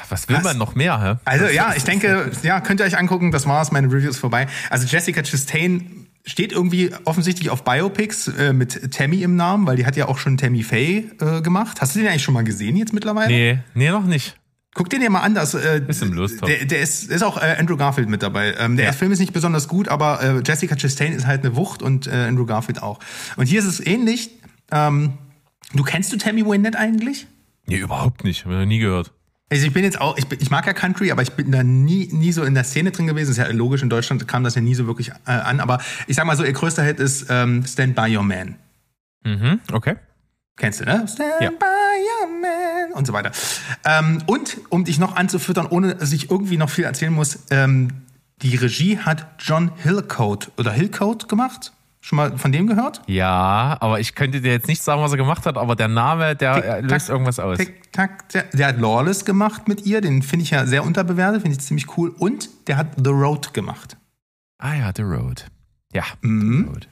Was 0.10 0.30
will 0.30 0.38
Was? 0.38 0.44
man 0.44 0.58
noch 0.58 0.76
mehr? 0.76 1.02
Hä? 1.02 1.16
Also 1.26 1.48
ja, 1.48 1.74
ich 1.76 1.84
denke, 1.84 2.32
ja, 2.44 2.62
könnt 2.62 2.80
ihr 2.80 2.86
euch 2.86 2.98
angucken, 2.98 3.32
das 3.32 3.48
war's, 3.48 3.72
meine 3.72 3.88
Reviews 3.88 4.18
vorbei. 4.18 4.48
Also 4.70 4.86
Jessica 4.88 5.24
Chastain 5.24 6.03
steht 6.26 6.52
irgendwie 6.52 6.92
offensichtlich 7.06 7.50
auf 7.50 7.64
Biopics 7.64 8.28
äh, 8.30 8.54
mit 8.54 8.94
Tammy 8.94 9.24
im 9.24 9.36
Namen, 9.36 9.68
weil 9.68 9.76
die 9.76 9.86
hat 9.86 9.96
ja 9.96 10.08
auch 10.08 10.18
schon 10.18 10.38
Tammy 10.38 10.64
Faye 10.64 11.10
äh, 11.20 11.42
gemacht. 11.42 11.82
Hast 11.82 11.96
du 11.96 12.00
den 12.00 12.08
eigentlich 12.08 12.24
schon 12.24 12.34
mal 12.34 12.44
gesehen 12.44 12.78
jetzt 12.78 12.94
mittlerweile? 12.94 13.28
Nee, 13.28 13.60
nee, 13.74 13.90
noch 13.90 14.06
nicht. 14.06 14.38
Guck 14.74 14.90
den 14.90 15.02
dir 15.02 15.10
mal 15.10 15.20
an, 15.20 15.36
das, 15.36 15.54
äh, 15.54 15.82
ist 15.88 16.02
im 16.02 16.14
Lust 16.14 16.42
der, 16.48 16.66
der 16.66 16.82
ist, 16.82 17.12
ist 17.12 17.22
auch 17.22 17.38
äh, 17.38 17.56
Andrew 17.60 17.78
Garfield 17.78 18.10
mit 18.10 18.24
dabei. 18.24 18.56
Ähm, 18.58 18.76
der 18.76 18.88
ja. 18.88 18.92
Film 18.92 19.12
ist 19.12 19.20
nicht 19.20 19.34
besonders 19.34 19.68
gut, 19.68 19.88
aber 19.88 20.22
äh, 20.24 20.42
Jessica 20.44 20.76
Chastain 20.76 21.14
ist 21.14 21.28
halt 21.28 21.46
eine 21.46 21.56
Wucht 21.56 21.84
und 21.84 22.08
äh, 22.08 22.12
Andrew 22.12 22.46
Garfield 22.46 22.82
auch. 22.82 23.00
Und 23.36 23.46
hier 23.46 23.60
ist 23.60 23.66
es 23.66 23.86
ähnlich. 23.86 24.32
Ähm, 24.72 25.14
du 25.74 25.84
kennst 25.84 26.12
du 26.12 26.18
Tammy 26.18 26.44
Wynette 26.44 26.80
eigentlich? 26.80 27.28
Nee, 27.68 27.78
überhaupt 27.78 28.24
nicht. 28.24 28.46
Hab 28.46 28.52
ich 28.52 28.58
noch 28.58 28.66
nie 28.66 28.80
gehört. 28.80 29.12
Also 29.54 29.68
ich 29.68 29.74
bin 29.74 29.84
jetzt 29.84 30.02
auch, 30.02 30.18
ich, 30.18 30.26
bin, 30.26 30.40
ich 30.42 30.50
mag 30.50 30.66
ja 30.66 30.74
Country, 30.74 31.12
aber 31.12 31.22
ich 31.22 31.34
bin 31.34 31.52
da 31.52 31.62
nie, 31.62 32.10
nie 32.12 32.32
so 32.32 32.44
in 32.44 32.56
der 32.56 32.64
Szene 32.64 32.90
drin 32.90 33.06
gewesen. 33.06 33.30
ist 33.30 33.38
ja 33.38 33.48
logisch, 33.50 33.84
in 33.84 33.90
Deutschland 33.92 34.28
kam 34.28 34.44
das 34.44 34.56
ja 34.56 34.62
nie 34.62 34.74
so 34.74 34.88
wirklich 34.88 35.10
äh, 35.28 35.32
an. 35.32 35.60
Aber 35.60 35.80
ich 36.08 36.16
sag 36.16 36.26
mal 36.26 36.36
so, 36.36 36.44
ihr 36.44 36.54
größter 36.54 36.82
Hit 36.82 37.00
ist 37.00 37.28
ähm, 37.30 37.64
Stand 37.64 37.96
By 37.96 38.18
Your 38.18 38.24
Man. 38.24 38.56
Mhm, 39.24 39.60
okay. 39.72 39.98
Kennst 40.58 40.82
du, 40.82 40.86
ne? 40.86 41.06
Stand 41.08 41.34
ja. 41.40 41.52
by 41.52 41.66
your 42.24 42.42
man 42.42 42.94
und 42.94 43.06
so 43.06 43.14
weiter. 43.14 43.32
Ähm, 43.86 44.24
und 44.26 44.58
um 44.70 44.86
dich 44.86 44.98
noch 44.98 45.16
anzufüttern, 45.16 45.68
ohne 45.68 45.94
dass 45.94 46.12
ich 46.14 46.32
irgendwie 46.32 46.58
noch 46.58 46.72
viel 46.72 46.86
erzählen 46.86 47.14
muss, 47.14 47.38
ähm, 47.52 47.90
die 48.42 48.56
Regie 48.56 48.98
hat 48.98 49.28
John 49.38 49.72
Hillcoat 49.84 50.50
oder 50.58 50.72
Hillcoat 50.72 51.30
gemacht. 51.30 51.74
Schon 52.06 52.18
mal 52.18 52.38
von 52.38 52.52
dem 52.52 52.68
gehört? 52.68 53.02
Ja, 53.08 53.78
aber 53.80 54.02
ich 54.02 54.14
könnte 54.14 54.42
dir 54.42 54.52
jetzt 54.52 54.68
nicht 54.68 54.84
sagen, 54.84 55.02
was 55.02 55.12
er 55.12 55.18
gemacht 55.18 55.46
hat, 55.46 55.58
aber 55.58 55.78
der 55.78 55.88
Name, 55.88 56.36
der 56.36 56.56
tick, 56.82 56.92
löst 56.92 57.08
tack, 57.08 57.14
irgendwas 57.14 57.40
aus. 57.40 57.58
Tick, 57.58 57.94
tack, 57.94 58.28
der, 58.28 58.44
der, 58.52 58.68
hat 58.68 58.78
Lawless 58.82 59.24
gemacht 59.24 59.70
mit 59.70 59.86
ihr, 59.86 60.02
den 60.02 60.22
finde 60.22 60.44
ich 60.44 60.52
ja 60.52 60.66
sehr 60.66 60.84
unterbewertet, 60.84 61.44
finde 61.44 61.58
ich 61.58 61.64
ziemlich 61.64 61.98
cool. 61.98 62.10
Und 62.10 62.50
der 62.68 62.76
hat 62.76 62.88
The 63.02 63.10
Road 63.10 63.54
gemacht. 63.54 63.96
Ah 64.58 64.74
ja, 64.74 64.92
The 64.94 65.04
Road. 65.04 65.46
Ja, 65.94 66.04
mhm. 66.20 66.66
The 66.66 66.70
Road. 66.74 66.88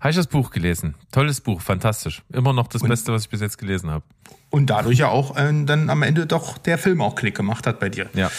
Habe 0.00 0.10
ich 0.10 0.16
das 0.16 0.26
Buch 0.26 0.50
gelesen. 0.50 0.94
Tolles 1.12 1.42
Buch, 1.42 1.60
fantastisch. 1.60 2.22
Immer 2.32 2.54
noch 2.54 2.68
das 2.68 2.80
und, 2.80 2.88
Beste, 2.88 3.12
was 3.12 3.24
ich 3.24 3.28
bis 3.28 3.42
jetzt 3.42 3.58
gelesen 3.58 3.90
habe. 3.90 4.06
Und 4.48 4.70
dadurch 4.70 5.00
ja 5.00 5.08
auch 5.08 5.36
äh, 5.36 5.52
dann 5.66 5.90
am 5.90 6.02
Ende 6.02 6.24
doch 6.24 6.56
der 6.56 6.78
Film 6.78 7.02
auch 7.02 7.14
Klick 7.14 7.36
gemacht 7.36 7.66
hat 7.66 7.78
bei 7.78 7.90
dir. 7.90 8.08
Ja. 8.14 8.30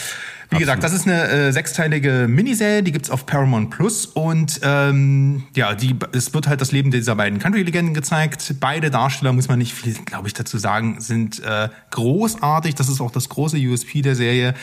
Wie 0.51 0.57
gesagt, 0.57 0.83
das 0.83 0.91
ist 0.91 1.07
eine 1.07 1.29
äh, 1.29 1.51
sechsteilige 1.53 2.27
Miniserie, 2.27 2.83
die 2.83 2.91
gibt's 2.91 3.09
auf 3.09 3.25
Paramount 3.25 3.69
Plus 3.69 4.05
und 4.05 4.59
ähm, 4.63 5.43
ja, 5.55 5.73
die, 5.73 5.95
es 6.11 6.33
wird 6.33 6.45
halt 6.47 6.59
das 6.59 6.73
Leben 6.73 6.91
dieser 6.91 7.15
beiden 7.15 7.39
Country-Legenden 7.39 7.93
gezeigt. 7.93 8.55
Beide 8.59 8.91
Darsteller, 8.91 9.31
muss 9.31 9.47
man 9.47 9.59
nicht 9.59 9.73
viel, 9.73 9.93
glaube 9.93 10.27
ich, 10.27 10.33
dazu 10.33 10.57
sagen, 10.57 10.99
sind 10.99 11.41
äh, 11.41 11.69
großartig. 11.91 12.75
Das 12.75 12.89
ist 12.89 12.99
auch 12.99 13.11
das 13.11 13.29
große 13.29 13.57
USP 13.57 14.01
der 14.01 14.15
Serie. 14.15 14.53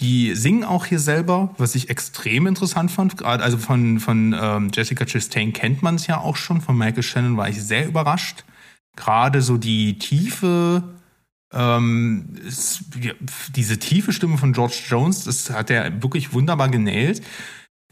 Die 0.00 0.34
singen 0.34 0.62
auch 0.62 0.84
hier 0.84 0.98
selber, 0.98 1.54
was 1.56 1.74
ich 1.74 1.88
extrem 1.88 2.46
interessant 2.46 2.90
fand. 2.90 3.16
Gerade 3.16 3.42
also 3.42 3.56
von, 3.56 3.98
von 3.98 4.36
ähm, 4.38 4.70
Jessica 4.74 5.06
Chastain 5.06 5.54
kennt 5.54 5.82
man 5.82 5.94
es 5.94 6.06
ja 6.06 6.18
auch 6.18 6.36
schon, 6.36 6.60
von 6.60 6.76
Michael 6.76 7.02
Shannon 7.02 7.38
war 7.38 7.48
ich 7.48 7.62
sehr 7.62 7.86
überrascht. 7.86 8.44
Gerade 8.94 9.40
so 9.40 9.56
die 9.56 9.98
Tiefe 9.98 10.99
ähm, 11.52 12.36
ist, 12.46 12.84
diese 13.54 13.78
tiefe 13.78 14.12
Stimme 14.12 14.38
von 14.38 14.52
George 14.52 14.78
Jones, 14.88 15.24
das 15.24 15.50
hat 15.50 15.70
er 15.70 16.02
wirklich 16.02 16.32
wunderbar 16.32 16.68
genäht. 16.68 17.22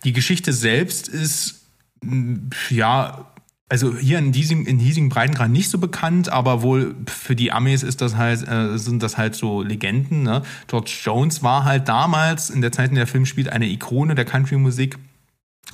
Die 0.04 0.12
Geschichte 0.12 0.52
selbst 0.52 1.08
ist, 1.08 1.66
mm, 2.02 2.50
ja, 2.70 3.26
also 3.68 3.96
hier 3.96 4.18
in 4.18 4.32
diesem 4.32 4.66
in 4.66 4.78
hiesigen 4.78 5.10
Breitengrad 5.10 5.50
nicht 5.50 5.68
so 5.68 5.78
bekannt, 5.78 6.30
aber 6.30 6.62
wohl 6.62 6.94
für 7.06 7.36
die 7.36 7.52
Amis 7.52 7.82
ist 7.82 8.00
das 8.00 8.16
halt 8.16 8.46
äh, 8.48 8.78
sind 8.78 9.02
das 9.02 9.18
halt 9.18 9.34
so 9.34 9.62
Legenden. 9.62 10.22
Ne? 10.22 10.42
George 10.68 10.90
Jones 11.02 11.42
war 11.42 11.64
halt 11.64 11.86
damals 11.88 12.48
in 12.48 12.62
der 12.62 12.72
Zeit, 12.72 12.88
in 12.88 12.94
der 12.94 13.04
der 13.04 13.12
Film 13.12 13.26
spielt, 13.26 13.50
eine 13.50 13.66
Ikone 13.66 14.14
der 14.14 14.24
Country-Musik. 14.24 14.98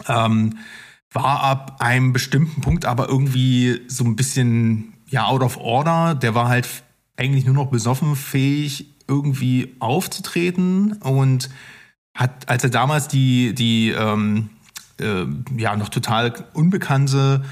Ähm, 0.08 0.58
war 1.12 1.44
ab 1.44 1.76
einem 1.78 2.12
bestimmten 2.12 2.60
Punkt 2.60 2.84
aber 2.84 3.08
irgendwie 3.08 3.82
so 3.86 4.02
ein 4.02 4.16
bisschen 4.16 4.94
ja 5.08 5.26
out 5.26 5.42
of 5.42 5.56
order. 5.56 6.16
Der 6.16 6.34
war 6.34 6.48
halt 6.48 6.66
eigentlich 7.16 7.44
nur 7.44 7.54
noch 7.54 7.70
besoffen 7.70 8.16
fähig, 8.16 8.94
irgendwie 9.08 9.76
aufzutreten 9.80 10.94
und 10.94 11.50
hat, 12.14 12.48
als 12.48 12.64
er 12.64 12.70
damals 12.70 13.08
die, 13.08 13.54
die 13.54 13.90
ähm, 13.90 14.50
äh, 15.00 15.24
ja 15.56 15.76
noch 15.76 15.88
total 15.88 16.32
unbekannte 16.54 17.44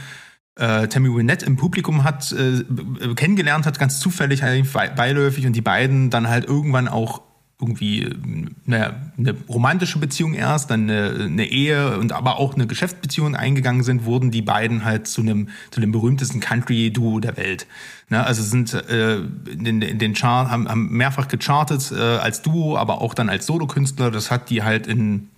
äh, 0.57 0.87
Tammy 0.89 1.15
Wynette 1.15 1.47
im 1.47 1.57
Publikum 1.57 2.05
hat, 2.05 2.33
äh, 2.33 2.65
kennengelernt 3.15 3.67
hat, 3.67 3.79
ganz 3.79 4.01
zufällig, 4.01 4.43
beiläufig 4.43 5.47
und 5.47 5.55
die 5.55 5.63
beiden 5.63 6.11
dann 6.11 6.29
halt 6.29 6.45
irgendwann 6.45 6.89
auch 6.89 7.23
irgendwie 7.63 8.11
eine, 8.67 9.13
eine 9.17 9.35
romantische 9.49 9.99
Beziehung 9.99 10.35
erst, 10.35 10.71
dann 10.71 10.91
eine, 10.91 11.27
eine, 11.27 11.47
Ehe 11.47 11.97
und 11.99 12.13
aber 12.13 12.39
auch 12.39 12.55
eine 12.55 12.67
Geschäftsbeziehung 12.67 13.37
eingegangen 13.37 13.85
sind, 13.85 14.05
wurden 14.05 14.31
die 14.31 14.43
beiden 14.43 14.85
halt 14.85 15.07
zu 15.07 15.23
einem 15.23 15.49
zu 15.71 15.81
dem 15.81 15.93
berühmtesten 15.93 16.41
Country-Duo 16.41 17.21
der 17.21 17.37
Welt. 17.37 17.67
Ne, 18.09 18.27
also 18.27 18.43
sind 18.43 18.75
äh, 18.75 19.19
in, 19.19 19.81
in 19.81 19.99
den 19.99 20.15
Chart 20.15 20.51
haben, 20.51 20.69
haben 20.69 20.91
mehrfach 20.91 21.29
gechartet 21.29 21.93
äh, 21.93 22.01
als 22.01 22.43
Duo, 22.43 22.77
aber 22.77 23.01
auch 23.01 23.15
dann 23.15 23.29
als 23.29 23.47
Solokünstler. 23.47 24.11
Das 24.11 24.31
hat 24.31 24.51
die 24.51 24.63
halt 24.63 24.87
in 24.87 25.29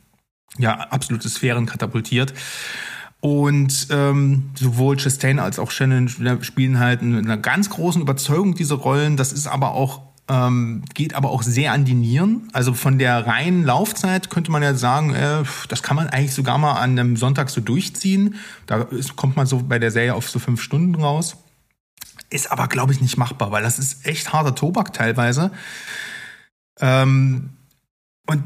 ja 0.58 0.72
absolute 0.74 1.28
Sphären 1.28 1.66
katapultiert. 1.66 2.32
Und 3.20 3.86
ähm, 3.90 4.50
sowohl 4.54 4.96
Chastain 4.96 5.38
als 5.38 5.58
auch 5.58 5.70
Shannon 5.70 6.08
spielen 6.42 6.78
halt 6.78 7.00
in 7.00 7.16
einer 7.16 7.38
ganz 7.38 7.70
großen 7.70 8.02
Überzeugung 8.02 8.54
diese 8.54 8.74
Rollen. 8.74 9.16
Das 9.16 9.32
ist 9.32 9.46
aber 9.46 9.70
auch 9.70 10.13
ähm, 10.28 10.82
geht 10.94 11.14
aber 11.14 11.30
auch 11.30 11.42
sehr 11.42 11.72
an 11.72 11.84
die 11.84 11.94
Nieren. 11.94 12.48
Also 12.52 12.72
von 12.72 12.98
der 12.98 13.26
reinen 13.26 13.64
Laufzeit 13.64 14.30
könnte 14.30 14.50
man 14.50 14.62
ja 14.62 14.74
sagen, 14.74 15.14
äh, 15.14 15.42
das 15.68 15.82
kann 15.82 15.96
man 15.96 16.08
eigentlich 16.08 16.34
sogar 16.34 16.56
mal 16.58 16.74
an 16.74 16.98
einem 16.98 17.16
Sonntag 17.16 17.50
so 17.50 17.60
durchziehen. 17.60 18.36
Da 18.66 18.82
ist, 18.82 19.16
kommt 19.16 19.36
man 19.36 19.46
so 19.46 19.62
bei 19.62 19.78
der 19.78 19.90
Serie 19.90 20.14
auf 20.14 20.30
so 20.30 20.38
fünf 20.38 20.62
Stunden 20.62 20.94
raus. 20.94 21.36
ist 22.30 22.50
aber, 22.50 22.68
glaube 22.68 22.92
ich, 22.92 23.00
nicht 23.00 23.18
machbar, 23.18 23.50
weil 23.50 23.62
das 23.62 23.78
ist 23.78 24.06
echt 24.06 24.32
harter 24.32 24.54
Tobak 24.54 24.92
teilweise. 24.94 25.50
Ähm, 26.80 27.50
und 28.26 28.42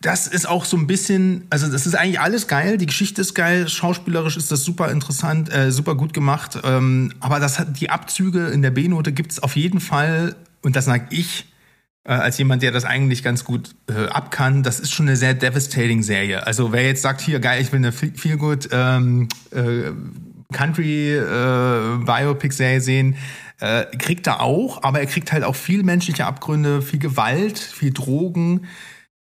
das 0.00 0.26
ist 0.26 0.46
auch 0.46 0.64
so 0.66 0.76
ein 0.76 0.86
bisschen, 0.86 1.46
also 1.50 1.68
das 1.68 1.86
ist 1.86 1.94
eigentlich 1.94 2.20
alles 2.20 2.46
geil, 2.46 2.76
die 2.76 2.86
Geschichte 2.86 3.22
ist 3.22 3.34
geil, 3.34 3.68
schauspielerisch 3.68 4.36
ist 4.36 4.52
das 4.52 4.62
super 4.62 4.90
interessant, 4.90 5.52
äh, 5.52 5.72
super 5.72 5.94
gut 5.94 6.12
gemacht, 6.12 6.58
ähm, 6.62 7.12
aber 7.18 7.40
das 7.40 7.58
hat 7.58 7.80
die 7.80 7.90
Abzüge 7.90 8.48
in 8.48 8.62
der 8.62 8.70
B-Note 8.70 9.12
gibt 9.12 9.32
es 9.32 9.42
auf 9.42 9.56
jeden 9.56 9.80
Fall, 9.80 10.36
und 10.62 10.76
das 10.76 10.86
sage 10.86 11.06
ich, 11.10 11.46
äh, 12.04 12.12
als 12.12 12.38
jemand, 12.38 12.62
der 12.62 12.72
das 12.72 12.84
eigentlich 12.84 13.22
ganz 13.22 13.44
gut 13.44 13.74
äh, 13.88 14.06
ab 14.06 14.30
kann, 14.30 14.62
das 14.62 14.80
ist 14.80 14.92
schon 14.92 15.08
eine 15.08 15.16
sehr 15.16 15.34
devastating 15.34 16.02
Serie. 16.02 16.46
Also 16.46 16.72
wer 16.72 16.84
jetzt 16.84 17.02
sagt, 17.02 17.20
hier 17.20 17.40
geil, 17.40 17.60
ich 17.60 17.72
will 17.72 17.78
eine 17.78 17.92
viel 17.92 18.36
gut 18.36 18.68
ähm, 18.72 19.28
äh, 19.50 19.90
Country 20.52 21.16
äh, 21.16 21.98
Biopic 22.04 22.54
Serie 22.54 22.80
sehen, 22.80 23.16
äh, 23.60 23.84
kriegt 23.98 24.26
er 24.26 24.40
auch, 24.40 24.82
aber 24.82 25.00
er 25.00 25.06
kriegt 25.06 25.32
halt 25.32 25.42
auch 25.42 25.56
viel 25.56 25.82
menschliche 25.82 26.26
Abgründe, 26.26 26.82
viel 26.82 26.98
Gewalt, 26.98 27.58
viel 27.58 27.92
Drogen. 27.92 28.66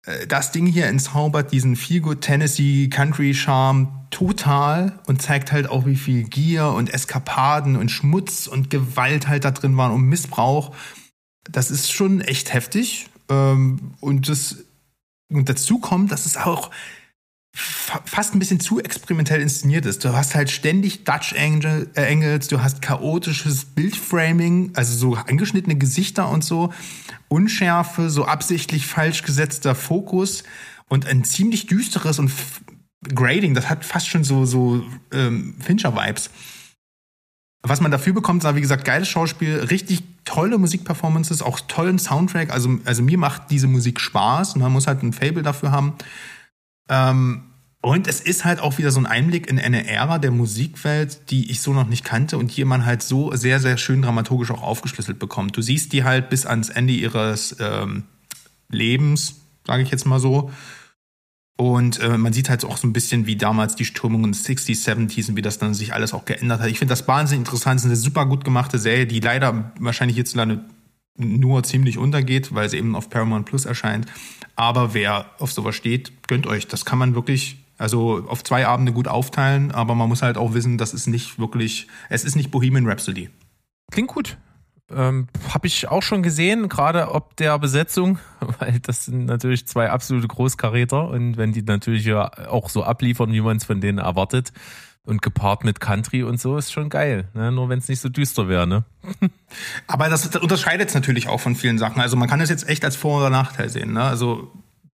Äh, 0.05 0.27
das 0.27 0.51
Ding 0.51 0.67
hier 0.67 0.85
entzaubert 0.85 1.51
diesen 1.51 1.75
Feel 1.75 2.01
Good 2.01 2.21
Tennessee 2.21 2.89
Country 2.89 3.33
Charme 3.33 3.87
total 4.11 4.99
und 5.07 5.21
zeigt 5.21 5.51
halt 5.51 5.69
auch, 5.69 5.85
wie 5.85 5.95
viel 5.95 6.23
Gier 6.23 6.67
und 6.67 6.93
Eskapaden 6.93 7.75
und 7.75 7.89
Schmutz 7.89 8.47
und 8.47 8.69
Gewalt 8.69 9.27
halt 9.27 9.45
da 9.45 9.51
drin 9.51 9.75
waren 9.77 9.91
und 9.91 10.03
Missbrauch 10.03 10.75
das 11.49 11.71
ist 11.71 11.91
schon 11.91 12.21
echt 12.21 12.53
heftig. 12.53 13.09
Ähm, 13.29 13.93
und 13.99 14.29
das 14.29 14.57
und 15.29 15.49
dazu 15.49 15.79
kommt, 15.79 16.11
dass 16.11 16.25
es 16.25 16.37
auch 16.37 16.71
fa 17.53 18.01
fast 18.05 18.33
ein 18.33 18.39
bisschen 18.39 18.59
zu 18.59 18.79
experimentell 18.79 19.41
inszeniert 19.41 19.85
ist. 19.85 20.05
Du 20.05 20.13
hast 20.13 20.35
halt 20.35 20.49
ständig 20.49 21.03
Dutch 21.03 21.33
Angel, 21.37 21.89
äh, 21.95 22.11
Angles, 22.11 22.47
du 22.47 22.61
hast 22.61 22.81
chaotisches 22.81 23.65
Bildframing, 23.65 24.71
also 24.75 24.95
so 24.95 25.15
angeschnittene 25.15 25.75
Gesichter 25.75 26.29
und 26.29 26.43
so, 26.43 26.73
Unschärfe, 27.27 28.09
so 28.09 28.25
absichtlich 28.25 28.85
falsch 28.85 29.23
gesetzter 29.23 29.75
Fokus 29.75 30.43
und 30.87 31.05
ein 31.05 31.23
ziemlich 31.23 31.67
düsteres 31.67 32.19
und 32.19 32.31
Grading. 33.13 33.53
Das 33.53 33.69
hat 33.69 33.83
fast 33.85 34.07
schon 34.07 34.23
so 34.23 34.45
so 34.45 34.83
ähm, 35.11 35.55
Fincher-Vibes. 35.59 36.29
Was 37.69 37.81
man 37.81 37.91
dafür 37.91 38.13
bekommt, 38.13 38.43
ist, 38.43 38.55
wie 38.55 38.61
gesagt, 38.61 38.85
geiles 38.85 39.07
Schauspiel, 39.07 39.57
richtig 39.69 40.03
tolle 40.25 40.57
Musikperformances, 40.57 41.41
auch 41.41 41.59
tollen 41.59 41.99
Soundtrack. 41.99 42.51
Also, 42.51 42.79
also 42.85 43.01
mir 43.01 43.17
macht 43.17 43.49
diese 43.49 43.67
Musik 43.67 43.99
Spaß. 43.99 44.55
Man 44.55 44.71
muss 44.71 44.87
halt 44.87 45.03
ein 45.03 45.13
Fable 45.13 45.43
dafür 45.43 45.71
haben. 45.71 45.93
Ähm, 46.89 47.43
und 47.81 48.07
es 48.07 48.21
ist 48.21 48.43
halt 48.43 48.59
auch 48.59 48.77
wieder 48.77 48.91
so 48.91 48.99
ein 48.99 49.05
Einblick 49.05 49.47
in 49.47 49.59
eine 49.59 49.87
Ära 49.87 50.17
der 50.17 50.31
Musikwelt, 50.31 51.31
die 51.31 51.51
ich 51.51 51.61
so 51.61 51.73
noch 51.73 51.87
nicht 51.87 52.03
kannte 52.03 52.37
und 52.37 52.55
die 52.55 52.65
man 52.65 52.85
halt 52.85 53.03
so 53.03 53.33
sehr, 53.35 53.59
sehr 53.59 53.77
schön 53.77 54.01
dramaturgisch 54.01 54.51
auch 54.51 54.63
aufgeschlüsselt 54.63 55.19
bekommt. 55.19 55.55
Du 55.55 55.61
siehst 55.61 55.93
die 55.93 56.03
halt 56.03 56.29
bis 56.29 56.45
ans 56.45 56.69
Ende 56.69 56.93
ihres 56.93 57.55
ähm, 57.59 58.03
Lebens, 58.69 59.35
sage 59.65 59.83
ich 59.83 59.91
jetzt 59.91 60.05
mal 60.05 60.19
so. 60.19 60.51
Und 61.57 61.99
äh, 61.99 62.17
man 62.19 62.33
sieht 62.33 62.49
halt 62.49 62.63
auch 62.63 62.77
so 62.77 62.87
ein 62.87 62.93
bisschen, 62.93 63.25
wie 63.25 63.35
damals 63.35 63.75
die 63.75 63.83
Stürmungen 63.83 64.33
60s, 64.33 64.87
70s 64.87 65.29
und 65.29 65.35
wie 65.35 65.41
das 65.41 65.57
dann 65.57 65.73
sich 65.73 65.91
alles 65.91 66.13
auch 66.13 66.23
geändert 66.25 66.61
hat. 66.61 66.69
Ich 66.69 66.77
finde 66.77 66.91
das 66.91 67.07
wahnsinnig 67.07 67.47
interessant. 67.47 67.79
Es 67.79 67.83
ist 67.83 67.89
eine 67.89 67.95
super 67.95 68.27
gut 68.27 68.45
gemachte 68.45 68.77
Serie, 68.77 69.07
die 69.07 69.19
leider 69.19 69.71
wahrscheinlich 69.79 70.15
hierzulande 70.15 70.63
nur 71.17 71.63
ziemlich 71.63 71.97
untergeht, 71.97 72.53
weil 72.53 72.69
sie 72.69 72.77
eben 72.77 72.95
auf 72.95 73.09
Paramount 73.09 73.47
Plus 73.47 73.65
erscheint. 73.65 74.05
Aber 74.55 74.93
wer 74.93 75.31
auf 75.39 75.51
sowas 75.51 75.75
steht, 75.75 76.27
gönnt 76.27 76.45
euch. 76.45 76.67
Das 76.67 76.85
kann 76.85 76.99
man 76.99 77.15
wirklich, 77.15 77.57
also 77.79 78.23
auf 78.27 78.43
zwei 78.43 78.67
Abende 78.67 78.93
gut 78.93 79.07
aufteilen, 79.07 79.71
aber 79.71 79.95
man 79.95 80.09
muss 80.09 80.21
halt 80.21 80.37
auch 80.37 80.53
wissen, 80.53 80.77
das 80.77 80.93
ist 80.93 81.07
nicht 81.07 81.39
wirklich, 81.39 81.87
es 82.09 82.23
ist 82.23 82.35
nicht 82.35 82.51
Bohemian 82.51 82.87
Rhapsody. 82.87 83.29
Klingt 83.91 84.09
gut. 84.09 84.37
Ähm, 84.89 85.27
Habe 85.49 85.67
ich 85.67 85.89
auch 85.89 86.01
schon 86.01 86.23
gesehen, 86.23 86.69
gerade 86.69 87.11
ob 87.11 87.35
der 87.35 87.59
Besetzung, 87.59 88.19
weil 88.59 88.79
das 88.79 89.05
sind 89.05 89.25
natürlich 89.25 89.67
zwei 89.67 89.89
absolute 89.89 90.27
Großkaräter 90.27 91.09
und 91.09 91.37
wenn 91.37 91.51
die 91.51 91.61
natürlich 91.61 92.05
ja 92.05 92.31
auch 92.49 92.69
so 92.69 92.83
abliefern, 92.83 93.33
wie 93.33 93.41
man 93.41 93.57
es 93.57 93.65
von 93.65 93.81
denen 93.81 93.97
erwartet 93.97 94.53
und 95.03 95.21
gepaart 95.21 95.63
mit 95.63 95.79
Country 95.79 96.23
und 96.23 96.39
so, 96.39 96.57
ist 96.57 96.71
schon 96.71 96.89
geil. 96.89 97.29
Ne? 97.33 97.51
Nur 97.51 97.69
wenn 97.69 97.79
es 97.79 97.87
nicht 97.87 98.01
so 98.01 98.09
düster 98.09 98.47
wäre. 98.47 98.67
Ne? 98.67 98.85
Aber 99.87 100.09
das 100.09 100.35
unterscheidet 100.35 100.89
es 100.89 100.95
natürlich 100.95 101.27
auch 101.27 101.39
von 101.39 101.55
vielen 101.55 101.77
Sachen. 101.77 102.01
Also 102.01 102.15
man 102.17 102.29
kann 102.29 102.41
es 102.41 102.49
jetzt 102.49 102.67
echt 102.67 102.83
als 102.83 102.95
Vor- 102.95 103.19
oder 103.19 103.29
Nachteil 103.29 103.69
sehen. 103.69 103.93
Ne? 103.93 104.03
Also 104.03 104.51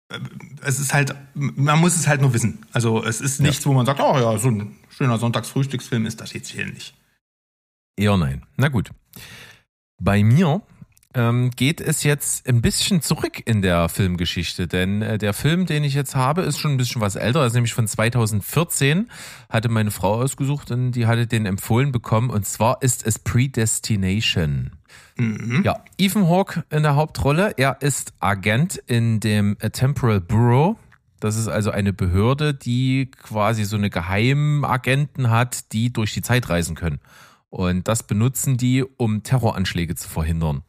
äh, 0.08 0.18
es 0.62 0.80
ist 0.80 0.94
halt, 0.94 1.14
man 1.34 1.78
muss 1.78 1.96
es 1.96 2.08
halt 2.08 2.20
nur 2.20 2.34
wissen. 2.34 2.66
Also 2.72 3.04
es 3.04 3.20
ist 3.20 3.40
nichts, 3.40 3.64
ja. 3.64 3.70
wo 3.70 3.74
man 3.74 3.86
sagt, 3.86 4.00
oh 4.00 4.18
ja, 4.18 4.36
so 4.38 4.48
ein 4.48 4.76
schöner 4.88 5.18
Sonntagsfrühstücksfilm 5.18 6.06
ist 6.06 6.20
das 6.20 6.32
jetzt 6.32 6.48
hier 6.48 6.66
nicht. 6.66 6.94
Eher 7.96 8.16
nein. 8.16 8.42
Na 8.56 8.68
gut. 8.68 8.90
Bei 10.00 10.24
mir 10.24 10.62
ähm, 11.14 11.50
geht 11.50 11.80
es 11.80 12.04
jetzt 12.04 12.48
ein 12.48 12.62
bisschen 12.62 13.02
zurück 13.02 13.42
in 13.44 13.62
der 13.62 13.88
Filmgeschichte, 13.88 14.66
denn 14.66 15.02
äh, 15.02 15.18
der 15.18 15.34
Film, 15.34 15.66
den 15.66 15.84
ich 15.84 15.94
jetzt 15.94 16.14
habe, 16.14 16.42
ist 16.42 16.58
schon 16.58 16.72
ein 16.72 16.76
bisschen 16.76 17.00
was 17.00 17.16
älter, 17.16 17.44
ist 17.44 17.52
nämlich 17.52 17.74
von 17.74 17.86
2014, 17.86 19.10
hatte 19.48 19.68
meine 19.68 19.90
Frau 19.90 20.14
ausgesucht 20.14 20.70
und 20.70 20.92
die 20.92 21.06
hatte 21.06 21.26
den 21.26 21.46
empfohlen 21.46 21.92
bekommen 21.92 22.30
und 22.30 22.46
zwar 22.46 22.80
ist 22.80 23.06
es 23.06 23.18
Predestination. 23.18 24.72
Mhm. 25.16 25.62
Ja, 25.64 25.84
Ethan 25.98 26.28
Hawke 26.28 26.64
in 26.70 26.82
der 26.82 26.94
Hauptrolle, 26.94 27.54
er 27.56 27.78
ist 27.80 28.14
Agent 28.20 28.76
in 28.86 29.20
dem 29.20 29.58
Temporal 29.58 30.20
Bureau, 30.20 30.76
das 31.18 31.36
ist 31.36 31.48
also 31.48 31.70
eine 31.70 31.92
Behörde, 31.92 32.54
die 32.54 33.10
quasi 33.10 33.64
so 33.64 33.76
eine 33.76 33.90
Geheimagenten 33.90 35.28
hat, 35.28 35.72
die 35.72 35.92
durch 35.92 36.14
die 36.14 36.22
Zeit 36.22 36.48
reisen 36.48 36.74
können. 36.76 37.00
Und 37.50 37.88
das 37.88 38.04
benutzen 38.04 38.56
die, 38.56 38.84
um 38.84 39.22
Terroranschläge 39.22 39.96
zu 39.96 40.08
verhindern. 40.08 40.62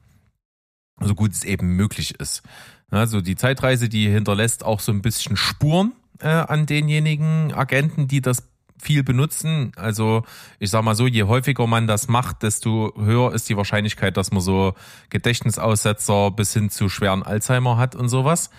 So 1.00 1.16
gut 1.16 1.32
es 1.32 1.44
eben 1.44 1.76
möglich 1.76 2.20
ist. 2.20 2.44
Also 2.90 3.22
die 3.22 3.36
Zeitreise, 3.36 3.88
die 3.88 4.10
hinterlässt 4.10 4.66
auch 4.66 4.80
so 4.80 4.92
ein 4.92 5.02
bisschen 5.02 5.38
Spuren 5.38 5.94
äh, 6.20 6.28
an 6.28 6.66
denjenigen 6.66 7.54
Agenten, 7.54 8.08
die 8.08 8.22
das 8.22 8.48
viel 8.82 9.04
benutzen. 9.04 9.72
Also 9.76 10.24
ich 10.60 10.72
sag 10.72 10.84
mal 10.84 10.96
so, 10.96 11.08
je 11.08 11.24
häufiger 11.24 11.68
man 11.68 11.88
das 11.88 12.08
macht, 12.08 12.44
desto 12.44 12.94
höher 12.98 13.34
ist 13.34 13.48
die 13.48 13.58
Wahrscheinlichkeit, 13.58 14.18
dass 14.18 14.32
man 14.32 14.42
so 14.42 14.74
Gedächtnisaussetzer 15.10 16.32
bis 16.32 16.54
hin 16.54 16.70
zu 16.70 16.90
schweren 16.90 17.24
Alzheimer 17.24 17.78
hat 17.78 17.96
und 17.96 18.10
sowas. 18.10 18.50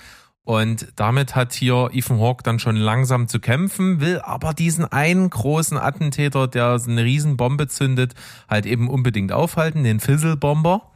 Und 0.44 0.92
damit 0.96 1.36
hat 1.36 1.52
hier 1.52 1.90
Ethan 1.92 2.18
Hawke 2.18 2.42
dann 2.42 2.58
schon 2.58 2.74
langsam 2.74 3.28
zu 3.28 3.38
kämpfen, 3.38 4.00
will 4.00 4.20
aber 4.20 4.54
diesen 4.54 4.84
einen 4.84 5.30
großen 5.30 5.76
Attentäter, 5.76 6.48
der 6.48 6.80
eine 6.84 7.04
Riesenbombe 7.04 7.68
zündet, 7.68 8.14
halt 8.48 8.66
eben 8.66 8.88
unbedingt 8.88 9.30
aufhalten, 9.30 9.84
den 9.84 10.00
Fizzle-Bomber. 10.00 10.90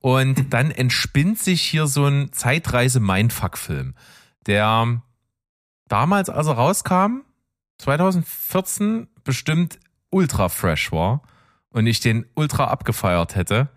Und 0.00 0.46
dann 0.52 0.72
entspinnt 0.72 1.38
sich 1.38 1.62
hier 1.62 1.86
so 1.86 2.06
ein 2.06 2.32
Zeitreise-Mindfuck-Film, 2.32 3.94
der 4.46 5.00
damals, 5.88 6.28
als 6.28 6.48
er 6.48 6.54
rauskam, 6.54 7.20
2014, 7.78 9.08
bestimmt 9.22 9.78
ultra 10.10 10.48
fresh 10.48 10.92
war 10.92 11.22
und 11.70 11.86
ich 11.86 12.00
den 12.00 12.26
ultra 12.34 12.66
abgefeiert 12.66 13.36
hätte. 13.36 13.68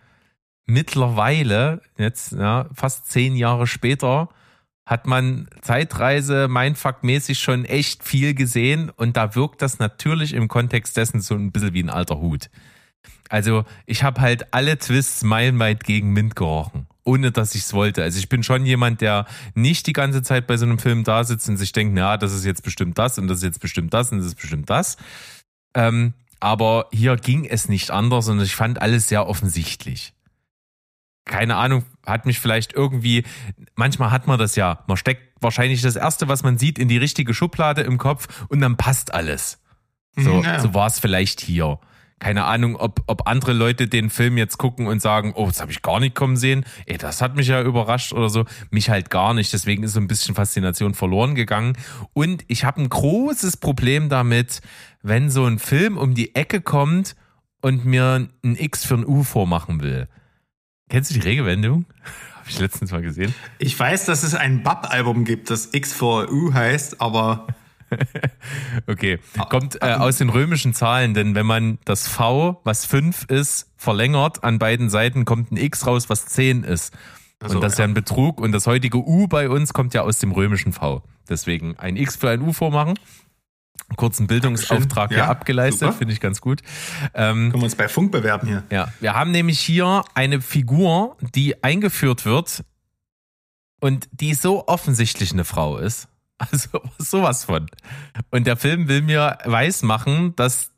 Mittlerweile, 0.66 1.82
jetzt 1.98 2.34
ja, 2.34 2.68
fast 2.74 3.08
zehn 3.08 3.36
Jahre 3.36 3.68
später, 3.68 4.30
hat 4.88 5.05
man 5.05 5.49
Zeitreise 5.61 6.47
Mindfuck-mäßig 6.47 7.39
schon 7.39 7.65
echt 7.65 8.03
viel 8.03 8.33
gesehen 8.33 8.89
und 8.89 9.17
da 9.17 9.35
wirkt 9.35 9.61
das 9.61 9.79
natürlich 9.79 10.33
im 10.33 10.47
Kontext 10.47 10.95
dessen 10.95 11.19
so 11.19 11.35
ein 11.35 11.51
bisschen 11.51 11.73
wie 11.73 11.83
ein 11.83 11.89
alter 11.89 12.19
Hut. 12.19 12.49
Also 13.29 13.65
ich 13.85 14.03
habe 14.03 14.21
halt 14.21 14.53
alle 14.53 14.77
Twists 14.77 15.23
meilenweit 15.23 15.83
gegen 15.83 16.13
Mint 16.13 16.38
gerochen, 16.38 16.88
ohne 17.03 17.33
dass 17.33 17.53
ich 17.53 17.63
es 17.63 17.73
wollte. 17.73 18.01
Also 18.01 18.17
ich 18.17 18.29
bin 18.29 18.43
schon 18.43 18.65
jemand, 18.65 19.01
der 19.01 19.25
nicht 19.55 19.88
die 19.88 19.93
ganze 19.93 20.23
Zeit 20.23 20.47
bei 20.47 20.55
so 20.55 20.65
einem 20.65 20.79
Film 20.79 21.03
da 21.03 21.25
sitzt 21.25 21.49
und 21.49 21.57
sich 21.57 21.73
denkt, 21.73 21.93
na, 21.93 22.15
das 22.15 22.33
ist 22.33 22.45
jetzt 22.45 22.63
bestimmt 22.63 22.97
das 22.97 23.19
und 23.19 23.27
das 23.27 23.39
ist 23.39 23.43
jetzt 23.43 23.59
bestimmt 23.59 23.93
das 23.93 24.13
und 24.13 24.19
das 24.19 24.27
ist 24.27 24.35
bestimmt 24.35 24.69
das. 24.69 24.95
Ähm, 25.75 26.13
aber 26.39 26.88
hier 26.93 27.17
ging 27.17 27.43
es 27.43 27.67
nicht 27.67 27.91
anders 27.91 28.29
und 28.29 28.41
ich 28.41 28.55
fand 28.55 28.81
alles 28.81 29.09
sehr 29.09 29.27
offensichtlich 29.27 30.13
keine 31.28 31.55
Ahnung, 31.55 31.84
hat 32.05 32.25
mich 32.25 32.39
vielleicht 32.39 32.73
irgendwie, 32.73 33.23
manchmal 33.75 34.11
hat 34.11 34.28
man 34.28 34.39
das 34.39 34.55
ja, 34.55 34.84
man 34.88 34.97
steckt 34.97 35.41
wahrscheinlich 35.41 35.82
das 35.82 35.95
Erste, 35.95 36.28
was 36.28 36.43
man 36.43 36.57
sieht, 36.57 36.80
in 36.80 36.88
die 36.88 36.97
richtige 36.97 37.34
Schublade 37.34 37.82
im 37.82 37.97
Kopf 37.97 38.45
und 38.49 38.61
dann 38.61 38.78
passt 38.78 39.13
alles. 39.13 39.61
So, 40.15 40.36
mhm, 40.36 40.43
ja. 40.43 40.59
so 40.59 40.73
war 40.73 40.88
es 40.88 40.99
vielleicht 40.99 41.41
hier. 41.41 41.80
Keine 42.19 42.45
Ahnung, 42.45 42.75
ob, 42.75 43.03
ob 43.05 43.28
andere 43.28 43.53
Leute 43.53 43.88
den 43.88 44.09
Film 44.09 44.38
jetzt 44.38 44.57
gucken 44.57 44.88
und 44.88 45.03
sagen, 45.03 45.34
oh, 45.35 45.45
das 45.45 45.61
habe 45.61 45.72
ich 45.72 45.84
gar 45.84 45.99
nicht 45.99 46.15
kommen 46.15 46.35
sehen. 46.35 46.65
Ey, 46.88 46.97
das 46.97 47.22
hat 47.22 47.35
mich 47.35 47.47
ja 47.47 47.61
überrascht 47.61 48.11
oder 48.11 48.30
so. 48.30 48.45
Mich 48.72 48.89
halt 48.89 49.11
gar 49.11 49.35
nicht. 49.35 49.53
Deswegen 49.53 49.84
ist 49.84 49.93
so 49.93 49.99
ein 49.99 50.07
bisschen 50.07 50.34
Faszination 50.34 50.95
verloren 50.95 51.35
gegangen. 51.35 51.77
Und 52.14 52.43
ich 52.47 52.64
habe 52.64 52.81
ein 52.81 52.89
großes 52.89 53.57
Problem 53.57 54.10
damit, 54.10 54.61
wenn 55.03 55.30
so 55.30 55.45
ein 55.45 55.60
Film 55.60 55.95
um 55.95 56.15
die 56.15 56.34
Ecke 56.34 56.60
kommt 56.60 57.15
und 57.61 57.85
mir 57.85 58.27
ein 58.43 58.56
X 58.56 58.84
für 58.84 58.95
ein 58.95 59.06
U 59.06 59.22
vormachen 59.22 59.81
will. 59.81 60.07
Kennst 60.89 61.11
du 61.11 61.15
die 61.15 61.27
Regelwendung? 61.27 61.85
Habe 62.35 62.49
ich 62.49 62.59
letztens 62.59 62.91
mal 62.91 63.01
gesehen. 63.01 63.34
Ich 63.59 63.77
weiß, 63.77 64.05
dass 64.05 64.23
es 64.23 64.34
ein 64.34 64.64
Bab-Album 64.64 65.26
gibt, 65.26 65.49
das 65.49 65.73
X4U 65.73 66.53
heißt, 66.53 67.01
aber 67.01 67.47
okay. 68.88 69.19
Kommt 69.49 69.81
äh, 69.81 69.93
aus 69.93 70.18
den 70.18 70.30
römischen 70.30 70.73
Zahlen, 70.73 71.14
denn 71.14 71.35
wenn 71.35 71.45
man 71.45 71.77
das 71.85 72.07
V, 72.07 72.61
was 72.64 72.85
5 72.85 73.26
ist, 73.26 73.69
verlängert 73.77 74.43
an 74.43 74.59
beiden 74.59 74.89
Seiten, 74.89 75.26
kommt 75.26 75.51
ein 75.51 75.57
X 75.57 75.85
raus, 75.85 76.09
was 76.09 76.26
10 76.27 76.64
ist. 76.64 76.93
Also, 77.39 77.55
und 77.55 77.64
das 77.64 77.73
ist 77.73 77.80
ja. 77.80 77.85
ein 77.85 77.93
Betrug. 77.93 78.39
Und 78.41 78.51
das 78.51 78.65
heutige 78.65 78.97
U 78.97 79.27
bei 79.27 79.49
uns 79.49 79.73
kommt 79.73 79.93
ja 79.93 80.01
aus 80.01 80.19
dem 80.19 80.31
römischen 80.31 80.73
V. 80.73 81.03
Deswegen 81.30 81.77
ein 81.77 81.97
X 81.97 82.15
für 82.15 82.30
ein 82.30 82.41
U 82.41 82.53
vormachen. 82.53 82.97
Kurzen 83.95 84.28
Bildungsauftrag 84.28 85.10
Dankeschön. 85.10 85.10
hier 85.10 85.18
Ja, 85.26 85.30
abgeleistet, 85.30 85.94
finde 85.94 86.14
ich 86.14 86.20
ganz 86.20 86.41
gut. 86.41 86.62
Ähm, 87.14 87.52
Können 87.52 87.54
wir 87.54 87.64
uns 87.64 87.76
bei 87.76 87.88
Funk 87.88 88.12
bewerben 88.12 88.48
hier. 88.48 88.64
ja, 88.72 88.91
wir 88.99 89.14
haben 89.14 89.32
nämlich 89.32 89.60
hier 89.60 90.04
eine 90.14 90.41
Figur, 90.41 91.16
die 91.22 91.64
eingeführt 91.64 92.26
wird 92.26 92.64
und 93.80 94.08
die 94.12 94.34
so 94.34 94.68
offensichtlich 94.68 95.32
eine 95.32 95.45
Frau 95.45 95.78
ist. 95.78 96.08
Also 96.40 96.82
sowas 96.99 97.45
von. 97.45 97.66
Und 98.30 98.45
der 98.45 98.58
Film 98.58 98.88
will 98.88 99.02
mir 99.02 99.40
weismachen, 99.45 100.36
dass 100.36 100.72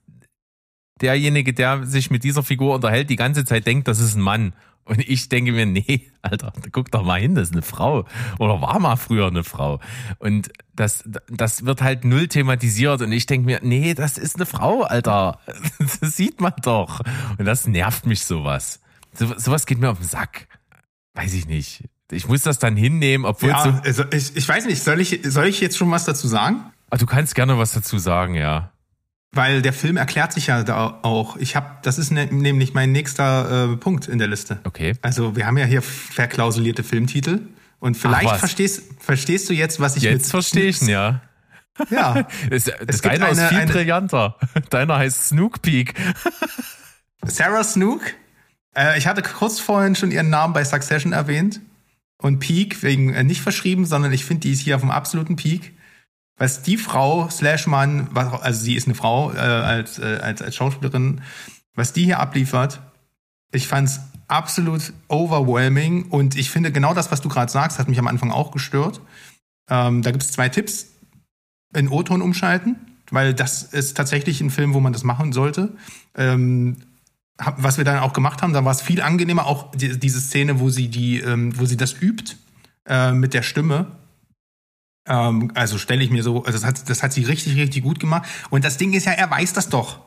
derjenige, 1.01 1.53
der 1.53 1.85
sich 1.85 2.09
mit 2.11 2.23
dieser 2.23 2.43
Figur 2.43 2.75
unterhält, 2.75 3.09
die 3.09 3.17
ganze 3.17 3.43
Zeit 3.43 3.67
denkt, 3.67 3.89
das 3.89 3.99
ist 3.99 4.15
ein 4.15 4.21
Mann. 4.21 4.53
Und 4.89 5.07
ich 5.07 5.29
denke 5.29 5.51
mir, 5.51 5.67
nee, 5.67 6.11
Alter, 6.23 6.51
guck 6.71 6.89
doch 6.89 7.03
mal 7.03 7.19
hin, 7.19 7.35
das 7.35 7.49
ist 7.49 7.53
eine 7.53 7.61
Frau. 7.61 8.05
Oder 8.39 8.59
war 8.59 8.79
mal 8.79 8.95
früher 8.95 9.27
eine 9.27 9.43
Frau. 9.43 9.79
Und 10.17 10.49
das, 10.75 11.03
das 11.29 11.63
wird 11.65 11.83
halt 11.83 12.05
null 12.05 12.27
thematisiert. 12.27 13.01
Und 13.01 13.11
ich 13.11 13.27
denke 13.27 13.45
mir, 13.45 13.59
nee, 13.61 13.93
das 13.93 14.17
ist 14.17 14.37
eine 14.37 14.47
Frau, 14.47 14.81
Alter. 14.81 15.39
Das 16.01 16.15
sieht 16.17 16.41
man 16.41 16.53
doch. 16.63 17.01
Und 17.37 17.45
das 17.45 17.67
nervt 17.67 18.05
mich 18.05 18.23
sowas. 18.23 18.81
So, 19.13 19.37
sowas 19.37 19.65
geht 19.65 19.79
mir 19.79 19.89
auf 19.89 19.99
den 19.99 20.07
Sack. 20.07 20.47
Weiß 21.13 21.33
ich 21.33 21.47
nicht. 21.47 21.83
Ich 22.11 22.27
muss 22.27 22.41
das 22.41 22.57
dann 22.57 22.75
hinnehmen, 22.75 23.25
obwohl. 23.25 23.49
Ja, 23.49 23.81
also 23.83 24.03
ich, 24.11 24.35
ich 24.35 24.47
weiß 24.47 24.65
nicht, 24.65 24.83
soll 24.83 24.99
ich, 24.99 25.19
soll 25.23 25.45
ich 25.45 25.61
jetzt 25.61 25.77
schon 25.77 25.91
was 25.91 26.05
dazu 26.05 26.27
sagen? 26.27 26.63
Ah, 26.89 26.97
du 26.97 27.05
kannst 27.05 27.35
gerne 27.35 27.59
was 27.59 27.73
dazu 27.73 27.99
sagen, 27.99 28.33
ja. 28.33 28.71
Weil 29.31 29.61
der 29.61 29.73
Film 29.73 29.95
erklärt 29.97 30.33
sich 30.33 30.47
ja 30.47 30.63
da 30.63 30.99
auch. 31.03 31.37
Ich 31.37 31.55
habe, 31.55 31.67
das 31.83 31.99
ist 31.99 32.11
ne, 32.11 32.25
nämlich 32.31 32.73
mein 32.73 32.91
nächster 32.91 33.73
äh, 33.73 33.77
Punkt 33.77 34.07
in 34.07 34.17
der 34.17 34.27
Liste. 34.27 34.59
Okay. 34.63 34.95
Also 35.03 35.35
wir 35.35 35.45
haben 35.45 35.57
ja 35.57 35.65
hier 35.65 35.83
verklausulierte 35.83 36.83
Filmtitel 36.83 37.41
und 37.79 37.95
vielleicht 37.95 38.37
verstehst, 38.37 38.83
verstehst 38.99 39.47
du 39.49 39.53
jetzt, 39.53 39.79
was 39.79 39.95
ich 39.97 40.03
Jetzt 40.03 40.13
mit 40.23 40.25
verstehe 40.31 40.65
ich 40.65 40.81
ihn, 40.81 40.89
ja. 40.89 41.21
Ja, 41.91 42.27
Das, 42.49 42.63
das 42.85 43.01
gibt 43.03 43.13
deiner 43.15 43.29
ist 43.29 43.37
eine- 43.39 43.49
viel 43.49 43.57
eine- 43.59 43.71
brillanter. 43.71 44.35
Deiner 44.71 44.97
heißt 44.97 45.27
Snook 45.29 45.61
Peek. 45.61 45.93
Sarah 47.23 47.63
Snook. 47.63 48.01
Äh, 48.75 48.97
ich 48.97 49.07
hatte 49.07 49.21
kurz 49.21 49.59
vorhin 49.59 49.95
schon 49.95 50.11
ihren 50.11 50.29
Namen 50.29 50.53
bei 50.53 50.63
Succession 50.65 51.13
erwähnt 51.13 51.61
und 52.17 52.39
Peak 52.39 52.81
wegen 52.83 53.13
äh, 53.13 53.23
nicht 53.23 53.41
verschrieben, 53.41 53.85
sondern 53.85 54.11
ich 54.11 54.25
finde, 54.25 54.41
die 54.41 54.53
ist 54.53 54.61
hier 54.61 54.75
auf 54.75 54.81
dem 54.81 54.91
absoluten 54.91 55.35
Peak. 55.35 55.73
Was 56.39 56.63
die 56.63 56.77
Frau 56.77 57.29
slash 57.29 57.67
Mann, 57.67 58.09
also 58.15 58.63
sie 58.63 58.75
ist 58.75 58.87
eine 58.87 58.95
Frau 58.95 59.31
äh, 59.33 59.37
als, 59.37 59.99
äh, 59.99 60.19
als 60.21 60.41
als 60.41 60.55
Schauspielerin, 60.55 61.21
was 61.75 61.93
die 61.93 62.05
hier 62.05 62.19
abliefert, 62.19 62.81
ich 63.51 63.67
fand's 63.67 63.99
absolut 64.27 64.93
overwhelming 65.07 66.05
und 66.05 66.35
ich 66.35 66.49
finde 66.49 66.71
genau 66.71 66.93
das, 66.93 67.11
was 67.11 67.21
du 67.21 67.29
gerade 67.29 67.51
sagst, 67.51 67.79
hat 67.79 67.89
mich 67.89 67.99
am 67.99 68.07
Anfang 68.07 68.31
auch 68.31 68.51
gestört. 68.51 69.01
Ähm, 69.69 70.01
da 70.01 70.11
gibt's 70.11 70.31
zwei 70.31 70.49
Tipps. 70.49 70.87
In 71.75 71.89
O-Ton 71.89 72.23
umschalten, 72.23 72.77
weil 73.11 73.35
das 73.35 73.61
ist 73.61 73.95
tatsächlich 73.95 74.41
ein 74.41 74.49
Film, 74.49 74.73
wo 74.73 74.79
man 74.79 74.91
das 74.91 75.03
machen 75.03 75.33
sollte. 75.33 75.75
Ähm, 76.15 76.77
was 77.37 77.77
wir 77.77 77.85
dann 77.85 77.99
auch 77.99 78.13
gemacht 78.13 78.41
haben, 78.41 78.53
da 78.53 78.65
war 78.65 78.71
es 78.71 78.81
viel 78.81 79.01
angenehmer, 79.01 79.45
auch 79.45 79.71
die, 79.71 79.99
diese 79.99 80.19
Szene, 80.19 80.59
wo 80.59 80.69
sie 80.69 80.87
die, 80.87 81.19
ähm, 81.19 81.57
wo 81.59 81.65
sie 81.65 81.77
das 81.77 82.01
übt 82.01 82.35
äh, 82.87 83.11
mit 83.11 83.33
der 83.33 83.43
Stimme. 83.43 83.87
Ähm, 85.09 85.51
also 85.55 85.77
stelle 85.77 86.03
ich 86.03 86.11
mir 86.11 86.23
so, 86.23 86.43
also 86.43 86.57
das 86.57 86.65
hat, 86.65 86.89
das 86.89 87.03
hat 87.03 87.11
sie 87.11 87.23
richtig, 87.23 87.57
richtig 87.57 87.83
gut 87.83 87.99
gemacht. 87.99 88.29
Und 88.49 88.63
das 88.63 88.77
Ding 88.77 88.93
ist 88.93 89.05
ja, 89.05 89.11
er 89.11 89.29
weiß 89.29 89.53
das 89.53 89.69
doch. 89.69 89.99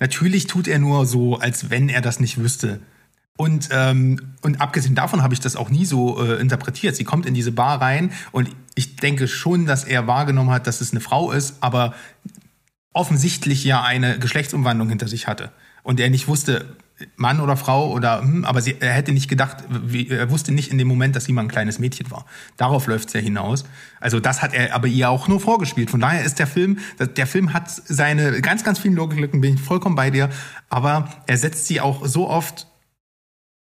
Natürlich 0.00 0.46
tut 0.46 0.66
er 0.66 0.78
nur 0.78 1.06
so, 1.06 1.38
als 1.38 1.70
wenn 1.70 1.88
er 1.88 2.00
das 2.00 2.20
nicht 2.20 2.38
wüsste. 2.38 2.80
Und, 3.36 3.68
ähm, 3.72 4.34
und 4.42 4.60
abgesehen 4.60 4.94
davon 4.94 5.22
habe 5.22 5.34
ich 5.34 5.40
das 5.40 5.56
auch 5.56 5.68
nie 5.68 5.84
so 5.84 6.24
äh, 6.24 6.40
interpretiert. 6.40 6.94
Sie 6.94 7.04
kommt 7.04 7.26
in 7.26 7.34
diese 7.34 7.50
Bar 7.50 7.80
rein 7.80 8.12
und 8.30 8.48
ich 8.76 8.96
denke 8.96 9.26
schon, 9.26 9.66
dass 9.66 9.84
er 9.84 10.06
wahrgenommen 10.06 10.50
hat, 10.50 10.68
dass 10.68 10.80
es 10.80 10.92
eine 10.92 11.00
Frau 11.00 11.32
ist, 11.32 11.56
aber 11.60 11.94
offensichtlich 12.92 13.64
ja 13.64 13.82
eine 13.82 14.20
Geschlechtsumwandlung 14.20 14.88
hinter 14.88 15.08
sich 15.08 15.26
hatte. 15.26 15.50
Und 15.82 15.98
er 15.98 16.10
nicht 16.10 16.28
wusste, 16.28 16.76
Mann 17.16 17.40
oder 17.40 17.56
Frau 17.56 17.90
oder, 17.90 18.20
hm, 18.20 18.44
aber 18.44 18.60
sie, 18.60 18.76
er 18.78 18.92
hätte 18.92 19.12
nicht 19.12 19.28
gedacht, 19.28 19.58
wie, 19.68 20.08
er 20.08 20.30
wusste 20.30 20.52
nicht 20.52 20.70
in 20.70 20.78
dem 20.78 20.86
Moment, 20.86 21.16
dass 21.16 21.24
sie 21.24 21.32
mal 21.32 21.42
ein 21.42 21.48
kleines 21.48 21.78
Mädchen 21.78 22.10
war. 22.10 22.24
Darauf 22.56 22.86
läuft 22.86 23.08
es 23.08 23.14
ja 23.14 23.20
hinaus. 23.20 23.64
Also 24.00 24.20
das 24.20 24.42
hat 24.42 24.54
er 24.54 24.74
aber 24.74 24.86
ihr 24.86 25.10
auch 25.10 25.26
nur 25.26 25.40
vorgespielt. 25.40 25.90
Von 25.90 26.00
daher 26.00 26.24
ist 26.24 26.38
der 26.38 26.46
Film, 26.46 26.78
der 26.98 27.26
Film 27.26 27.52
hat 27.52 27.68
seine 27.70 28.40
ganz, 28.40 28.62
ganz 28.62 28.78
vielen 28.78 28.94
Logiklücken, 28.94 29.40
bin 29.40 29.54
ich 29.54 29.60
vollkommen 29.60 29.96
bei 29.96 30.10
dir, 30.10 30.30
aber 30.68 31.08
er 31.26 31.36
setzt 31.36 31.66
sie 31.66 31.80
auch 31.80 32.06
so 32.06 32.28
oft 32.28 32.68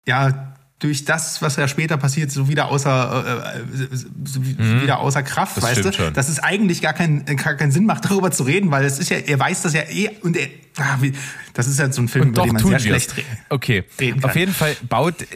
ja, 0.07 0.55
durch 0.81 1.05
das, 1.05 1.41
was 1.43 1.57
ja 1.57 1.69
später 1.69 1.97
passiert, 1.99 2.31
so 2.33 2.49
wieder 2.49 2.69
außer, 2.69 3.55
äh, 3.55 3.83
äh, 3.83 3.87
so 4.25 4.43
wie- 4.45 4.59
wieder 4.83 4.99
außer 4.99 5.23
Kraft, 5.23 5.57
Das 5.59 5.65
weißt 5.65 5.85
du? 5.85 5.93
schon. 5.93 6.15
Dass 6.15 6.29
es 6.29 6.39
eigentlich 6.41 6.81
gar, 6.83 6.95
kein, 6.95 7.25
gar 7.37 7.55
keinen 7.55 7.71
Sinn 7.71 7.85
macht, 7.87 8.07
darüber 8.07 8.31
zu 8.31 8.43
reden, 8.45 8.71
weil 8.71 8.85
es 8.85 8.99
ist 8.99 9.11
ja, 9.11 9.19
er 9.19 9.39
weiß 9.39 9.63
das 9.63 9.75
ja 9.75 9.83
eh 9.83 10.11
und 10.23 10.37
er, 10.39 10.49
ah, 10.79 10.97
wie, 11.01 11.13
das 11.55 11.67
ist 11.69 11.79
ja 11.79 11.93
so 11.93 12.01
ein 12.03 12.09
Film, 12.09 12.23
Und 12.23 12.29
über 12.31 12.37
doch 12.39 12.45
den 12.47 12.55
man 12.55 12.65
sehr 12.67 12.79
schlecht 12.81 13.17
redet. 13.17 13.31
Okay, 13.51 13.85
reden 14.01 14.25
auf 14.25 14.35
jeden 14.35 14.55
Fall 14.55 14.75
baut, 14.89 15.21
äh, 15.23 15.27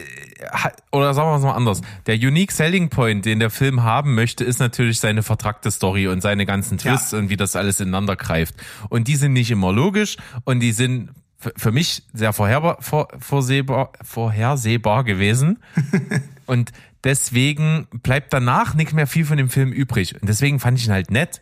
oder 0.92 1.12
sagen 1.12 1.28
wir 1.30 1.36
es 1.36 1.42
mal 1.42 1.52
anders, 1.52 1.82
der 2.06 2.14
Unique 2.16 2.50
Selling 2.52 2.88
Point, 2.88 3.24
den 3.26 3.38
der 3.38 3.50
Film 3.50 3.82
haben 3.82 4.14
möchte, 4.14 4.44
ist 4.44 4.60
natürlich 4.60 4.98
seine 4.98 5.22
vertrackte 5.22 5.70
Story 5.70 6.08
und 6.08 6.22
seine 6.22 6.46
ganzen 6.46 6.78
Twists 6.78 7.12
Ja. 7.12 7.18
und 7.18 7.28
wie 7.28 7.36
das 7.36 7.54
alles 7.54 7.80
ineinander 7.80 8.16
greift. 8.16 8.54
Und 8.88 9.08
die 9.08 9.16
sind 9.16 9.34
nicht 9.34 9.50
immer 9.50 9.72
logisch 9.72 10.16
und 10.44 10.60
die 10.60 10.72
sind 10.72 11.10
für 11.56 11.72
mich 11.72 12.04
sehr 12.12 12.32
vorherbar, 12.32 12.78
vor, 12.80 13.08
vorsehbar, 13.18 13.92
vorhersehbar 14.02 15.04
gewesen. 15.04 15.58
und 16.46 16.72
deswegen 17.04 17.86
bleibt 17.92 18.32
danach 18.32 18.74
nicht 18.74 18.92
mehr 18.92 19.06
viel 19.06 19.24
von 19.24 19.36
dem 19.36 19.48
Film 19.48 19.72
übrig. 19.72 20.20
Und 20.20 20.28
deswegen 20.28 20.60
fand 20.60 20.78
ich 20.78 20.86
ihn 20.86 20.92
halt 20.92 21.10
nett, 21.10 21.40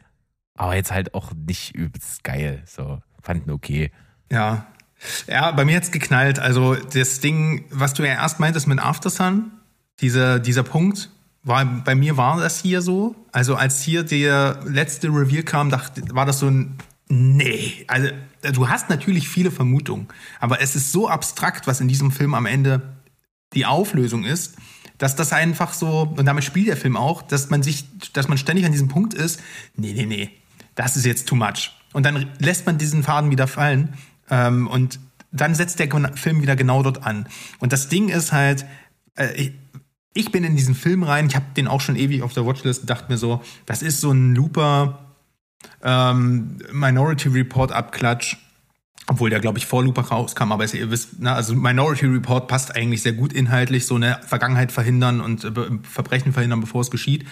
aber 0.57 0.75
jetzt 0.75 0.93
halt 0.93 1.15
auch 1.15 1.33
nicht 1.35 1.75
übelst 1.75 2.25
geil. 2.25 2.63
So, 2.67 3.01
fand 3.23 3.47
ihn 3.47 3.53
okay. 3.53 3.91
Ja. 4.31 4.67
Ja, 5.27 5.51
bei 5.51 5.65
mir 5.65 5.77
hat's 5.77 5.91
geknallt. 5.91 6.39
Also 6.39 6.75
das 6.75 7.21
Ding, 7.21 7.65
was 7.71 7.95
du 7.95 8.05
ja 8.05 8.15
erst 8.15 8.39
meintest 8.39 8.69
mit 8.69 8.79
Aftersun, 8.79 9.51
dieser, 10.01 10.39
dieser 10.39 10.63
Punkt, 10.63 11.11
war, 11.45 11.65
bei 11.65 11.95
mir 11.95 12.17
war 12.17 12.39
das 12.39 12.61
hier 12.61 12.83
so. 12.83 13.17
Also 13.33 13.57
als 13.57 13.83
hier 13.83 14.05
der 14.05 14.61
letzte 14.65 15.09
Reveal 15.09 15.43
kam, 15.43 15.71
dachte, 15.71 16.03
war 16.15 16.27
das 16.27 16.39
so 16.39 16.47
ein, 16.47 16.79
nee. 17.09 17.85
Also 17.89 18.11
du 18.53 18.69
hast 18.69 18.91
natürlich 18.91 19.29
viele 19.29 19.51
Vermutungen, 19.51 20.09
aber 20.41 20.61
es 20.61 20.77
ist 20.77 20.93
so 20.93 21.09
abstrakt, 21.09 21.67
was 21.67 21.81
in 21.81 21.89
diesem 21.89 22.11
Film 22.11 22.35
am 22.35 22.47
Ende 22.47 22.97
die 23.55 23.67
Auflösung 23.67 24.25
ist, 24.25 24.57
dass 24.99 25.17
das 25.17 25.33
einfach 25.33 25.73
so, 25.73 26.15
und 26.17 26.27
damit 26.27 26.45
spielt 26.45 26.69
der 26.69 26.77
Film 26.77 26.97
auch, 26.97 27.23
dass 27.23 27.51
man 27.51 27.63
sich, 27.63 27.87
dass 28.13 28.29
man 28.29 28.39
ständig 28.39 28.65
an 28.65 28.73
diesem 28.73 28.89
Punkt 28.89 29.15
ist, 29.15 29.41
nee, 29.77 29.93
nee, 29.93 30.07
nee, 30.07 30.31
das 30.75 30.97
ist 30.97 31.05
jetzt 31.05 31.29
too 31.29 31.35
much. 31.35 31.73
Und 31.93 32.07
dann 32.07 32.31
lässt 32.39 32.67
man 32.67 32.79
diesen 32.79 33.03
Faden 33.03 33.31
wieder 33.31 33.47
fallen 33.47 33.95
ähm, 34.31 34.67
und 34.69 34.99
dann 35.33 35.55
setzt 35.55 35.79
der 35.79 35.89
Film 36.15 36.43
wieder 36.43 36.57
genau 36.57 36.83
dort 36.83 37.05
an. 37.05 37.27
Und 37.59 37.73
das 37.73 37.89
Ding 37.89 38.09
ist 38.09 38.33
halt, 38.33 38.67
äh, 39.17 39.33
ich, 39.35 39.53
ich 40.15 40.31
bin 40.31 40.45
in 40.45 40.57
diesen 40.57 40.75
Film 40.75 41.03
rein, 41.03 41.27
ich 41.27 41.37
habe 41.37 41.47
den 41.57 41.69
auch 41.69 41.81
schon 41.81 41.97
ewig 41.97 42.23
auf 42.23 42.35
der 42.35 42.47
Watchlist, 42.47 42.89
dachte 42.89 43.11
mir 43.11 43.19
so, 43.19 43.43
das 43.67 43.83
ist 43.83 44.01
so 44.01 44.11
ein 44.13 44.35
Looper 44.35 45.12
ähm, 45.83 46.59
Minority 46.73 47.29
Report 47.29 47.73
Abklatsch. 47.73 48.37
Obwohl 49.09 49.31
der, 49.31 49.41
glaube 49.41 49.59
ich, 49.59 49.67
vor 49.67 49.83
Looper 49.83 50.03
rauskam, 50.03 50.53
aber 50.53 50.73
ihr 50.73 50.91
wisst, 50.93 51.21
ne, 51.21 51.33
also 51.33 51.57
Minority 51.57 52.07
Report 52.07 52.47
passt 52.47 52.77
eigentlich 52.77 53.03
sehr 53.03 53.13
gut 53.13 53.33
inhaltlich, 53.33 53.85
so 53.85 53.97
eine 53.97 54.21
Vergangenheit 54.25 54.71
verhindern 54.71 55.21
und 55.21 55.45
äh, 55.45 55.51
Verbrechen 55.83 56.33
verhindern, 56.33 56.61
bevor 56.61 56.83
es 56.83 56.91
geschieht. 56.91 57.27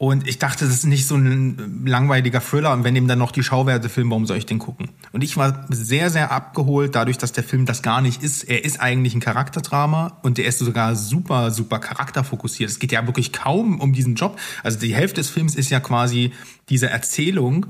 Und 0.00 0.28
ich 0.28 0.38
dachte, 0.38 0.64
das 0.64 0.74
ist 0.74 0.86
nicht 0.86 1.08
so 1.08 1.16
ein 1.16 1.84
langweiliger 1.84 2.40
Thriller. 2.40 2.72
Und 2.72 2.84
wenn 2.84 2.94
ihm 2.94 3.08
dann 3.08 3.18
noch 3.18 3.32
die 3.32 3.42
Schauwerte 3.42 3.88
filmen, 3.88 4.10
warum 4.10 4.26
soll 4.26 4.36
ich 4.36 4.46
den 4.46 4.60
gucken? 4.60 4.90
Und 5.10 5.24
ich 5.24 5.36
war 5.36 5.66
sehr, 5.70 6.08
sehr 6.10 6.30
abgeholt, 6.30 6.94
dadurch, 6.94 7.18
dass 7.18 7.32
der 7.32 7.42
Film 7.42 7.66
das 7.66 7.82
gar 7.82 8.00
nicht 8.00 8.22
ist. 8.22 8.44
Er 8.44 8.64
ist 8.64 8.80
eigentlich 8.80 9.16
ein 9.16 9.20
Charakterdrama 9.20 10.18
und 10.22 10.38
der 10.38 10.46
ist 10.46 10.60
sogar 10.60 10.94
super, 10.94 11.50
super 11.50 11.80
charakterfokussiert. 11.80 12.70
Es 12.70 12.78
geht 12.78 12.92
ja 12.92 13.04
wirklich 13.06 13.32
kaum 13.32 13.80
um 13.80 13.92
diesen 13.92 14.14
Job. 14.14 14.38
Also 14.62 14.78
die 14.78 14.94
Hälfte 14.94 15.20
des 15.20 15.30
Films 15.30 15.56
ist 15.56 15.68
ja 15.68 15.80
quasi 15.80 16.32
diese 16.68 16.88
Erzählung. 16.88 17.66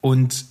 Und 0.00 0.46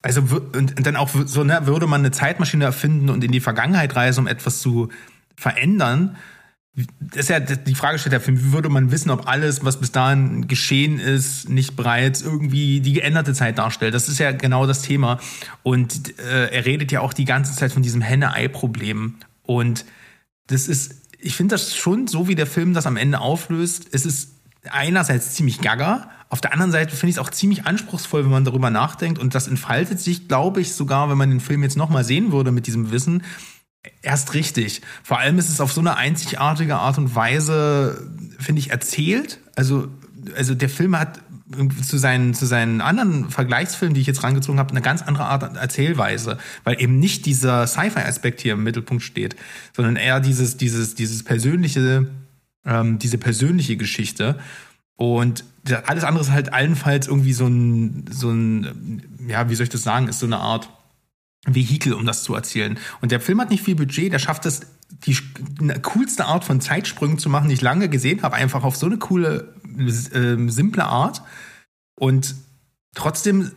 also 0.00 0.22
und 0.22 0.86
dann 0.86 0.96
auch 0.96 1.10
so, 1.26 1.44
ne, 1.44 1.60
würde 1.66 1.86
man 1.86 2.00
eine 2.00 2.10
Zeitmaschine 2.10 2.64
erfinden 2.64 3.10
und 3.10 3.22
in 3.22 3.32
die 3.32 3.40
Vergangenheit 3.40 3.94
reisen, 3.96 4.20
um 4.20 4.26
etwas 4.26 4.62
zu 4.62 4.88
verändern. 5.36 6.16
Das 6.74 7.24
ist 7.24 7.28
ja 7.28 7.38
die 7.38 7.74
Frage 7.74 7.98
stellt 7.98 8.14
der 8.14 8.20
Film, 8.20 8.40
wie 8.42 8.52
würde 8.52 8.70
man 8.70 8.90
wissen, 8.90 9.10
ob 9.10 9.28
alles, 9.28 9.62
was 9.62 9.78
bis 9.78 9.92
dahin 9.92 10.48
geschehen 10.48 10.98
ist, 10.98 11.48
nicht 11.50 11.76
bereits 11.76 12.22
irgendwie 12.22 12.80
die 12.80 12.94
geänderte 12.94 13.34
Zeit 13.34 13.58
darstellt? 13.58 13.92
Das 13.92 14.08
ist 14.08 14.18
ja 14.18 14.32
genau 14.32 14.66
das 14.66 14.80
Thema. 14.80 15.20
Und 15.62 16.18
äh, 16.18 16.46
er 16.46 16.64
redet 16.64 16.90
ja 16.90 17.00
auch 17.00 17.12
die 17.12 17.26
ganze 17.26 17.54
Zeit 17.54 17.72
von 17.72 17.82
diesem 17.82 18.00
Henne-Ei-Problem. 18.00 19.16
Und 19.42 19.84
das 20.46 20.66
ist, 20.66 20.94
ich 21.18 21.36
finde 21.36 21.54
das 21.54 21.76
schon 21.76 22.06
so, 22.06 22.26
wie 22.26 22.34
der 22.34 22.46
Film 22.46 22.72
das 22.72 22.86
am 22.86 22.96
Ende 22.96 23.20
auflöst. 23.20 23.88
Es 23.92 24.06
ist 24.06 24.32
einerseits 24.70 25.34
ziemlich 25.34 25.60
gaga, 25.60 26.08
auf 26.32 26.40
der 26.40 26.54
anderen 26.54 26.72
Seite 26.72 26.96
finde 26.96 27.10
ich 27.10 27.16
es 27.16 27.18
auch 27.18 27.28
ziemlich 27.28 27.66
anspruchsvoll, 27.66 28.24
wenn 28.24 28.30
man 28.30 28.46
darüber 28.46 28.70
nachdenkt. 28.70 29.18
Und 29.18 29.34
das 29.34 29.48
entfaltet 29.48 30.00
sich, 30.00 30.28
glaube 30.28 30.62
ich, 30.62 30.72
sogar, 30.72 31.10
wenn 31.10 31.18
man 31.18 31.28
den 31.28 31.40
Film 31.40 31.62
jetzt 31.62 31.76
nochmal 31.76 32.04
sehen 32.04 32.32
würde 32.32 32.52
mit 32.52 32.66
diesem 32.66 32.90
Wissen, 32.90 33.22
erst 34.02 34.34
richtig. 34.34 34.82
Vor 35.02 35.18
allem 35.18 35.38
ist 35.38 35.48
es 35.48 35.60
auf 35.60 35.72
so 35.72 35.80
eine 35.80 35.96
einzigartige 35.96 36.76
Art 36.76 36.98
und 36.98 37.14
Weise, 37.14 38.10
finde 38.38 38.60
ich, 38.60 38.70
erzählt. 38.70 39.38
Also, 39.56 39.88
also 40.36 40.54
der 40.54 40.68
Film 40.68 40.98
hat 40.98 41.20
zu 41.86 41.98
seinen, 41.98 42.34
zu 42.34 42.46
seinen 42.46 42.80
anderen 42.80 43.30
Vergleichsfilmen, 43.30 43.94
die 43.94 44.00
ich 44.00 44.06
jetzt 44.06 44.22
rangezogen 44.22 44.58
habe, 44.58 44.70
eine 44.70 44.80
ganz 44.80 45.02
andere 45.02 45.24
Art 45.24 45.56
Erzählweise, 45.56 46.38
weil 46.64 46.80
eben 46.80 46.98
nicht 46.98 47.26
dieser 47.26 47.66
Sci-Fi-Aspekt 47.66 48.40
hier 48.40 48.54
im 48.54 48.62
Mittelpunkt 48.62 49.02
steht, 49.02 49.36
sondern 49.76 49.96
eher 49.96 50.20
dieses, 50.20 50.56
dieses, 50.56 50.94
dieses 50.94 51.22
persönliche, 51.24 52.08
ähm, 52.64 52.98
diese 52.98 53.18
persönliche 53.18 53.76
Geschichte. 53.76 54.38
Und 54.96 55.44
alles 55.86 56.04
andere 56.04 56.22
ist 56.22 56.30
halt 56.30 56.52
allenfalls 56.52 57.08
irgendwie 57.08 57.32
so 57.32 57.46
ein, 57.46 58.06
so 58.10 58.30
ein, 58.30 59.02
ja, 59.28 59.48
wie 59.50 59.54
soll 59.54 59.64
ich 59.64 59.70
das 59.70 59.82
sagen, 59.82 60.08
ist 60.08 60.20
so 60.20 60.26
eine 60.26 60.38
Art 60.38 60.68
Vehikel, 61.46 61.92
um 61.92 62.06
das 62.06 62.22
zu 62.22 62.34
erzählen. 62.34 62.78
Und 63.00 63.10
der 63.10 63.20
Film 63.20 63.40
hat 63.40 63.50
nicht 63.50 63.64
viel 63.64 63.74
Budget, 63.74 64.12
der 64.12 64.18
schafft 64.18 64.46
es, 64.46 64.62
die 65.06 65.16
coolste 65.82 66.26
Art 66.26 66.44
von 66.44 66.60
Zeitsprüngen 66.60 67.18
zu 67.18 67.28
machen, 67.28 67.48
die 67.48 67.54
ich 67.54 67.60
lange 67.60 67.88
gesehen 67.88 68.22
habe, 68.22 68.36
einfach 68.36 68.62
auf 68.62 68.76
so 68.76 68.86
eine 68.86 68.98
coole, 68.98 69.54
äh, 69.76 70.48
simple 70.48 70.84
Art. 70.84 71.22
Und 71.96 72.36
trotzdem, 72.94 73.50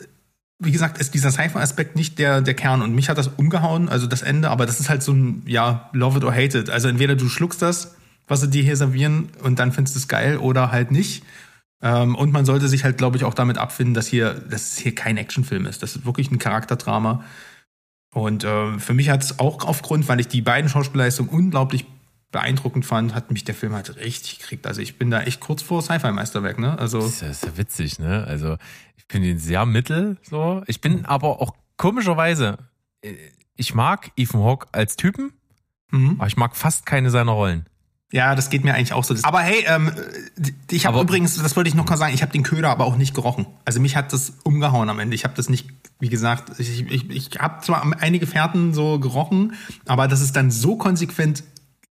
wie 0.58 0.72
gesagt, 0.72 0.98
ist 0.98 1.14
dieser 1.14 1.32
Sci-Fi-Aspekt 1.32 1.96
nicht 1.96 2.18
der, 2.18 2.42
der 2.42 2.56
Kern. 2.56 2.82
Und 2.82 2.96
mich 2.96 3.10
hat 3.10 3.18
das 3.18 3.28
umgehauen, 3.28 3.90
also 3.90 4.08
das 4.08 4.24
Ende, 4.24 4.50
aber 4.50 4.66
das 4.66 4.80
ist 4.80 4.90
halt 4.90 5.04
so 5.04 5.14
ein, 5.14 5.44
ja, 5.46 5.90
love 5.94 6.18
it 6.18 6.24
or 6.24 6.34
hate 6.34 6.58
it. 6.58 6.70
Also 6.70 6.88
entweder 6.88 7.16
du 7.16 7.30
schluckst 7.30 7.62
das, 7.62 7.96
was 8.28 8.42
sie 8.42 8.50
dir 8.50 8.64
hier 8.64 8.78
servieren, 8.78 9.30
und 9.44 9.60
dann 9.60 9.72
findest 9.72 9.96
du 9.96 10.00
es 10.00 10.08
geil 10.08 10.38
oder 10.38 10.72
halt 10.72 10.90
nicht. 10.90 11.24
Ähm, 11.84 12.16
und 12.16 12.32
man 12.32 12.46
sollte 12.46 12.68
sich 12.68 12.84
halt, 12.84 12.98
glaube 12.98 13.18
ich, 13.18 13.26
auch 13.26 13.36
damit 13.36 13.60
abfinden, 13.60 13.94
dass 13.94 14.08
hier, 14.08 14.34
dass 14.34 14.78
hier 14.78 14.96
kein 14.96 15.18
Actionfilm 15.18 15.68
ist. 15.68 15.84
Das 15.84 15.96
ist 15.96 16.06
wirklich 16.06 16.32
ein 16.32 16.40
Charakterdrama 16.40 17.24
und 18.16 18.46
äh, 18.46 18.80
für 18.80 18.94
mich 18.94 19.10
hat 19.10 19.24
es 19.24 19.40
auch 19.40 19.66
aufgrund, 19.66 20.08
weil 20.08 20.22
ich 20.22 20.30
die 20.30 20.42
beiden 20.42 20.70
Schauspielleistungen 20.70 21.30
unglaublich 21.30 21.86
beeindruckend 22.32 22.86
fand, 22.86 23.14
hat 23.14 23.30
mich 23.30 23.44
der 23.44 23.54
Film 23.54 23.74
halt 23.74 23.98
richtig 23.98 24.40
gekriegt. 24.40 24.66
Also 24.68 24.82
ich 24.82 24.98
bin 24.98 25.12
da 25.12 25.24
echt 25.24 25.42
kurz 25.42 25.62
vor 25.62 25.82
Sci-Fi-Meisterwerk, 25.82 26.58
ne? 26.58 26.80
Also 26.80 27.00
das 27.00 27.10
ist, 27.10 27.22
ja, 27.22 27.28
das 27.28 27.38
ist 27.38 27.46
ja 27.46 27.58
witzig, 27.58 28.00
ne? 28.00 28.24
Also 28.26 28.56
ich 28.96 29.04
finde 29.10 29.28
ihn 29.28 29.38
sehr 29.38 29.66
mittel, 29.66 30.16
so. 30.22 30.64
Ich 30.66 30.80
bin 30.80 31.06
aber 31.06 31.42
auch 31.42 31.56
komischerweise, 31.76 32.58
äh, 33.02 33.16
ich 33.58 33.76
mag 33.76 34.12
Ethan 34.16 34.42
Hawke 34.42 34.68
als 34.72 34.96
Typen, 34.96 35.34
mhm. 35.92 36.16
aber 36.18 36.28
ich 36.28 36.38
mag 36.38 36.56
fast 36.56 36.86
keine 36.86 37.10
seiner 37.10 37.34
Rollen. 37.34 37.66
Ja, 38.12 38.36
das 38.36 38.50
geht 38.50 38.64
mir 38.64 38.76
eigentlich 38.76 38.94
auch 38.94 39.04
so. 39.04 39.16
Aber 39.24 39.40
hey, 39.40 39.66
ähm, 39.68 39.92
ich 40.70 40.86
habe 40.86 41.02
übrigens, 41.02 41.36
das 41.36 41.56
wollte 41.56 41.68
ich 41.68 41.76
noch 41.76 41.88
mal 41.90 41.98
sagen, 41.98 42.14
ich 42.14 42.22
habe 42.22 42.32
den 42.32 42.44
Köder 42.44 42.70
aber 42.70 42.86
auch 42.86 42.98
nicht 42.98 43.16
gerochen. 43.16 43.48
Also 43.66 43.80
mich 43.80 43.96
hat 43.96 44.14
das 44.14 44.34
umgehauen 44.44 44.90
am 44.90 45.00
Ende. 45.00 45.16
Ich 45.16 45.24
habe 45.24 45.34
das 45.36 45.50
nicht, 45.50 45.70
wie 46.00 46.10
gesagt, 46.10 46.60
ich, 46.60 46.90
ich, 46.90 47.10
ich 47.10 47.40
habe 47.40 47.64
zwar 47.64 47.84
einige 48.00 48.28
Fährten 48.28 48.74
so 48.74 49.00
gerochen, 49.00 49.54
aber 49.86 50.08
dass 50.08 50.22
es 50.22 50.32
dann 50.32 50.52
so 50.52 50.78
konsequent, 50.78 51.44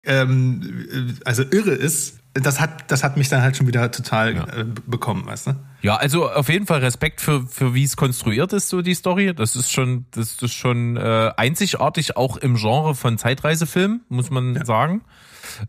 ähm, 0.03 1.17
also 1.23 1.43
irre 1.43 1.71
ist, 1.71 2.19
das 2.33 2.59
hat, 2.59 2.89
das 2.89 3.03
hat 3.03 3.17
mich 3.17 3.27
dann 3.29 3.41
halt 3.41 3.57
schon 3.57 3.67
wieder 3.67 3.91
total 3.91 4.35
ja. 4.35 4.45
äh, 4.45 4.65
bekommen, 4.85 5.25
weißt 5.25 5.47
du? 5.47 5.55
Ja, 5.81 5.97
also 5.97 6.29
auf 6.29 6.49
jeden 6.49 6.65
Fall 6.65 6.79
Respekt 6.79 7.19
für, 7.19 7.45
für 7.45 7.73
wie 7.73 7.83
es 7.83 7.97
konstruiert 7.97 8.53
ist, 8.53 8.69
so 8.69 8.81
die 8.81 8.93
Story. 8.93 9.33
Das 9.33 9.55
ist 9.55 9.71
schon, 9.71 10.05
das 10.11 10.35
ist 10.41 10.53
schon 10.53 10.95
äh, 10.95 11.31
einzigartig, 11.35 12.15
auch 12.15 12.37
im 12.37 12.55
Genre 12.55 12.95
von 12.95 13.17
Zeitreisefilmen, 13.17 14.01
muss 14.07 14.29
man 14.29 14.55
ja. 14.55 14.65
sagen. 14.65 15.01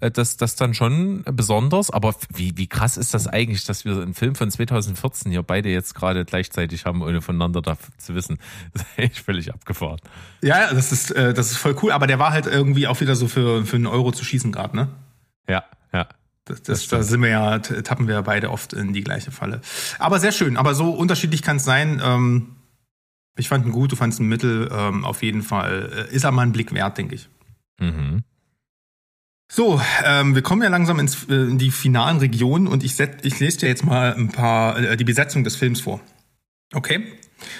Äh, 0.00 0.10
das, 0.10 0.36
das 0.36 0.56
dann 0.56 0.74
schon 0.74 1.22
besonders. 1.24 1.90
Aber 1.90 2.14
wie, 2.34 2.56
wie 2.56 2.66
krass 2.66 2.96
ist 2.96 3.14
das 3.14 3.26
eigentlich, 3.26 3.64
dass 3.64 3.84
wir 3.84 4.00
einen 4.00 4.14
Film 4.14 4.34
von 4.34 4.50
2014 4.50 5.30
hier 5.30 5.42
beide 5.42 5.68
jetzt 5.68 5.94
gerade 5.94 6.24
gleichzeitig 6.24 6.86
haben, 6.86 7.02
ohne 7.02 7.22
voneinander 7.22 7.62
da 7.62 7.76
zu 7.98 8.14
wissen. 8.14 8.38
Das 8.72 8.82
ist 8.82 8.98
echt 8.98 9.18
völlig 9.18 9.52
abgefahren. 9.52 9.98
Ja, 10.42 10.72
das 10.72 10.92
ist, 10.92 11.10
äh, 11.10 11.34
das 11.34 11.50
ist 11.50 11.58
voll 11.58 11.76
cool. 11.82 11.92
Aber 11.92 12.06
der 12.06 12.18
war 12.18 12.32
halt 12.32 12.46
irgendwie 12.46 12.86
auch 12.86 13.00
wieder 13.00 13.16
so 13.16 13.28
für, 13.28 13.66
für 13.66 13.76
einen 13.76 13.86
Euro 13.86 14.12
zu 14.12 14.24
schießen 14.24 14.52
gerade, 14.52 14.76
ne? 14.76 14.88
Ja, 15.48 15.64
ja. 15.92 16.06
Das, 16.44 16.62
das, 16.62 16.80
das 16.80 16.88
da 16.88 17.02
sind 17.02 17.22
wir 17.22 17.28
ja, 17.28 17.58
tappen 17.58 18.08
wir 18.08 18.20
beide 18.22 18.50
oft 18.50 18.72
in 18.72 18.92
die 18.92 19.02
gleiche 19.02 19.30
Falle. 19.30 19.60
Aber 19.98 20.18
sehr 20.18 20.32
schön. 20.32 20.56
Aber 20.56 20.74
so 20.74 20.90
unterschiedlich 20.90 21.42
kann 21.42 21.58
es 21.58 21.64
sein. 21.64 22.00
Ähm, 22.04 22.56
ich 23.36 23.48
fand 23.48 23.64
ihn 23.64 23.72
gut, 23.72 23.92
du 23.92 23.96
fandest 23.96 24.20
ihn 24.20 24.28
mittel. 24.28 24.68
Ähm, 24.72 25.04
auf 25.04 25.22
jeden 25.22 25.42
Fall 25.42 26.08
äh, 26.10 26.14
ist 26.14 26.24
er 26.24 26.32
mal 26.32 26.42
ein 26.42 26.52
Blick 26.52 26.72
wert, 26.72 26.98
denke 26.98 27.14
ich. 27.14 27.28
Mhm. 27.78 28.24
So, 29.54 29.82
ähm, 30.02 30.34
wir 30.34 30.40
kommen 30.40 30.62
ja 30.62 30.70
langsam 30.70 30.98
ins, 30.98 31.24
äh, 31.28 31.34
in 31.34 31.58
die 31.58 31.70
finalen 31.70 32.16
Regionen 32.20 32.66
und 32.66 32.82
ich, 32.82 32.94
set, 32.94 33.18
ich 33.26 33.38
lese 33.38 33.58
dir 33.58 33.68
jetzt 33.68 33.84
mal 33.84 34.14
ein 34.14 34.28
paar 34.28 34.78
äh, 34.78 34.96
die 34.96 35.04
Besetzung 35.04 35.44
des 35.44 35.56
Films 35.56 35.82
vor. 35.82 36.00
Okay? 36.72 37.04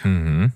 Mhm. 0.03 0.53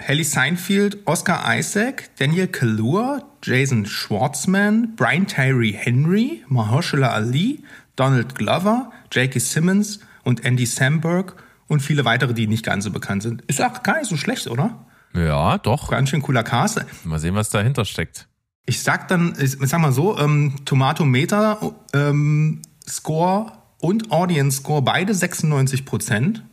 Haley 0.00 0.24
Seinfeld, 0.24 1.06
Oscar 1.06 1.44
Isaac, 1.54 2.08
Daniel 2.18 2.46
Kaluuya, 2.46 3.24
Jason 3.42 3.84
Schwartzman, 3.84 4.96
Brian 4.96 5.26
Tyree 5.26 5.72
Henry, 5.72 6.42
Mahershala 6.48 7.10
Ali, 7.10 7.62
Donald 7.94 8.34
Glover, 8.34 8.90
J.K. 9.12 9.40
Simmons 9.40 10.00
und 10.22 10.46
Andy 10.46 10.64
Samberg 10.64 11.36
und 11.68 11.80
viele 11.80 12.06
weitere, 12.06 12.32
die 12.32 12.46
nicht 12.46 12.64
ganz 12.64 12.84
so 12.84 12.90
bekannt 12.90 13.22
sind. 13.22 13.42
Ist 13.42 13.60
auch 13.60 13.82
gar 13.82 13.98
nicht 13.98 14.08
so 14.08 14.16
schlecht, 14.16 14.46
oder? 14.46 14.86
Ja, 15.14 15.58
doch. 15.58 15.90
Ganz 15.90 16.08
schön 16.08 16.22
cooler 16.22 16.42
Cast. 16.42 16.86
Mal 17.04 17.18
sehen, 17.18 17.34
was 17.34 17.50
dahinter 17.50 17.84
steckt. 17.84 18.28
Ich 18.66 18.82
sag 18.82 19.08
dann, 19.08 19.34
ich 19.38 19.56
sag 19.60 19.80
mal 19.80 19.92
so, 19.92 20.18
ähm, 20.18 20.56
Tomatometer 20.64 21.74
ähm, 21.92 22.62
Score 22.88 23.52
und 23.80 24.10
Audience 24.10 24.58
Score 24.58 24.82
beide 24.82 25.14
96 25.14 25.84
Prozent. 25.84 26.44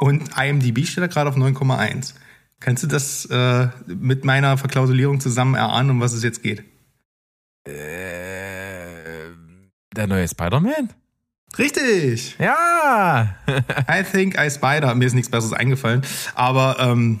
Und 0.00 0.30
IMDb 0.38 0.86
steht 0.86 1.02
da 1.02 1.08
gerade 1.08 1.28
auf 1.28 1.36
9,1. 1.36 2.14
Kannst 2.60 2.82
du 2.84 2.86
das 2.86 3.24
äh, 3.26 3.68
mit 3.86 4.24
meiner 4.24 4.56
Verklausulierung 4.58 5.20
zusammen 5.20 5.54
erahnen, 5.54 5.90
um 5.90 6.00
was 6.00 6.12
es 6.12 6.22
jetzt 6.22 6.42
geht? 6.42 6.64
Äh, 7.64 7.72
der 9.94 10.06
neue 10.06 10.28
Spider-Man? 10.28 10.90
Richtig. 11.56 12.36
Ja. 12.38 13.34
I 13.90 14.02
think 14.04 14.38
I 14.38 14.50
Spider. 14.50 14.94
Mir 14.94 15.06
ist 15.06 15.14
nichts 15.14 15.30
Besseres 15.30 15.52
eingefallen. 15.52 16.02
Aber 16.34 16.76
ähm, 16.78 17.20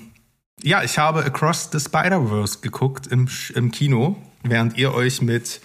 ja, 0.62 0.82
ich 0.82 0.98
habe 0.98 1.24
Across 1.24 1.70
the 1.72 1.80
Spider-Verse 1.80 2.58
geguckt 2.60 3.06
im, 3.06 3.28
im 3.54 3.70
Kino, 3.70 4.16
während 4.42 4.76
ihr 4.76 4.92
euch 4.94 5.22
mit 5.22 5.60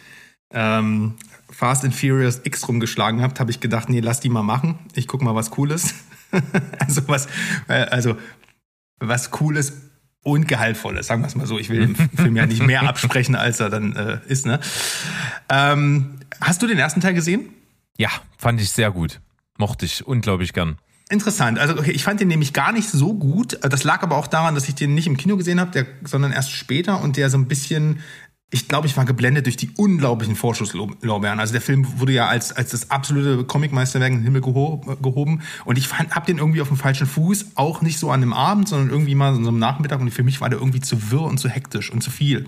ähm, 0.52 1.16
Fast 1.50 1.84
and 1.84 1.96
Furious 1.96 2.42
X 2.44 2.68
rumgeschlagen 2.68 3.22
habt, 3.22 3.40
habe 3.40 3.52
ich 3.52 3.60
gedacht, 3.60 3.90
nee, 3.90 4.00
lass 4.00 4.20
die 4.20 4.30
mal 4.30 4.44
machen. 4.44 4.80
Ich 4.94 5.08
guck 5.08 5.22
mal 5.22 5.36
was 5.36 5.52
Cooles. 5.52 5.94
also 6.80 7.08
was, 7.08 7.28
äh, 7.68 7.74
also 7.74 8.18
was 9.00 9.32
Cooles 9.32 9.74
und 10.24 10.48
Gehaltvolles, 10.48 11.08
sagen 11.08 11.22
wir 11.22 11.28
es 11.28 11.36
mal 11.36 11.46
so. 11.46 11.60
Ich 11.60 11.70
will 11.70 11.82
dem 11.82 11.96
Film 12.16 12.36
ja 12.36 12.46
nicht 12.46 12.64
mehr 12.64 12.84
absprechen, 12.84 13.36
als 13.36 13.60
er 13.60 13.70
dann 13.70 13.96
äh, 13.96 14.20
ist. 14.28 14.46
Ne? 14.46 14.60
Ähm, 15.50 16.20
hast 16.42 16.62
du 16.62 16.68
den 16.68 16.80
ersten 16.80 17.02
Teil 17.02 17.14
gesehen? 17.14 17.50
Ja, 17.98 18.10
fand 18.38 18.62
ich 18.62 18.72
sehr 18.72 18.92
gut. 18.92 19.20
Mochte 19.58 19.86
ich 19.86 20.06
unglaublich 20.06 20.54
gern. 20.54 20.78
Interessant. 21.10 21.60
Also 21.60 21.78
okay, 21.78 21.92
ich 21.92 22.04
fand 22.04 22.20
den 22.20 22.30
nämlich 22.30 22.54
gar 22.54 22.72
nicht 22.72 22.90
so 22.90 23.14
gut. 23.14 23.60
Das 23.62 23.84
lag 23.84 24.04
aber 24.04 24.18
auch 24.18 24.28
daran, 24.28 24.56
dass 24.56 24.68
ich 24.68 24.76
den 24.76 24.96
nicht 24.96 25.08
im 25.08 25.18
Kino 25.18 25.38
gesehen 25.38 25.60
habe, 25.60 25.86
sondern 26.04 26.32
erst 26.32 26.52
später 26.52 27.02
und 27.02 27.18
der 27.18 27.30
so 27.30 27.38
ein 27.38 27.48
bisschen 27.48 28.00
ich 28.54 28.68
glaube, 28.68 28.86
ich 28.86 28.96
war 28.96 29.04
geblendet 29.04 29.48
durch 29.48 29.58
die 29.58 29.72
unglaublichen 29.78 30.36
Vorschusslorbeeren. 30.36 31.40
Also 31.40 31.54
der 31.54 31.62
Film 31.62 32.00
wurde 32.00 32.14
ja 32.14 32.28
als, 32.28 32.52
als 32.52 32.70
das 32.70 32.92
absolute 32.92 33.46
Comicmeisterwerk 33.46 34.12
in 34.12 34.20
den 34.20 34.24
Himmel 34.26 34.42
gehoben. 34.42 35.42
Und 35.66 35.80
ich 35.80 35.88
fand, 35.88 36.12
hab 36.12 36.28
den 36.28 36.38
irgendwie 36.38 36.62
auf 36.62 36.68
dem 36.68 36.78
falschen 36.78 37.08
Fuß, 37.08 37.54
auch 37.56 37.82
nicht 37.82 37.98
so 37.98 38.12
an 38.12 38.22
einem 38.22 38.32
Abend, 38.32 38.70
sondern 38.70 38.92
irgendwie 38.92 39.16
mal 39.16 39.34
so 39.34 39.40
einem 39.40 39.58
Nachmittag. 39.58 40.00
Und 40.02 40.12
für 40.12 40.22
mich 40.22 40.40
war 40.40 40.52
der 40.52 40.60
irgendwie 40.60 40.82
zu 40.82 41.10
wirr 41.10 41.24
und 41.24 41.40
zu 41.40 41.50
hektisch 41.50 41.92
und 41.92 42.04
zu 42.04 42.12
viel. 42.12 42.48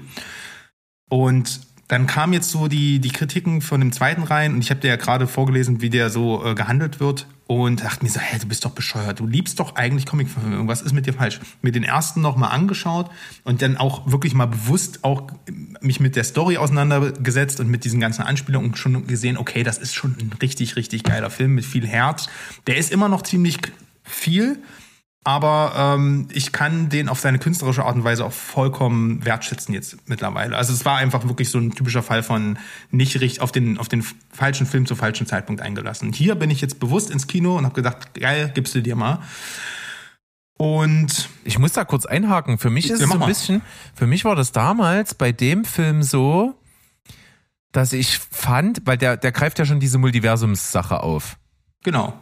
Und 1.09 1.61
dann 1.87 2.07
kamen 2.07 2.33
jetzt 2.33 2.49
so 2.49 2.67
die, 2.67 2.99
die 2.99 3.11
Kritiken 3.11 3.61
von 3.61 3.79
dem 3.79 3.91
zweiten 3.91 4.23
rein 4.23 4.53
und 4.53 4.61
ich 4.61 4.71
habe 4.71 4.79
dir 4.79 4.87
ja 4.87 4.95
gerade 4.95 5.27
vorgelesen, 5.27 5.81
wie 5.81 5.89
der 5.89 6.09
so 6.09 6.43
äh, 6.43 6.55
gehandelt 6.55 6.99
wird 6.99 7.27
und 7.47 7.83
dachte 7.83 8.03
mir 8.03 8.09
so, 8.09 8.19
hey, 8.19 8.39
du 8.39 8.47
bist 8.47 8.65
doch 8.65 8.71
bescheuert, 8.71 9.19
du 9.19 9.27
liebst 9.27 9.59
doch 9.59 9.75
eigentlich 9.75 10.07
Comicverfilmung, 10.07 10.67
was 10.67 10.81
ist 10.81 10.93
mit 10.93 11.05
dir 11.05 11.13
falsch? 11.13 11.39
Mir 11.61 11.71
den 11.71 11.83
ersten 11.83 12.21
nochmal 12.21 12.51
angeschaut 12.51 13.11
und 13.43 13.61
dann 13.61 13.77
auch 13.77 14.11
wirklich 14.11 14.33
mal 14.33 14.47
bewusst 14.47 15.03
auch 15.03 15.27
mich 15.79 15.99
mit 15.99 16.15
der 16.15 16.23
Story 16.23 16.57
auseinandergesetzt 16.57 17.59
und 17.59 17.69
mit 17.69 17.83
diesen 17.83 17.99
ganzen 17.99 18.23
Anspielungen 18.23 18.71
und 18.71 18.77
schon 18.77 19.05
gesehen, 19.05 19.37
okay, 19.37 19.61
das 19.61 19.77
ist 19.77 19.93
schon 19.93 20.15
ein 20.19 20.31
richtig, 20.41 20.75
richtig 20.75 21.03
geiler 21.03 21.29
Film 21.29 21.53
mit 21.53 21.65
viel 21.65 21.85
Herz. 21.85 22.27
Der 22.65 22.77
ist 22.77 22.91
immer 22.91 23.09
noch 23.09 23.21
ziemlich 23.21 23.59
viel, 24.03 24.57
aber 25.27 25.73
ähm, 25.75 26.27
ich 26.31 26.51
kann 26.51 26.87
den 26.89 27.09
auf 27.09 27.19
seine 27.19 27.39
künstlerische 27.39 27.83
Art 27.83 27.95
und 27.95 28.03
Weise 28.03 28.23
auch 28.23 28.31
vollkommen 28.31 29.25
wertschätzen 29.25 29.73
jetzt 29.73 30.07
mittlerweile. 30.07 30.55
Also 30.55 30.71
es 30.71 30.85
war 30.85 30.97
einfach 30.97 31.27
wirklich 31.27 31.49
so 31.49 31.57
ein 31.57 31.71
typischer 31.71 32.03
Fall 32.03 32.21
von 32.21 32.59
nicht 32.91 33.19
richtig 33.19 33.41
auf 33.41 33.51
den 33.51 33.79
auf 33.79 33.89
den 33.89 34.05
falschen 34.31 34.67
Film 34.67 34.85
zum 34.85 34.97
falschen 34.97 35.25
Zeitpunkt 35.25 35.61
eingelassen. 35.61 36.13
Hier 36.13 36.35
bin 36.35 36.51
ich 36.51 36.61
jetzt 36.61 36.79
bewusst 36.79 37.09
ins 37.09 37.25
Kino 37.25 37.57
und 37.57 37.65
habe 37.65 37.73
gedacht, 37.73 38.13
geil, 38.13 38.51
gibst 38.53 38.75
du 38.75 38.83
dir 38.83 38.95
mal. 38.95 39.23
Und 40.57 41.27
ich 41.43 41.57
muss 41.57 41.73
da 41.73 41.85
kurz 41.85 42.05
einhaken. 42.05 42.59
Für 42.59 42.69
mich 42.69 42.91
ist 42.91 43.01
es 43.01 43.09
so 43.09 43.19
ein 43.19 43.25
bisschen, 43.25 43.63
für 43.95 44.05
mich 44.05 44.25
war 44.25 44.35
das 44.35 44.51
damals 44.51 45.15
bei 45.15 45.31
dem 45.31 45.65
Film 45.65 46.03
so, 46.03 46.53
dass 47.71 47.93
ich 47.93 48.19
fand, 48.19 48.83
weil 48.85 48.99
der 48.99 49.17
der 49.17 49.31
greift 49.31 49.57
ja 49.57 49.65
schon 49.65 49.79
diese 49.79 49.97
Multiversums-Sache 49.97 51.01
auf. 51.01 51.37
Genau. 51.83 52.13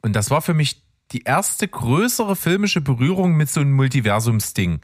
Und 0.00 0.16
das 0.16 0.30
war 0.30 0.40
für 0.40 0.54
mich 0.54 0.89
die 1.12 1.22
erste 1.22 1.66
größere 1.68 2.36
filmische 2.36 2.80
Berührung 2.80 3.36
mit 3.36 3.50
so 3.50 3.60
einem 3.60 3.72
Multiversumsding. 3.72 4.80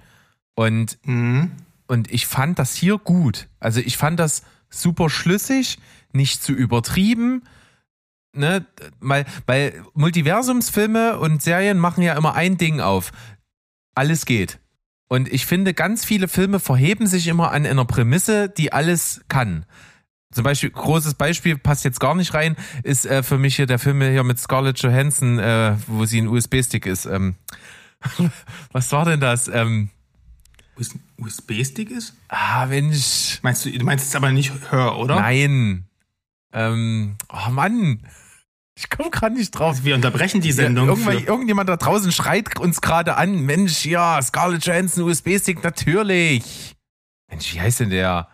Und, 0.54 0.98
Mhm. 1.04 1.52
und 1.86 2.10
ich 2.10 2.26
fand 2.26 2.58
das 2.58 2.74
hier 2.74 2.98
gut. 2.98 3.48
Also 3.60 3.80
ich 3.80 3.96
fand 3.96 4.18
das 4.18 4.42
super 4.70 5.08
schlüssig, 5.10 5.78
nicht 6.12 6.42
zu 6.42 6.52
übertrieben. 6.52 7.42
Ne, 8.34 8.66
weil, 9.00 9.24
weil 9.46 9.82
Multiversumsfilme 9.94 11.18
und 11.18 11.40
Serien 11.40 11.78
machen 11.78 12.02
ja 12.02 12.14
immer 12.14 12.34
ein 12.34 12.58
Ding 12.58 12.80
auf. 12.80 13.10
Alles 13.94 14.26
geht. 14.26 14.58
Und 15.08 15.32
ich 15.32 15.46
finde, 15.46 15.72
ganz 15.72 16.04
viele 16.04 16.28
Filme 16.28 16.60
verheben 16.60 17.06
sich 17.06 17.28
immer 17.28 17.52
an 17.52 17.64
einer 17.64 17.86
Prämisse, 17.86 18.50
die 18.50 18.74
alles 18.74 19.22
kann. 19.28 19.64
Zum 20.36 20.44
Beispiel, 20.44 20.68
großes 20.68 21.14
Beispiel, 21.14 21.56
passt 21.56 21.84
jetzt 21.86 21.98
gar 21.98 22.14
nicht 22.14 22.34
rein, 22.34 22.56
ist 22.82 23.06
äh, 23.06 23.22
für 23.22 23.38
mich 23.38 23.56
hier 23.56 23.64
der 23.66 23.78
Film 23.78 24.02
hier 24.02 24.22
mit 24.22 24.38
Scarlett 24.38 24.78
Johansson, 24.80 25.38
äh, 25.38 25.76
wo 25.86 26.04
sie 26.04 26.20
ein 26.20 26.28
USB-Stick 26.28 26.84
ist. 26.84 27.06
Ähm, 27.06 27.36
was 28.72 28.92
war 28.92 29.06
denn 29.06 29.18
das? 29.18 29.48
Ähm, 29.48 29.88
US- 30.78 30.94
USB-Stick 31.16 31.90
ist? 31.90 32.12
ah, 32.28 32.66
Mensch. 32.66 33.38
Meinst 33.40 33.64
du, 33.64 33.70
du 33.70 33.82
meinst 33.82 34.04
jetzt 34.04 34.14
aber 34.16 34.30
nicht 34.30 34.52
Hör, 34.68 34.98
oder? 34.98 35.14
Nein. 35.16 35.86
Ähm, 36.52 37.16
oh 37.32 37.50
Mann. 37.50 38.00
Ich 38.78 38.90
komme 38.90 39.08
gerade 39.08 39.34
nicht 39.34 39.52
drauf. 39.52 39.84
Wir 39.84 39.94
unterbrechen 39.94 40.42
die 40.42 40.50
Ja, 40.50 40.54
Sendung. 40.54 40.94
für, 40.98 41.14
irgendjemand 41.14 41.70
da 41.70 41.78
draußen 41.78 42.12
schreit 42.12 42.60
uns 42.60 42.82
gerade 42.82 43.16
an. 43.16 43.40
Mensch, 43.40 43.86
ja, 43.86 44.20
Scarlett 44.20 44.66
Johansson, 44.66 45.04
USB-Stick, 45.04 45.64
natürlich. 45.64 46.74
Mensch, 47.30 47.54
wie 47.54 47.60
heißt 47.62 47.80
denn 47.80 47.88
der? 47.88 48.28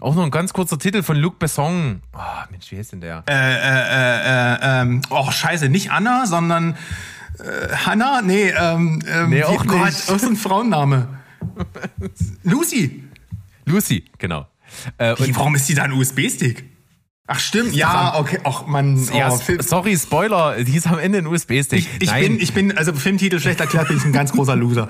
Auch 0.00 0.14
noch 0.14 0.22
ein 0.22 0.30
ganz 0.30 0.52
kurzer 0.52 0.78
Titel 0.78 1.02
von 1.02 1.16
Luc 1.16 1.40
Besson. 1.40 2.02
Oh, 2.14 2.18
Mensch, 2.52 2.70
wie 2.70 2.78
heißt 2.78 2.92
denn 2.92 3.00
der? 3.00 3.24
äh, 3.28 3.32
äh, 3.32 3.34
äh, 3.34 4.54
äh, 4.54 4.82
ähm, 4.82 5.02
oh, 5.10 5.28
scheiße, 5.28 5.68
nicht 5.68 5.90
Anna, 5.90 6.24
sondern 6.26 6.76
äh, 7.40 7.74
Hannah? 7.74 8.22
Nee, 8.22 8.50
ähm, 8.50 9.02
ähm, 9.08 9.30
Nee, 9.30 9.42
auch 9.42 9.66
Gott, 9.66 9.86
nicht. 9.86 10.08
Was 10.08 10.22
ist 10.22 10.24
ein 10.24 10.36
Frauenname? 10.36 11.08
Lucy. 12.44 13.08
Lucy, 13.64 14.04
genau. 14.18 14.46
Äh, 14.98 15.16
Wie, 15.18 15.24
und, 15.24 15.36
warum 15.36 15.56
ist 15.56 15.68
die 15.68 15.74
da 15.74 15.82
ein 15.82 15.92
USB-Stick? 15.92 16.64
Ach 17.30 17.38
stimmt, 17.38 17.74
ja, 17.74 18.18
okay. 18.18 18.38
Ach 18.44 18.66
man, 18.66 18.96
ja, 19.12 19.30
oh, 19.30 19.36
Film, 19.36 19.60
sorry, 19.60 19.98
Spoiler, 19.98 20.64
die 20.64 20.74
ist 20.74 20.86
am 20.86 20.98
Ende 20.98 21.18
ein 21.18 21.26
USB-Stick. 21.26 21.86
ich, 22.00 22.02
ich 22.02 22.10
bin, 22.10 22.40
ich 22.40 22.54
bin, 22.54 22.78
also 22.78 22.94
Filmtitel 22.94 23.38
schlecht 23.38 23.60
erklärt, 23.60 23.88
bin 23.88 23.98
ich 23.98 24.04
ein 24.06 24.14
ganz 24.14 24.32
großer 24.32 24.56
Loser. 24.56 24.88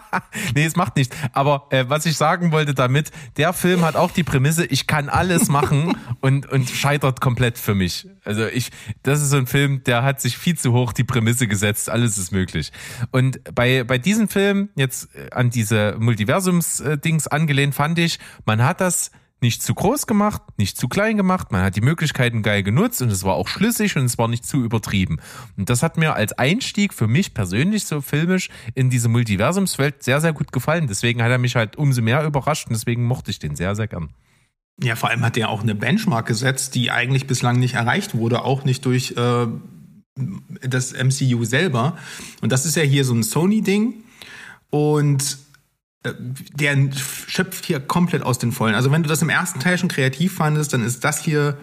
nee, 0.54 0.66
es 0.66 0.76
macht 0.76 0.96
nichts. 0.96 1.16
Aber 1.32 1.66
äh, 1.70 1.86
was 1.88 2.04
ich 2.04 2.18
sagen 2.18 2.52
wollte 2.52 2.74
damit, 2.74 3.10
der 3.38 3.54
Film 3.54 3.86
hat 3.86 3.96
auch 3.96 4.10
die 4.10 4.22
Prämisse, 4.22 4.66
ich 4.66 4.86
kann 4.86 5.08
alles 5.08 5.48
machen 5.48 5.96
und, 6.20 6.44
und 6.52 6.68
scheitert 6.68 7.22
komplett 7.22 7.56
für 7.56 7.74
mich. 7.74 8.06
Also 8.22 8.44
ich, 8.46 8.68
das 9.02 9.22
ist 9.22 9.30
so 9.30 9.38
ein 9.38 9.46
Film, 9.46 9.82
der 9.84 10.02
hat 10.02 10.20
sich 10.20 10.36
viel 10.36 10.58
zu 10.58 10.74
hoch 10.74 10.92
die 10.92 11.04
Prämisse 11.04 11.48
gesetzt, 11.48 11.88
alles 11.88 12.18
ist 12.18 12.32
möglich. 12.32 12.70
Und 13.12 13.40
bei, 13.54 13.82
bei 13.84 13.96
diesem 13.96 14.28
Film, 14.28 14.68
jetzt 14.74 15.08
äh, 15.14 15.30
an 15.30 15.48
diese 15.48 15.96
Multiversums-Dings 15.98 17.28
angelehnt, 17.28 17.74
fand 17.74 17.98
ich, 17.98 18.18
man 18.44 18.62
hat 18.62 18.82
das 18.82 19.10
nicht 19.40 19.62
zu 19.62 19.74
groß 19.74 20.06
gemacht, 20.06 20.42
nicht 20.56 20.76
zu 20.76 20.88
klein 20.88 21.16
gemacht, 21.16 21.52
man 21.52 21.62
hat 21.62 21.76
die 21.76 21.80
Möglichkeiten 21.80 22.42
geil 22.42 22.62
genutzt 22.62 23.00
und 23.02 23.10
es 23.10 23.24
war 23.24 23.34
auch 23.34 23.48
schlüssig 23.48 23.96
und 23.96 24.04
es 24.04 24.18
war 24.18 24.28
nicht 24.28 24.44
zu 24.44 24.62
übertrieben. 24.64 25.18
Und 25.56 25.70
das 25.70 25.82
hat 25.82 25.96
mir 25.96 26.14
als 26.14 26.32
Einstieg 26.32 26.92
für 26.92 27.06
mich 27.06 27.34
persönlich 27.34 27.84
so 27.84 28.00
filmisch 28.00 28.50
in 28.74 28.90
diese 28.90 29.08
Multiversumswelt 29.08 30.02
sehr, 30.02 30.20
sehr 30.20 30.32
gut 30.32 30.52
gefallen. 30.52 30.88
Deswegen 30.88 31.22
hat 31.22 31.30
er 31.30 31.38
mich 31.38 31.56
halt 31.56 31.76
umso 31.76 32.02
mehr 32.02 32.24
überrascht 32.24 32.66
und 32.68 32.74
deswegen 32.74 33.04
mochte 33.04 33.30
ich 33.30 33.38
den 33.38 33.54
sehr, 33.54 33.76
sehr 33.76 33.86
gern. 33.86 34.10
Ja, 34.80 34.94
vor 34.94 35.10
allem 35.10 35.24
hat 35.24 35.36
der 35.36 35.48
auch 35.48 35.62
eine 35.62 35.74
Benchmark 35.74 36.26
gesetzt, 36.26 36.74
die 36.74 36.90
eigentlich 36.90 37.26
bislang 37.26 37.58
nicht 37.58 37.74
erreicht 37.74 38.14
wurde, 38.14 38.42
auch 38.44 38.64
nicht 38.64 38.84
durch 38.84 39.14
äh, 39.16 39.46
das 40.62 40.92
MCU 40.92 41.44
selber. 41.44 41.96
Und 42.40 42.52
das 42.52 42.64
ist 42.64 42.76
ja 42.76 42.82
hier 42.82 43.04
so 43.04 43.14
ein 43.14 43.22
Sony-Ding. 43.22 43.94
Und 44.70 45.38
der 46.14 46.90
schöpft 47.26 47.64
hier 47.64 47.80
komplett 47.80 48.22
aus 48.22 48.38
den 48.38 48.52
Vollen. 48.52 48.74
Also 48.74 48.90
wenn 48.90 49.02
du 49.02 49.08
das 49.08 49.22
im 49.22 49.28
ersten 49.28 49.60
Teil 49.60 49.78
schon 49.78 49.88
kreativ 49.88 50.34
fandest, 50.34 50.72
dann 50.72 50.84
ist 50.84 51.04
das 51.04 51.22
hier 51.22 51.58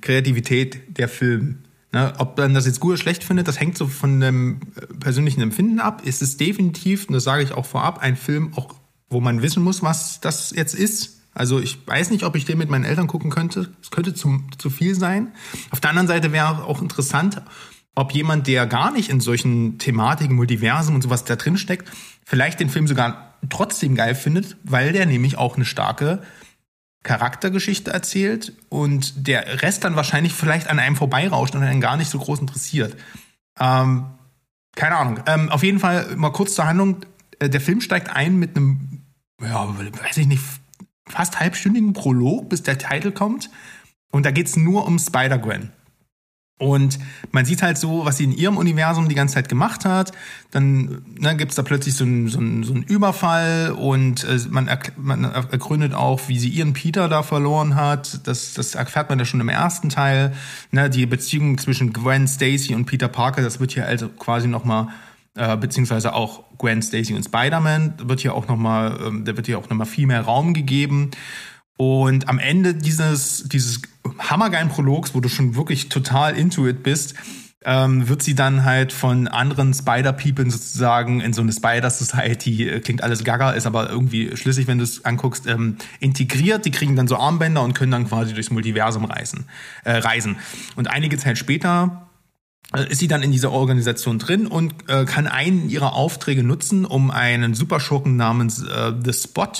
Kreativität 0.00 0.98
der 0.98 1.08
Film. 1.08 1.64
Ne, 1.92 2.12
ob 2.18 2.36
man 2.36 2.52
das 2.52 2.66
jetzt 2.66 2.80
gut 2.80 2.90
oder 2.90 2.98
schlecht 2.98 3.24
findet, 3.24 3.48
das 3.48 3.60
hängt 3.60 3.78
so 3.78 3.86
von 3.86 4.20
dem 4.20 4.60
äh, 4.74 4.86
persönlichen 4.98 5.40
Empfinden 5.40 5.80
ab. 5.80 6.02
Es 6.04 6.20
ist 6.20 6.40
definitiv, 6.40 7.06
und 7.06 7.14
das 7.14 7.24
sage 7.24 7.42
ich 7.42 7.52
auch 7.52 7.64
vorab, 7.64 8.00
ein 8.00 8.16
Film, 8.16 8.52
auch 8.54 8.74
wo 9.08 9.20
man 9.20 9.40
wissen 9.40 9.62
muss, 9.62 9.82
was 9.82 10.20
das 10.20 10.50
jetzt 10.54 10.74
ist. 10.74 11.22
Also 11.32 11.60
ich 11.60 11.86
weiß 11.86 12.10
nicht, 12.10 12.24
ob 12.24 12.34
ich 12.34 12.44
den 12.44 12.58
mit 12.58 12.70
meinen 12.70 12.84
Eltern 12.84 13.06
gucken 13.06 13.30
könnte. 13.30 13.70
Es 13.80 13.90
könnte 13.90 14.14
zu, 14.14 14.40
zu 14.58 14.68
viel 14.68 14.94
sein. 14.94 15.32
Auf 15.70 15.80
der 15.80 15.90
anderen 15.90 16.08
Seite 16.08 16.32
wäre 16.32 16.64
auch 16.64 16.82
interessant, 16.82 17.40
ob 17.94 18.12
jemand, 18.12 18.46
der 18.46 18.66
gar 18.66 18.90
nicht 18.90 19.08
in 19.08 19.20
solchen 19.20 19.78
Thematiken, 19.78 20.34
Multiversen 20.34 20.94
und 20.94 21.02
sowas 21.02 21.24
da 21.24 21.36
drin 21.36 21.56
steckt, 21.56 21.90
vielleicht 22.24 22.60
den 22.60 22.68
Film 22.68 22.86
sogar 22.86 23.35
trotzdem 23.50 23.94
geil 23.94 24.14
findet, 24.14 24.56
weil 24.64 24.92
der 24.92 25.06
nämlich 25.06 25.38
auch 25.38 25.56
eine 25.56 25.64
starke 25.64 26.22
Charaktergeschichte 27.02 27.92
erzählt 27.92 28.52
und 28.68 29.28
der 29.28 29.62
Rest 29.62 29.84
dann 29.84 29.96
wahrscheinlich 29.96 30.32
vielleicht 30.32 30.68
an 30.68 30.78
einem 30.78 30.96
vorbeirauscht 30.96 31.54
und 31.54 31.62
einen 31.62 31.80
gar 31.80 31.96
nicht 31.96 32.10
so 32.10 32.18
groß 32.18 32.40
interessiert. 32.40 32.96
Ähm, 33.60 34.06
keine 34.74 34.96
Ahnung. 34.96 35.20
Ähm, 35.26 35.48
auf 35.50 35.62
jeden 35.62 35.78
Fall 35.78 36.16
mal 36.16 36.32
kurz 36.32 36.54
zur 36.54 36.66
Handlung. 36.66 37.06
Äh, 37.38 37.48
Der 37.48 37.60
Film 37.60 37.80
steigt 37.80 38.10
ein 38.10 38.36
mit 38.36 38.56
einem, 38.56 39.02
ja, 39.40 39.68
weiß 39.68 40.16
ich 40.16 40.26
nicht, 40.26 40.42
fast 41.08 41.38
halbstündigen 41.38 41.92
Prolog, 41.92 42.48
bis 42.48 42.62
der 42.62 42.76
Titel 42.76 43.12
kommt. 43.12 43.50
Und 44.10 44.26
da 44.26 44.30
geht's 44.30 44.56
nur 44.56 44.86
um 44.86 44.98
Spider-Gwen. 44.98 45.70
Und 46.58 46.98
man 47.32 47.44
sieht 47.44 47.60
halt 47.60 47.76
so, 47.76 48.06
was 48.06 48.16
sie 48.16 48.24
in 48.24 48.32
ihrem 48.32 48.56
Universum 48.56 49.10
die 49.10 49.14
ganze 49.14 49.34
Zeit 49.34 49.50
gemacht 49.50 49.84
hat. 49.84 50.12
Dann 50.52 51.02
ne, 51.18 51.36
gibt's 51.36 51.54
da 51.54 51.62
plötzlich 51.62 51.94
so 51.94 52.04
einen 52.04 52.28
so 52.28 52.38
so 52.64 52.72
einen 52.72 52.82
Überfall 52.82 53.72
und 53.72 54.24
äh, 54.24 54.38
man, 54.48 54.66
erk- 54.66 54.92
man 54.96 55.24
ergründet 55.24 55.92
auch, 55.92 56.28
wie 56.28 56.38
sie 56.38 56.48
ihren 56.48 56.72
Peter 56.72 57.10
da 57.10 57.22
verloren 57.22 57.74
hat. 57.74 58.26
Das, 58.26 58.54
das 58.54 58.74
erfährt 58.74 59.10
man 59.10 59.18
ja 59.18 59.26
schon 59.26 59.40
im 59.40 59.50
ersten 59.50 59.90
Teil. 59.90 60.32
Ne, 60.70 60.88
die 60.88 61.04
Beziehung 61.04 61.58
zwischen 61.58 61.92
Gwen 61.92 62.26
Stacy 62.26 62.74
und 62.74 62.86
Peter 62.86 63.08
Parker, 63.08 63.42
das 63.42 63.60
wird 63.60 63.72
hier 63.72 63.84
also 63.84 64.08
quasi 64.08 64.48
nochmal, 64.48 64.88
äh, 65.34 65.58
beziehungsweise 65.58 66.14
auch 66.14 66.44
Gwen 66.56 66.80
Stacy 66.80 67.12
und 67.12 67.22
Spider-Man, 67.22 67.96
wird 68.04 68.20
hier 68.20 68.32
auch 68.32 68.48
nochmal, 68.48 68.98
ähm, 69.06 69.26
da 69.26 69.36
wird 69.36 69.44
hier 69.44 69.58
auch 69.58 69.68
nochmal 69.68 69.86
viel 69.86 70.06
mehr 70.06 70.22
Raum 70.22 70.54
gegeben. 70.54 71.10
Und 71.76 72.28
am 72.28 72.38
Ende 72.38 72.74
dieses, 72.74 73.44
dieses 73.48 73.82
hammergeilen 74.18 74.68
Prologs, 74.68 75.14
wo 75.14 75.20
du 75.20 75.28
schon 75.28 75.56
wirklich 75.56 75.88
total 75.88 76.36
into 76.36 76.66
it 76.66 76.82
bist, 76.82 77.14
ähm, 77.66 78.08
wird 78.08 78.22
sie 78.22 78.36
dann 78.36 78.64
halt 78.64 78.92
von 78.92 79.26
anderen 79.26 79.74
Spider-People 79.74 80.48
sozusagen 80.48 81.20
in 81.20 81.32
so 81.32 81.42
eine 81.42 81.52
Spider-Society, 81.52 82.68
äh, 82.68 82.80
klingt 82.80 83.02
alles 83.02 83.24
gaga, 83.24 83.50
ist 83.50 83.66
aber 83.66 83.90
irgendwie 83.90 84.36
schlüssig, 84.36 84.68
wenn 84.68 84.78
du 84.78 84.84
es 84.84 85.04
anguckst, 85.04 85.46
ähm, 85.48 85.76
integriert. 85.98 86.64
Die 86.64 86.70
kriegen 86.70 86.94
dann 86.94 87.08
so 87.08 87.16
Armbänder 87.16 87.62
und 87.62 87.74
können 87.74 87.90
dann 87.90 88.06
quasi 88.06 88.34
durchs 88.34 88.50
Multiversum 88.50 89.04
reisen. 89.04 89.46
Äh, 89.82 89.96
reisen. 89.96 90.36
Und 90.76 90.88
einige 90.88 91.18
Zeit 91.18 91.38
später 91.38 92.08
äh, 92.72 92.88
ist 92.88 93.00
sie 93.00 93.08
dann 93.08 93.24
in 93.24 93.32
dieser 93.32 93.50
Organisation 93.50 94.20
drin 94.20 94.46
und 94.46 94.88
äh, 94.88 95.04
kann 95.04 95.26
einen 95.26 95.68
ihrer 95.68 95.94
Aufträge 95.94 96.44
nutzen, 96.44 96.84
um 96.84 97.10
einen 97.10 97.54
Superschurken 97.54 98.14
namens 98.14 98.62
äh, 98.62 98.92
The 99.04 99.12
Spot 99.12 99.52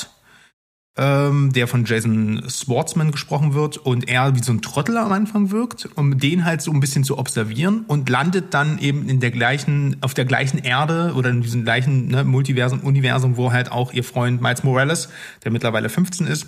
ähm, 0.96 1.52
der 1.52 1.68
von 1.68 1.84
Jason 1.84 2.42
Schwartzman 2.48 3.12
gesprochen 3.12 3.54
wird 3.54 3.76
und 3.76 4.08
er 4.08 4.34
wie 4.34 4.42
so 4.42 4.52
ein 4.52 4.62
Trottel 4.62 4.96
am 4.96 5.12
Anfang 5.12 5.50
wirkt, 5.50 5.88
um 5.94 6.18
den 6.18 6.44
halt 6.44 6.62
so 6.62 6.72
ein 6.72 6.80
bisschen 6.80 7.04
zu 7.04 7.18
observieren 7.18 7.84
und 7.86 8.08
landet 8.08 8.54
dann 8.54 8.78
eben 8.78 9.08
in 9.08 9.20
der 9.20 9.30
gleichen, 9.30 9.96
auf 10.00 10.14
der 10.14 10.24
gleichen 10.24 10.58
Erde 10.58 11.12
oder 11.14 11.30
in 11.30 11.42
diesem 11.42 11.64
gleichen 11.64 12.08
ne, 12.08 12.24
Multiversum, 12.24 12.80
Universum, 12.80 13.36
wo 13.36 13.52
halt 13.52 13.70
auch 13.70 13.92
ihr 13.92 14.04
Freund 14.04 14.40
Miles 14.40 14.64
Morales, 14.64 15.10
der 15.44 15.52
mittlerweile 15.52 15.88
15 15.88 16.26
ist, 16.26 16.46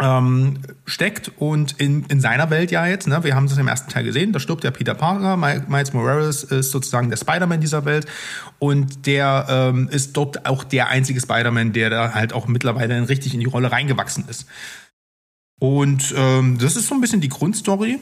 ähm, 0.00 0.58
steckt 0.86 1.32
und 1.36 1.72
in, 1.80 2.04
in 2.06 2.20
seiner 2.20 2.50
Welt 2.50 2.70
ja 2.70 2.86
jetzt, 2.86 3.06
ne, 3.06 3.22
wir 3.24 3.34
haben 3.36 3.44
es 3.46 3.56
im 3.56 3.68
ersten 3.68 3.90
Teil 3.90 4.04
gesehen, 4.04 4.32
da 4.32 4.40
stirbt 4.40 4.64
der 4.64 4.70
Peter 4.70 4.94
Parker, 4.94 5.36
Mi- 5.36 5.62
Miles 5.68 5.92
Morales 5.92 6.44
ist 6.44 6.70
sozusagen 6.70 7.10
der 7.10 7.16
Spider-Man 7.16 7.60
dieser 7.60 7.84
Welt 7.84 8.06
und 8.58 9.06
der 9.06 9.46
ähm, 9.48 9.88
ist 9.88 10.16
dort 10.16 10.46
auch 10.46 10.64
der 10.64 10.88
einzige 10.88 11.20
Spider-Man, 11.20 11.72
der 11.72 11.90
da 11.90 12.14
halt 12.14 12.32
auch 12.32 12.48
mittlerweile 12.48 13.08
richtig 13.08 13.34
in 13.34 13.40
die 13.40 13.46
Rolle 13.46 13.70
reingewachsen 13.70 14.24
ist. 14.28 14.46
Und 15.60 16.12
ähm, 16.16 16.58
das 16.58 16.76
ist 16.76 16.88
so 16.88 16.94
ein 16.94 17.00
bisschen 17.00 17.20
die 17.20 17.28
Grundstory. 17.28 18.00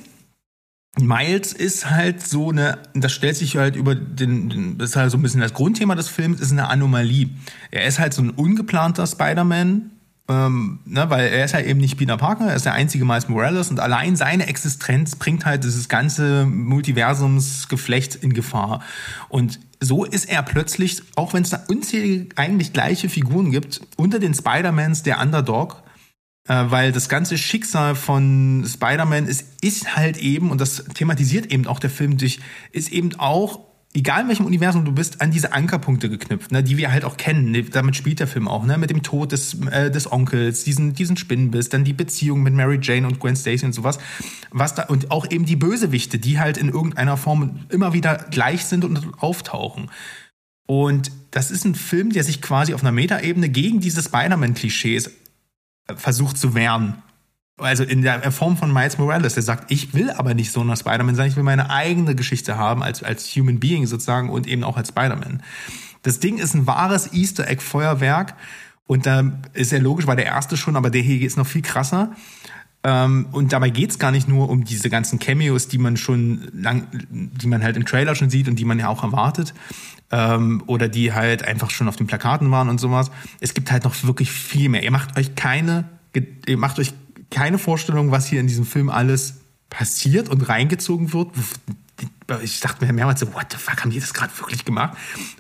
Miles 0.99 1.53
ist 1.53 1.89
halt 1.89 2.21
so 2.21 2.51
eine, 2.51 2.79
das 2.95 3.13
stellt 3.13 3.37
sich 3.37 3.57
halt 3.57 3.77
über 3.77 3.95
den, 3.95 4.77
das 4.77 4.91
ist 4.91 4.97
halt 4.97 5.11
so 5.11 5.17
ein 5.17 5.23
bisschen 5.23 5.41
das 5.41 5.55
Grundthema 5.55 5.95
des 5.95 6.09
Films, 6.09 6.41
ist 6.41 6.53
eine 6.53 6.69
Anomalie. 6.69 7.31
Er 7.71 7.87
ist 7.87 7.99
halt 7.99 8.13
so 8.13 8.23
ein 8.23 8.31
ungeplanter 8.31 9.07
Spider-Man, 9.07 9.91
ähm, 10.29 10.81
ne, 10.85 11.11
weil 11.11 11.29
er 11.29 11.45
ist 11.45 11.55
halt 11.55 11.67
eben 11.67 11.81
nicht 11.81 11.99
Peter 11.99 12.17
Parker, 12.17 12.47
er 12.47 12.57
ist 12.57 12.65
der 12.65 12.75
einzige 12.75 13.05
Miles 13.05 13.29
Morales 13.29 13.71
und 13.71 13.81
allein 13.81 14.17
seine 14.17 14.47
Existenz 14.47 15.17
bringt 15.17 15.45
halt 15.45 15.65
dieses 15.65 15.89
ganze 15.89 16.47
Multiversumsgeflecht 16.47 18.17
in 18.17 18.33
Gefahr. 18.33 18.83
Und 19.29 19.61
so 19.81 20.05
ist 20.05 20.27
er 20.27 20.43
plötzlich, 20.43 21.03
auch 21.17 21.35
wenn 21.35 21.43
es 21.43 21.51
da 21.51 21.65
unzählige 21.69 22.29
eigentlich 22.37 22.73
gleiche 22.73 23.09
Figuren 23.09 23.51
gibt, 23.51 23.81
unter 23.97 24.19
den 24.19 24.35
Spider-Mans 24.35 25.03
der 25.03 25.21
Underdog 25.21 25.83
äh, 26.49 26.65
weil 26.69 26.91
das 26.93 27.09
ganze 27.09 27.39
Schicksal 27.39 27.95
von 27.95 28.65
Spider-Man 28.67 29.27
ist, 29.27 29.47
ist 29.61 29.97
halt 29.97 30.17
eben, 30.17 30.51
und 30.51 30.61
das 30.61 30.85
thematisiert 30.95 31.53
eben 31.53 31.67
auch 31.67 31.79
der 31.79 31.91
Film 31.91 32.19
durch, 32.19 32.41
ist 32.73 32.91
eben 32.91 33.15
auch 33.19 33.61
egal 33.95 34.23
in 34.23 34.29
welchem 34.29 34.47
Universum 34.47 34.85
du 34.85 34.93
bist, 34.93 35.21
an 35.21 35.31
diese 35.31 35.53
Ankerpunkte 35.53 36.09
geknüpft, 36.09 36.51
ne, 36.51 36.63
die 36.63 36.77
wir 36.77 36.93
halt 36.93 37.05
auch 37.05 37.17
kennen. 37.17 37.51
Ne, 37.51 37.63
damit 37.65 37.97
spielt 37.97 38.21
der 38.21 38.27
Film 38.27 38.49
auch, 38.49 38.65
ne, 38.65 38.79
mit 38.79 38.91
dem 38.91 39.03
Tod 39.03 39.33
des, 39.33 39.61
äh, 39.67 39.91
des 39.91 40.11
Onkels, 40.11 40.65
diesen, 40.65 40.95
diesen 40.95 41.17
Spinnenbiss, 41.17 41.69
dann 41.69 41.85
die 41.85 41.93
Beziehung 41.93 42.43
mit 42.43 42.55
Mary 42.55 42.79
Jane 42.81 43.07
und 43.07 43.21
Gwen 43.21 43.37
Stacy 43.37 43.67
und 43.67 43.73
sowas. 43.73 43.99
Was 44.51 44.75
da, 44.75 44.85
und 44.85 45.11
auch 45.11 45.31
eben 45.31 45.45
die 45.45 45.57
Bösewichte, 45.57 46.19
die 46.19 46.39
halt 46.39 46.57
in 46.57 46.69
irgendeiner 46.69 47.17
Form 47.17 47.61
immer 47.69 47.93
wieder 47.93 48.27
gleich 48.31 48.65
sind 48.65 48.85
und 48.85 49.23
auftauchen. 49.23 49.91
Und 50.67 51.11
das 51.31 51.51
ist 51.51 51.65
ein 51.65 51.75
Film, 51.75 52.11
der 52.11 52.25
sich 52.25 52.41
quasi 52.41 52.73
auf 52.73 52.83
einer 52.83 52.93
Metaebene 52.93 53.49
gegen 53.49 53.81
diese 53.81 54.03
Spider-Man-Klischees 54.03 55.11
versucht 55.97 56.39
zu 56.39 56.55
wehren 56.55 57.03
also 57.59 57.85
in 57.85 58.03
der 58.03 58.33
Form 58.33 58.57
von 58.57 58.73
Miles 58.73 58.99
Morales, 58.99 59.35
der 59.35 59.43
sagt, 59.43 59.71
ich 59.71 59.95
will 59.95 60.11
aber 60.11 60.35
nicht 60.35 60.53
so 60.53 60.63
ein 60.63 60.77
Spider-Man 60.77 61.15
sein, 61.15 61.29
ich 61.29 61.37
will 61.37 61.43
meine 61.43 61.71
eigene 61.71 62.15
Geschichte 62.15 62.57
haben 62.57 62.83
als, 62.83 63.03
als 63.03 63.27
Human 63.37 63.61
Being 63.61 63.87
sozusagen 63.87 64.31
und 64.31 64.47
eben 64.47 64.65
auch 64.65 64.77
als 64.77 64.89
Spider-Man. 64.89 65.43
Das 66.03 66.19
Ding 66.19 66.39
ist 66.39 66.55
ein 66.55 66.67
wahres 66.67 67.13
Easter 67.13 67.49
Egg 67.49 67.63
Feuerwerk 67.63 68.35
und 68.87 69.07
da 69.07 69.33
ist 69.53 69.73
ja 69.73 69.79
logisch, 69.79 70.07
war 70.07 70.17
der 70.17 70.27
erste 70.27 70.57
schon, 70.57 70.77
aber 70.77 70.91
der 70.91 71.03
hier 71.03 71.21
ist 71.27 71.37
noch 71.37 71.47
viel 71.47 71.63
krasser. 71.63 72.13
Ähm, 72.85 73.29
und 73.31 73.53
dabei 73.53 73.71
geht's 73.71 73.99
gar 73.99 74.11
nicht 74.11 74.27
nur 74.27 74.51
um 74.51 74.65
diese 74.65 74.91
ganzen 74.91 75.19
Cameos, 75.21 75.69
die 75.69 75.79
man 75.79 75.97
schon 75.97 76.49
lang, 76.53 76.89
die 77.11 77.47
man 77.47 77.63
halt 77.63 77.77
im 77.77 77.87
Trailer 77.87 78.15
schon 78.17 78.29
sieht 78.29 78.49
und 78.49 78.57
die 78.57 78.65
man 78.65 78.79
ja 78.79 78.89
auch 78.89 79.05
erwartet. 79.05 79.55
Ähm, 80.11 80.63
oder 80.67 80.89
die 80.89 81.13
halt 81.13 81.45
einfach 81.45 81.71
schon 81.71 81.89
auf 81.89 81.97
den 81.97 82.07
Plakaten 82.07 82.51
waren 82.51 82.69
und 82.69 82.79
sowas. 82.79 83.11
Es 83.41 83.55
gibt 83.55 83.71
halt 83.71 83.85
noch 83.85 83.95
wirklich 84.03 84.33
viel 84.33 84.69
mehr. 84.69 84.83
Ihr 84.83 84.91
macht 84.91 85.17
euch 85.17 85.37
keine, 85.37 85.85
ihr 86.47 86.59
macht 86.59 86.79
euch 86.81 86.93
keine 87.33 87.59
Vorstellung, 87.59 88.11
was 88.11 88.27
hier 88.27 88.41
in 88.41 88.47
diesem 88.47 88.65
Film 88.65 88.89
alles 88.89 89.41
passiert 89.71 90.29
und 90.29 90.49
reingezogen 90.49 91.13
wird. 91.13 91.31
Ich 92.43 92.61
dachte 92.61 92.85
mir 92.85 92.93
mehrmals 92.93 93.21
so, 93.21 93.35
what 93.35 93.47
the 93.51 93.57
fuck, 93.57 93.83
haben 93.83 93.91
die 93.91 94.01
das 94.01 94.15
gerade 94.15 94.33
wirklich 94.39 94.65
gemacht? 94.65 94.97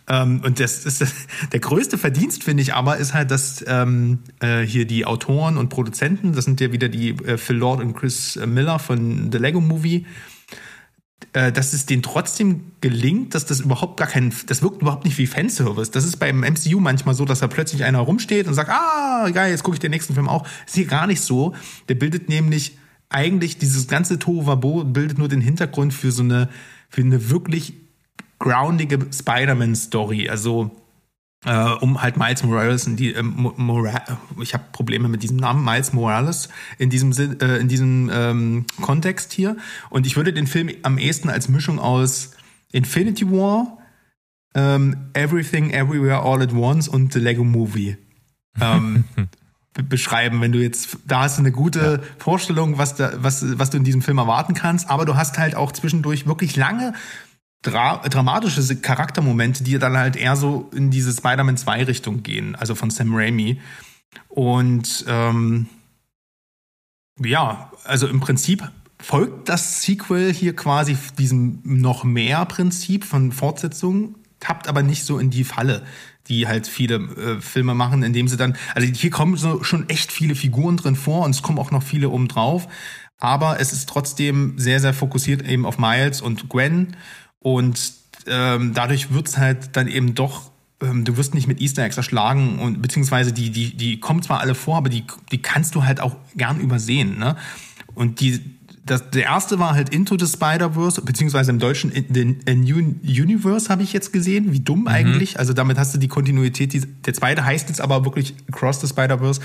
Ähm, 0.08 0.40
und 0.44 0.58
das 0.58 0.84
ist 0.84 1.00
das, 1.00 1.12
der 1.52 1.60
größte 1.60 1.98
Verdienst, 1.98 2.44
finde 2.44 2.62
ich 2.62 2.74
aber, 2.74 2.96
ist 2.96 3.14
halt, 3.14 3.30
dass 3.30 3.64
ähm, 3.66 4.20
äh, 4.40 4.62
hier 4.62 4.86
die 4.86 5.06
Autoren 5.06 5.56
und 5.56 5.68
Produzenten, 5.68 6.32
das 6.32 6.44
sind 6.44 6.60
ja 6.60 6.72
wieder 6.72 6.88
die 6.88 7.10
äh, 7.10 7.36
Phil 7.36 7.56
Lord 7.56 7.80
und 7.80 7.94
Chris 7.94 8.38
Miller 8.46 8.78
von 8.78 9.30
The 9.30 9.38
Lego 9.38 9.60
Movie, 9.60 10.06
dass 11.32 11.72
es 11.72 11.86
denen 11.86 12.02
trotzdem 12.02 12.72
gelingt, 12.80 13.34
dass 13.34 13.46
das 13.46 13.60
überhaupt 13.60 13.96
gar 13.96 14.08
kein, 14.08 14.32
das 14.46 14.62
wirkt 14.62 14.82
überhaupt 14.82 15.04
nicht 15.04 15.18
wie 15.18 15.26
Fanservice. 15.26 15.90
Das 15.90 16.04
ist 16.04 16.16
beim 16.16 16.40
MCU 16.40 16.80
manchmal 16.80 17.14
so, 17.14 17.24
dass 17.24 17.40
da 17.40 17.46
plötzlich 17.46 17.84
einer 17.84 18.00
rumsteht 18.00 18.46
und 18.48 18.54
sagt, 18.54 18.70
ah, 18.70 19.30
geil, 19.30 19.50
jetzt 19.50 19.62
gucke 19.62 19.76
ich 19.76 19.80
den 19.80 19.90
nächsten 19.92 20.14
Film 20.14 20.28
auch. 20.28 20.46
ist 20.66 20.74
hier 20.74 20.86
gar 20.86 21.06
nicht 21.06 21.20
so. 21.20 21.54
Der 21.88 21.94
bildet 21.94 22.28
nämlich 22.28 22.76
eigentlich 23.08 23.58
dieses 23.58 23.88
ganze 23.88 24.18
Tohuwabo 24.18 24.84
bildet 24.84 25.18
nur 25.18 25.28
den 25.28 25.40
Hintergrund 25.40 25.94
für 25.94 26.10
so 26.10 26.22
eine, 26.22 26.48
für 26.88 27.02
eine 27.02 27.30
wirklich 27.30 27.74
groundige 28.38 28.98
Spider-Man-Story. 29.12 30.28
Also 30.28 30.81
äh, 31.44 31.70
um 31.80 32.00
halt 32.00 32.16
Miles 32.16 32.42
Morales 32.42 32.86
in 32.86 32.96
die 32.96 33.14
äh, 33.14 33.22
Mora 33.22 34.02
ich 34.40 34.54
habe 34.54 34.64
Probleme 34.72 35.08
mit 35.08 35.22
diesem 35.22 35.38
Namen 35.38 35.64
Miles 35.64 35.92
Morales 35.92 36.48
in 36.78 36.90
diesem 36.90 37.12
äh, 37.12 37.56
in 37.56 37.68
diesem 37.68 38.10
ähm, 38.12 38.66
Kontext 38.80 39.32
hier 39.32 39.56
und 39.90 40.06
ich 40.06 40.16
würde 40.16 40.32
den 40.32 40.46
Film 40.46 40.70
am 40.82 40.98
ehesten 40.98 41.28
als 41.28 41.48
Mischung 41.48 41.78
aus 41.78 42.32
Infinity 42.70 43.30
War, 43.30 43.78
ähm, 44.54 45.10
Everything 45.14 45.70
Everywhere 45.70 46.22
All 46.22 46.42
at 46.42 46.52
Once 46.52 46.88
und 46.88 47.12
The 47.12 47.18
Lego 47.18 47.44
Movie 47.44 47.96
ähm, 48.60 49.04
beschreiben, 49.88 50.40
wenn 50.42 50.52
du 50.52 50.58
jetzt 50.60 50.98
da 51.06 51.22
hast 51.22 51.38
du 51.38 51.42
eine 51.42 51.52
gute 51.52 51.80
ja. 51.80 52.08
Vorstellung, 52.18 52.78
was 52.78 52.94
da 52.94 53.12
was 53.16 53.58
was 53.58 53.70
du 53.70 53.78
in 53.78 53.84
diesem 53.84 54.02
Film 54.02 54.18
erwarten 54.18 54.54
kannst, 54.54 54.90
aber 54.90 55.06
du 55.06 55.16
hast 55.16 55.38
halt 55.38 55.54
auch 55.56 55.72
zwischendurch 55.72 56.26
wirklich 56.26 56.56
lange 56.56 56.92
dra 57.62 57.98
dramatische 58.08 58.76
Charaktermomente, 58.76 59.64
die 59.64 59.78
dann 59.78 59.96
halt 59.96 60.16
eher 60.16 60.36
so 60.36 60.68
in 60.74 60.90
diese 60.90 61.12
Spider-Man 61.12 61.56
2 61.56 61.84
Richtung 61.84 62.22
gehen, 62.22 62.54
also 62.56 62.74
von 62.74 62.90
Sam 62.90 63.14
Raimi. 63.14 63.60
Und 64.28 65.04
ähm, 65.08 65.68
ja, 67.18 67.70
also 67.84 68.06
im 68.08 68.20
Prinzip 68.20 68.68
folgt 69.00 69.48
das 69.48 69.82
Sequel 69.82 70.32
hier 70.32 70.54
quasi 70.54 70.96
diesem 71.18 71.60
noch 71.64 72.04
mehr 72.04 72.44
Prinzip 72.46 73.04
von 73.04 73.32
Fortsetzung, 73.32 74.16
tappt 74.40 74.68
aber 74.68 74.82
nicht 74.82 75.04
so 75.04 75.18
in 75.18 75.30
die 75.30 75.44
Falle, 75.44 75.82
die 76.28 76.46
halt 76.46 76.66
viele 76.66 76.96
äh, 76.96 77.40
Filme 77.40 77.74
machen, 77.74 78.02
indem 78.02 78.28
sie 78.28 78.36
dann, 78.36 78.56
also 78.74 78.86
hier 78.86 79.10
kommen 79.10 79.36
so 79.36 79.62
schon 79.62 79.88
echt 79.88 80.12
viele 80.12 80.34
Figuren 80.34 80.76
drin 80.76 80.96
vor 80.96 81.24
und 81.24 81.32
es 81.32 81.42
kommen 81.42 81.58
auch 81.58 81.70
noch 81.70 81.82
viele 81.82 82.10
oben 82.10 82.28
drauf, 82.28 82.68
aber 83.18 83.60
es 83.60 83.72
ist 83.72 83.88
trotzdem 83.88 84.58
sehr, 84.58 84.80
sehr 84.80 84.94
fokussiert 84.94 85.42
eben 85.48 85.66
auf 85.66 85.78
Miles 85.78 86.20
und 86.20 86.48
Gwen 86.48 86.96
und 87.42 87.78
ähm, 88.26 88.72
dadurch 88.74 89.12
wird's 89.12 89.36
halt 89.36 89.76
dann 89.76 89.88
eben 89.88 90.14
doch, 90.14 90.50
ähm, 90.80 91.04
du 91.04 91.16
wirst 91.16 91.34
nicht 91.34 91.48
mit 91.48 91.60
Easter 91.60 91.82
Eggs 91.82 91.96
erschlagen 91.96 92.58
und 92.58 92.80
beziehungsweise 92.80 93.32
die, 93.32 93.50
die, 93.50 93.76
die 93.76 94.00
kommen 94.00 94.22
zwar 94.22 94.40
alle 94.40 94.54
vor, 94.54 94.76
aber 94.76 94.88
die, 94.88 95.04
die 95.30 95.42
kannst 95.42 95.74
du 95.74 95.84
halt 95.84 96.00
auch 96.00 96.16
gern 96.36 96.60
übersehen. 96.60 97.18
Ne? 97.18 97.36
Und 97.94 98.20
die, 98.20 98.40
das, 98.84 99.10
der 99.10 99.24
erste 99.24 99.60
war 99.60 99.74
halt 99.74 99.90
Into 99.94 100.18
the 100.18 100.26
Spider-Verse, 100.26 101.02
beziehungsweise 101.02 101.52
im 101.52 101.60
Deutschen 101.60 101.92
in, 101.92 102.40
in 102.40 102.60
New 102.62 102.78
Universe 102.78 103.68
habe 103.68 103.84
ich 103.84 103.92
jetzt 103.92 104.12
gesehen. 104.12 104.52
Wie 104.52 104.60
dumm 104.60 104.82
mhm. 104.82 104.88
eigentlich. 104.88 105.38
Also 105.38 105.52
damit 105.52 105.78
hast 105.78 105.94
du 105.94 105.98
die 105.98 106.08
Kontinuität. 106.08 106.72
Die, 106.72 106.80
der 106.80 107.14
zweite 107.14 107.44
heißt 107.44 107.68
jetzt 107.68 107.80
aber 107.80 108.04
wirklich 108.04 108.34
Across 108.48 108.80
the 108.80 108.88
Spider-Verse. 108.88 109.40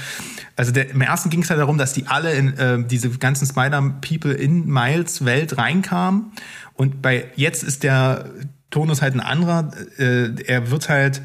Also 0.55 0.71
der, 0.71 0.89
im 0.89 1.01
ersten 1.01 1.29
ging 1.29 1.43
es 1.43 1.49
halt 1.51 1.59
darum, 1.59 1.77
dass 1.77 1.93
die 1.93 2.07
alle 2.07 2.33
in 2.33 2.57
äh, 2.57 2.83
diese 2.83 3.09
ganzen 3.09 3.47
Spider-People 3.47 4.33
in 4.33 4.65
Miles 4.65 5.23
Welt 5.23 5.57
reinkamen 5.57 6.31
und 6.77 7.01
bei 7.01 7.25
jetzt 7.35 7.63
ist 7.63 7.83
der 7.83 8.31
Tonus 8.69 9.01
halt 9.01 9.15
ein 9.15 9.19
anderer. 9.19 9.71
Äh, 9.97 10.29
er 10.45 10.71
wird 10.71 10.89
halt, 10.89 11.21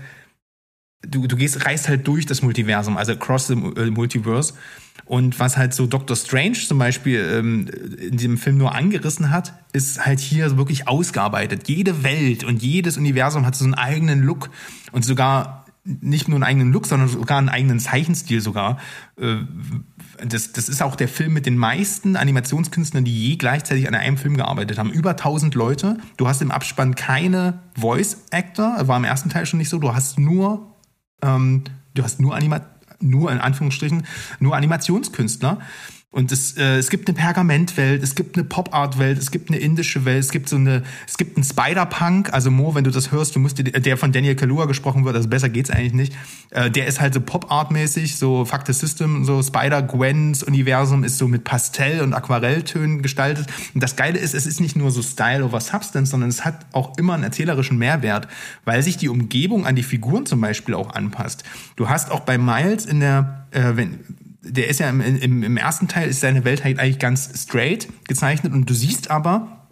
du, 1.06 1.26
du 1.26 1.36
gehst, 1.36 1.64
reist 1.66 1.88
halt 1.88 2.06
durch 2.06 2.26
das 2.26 2.42
Multiversum, 2.42 2.96
also 2.96 3.12
across 3.12 3.46
the 3.46 3.54
äh, 3.54 3.90
Multiverse. 3.90 4.54
Und 5.04 5.38
was 5.38 5.56
halt 5.56 5.74
so 5.74 5.86
Doctor 5.86 6.16
Strange 6.16 6.54
zum 6.54 6.78
Beispiel 6.78 7.20
ähm, 7.20 7.68
in 7.98 8.16
diesem 8.16 8.38
Film 8.38 8.56
nur 8.56 8.74
angerissen 8.74 9.30
hat, 9.30 9.52
ist 9.72 10.04
halt 10.04 10.20
hier 10.20 10.56
wirklich 10.56 10.88
ausgearbeitet. 10.88 11.68
Jede 11.68 12.02
Welt 12.02 12.44
und 12.44 12.62
jedes 12.62 12.96
Universum 12.96 13.44
hat 13.44 13.54
so 13.54 13.64
einen 13.64 13.74
eigenen 13.74 14.22
Look 14.22 14.50
und 14.92 15.04
sogar 15.04 15.66
nicht 15.84 16.28
nur 16.28 16.36
einen 16.36 16.44
eigenen 16.44 16.72
Look, 16.72 16.86
sondern 16.86 17.08
sogar 17.08 17.38
einen 17.38 17.48
eigenen 17.48 17.80
Zeichenstil 17.80 18.40
sogar. 18.40 18.78
Äh, 19.18 19.38
das, 20.24 20.52
das 20.52 20.68
ist 20.68 20.82
auch 20.82 20.96
der 20.96 21.08
Film 21.08 21.32
mit 21.32 21.46
den 21.46 21.56
meisten 21.56 22.16
Animationskünstlern, 22.16 23.04
die 23.04 23.30
je 23.30 23.36
gleichzeitig 23.36 23.88
an 23.88 23.94
einem 23.94 24.16
Film 24.16 24.36
gearbeitet 24.36 24.78
haben. 24.78 24.90
Über 24.90 25.10
1000 25.10 25.54
Leute. 25.54 25.98
Du 26.16 26.28
hast 26.28 26.42
im 26.42 26.50
Abspann 26.50 26.94
keine 26.94 27.60
Voice 27.78 28.18
Actor, 28.30 28.88
war 28.88 28.96
im 28.96 29.04
ersten 29.04 29.30
Teil 29.30 29.46
schon 29.46 29.58
nicht 29.58 29.68
so. 29.68 29.78
Du 29.78 29.94
hast 29.94 30.18
nur, 30.18 30.74
ähm, 31.22 31.64
du 31.94 32.02
hast 32.02 32.20
nur 32.20 32.34
Anima 32.34 32.60
nur 33.00 33.32
in 33.32 33.38
Anführungsstrichen, 33.38 34.06
nur 34.38 34.56
Animationskünstler. 34.56 35.58
Und 36.12 36.30
es, 36.30 36.58
äh, 36.58 36.76
es 36.76 36.90
gibt 36.90 37.08
eine 37.08 37.16
Pergamentwelt, 37.16 38.02
es 38.02 38.14
gibt 38.14 38.36
eine 38.36 38.44
Pop-Art-Welt, 38.44 39.16
es 39.16 39.30
gibt 39.30 39.48
eine 39.48 39.58
indische 39.58 40.04
Welt, 40.04 40.22
es 40.22 40.30
gibt 40.30 40.46
so 40.46 40.56
eine, 40.56 40.82
es 41.08 41.16
gibt 41.16 41.38
einen 41.38 41.44
Spider-Punk, 41.44 42.34
also 42.34 42.50
Mo, 42.50 42.74
wenn 42.74 42.84
du 42.84 42.90
das 42.90 43.12
hörst, 43.12 43.34
du 43.34 43.40
musst 43.40 43.56
dir, 43.56 43.64
der 43.64 43.96
von 43.96 44.12
Daniel 44.12 44.34
Kalua 44.36 44.66
gesprochen 44.66 45.06
wird, 45.06 45.16
also 45.16 45.26
besser 45.30 45.48
geht's 45.48 45.70
eigentlich 45.70 45.94
nicht. 45.94 46.12
Äh, 46.50 46.70
der 46.70 46.86
ist 46.86 47.00
halt 47.00 47.14
so 47.14 47.22
Pop-Art-mäßig, 47.22 48.16
so 48.16 48.44
Fuck 48.44 48.66
the 48.66 48.74
System, 48.74 49.24
so 49.24 49.42
Spider-Gwens 49.42 50.42
Universum 50.42 51.02
ist 51.02 51.16
so 51.16 51.28
mit 51.28 51.44
Pastell- 51.44 52.02
und 52.02 52.12
Aquarelltönen 52.12 53.00
gestaltet. 53.00 53.46
Und 53.72 53.82
das 53.82 53.96
Geile 53.96 54.18
ist, 54.18 54.34
es 54.34 54.44
ist 54.44 54.60
nicht 54.60 54.76
nur 54.76 54.90
so 54.90 55.00
Style 55.00 55.42
over 55.42 55.60
Substance, 55.60 56.10
sondern 56.10 56.28
es 56.28 56.44
hat 56.44 56.66
auch 56.72 56.98
immer 56.98 57.14
einen 57.14 57.24
erzählerischen 57.24 57.78
Mehrwert, 57.78 58.28
weil 58.66 58.82
sich 58.82 58.98
die 58.98 59.08
Umgebung 59.08 59.64
an 59.64 59.76
die 59.76 59.82
Figuren 59.82 60.26
zum 60.26 60.42
Beispiel 60.42 60.74
auch 60.74 60.94
anpasst. 60.94 61.44
Du 61.76 61.88
hast 61.88 62.10
auch 62.10 62.20
bei 62.20 62.36
Miles 62.36 62.84
in 62.84 63.00
der, 63.00 63.46
äh, 63.52 63.76
wenn, 63.76 64.00
der 64.42 64.68
ist 64.68 64.80
ja 64.80 64.90
im, 64.90 65.00
im, 65.00 65.42
im 65.42 65.56
ersten 65.56 65.88
Teil 65.88 66.08
ist 66.08 66.20
seine 66.20 66.44
Welt 66.44 66.64
halt 66.64 66.78
eigentlich 66.78 66.98
ganz 66.98 67.30
straight 67.34 67.88
gezeichnet 68.04 68.52
und 68.52 68.68
du 68.68 68.74
siehst 68.74 69.10
aber, 69.10 69.62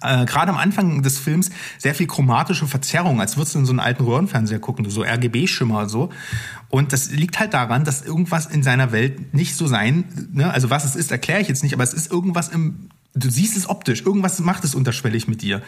äh, 0.00 0.24
gerade 0.24 0.50
am 0.50 0.58
Anfang 0.58 1.02
des 1.02 1.18
Films 1.18 1.50
sehr 1.78 1.94
viel 1.94 2.06
chromatische 2.06 2.66
Verzerrung, 2.66 3.20
als 3.20 3.36
würdest 3.36 3.54
du 3.54 3.60
in 3.60 3.66
so 3.66 3.72
einen 3.72 3.80
alten 3.80 4.04
Röhrenfernseher 4.04 4.58
gucken, 4.58 4.88
so 4.88 5.02
RGB-Schimmer 5.02 5.88
so. 5.88 6.10
Und 6.68 6.92
das 6.92 7.10
liegt 7.10 7.38
halt 7.38 7.54
daran, 7.54 7.84
dass 7.84 8.02
irgendwas 8.02 8.46
in 8.46 8.62
seiner 8.62 8.92
Welt 8.92 9.34
nicht 9.34 9.56
so 9.56 9.66
sein, 9.66 10.30
ne? 10.32 10.50
also 10.50 10.70
was 10.70 10.84
es 10.84 10.96
ist, 10.96 11.10
erkläre 11.10 11.40
ich 11.40 11.48
jetzt 11.48 11.62
nicht, 11.62 11.74
aber 11.74 11.84
es 11.84 11.94
ist 11.94 12.10
irgendwas 12.10 12.48
im, 12.48 12.88
du 13.14 13.30
siehst 13.30 13.56
es 13.56 13.68
optisch, 13.68 14.02
irgendwas 14.02 14.40
macht 14.40 14.64
es 14.64 14.74
unterschwellig 14.74 15.28
mit 15.28 15.42
dir. 15.42 15.62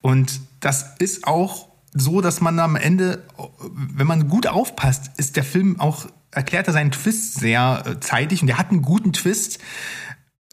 Und 0.00 0.40
das 0.60 0.96
ist 0.98 1.26
auch 1.26 1.68
so, 1.94 2.20
dass 2.20 2.40
man 2.40 2.58
am 2.58 2.76
Ende, 2.76 3.24
wenn 3.72 4.06
man 4.06 4.28
gut 4.28 4.46
aufpasst, 4.46 5.12
ist 5.16 5.36
der 5.36 5.44
Film 5.44 5.80
auch 5.80 6.06
erklärt 6.34 6.66
er 6.66 6.72
seinen 6.72 6.90
Twist 6.90 7.34
sehr 7.34 7.82
äh, 7.86 8.00
zeitig 8.00 8.42
und 8.42 8.48
er 8.48 8.58
hat 8.58 8.70
einen 8.70 8.82
guten 8.82 9.12
Twist. 9.12 9.58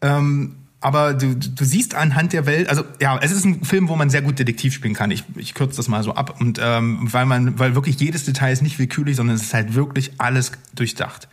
Ähm, 0.02 0.56
aber 0.80 1.14
du, 1.14 1.36
du 1.36 1.64
siehst 1.64 1.94
anhand 1.94 2.32
der 2.32 2.44
Welt, 2.44 2.68
also 2.68 2.82
ja, 3.00 3.16
es 3.22 3.30
ist 3.30 3.44
ein 3.44 3.64
Film, 3.64 3.88
wo 3.88 3.94
man 3.94 4.10
sehr 4.10 4.20
gut 4.20 4.40
Detektiv 4.40 4.74
spielen 4.74 4.94
kann. 4.94 5.12
Ich, 5.12 5.24
ich 5.36 5.54
kürze 5.54 5.76
das 5.76 5.86
mal 5.86 6.02
so 6.02 6.14
ab. 6.14 6.40
Und 6.40 6.58
ähm, 6.60 6.98
weil 7.12 7.24
man, 7.24 7.58
weil 7.58 7.76
wirklich 7.76 8.00
jedes 8.00 8.24
Detail 8.24 8.52
ist 8.52 8.62
nicht 8.62 8.80
willkürlich, 8.80 9.14
sondern 9.16 9.36
es 9.36 9.42
ist 9.42 9.54
halt 9.54 9.74
wirklich 9.74 10.12
alles 10.18 10.50
durchdacht. 10.74 11.28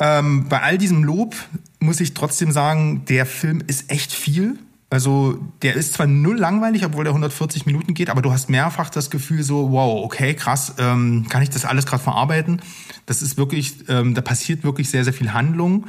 Ähm, 0.00 0.48
bei 0.48 0.62
all 0.62 0.78
diesem 0.78 1.04
Lob 1.04 1.36
muss 1.78 2.00
ich 2.00 2.14
trotzdem 2.14 2.50
sagen, 2.50 3.04
der 3.04 3.24
Film 3.24 3.62
ist 3.64 3.90
echt 3.90 4.12
viel. 4.12 4.58
Also 4.90 5.38
der 5.62 5.74
ist 5.74 5.94
zwar 5.94 6.06
null 6.06 6.36
langweilig, 6.36 6.84
obwohl 6.84 7.04
der 7.04 7.12
140 7.12 7.66
Minuten 7.66 7.94
geht, 7.94 8.10
aber 8.10 8.22
du 8.22 8.32
hast 8.32 8.48
mehrfach 8.48 8.90
das 8.90 9.10
Gefühl 9.10 9.42
so, 9.42 9.72
wow, 9.72 10.04
okay, 10.04 10.34
krass, 10.34 10.74
ähm, 10.78 11.26
kann 11.28 11.42
ich 11.42 11.50
das 11.50 11.64
alles 11.64 11.86
gerade 11.86 12.02
verarbeiten? 12.02 12.62
Das 13.06 13.22
ist 13.22 13.36
wirklich, 13.36 13.88
ähm, 13.88 14.14
da 14.14 14.20
passiert 14.20 14.62
wirklich 14.62 14.90
sehr, 14.90 15.04
sehr 15.04 15.12
viel 15.12 15.32
Handlung, 15.32 15.86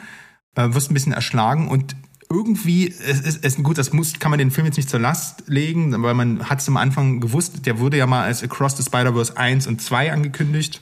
äh, 0.56 0.74
wirst 0.74 0.90
ein 0.90 0.96
bisschen 0.96 1.14
erschlagen 1.14 1.68
und 1.68 1.96
irgendwie, 2.30 2.88
es 2.88 3.22
ist, 3.22 3.46
es, 3.46 3.58
gut, 3.62 3.78
das 3.78 3.94
muss, 3.94 4.20
kann 4.20 4.32
man 4.32 4.40
den 4.40 4.50
Film 4.50 4.66
jetzt 4.66 4.78
nicht 4.78 4.90
zur 4.90 5.00
Last 5.00 5.44
legen, 5.48 6.02
weil 6.02 6.16
man 6.16 6.50
hat 6.50 6.60
es 6.60 6.68
am 6.68 6.78
Anfang 6.78 7.20
gewusst, 7.20 7.66
der 7.66 7.80
wurde 7.80 7.98
ja 7.98 8.08
mal 8.08 8.24
als 8.24 8.44
Across 8.44 8.78
the 8.78 8.84
Spider-Verse 8.84 9.38
1 9.38 9.68
und 9.68 9.82
2 9.82 10.12
angekündigt 10.12 10.82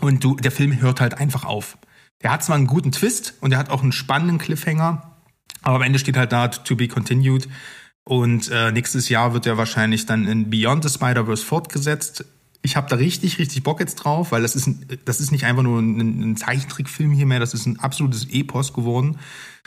und 0.00 0.22
du, 0.22 0.36
der 0.36 0.52
Film 0.52 0.80
hört 0.80 1.00
halt 1.00 1.14
einfach 1.14 1.44
auf. 1.44 1.78
Der 2.22 2.32
hat 2.32 2.44
zwar 2.44 2.56
einen 2.56 2.66
guten 2.66 2.92
Twist 2.92 3.34
und 3.40 3.50
der 3.50 3.58
hat 3.58 3.70
auch 3.70 3.82
einen 3.82 3.92
spannenden 3.92 4.38
Cliffhanger, 4.38 5.09
aber 5.62 5.76
am 5.76 5.82
Ende 5.82 5.98
steht 5.98 6.16
halt 6.16 6.32
da 6.32 6.48
to 6.48 6.76
be 6.76 6.88
continued. 6.88 7.48
Und 8.04 8.50
äh, 8.50 8.72
nächstes 8.72 9.08
Jahr 9.08 9.34
wird 9.34 9.46
er 9.46 9.56
wahrscheinlich 9.58 10.06
dann 10.06 10.26
in 10.26 10.50
Beyond 10.50 10.84
the 10.84 10.90
Spider-Verse 10.90 11.44
fortgesetzt. 11.44 12.24
Ich 12.62 12.76
habe 12.76 12.88
da 12.90 12.96
richtig, 12.96 13.38
richtig 13.38 13.62
Bock 13.62 13.80
jetzt 13.80 13.96
drauf, 13.96 14.32
weil 14.32 14.42
das 14.42 14.54
ist, 14.54 14.66
ein, 14.66 14.86
das 15.06 15.20
ist 15.20 15.32
nicht 15.32 15.44
einfach 15.44 15.62
nur 15.62 15.80
ein, 15.80 16.32
ein 16.32 16.36
Zeichentrickfilm 16.36 17.12
hier 17.12 17.24
mehr, 17.24 17.40
das 17.40 17.54
ist 17.54 17.66
ein 17.66 17.80
absolutes 17.80 18.28
Epos 18.30 18.74
geworden. 18.74 19.16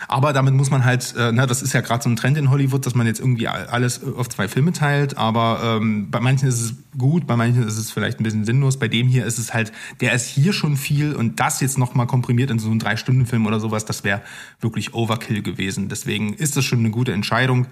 Aber 0.08 0.34
damit 0.34 0.54
muss 0.54 0.70
man 0.70 0.86
halt, 0.86 1.16
äh, 1.18 1.32
na, 1.32 1.46
das 1.46 1.62
ist 1.62 1.74
ja 1.74 1.82
gerade 1.82 2.04
so 2.04 2.10
ein 2.10 2.16
Trend 2.16 2.38
in 2.38 2.50
Hollywood, 2.50 2.86
dass 2.86 2.96
man 2.96 3.08
jetzt 3.08 3.20
irgendwie 3.20 3.48
alles 3.48 4.02
auf 4.04 4.28
zwei 4.28 4.48
Filme 4.48 4.74
teilt. 4.74 5.18
Aber 5.18 5.80
ähm, 5.82 6.10
bei 6.10 6.20
manchen 6.20 6.48
ist 6.48 6.62
es 6.62 6.74
gut, 6.98 7.28
bei 7.28 7.36
manchen 7.36 7.64
ist 7.68 7.78
es 7.78 7.92
vielleicht 7.92 8.20
ein 8.20 8.24
bisschen 8.24 8.46
sinnlos. 8.46 8.78
Bei 8.78 8.88
dem 8.88 9.08
hier 9.08 9.26
ist 9.26 9.38
es 9.38 9.54
halt, 9.54 9.72
der 10.02 10.14
ist 10.14 10.28
hier 10.28 10.52
schon 10.52 10.78
viel 10.78 11.14
und 11.14 11.40
das 11.40 11.62
jetzt 11.62 11.78
nochmal 11.78 12.08
komprimiert 12.08 12.50
in 12.50 12.60
so 12.60 12.70
einen 12.70 12.80
Drei-Stunden-Film 12.80 13.46
oder 13.46 13.60
sowas, 13.60 13.86
das 13.86 14.04
wäre 14.04 14.22
wirklich 14.60 14.94
Overkill 14.94 15.42
gewesen. 15.42 15.90
Deswegen 15.90 16.34
ist 16.34 16.58
das 16.58 16.66
schon 16.66 16.80
eine 16.80 16.90
gute 16.90 17.14
Entscheidung. 17.14 17.68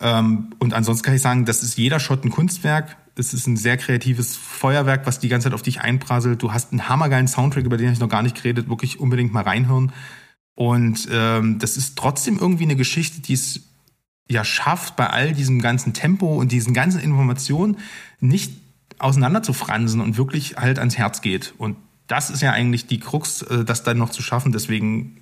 Ähm, 0.00 0.50
und 0.58 0.72
ansonsten 0.72 1.04
kann 1.04 1.14
ich 1.14 1.22
sagen, 1.22 1.44
das 1.44 1.62
ist 1.62 1.76
jeder 1.76 2.00
Shot 2.00 2.24
ein 2.24 2.30
Kunstwerk. 2.30 2.96
Es 3.16 3.32
ist 3.32 3.46
ein 3.46 3.56
sehr 3.56 3.76
kreatives 3.76 4.36
Feuerwerk, 4.36 5.06
was 5.06 5.20
die 5.20 5.28
ganze 5.28 5.46
Zeit 5.46 5.54
auf 5.54 5.62
dich 5.62 5.80
einprasselt. 5.80 6.42
Du 6.42 6.52
hast 6.52 6.72
einen 6.72 6.88
hammergeilen 6.88 7.28
Soundtrack, 7.28 7.64
über 7.64 7.76
den 7.76 7.92
ich 7.92 8.00
noch 8.00 8.08
gar 8.08 8.22
nicht 8.22 8.36
geredet. 8.36 8.68
Wirklich 8.68 8.98
unbedingt 8.98 9.32
mal 9.32 9.44
reinhören. 9.44 9.92
Und 10.56 11.08
ähm, 11.10 11.58
das 11.58 11.76
ist 11.76 11.96
trotzdem 11.96 12.38
irgendwie 12.38 12.64
eine 12.64 12.76
Geschichte, 12.76 13.20
die 13.20 13.34
es 13.34 13.60
ja 14.28 14.44
schafft, 14.44 14.96
bei 14.96 15.08
all 15.08 15.32
diesem 15.32 15.60
ganzen 15.60 15.92
Tempo 15.92 16.34
und 16.34 16.50
diesen 16.50 16.74
ganzen 16.74 17.00
Informationen 17.00 17.78
nicht 18.20 18.52
auseinander 18.98 19.42
zu 19.42 19.52
fransen 19.52 20.00
und 20.00 20.16
wirklich 20.16 20.56
halt 20.56 20.78
ans 20.78 20.96
Herz 20.96 21.20
geht. 21.20 21.54
Und 21.58 21.76
das 22.06 22.30
ist 22.30 22.42
ja 22.42 22.52
eigentlich 22.52 22.86
die 22.86 23.00
Krux, 23.00 23.42
äh, 23.42 23.64
das 23.64 23.82
dann 23.82 23.98
noch 23.98 24.10
zu 24.10 24.22
schaffen. 24.22 24.52
Deswegen, 24.52 25.18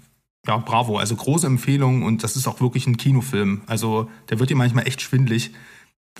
ja, 0.47 0.57
bravo. 0.57 0.99
Also 0.99 1.17
große 1.17 1.47
Empfehlung 1.47 2.03
und 2.03 2.23
das 2.23 2.37
ist 2.37 2.47
auch 2.47 2.61
wirklich 2.61 2.87
ein 2.87 2.97
Kinofilm. 2.97 3.63
Also 3.67 4.11
der 4.31 4.39
wird 4.39 4.51
dir 4.51 4.57
manchmal 4.57 4.87
echt 4.87 5.01
schwindlig 5.03 5.53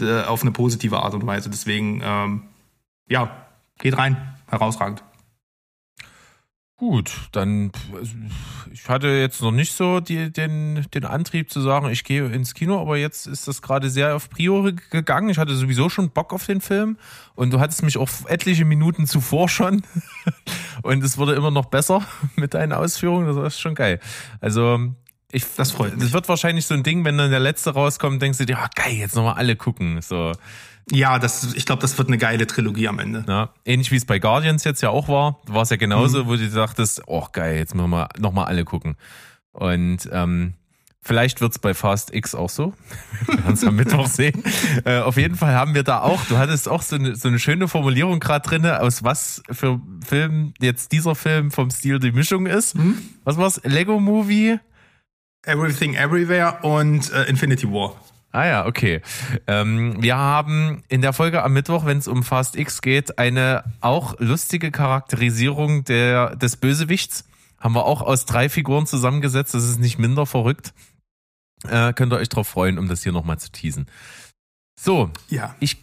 äh, 0.01 0.23
auf 0.23 0.43
eine 0.43 0.53
positive 0.53 1.03
Art 1.03 1.15
und 1.15 1.27
Weise. 1.27 1.51
Deswegen, 1.51 2.01
ähm, 2.03 2.43
ja, 3.09 3.47
geht 3.79 3.97
rein. 3.97 4.17
Herausragend. 4.49 5.03
Gut, 6.83 7.13
dann 7.31 7.71
ich 8.73 8.89
hatte 8.89 9.07
jetzt 9.07 9.41
noch 9.41 9.53
nicht 9.53 9.73
so 9.73 10.01
die, 10.01 10.33
den, 10.33 10.85
den 10.93 11.05
Antrieb 11.05 11.49
zu 11.49 11.61
sagen, 11.61 11.89
ich 11.91 12.03
gehe 12.03 12.27
ins 12.27 12.55
Kino, 12.55 12.81
aber 12.81 12.97
jetzt 12.97 13.29
ist 13.29 13.47
das 13.47 13.63
gerade 13.63 13.89
sehr 13.89 14.17
auf 14.17 14.29
Priori 14.29 14.75
gegangen. 14.91 15.29
Ich 15.29 15.39
hatte 15.39 15.55
sowieso 15.55 15.89
schon 15.89 16.11
Bock 16.11 16.33
auf 16.33 16.45
den 16.45 16.61
Film 16.61 16.99
und 17.37 17.53
du 17.53 17.61
hattest 17.61 17.85
mich 17.85 17.99
auch 17.99 18.09
etliche 18.27 18.65
Minuten 18.65 19.07
zuvor 19.07 19.49
schon 19.49 19.85
und 20.83 21.05
es 21.05 21.19
wurde 21.19 21.35
immer 21.35 21.53
noch 21.53 21.67
besser 21.67 22.05
mit 22.35 22.55
deinen 22.55 22.73
Ausführungen. 22.73 23.33
Das 23.33 23.55
ist 23.55 23.61
schon 23.61 23.77
geil. 23.77 24.01
Also 24.41 24.93
ich, 25.33 25.45
das 25.57 25.73
freut 25.73 25.95
mich. 25.95 26.05
Das 26.05 26.13
wird 26.13 26.29
wahrscheinlich 26.29 26.67
so 26.67 26.75
ein 26.75 26.83
Ding, 26.83 27.05
wenn 27.05 27.19
dann 27.19 27.31
der 27.31 27.41
letzte 27.41 27.71
rauskommt, 27.71 28.21
denkst 28.21 28.39
du 28.39 28.47
dir, 28.47 28.59
ah, 28.59 28.69
geil, 28.75 28.95
jetzt 28.95 29.17
nochmal 29.17 29.35
alle 29.35 29.57
gucken. 29.57 30.01
So. 30.03 30.33
Ja, 30.91 31.19
das, 31.19 31.55
ich 31.55 31.65
glaube, 31.65 31.81
das 31.81 31.97
wird 31.97 32.09
eine 32.09 32.19
geile 32.19 32.47
Trilogie 32.47 32.89
am 32.89 32.99
Ende. 32.99 33.25
Ja, 33.27 33.51
ähnlich 33.65 33.91
wie 33.91 33.97
es 33.97 34.05
bei 34.05 34.19
Guardians 34.19 34.65
jetzt 34.65 34.83
ja 34.83 34.91
auch 34.91 35.09
war, 35.09 35.41
war 35.47 35.63
es 35.63 35.71
ja 35.71 35.77
genauso, 35.77 36.25
mhm. 36.25 36.29
wo 36.29 36.37
du 36.37 36.49
dachtest, 36.51 37.03
oh 37.07 37.27
geil, 37.33 37.57
jetzt 37.57 37.75
müssen 37.75 37.91
wir 37.91 38.09
nochmal 38.19 38.47
alle 38.47 38.65
gucken. 38.65 38.97
Und 39.53 40.09
ähm, 40.13 40.55
vielleicht 41.01 41.41
wird's 41.41 41.59
bei 41.59 41.73
Fast 41.73 42.13
X 42.13 42.35
auch 42.35 42.51
so. 42.51 42.75
wir 43.27 43.39
werden 43.39 43.55
es 43.55 43.65
am 43.65 43.77
Mittwoch 43.77 44.07
sehen. 44.07 44.43
Äh, 44.85 44.99
auf 44.99 45.17
jeden 45.17 45.37
Fall 45.37 45.55
haben 45.55 45.75
wir 45.75 45.85
da 45.85 46.01
auch, 46.01 46.25
du 46.25 46.39
hattest 46.39 46.69
auch 46.69 46.83
so 46.83 46.97
eine, 46.97 47.15
so 47.15 47.29
eine 47.29 47.39
schöne 47.39 47.69
Formulierung 47.69 48.19
gerade 48.19 48.49
drinne, 48.49 48.81
aus 48.81 49.05
was 49.05 49.43
für 49.51 49.81
Film 50.05 50.55
jetzt 50.61 50.93
dieser 50.93 51.15
Film 51.15 51.51
vom 51.51 51.71
Stil 51.71 52.01
die 52.01 52.11
Mischung 52.11 52.47
ist. 52.47 52.75
Mhm. 52.75 52.99
Was 53.23 53.37
war's? 53.37 53.61
Lego 53.65 54.01
Movie? 54.01 54.59
Everything 55.45 55.95
Everywhere 55.95 56.59
und 56.63 57.13
äh, 57.13 57.25
Infinity 57.25 57.69
War. 57.69 57.97
Ah 58.33 58.47
ja, 58.47 58.67
okay. 58.67 59.03
Ähm, 59.47 60.03
wir 60.03 60.17
haben 60.17 60.83
in 60.89 61.03
der 61.03 61.13
Folge 61.13 61.43
am 61.43 61.53
Mittwoch, 61.53 61.85
wenn 61.85 61.99
es 61.99 62.09
um 62.09 62.23
Fast 62.23 62.57
X 62.57 62.81
geht, 62.81 63.19
eine 63.19 63.63
auch 63.83 64.19
lustige 64.21 64.71
Charakterisierung 64.71 65.85
der, 65.85 66.35
des 66.37 66.57
Bösewichts. 66.57 67.27
Haben 67.61 67.75
wir 67.75 67.85
auch 67.85 68.01
aus 68.01 68.25
drei 68.25 68.49
Figuren 68.49 68.87
zusammengesetzt. 68.87 69.53
Das 69.53 69.65
ist 69.65 69.81
nicht 69.81 69.99
minder 69.99 70.25
verrückt. 70.25 70.73
Äh, 71.69 71.93
könnt 71.93 72.11
ihr 72.13 72.17
euch 72.17 72.31
drauf 72.31 72.49
freuen, 72.49 72.79
um 72.79 72.89
das 72.89 73.03
hier 73.03 73.13
nochmal 73.13 73.39
zu 73.39 73.53
teasen. 73.53 73.87
So, 74.81 75.11
ja. 75.29 75.55
ich, 75.61 75.77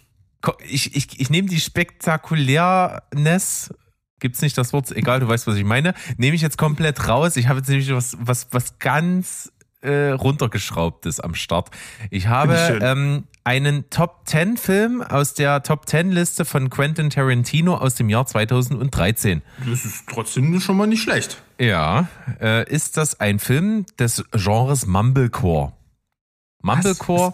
ich, 0.67 0.95
ich, 0.95 1.19
ich 1.19 1.29
nehme 1.29 1.47
die 1.47 1.59
Spektakulärness 1.59 3.75
gibt's 4.19 4.41
nicht 4.41 4.57
das 4.57 4.73
Wort, 4.73 4.91
egal, 4.91 5.19
du 5.19 5.27
weißt, 5.27 5.47
was 5.47 5.55
ich 5.55 5.63
meine, 5.63 5.93
nehme 6.17 6.35
ich 6.35 6.41
jetzt 6.41 6.57
komplett 6.57 7.07
raus. 7.07 7.35
Ich 7.35 7.47
habe 7.47 7.59
jetzt 7.59 7.69
nämlich 7.69 7.91
was, 7.93 8.17
was, 8.19 8.47
was 8.51 8.79
ganz 8.79 9.51
äh, 9.81 10.11
runtergeschraubtes 10.11 11.19
am 11.19 11.35
Start. 11.35 11.69
Ich 12.09 12.27
habe 12.27 12.79
ähm, 12.81 13.25
einen 13.43 13.89
Top 13.89 14.21
10 14.25 14.57
Film 14.57 15.01
aus 15.01 15.33
der 15.33 15.63
Top 15.63 15.87
10 15.87 16.11
Liste 16.11 16.45
von 16.45 16.69
Quentin 16.69 17.09
Tarantino 17.09 17.75
aus 17.75 17.95
dem 17.95 18.09
Jahr 18.09 18.25
2013. 18.25 19.41
Das 19.65 19.85
ist 19.85 20.03
trotzdem 20.07 20.59
schon 20.59 20.77
mal 20.77 20.87
nicht 20.87 21.01
schlecht. 21.01 21.41
Ja, 21.59 22.07
äh, 22.41 22.69
ist 22.69 22.97
das 22.97 23.19
ein 23.19 23.39
Film 23.39 23.85
des 23.97 24.23
Genres 24.31 24.85
Mumblecore? 24.85 25.73
Mumblecore 26.61 27.33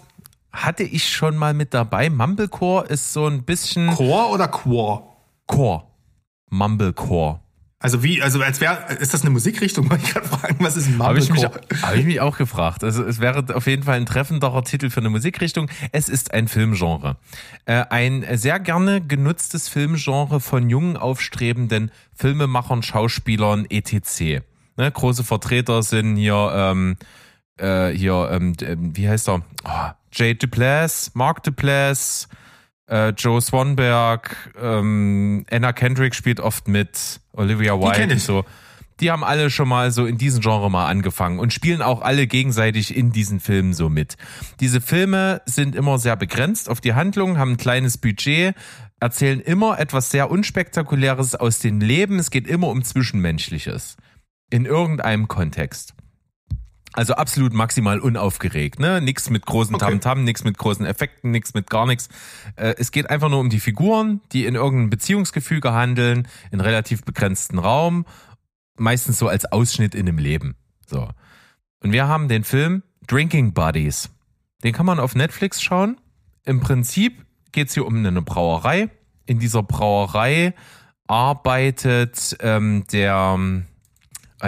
Was? 0.51 0.63
hatte 0.63 0.83
ich 0.83 1.09
schon 1.09 1.37
mal 1.37 1.53
mit 1.53 1.73
dabei. 1.73 2.09
Mumblecore 2.09 2.85
ist 2.87 3.11
so 3.11 3.27
ein 3.27 3.43
bisschen 3.43 3.89
Core 3.89 4.29
oder 4.29 4.47
Core? 4.47 5.03
Core. 5.47 5.83
Mumblecore. 6.49 7.39
Also 7.85 8.01
wie, 8.01 8.22
also 8.22 8.41
als 8.41 8.61
wäre, 8.61 8.93
ist 8.99 9.13
das 9.13 9.22
eine 9.22 9.30
Musikrichtung? 9.30 9.89
Wollte 9.91 10.05
ich 10.05 10.13
gerade 10.13 10.27
fragen, 10.27 10.55
was 10.59 10.76
ist 10.76 10.88
ein 10.88 10.97
Habe 11.03 11.19
ich, 11.19 11.30
mich, 11.30 11.43
hab 11.43 11.95
ich 11.95 12.05
mich 12.05 12.19
auch 12.19 12.38
gefragt. 12.38 12.84
Also 12.84 13.03
es 13.03 13.19
wäre 13.19 13.45
auf 13.55 13.67
jeden 13.67 13.84
Fall 13.84 13.97
ein 13.97 14.05
treffenderer 14.05 14.63
Titel 14.63 14.89
für 14.89 15.01
eine 15.01 15.09
Musikrichtung. 15.09 15.69
Es 15.91 16.09
ist 16.09 16.34
ein 16.34 16.47
Filmgenre. 16.47 17.17
Äh, 17.65 17.85
ein 17.89 18.26
sehr 18.38 18.59
gerne 18.59 19.01
genutztes 19.01 19.69
Filmgenre 19.69 20.39
von 20.39 20.69
jungen, 20.69 20.97
aufstrebenden 20.97 21.91
Filmemachern, 22.15 22.81
Schauspielern, 22.81 23.67
etc. 23.69 24.41
Ne, 24.77 24.91
große 24.91 25.23
Vertreter 25.23 25.84
sind 25.84 26.15
hier, 26.15 26.51
ähm, 26.55 26.97
äh, 27.57 27.89
hier, 27.89 28.30
ähm, 28.31 28.55
wie 28.95 29.07
heißt 29.07 29.30
er? 29.30 29.41
Oh, 29.63 29.91
Jay 30.11 30.34
Duplass, 30.34 31.11
Mark 31.13 31.43
Duplass, 31.43 32.30
äh, 32.87 33.09
Joe 33.09 33.41
Swanberg, 33.41 34.53
ähm, 34.59 35.45
Anna 35.49 35.73
Kendrick 35.73 36.15
spielt 36.15 36.39
oft 36.39 36.67
mit, 36.67 37.19
Olivia 37.33 37.79
Wilde 37.79 38.13
und 38.13 38.21
so. 38.21 38.45
Die 39.01 39.11
haben 39.11 39.25
alle 39.25 39.49
schon 39.49 39.67
mal 39.67 39.91
so 39.91 40.05
in 40.05 40.17
diesem 40.17 40.41
Genre 40.41 40.71
mal 40.71 40.87
angefangen 40.87 41.39
und 41.39 41.51
spielen 41.51 41.81
auch 41.81 42.01
alle 42.01 42.27
gegenseitig 42.27 42.95
in 42.95 43.11
diesen 43.11 43.41
Filmen 43.41 43.73
so 43.73 43.89
mit. 43.89 44.15
Diese 44.61 44.79
Filme 44.79 45.41
sind 45.45 45.75
immer 45.75 45.99
sehr 45.99 46.15
begrenzt 46.15 46.69
auf 46.69 46.79
die 46.79 46.93
Handlung, 46.93 47.37
haben 47.37 47.53
ein 47.53 47.57
kleines 47.57 47.97
Budget, 47.97 48.55
erzählen 49.01 49.41
immer 49.41 49.79
etwas 49.79 50.11
sehr 50.11 50.31
unspektakuläres 50.31 51.35
aus 51.35 51.59
dem 51.59 51.81
Leben. 51.81 52.19
Es 52.19 52.31
geht 52.31 52.47
immer 52.47 52.67
um 52.67 52.83
Zwischenmenschliches. 52.83 53.97
In 54.49 54.65
irgendeinem 54.65 55.27
Kontext. 55.27 55.93
Also 56.95 57.13
absolut 57.15 57.53
maximal 57.53 57.99
unaufgeregt, 57.99 58.80
ne? 58.80 59.01
Nix 59.01 59.30
mit 59.30 59.45
großen 59.45 59.76
okay. 59.76 59.85
Tamtam, 59.85 60.23
nix 60.23 60.45
mit 60.45 60.57
großen 60.57 60.85
Effekten, 60.85 61.31
nix 61.31 61.53
mit 61.53 61.69
gar 61.69 61.85
nichts. 61.85 62.07
Äh, 62.55 62.76
es 62.77 62.91
geht 62.91 63.09
einfach 63.09 63.27
nur 63.27 63.39
um 63.39 63.49
die 63.49 63.59
Figuren, 63.59 64.22
die 64.31 64.45
in 64.45 64.55
irgendeinem 64.55 64.89
Beziehungsgefüge 64.89 65.73
handeln, 65.73 66.26
in 66.51 66.61
relativ 66.61 67.03
begrenzten 67.03 67.59
Raum, 67.59 68.05
meistens 68.77 69.19
so 69.19 69.27
als 69.27 69.51
Ausschnitt 69.51 69.93
in 69.93 70.05
dem 70.05 70.17
Leben. 70.17 70.55
So. 70.88 71.09
Und 71.84 71.91
wir 71.91 72.07
haben 72.07 72.30
den 72.30 72.45
Film 72.45 72.81
Drinking 73.07 73.53
Buddies. 73.53 74.09
Den 74.63 74.73
kann 74.73 74.85
man 74.85 74.99
auf 74.99 75.15
Netflix 75.15 75.61
schauen. 75.61 75.99
Im 76.45 76.61
Prinzip 76.61 77.26
geht's 77.51 77.73
hier 77.73 77.85
um 77.85 77.97
eine 77.97 78.22
Brauerei. 78.22 78.89
In 79.26 79.39
dieser 79.39 79.63
Brauerei 79.63 80.53
arbeitet 81.07 82.38
ähm, 82.39 82.85
der 82.91 83.38
äh, 83.38 83.74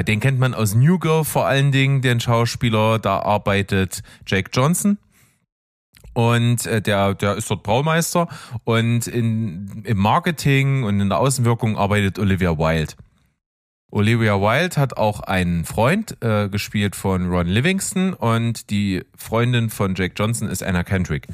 den 0.03 0.19
kennt 0.19 0.39
man 0.39 0.53
aus 0.53 0.75
New 0.75 0.99
Girl 0.99 1.23
vor 1.23 1.45
allen 1.45 1.71
Dingen, 1.71 2.01
den 2.01 2.19
Schauspieler. 2.19 2.99
Da 2.99 3.19
arbeitet 3.19 4.03
Jake 4.25 4.51
Johnson. 4.53 4.97
Und 6.13 6.65
äh, 6.65 6.81
der, 6.81 7.13
der 7.13 7.35
ist 7.35 7.49
dort 7.49 7.63
Braumeister. 7.63 8.27
Und 8.63 9.07
in, 9.07 9.83
im 9.83 9.97
Marketing 9.97 10.83
und 10.83 10.99
in 10.99 11.09
der 11.09 11.19
Außenwirkung 11.19 11.77
arbeitet 11.77 12.19
Olivia 12.19 12.57
Wilde. 12.57 12.93
Olivia 13.89 14.41
Wilde 14.41 14.75
hat 14.75 14.97
auch 14.97 15.21
einen 15.21 15.63
Freund, 15.63 16.17
äh, 16.21 16.49
gespielt 16.49 16.95
von 16.95 17.29
Ron 17.29 17.47
Livingston 17.47 18.13
und 18.13 18.69
die 18.69 19.03
Freundin 19.15 19.69
von 19.69 19.95
Jake 19.95 20.13
Johnson 20.17 20.49
ist 20.49 20.61
Anna 20.61 20.83
Kendrick. 20.83 21.27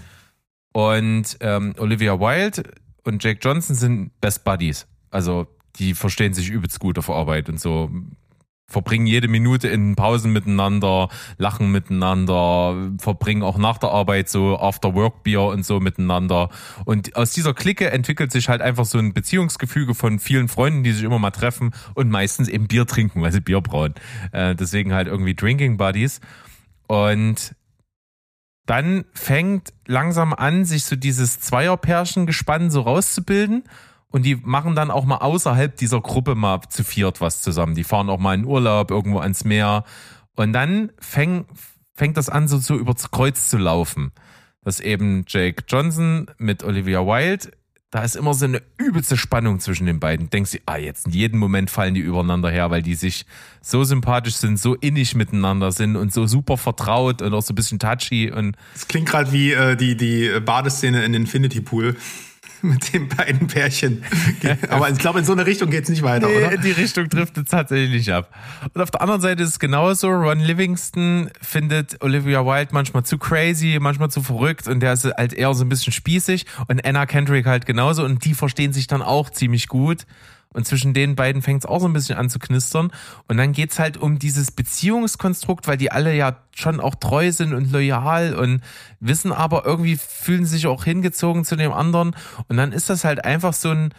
Und 0.72 1.38
ähm, 1.40 1.74
Olivia 1.78 2.20
Wilde 2.20 2.64
und 3.04 3.24
Jake 3.24 3.40
Johnson 3.42 3.76
sind 3.76 4.22
Best 4.22 4.44
Buddies. 4.44 4.86
Also 5.10 5.48
die 5.78 5.94
verstehen 5.94 6.34
sich 6.34 6.50
übelst 6.50 6.80
gut 6.80 7.00
auf 7.00 7.10
Arbeit 7.10 7.50
und 7.50 7.60
so 7.60 7.90
verbringen 8.68 9.06
jede 9.06 9.28
Minute 9.28 9.68
in 9.68 9.96
Pausen 9.96 10.34
miteinander, 10.34 11.10
lachen 11.38 11.72
miteinander, 11.72 12.92
verbringen 12.98 13.44
auch 13.44 13.58
nach 13.58 13.78
der 13.78 13.90
Arbeit 13.90 14.30
so 14.30 14.58
After-Work-Bier 14.58 15.42
und 15.42 15.66
so 15.66 15.80
miteinander. 15.80 16.50
Und 16.86 17.16
aus 17.16 17.32
dieser 17.32 17.54
Clique 17.54 17.92
entwickelt 17.92 18.32
sich 18.32 18.50
halt 18.50 18.62
einfach 18.62 18.86
so 18.86 18.98
ein 18.98 19.14
Beziehungsgefüge 19.14 19.94
von 19.94 20.20
vielen 20.20 20.48
Freunden, 20.48 20.84
die 20.84 20.92
sich 20.92 21.04
immer 21.04 21.20
mal 21.20 21.32
treffen 21.32 21.72
und 21.94 22.10
meistens 22.10 22.48
eben 22.48 22.68
Bier 22.68 22.86
trinken, 22.86 23.22
weil 23.22 23.32
sie 23.32 23.42
Bier 23.42 23.62
brauen. 23.62 23.94
Äh, 24.32 24.56
deswegen 24.56 24.94
halt 24.94 25.08
irgendwie 25.08 25.36
Drinking 25.36 25.78
Buddies. 25.78 26.20
Und 26.88 27.56
dann 28.66 29.06
fängt 29.14 29.74
langsam 29.86 30.34
an, 30.34 30.66
sich 30.66 30.86
so 30.86 30.96
dieses 30.96 31.40
Zweierpärchengespann 31.42 32.72
so 32.72 32.82
rauszubilden. 32.82 33.64
Und 34.14 34.28
die 34.28 34.36
machen 34.36 34.76
dann 34.76 34.92
auch 34.92 35.06
mal 35.06 35.18
außerhalb 35.18 35.76
dieser 35.76 36.00
Gruppe 36.00 36.36
mal 36.36 36.62
zu 36.70 36.84
viert 36.84 37.20
was 37.20 37.42
zusammen. 37.42 37.74
Die 37.74 37.84
fahren 37.84 38.12
auch 38.12 38.20
mal 38.20 38.36
in 38.36 38.46
Urlaub 38.46 38.92
irgendwo 38.92 39.18
ans 39.18 39.44
Meer. 39.44 39.86
Und 40.36 40.54
dann 40.54 40.92
fäng, 41.00 41.46
fängt 41.96 42.16
das 42.16 42.30
an, 42.30 42.48
so, 42.48 42.60
so 42.60 42.78
übers 42.78 43.10
Kreuz 43.10 43.50
zu 43.50 43.58
laufen. 43.58 44.12
Dass 44.64 44.80
eben 44.80 45.26
Jake 45.28 45.64
Johnson 45.68 46.28
mit 46.38 46.64
Olivia 46.64 47.00
Wilde, 47.00 47.54
da 47.90 48.04
ist 48.04 48.16
immer 48.16 48.36
so 48.36 48.46
eine 48.46 48.62
übelste 48.78 49.18
Spannung 49.18 49.60
zwischen 49.60 49.88
den 49.88 50.00
beiden. 50.00 50.30
Denkst 50.30 50.52
du, 50.52 50.58
ah, 50.68 50.78
jetzt 50.78 51.08
in 51.08 51.12
jedem 51.12 51.40
Moment 51.40 51.72
fallen 51.72 51.96
die 51.96 52.02
übereinander 52.02 52.52
her, 52.52 52.70
weil 52.70 52.84
die 52.84 52.94
sich 52.94 53.26
so 53.62 53.84
sympathisch 53.84 54.36
sind, 54.36 54.60
so 54.60 54.76
innig 54.76 55.16
miteinander 55.16 55.72
sind 55.72 55.96
und 55.96 56.14
so 56.14 56.28
super 56.28 56.58
vertraut 56.58 57.24
und 57.24 57.34
auch 57.34 57.42
so 57.42 57.54
ein 57.54 57.56
bisschen 57.56 57.80
touchy 57.80 58.30
und. 58.30 58.58
Es 58.76 58.88
klingt 58.88 59.10
gerade 59.10 59.32
wie 59.32 59.54
äh, 59.54 59.76
die, 59.76 59.98
die 59.98 60.40
Badeszene 60.40 61.04
in 61.04 61.16
Infinity 61.16 61.62
Pool. 61.62 61.96
mit 62.68 62.94
den 62.94 63.10
beiden 63.10 63.48
Pärchen. 63.48 64.04
Aber 64.70 64.90
ich 64.90 64.98
glaube, 64.98 65.20
in 65.20 65.26
so 65.26 65.34
eine 65.34 65.46
Richtung 65.46 65.70
geht's 65.70 65.90
nicht 65.90 66.02
weiter, 66.02 66.28
nee, 66.28 66.38
oder? 66.38 66.58
Die 66.58 66.72
Richtung 66.72 67.10
trifft 67.10 67.38
es 67.38 67.46
tatsächlich 67.46 67.92
nicht 67.92 68.12
ab. 68.12 68.34
Und 68.74 68.82
auf 68.82 68.90
der 68.90 69.02
anderen 69.02 69.20
Seite 69.20 69.44
ist 69.44 69.50
es 69.50 69.60
genauso. 69.60 70.08
Ron 70.08 70.40
Livingston 70.40 71.30
findet 71.42 72.02
Olivia 72.02 72.46
Wilde 72.46 72.70
manchmal 72.72 73.04
zu 73.04 73.18
crazy, 73.18 73.78
manchmal 73.82 74.10
zu 74.10 74.24
verrückt 74.24 74.68
und 74.68 74.80
der 74.80 74.94
ist 74.94 75.04
halt 75.04 75.34
eher 75.34 75.54
so 75.54 75.66
ein 75.66 75.70
bisschen 75.70 75.92
spießig 75.92 76.46
und 76.68 76.86
Anna 76.86 77.06
Kendrick 77.06 77.46
halt 77.46 77.66
genauso 77.66 78.06
und 78.06 78.24
die 78.24 78.34
verstehen 78.34 78.72
sich 78.72 78.88
dann 78.88 79.02
auch 79.02 79.30
ziemlich 79.30 79.68
gut. 79.68 80.06
Und 80.54 80.68
zwischen 80.68 80.94
den 80.94 81.16
beiden 81.16 81.42
fängt 81.42 81.64
es 81.64 81.70
auch 81.70 81.80
so 81.80 81.88
ein 81.88 81.94
bisschen 81.94 82.18
an 82.18 82.30
zu 82.30 82.40
knistern. 82.40 82.92
Und 83.28 83.38
dann 83.38 83.52
geht's 83.52 83.80
halt 83.80 83.98
um 83.98 84.20
dieses 84.20 84.52
Beziehungskonstrukt, 84.52 85.68
weil 85.68 85.78
die 85.78 85.92
alle 85.92 86.16
ja 86.16 86.38
schon 86.56 86.80
auch 86.80 86.96
treu 86.96 87.32
sind 87.32 87.54
und 87.54 87.72
loyal 87.72 88.36
und 88.36 88.62
wissen 89.00 89.32
aber 89.32 89.66
irgendwie 89.66 89.98
fühlen 89.98 90.46
sich 90.46 90.68
auch 90.68 90.84
hingezogen 90.84 91.46
zu 91.46 91.56
dem 91.56 91.74
anderen. 91.74 92.16
Und 92.48 92.58
dann 92.58 92.72
ist 92.72 92.90
das 92.90 93.04
halt 93.04 93.26
einfach 93.26 93.54
so 93.54 93.70
ein, 93.70 93.94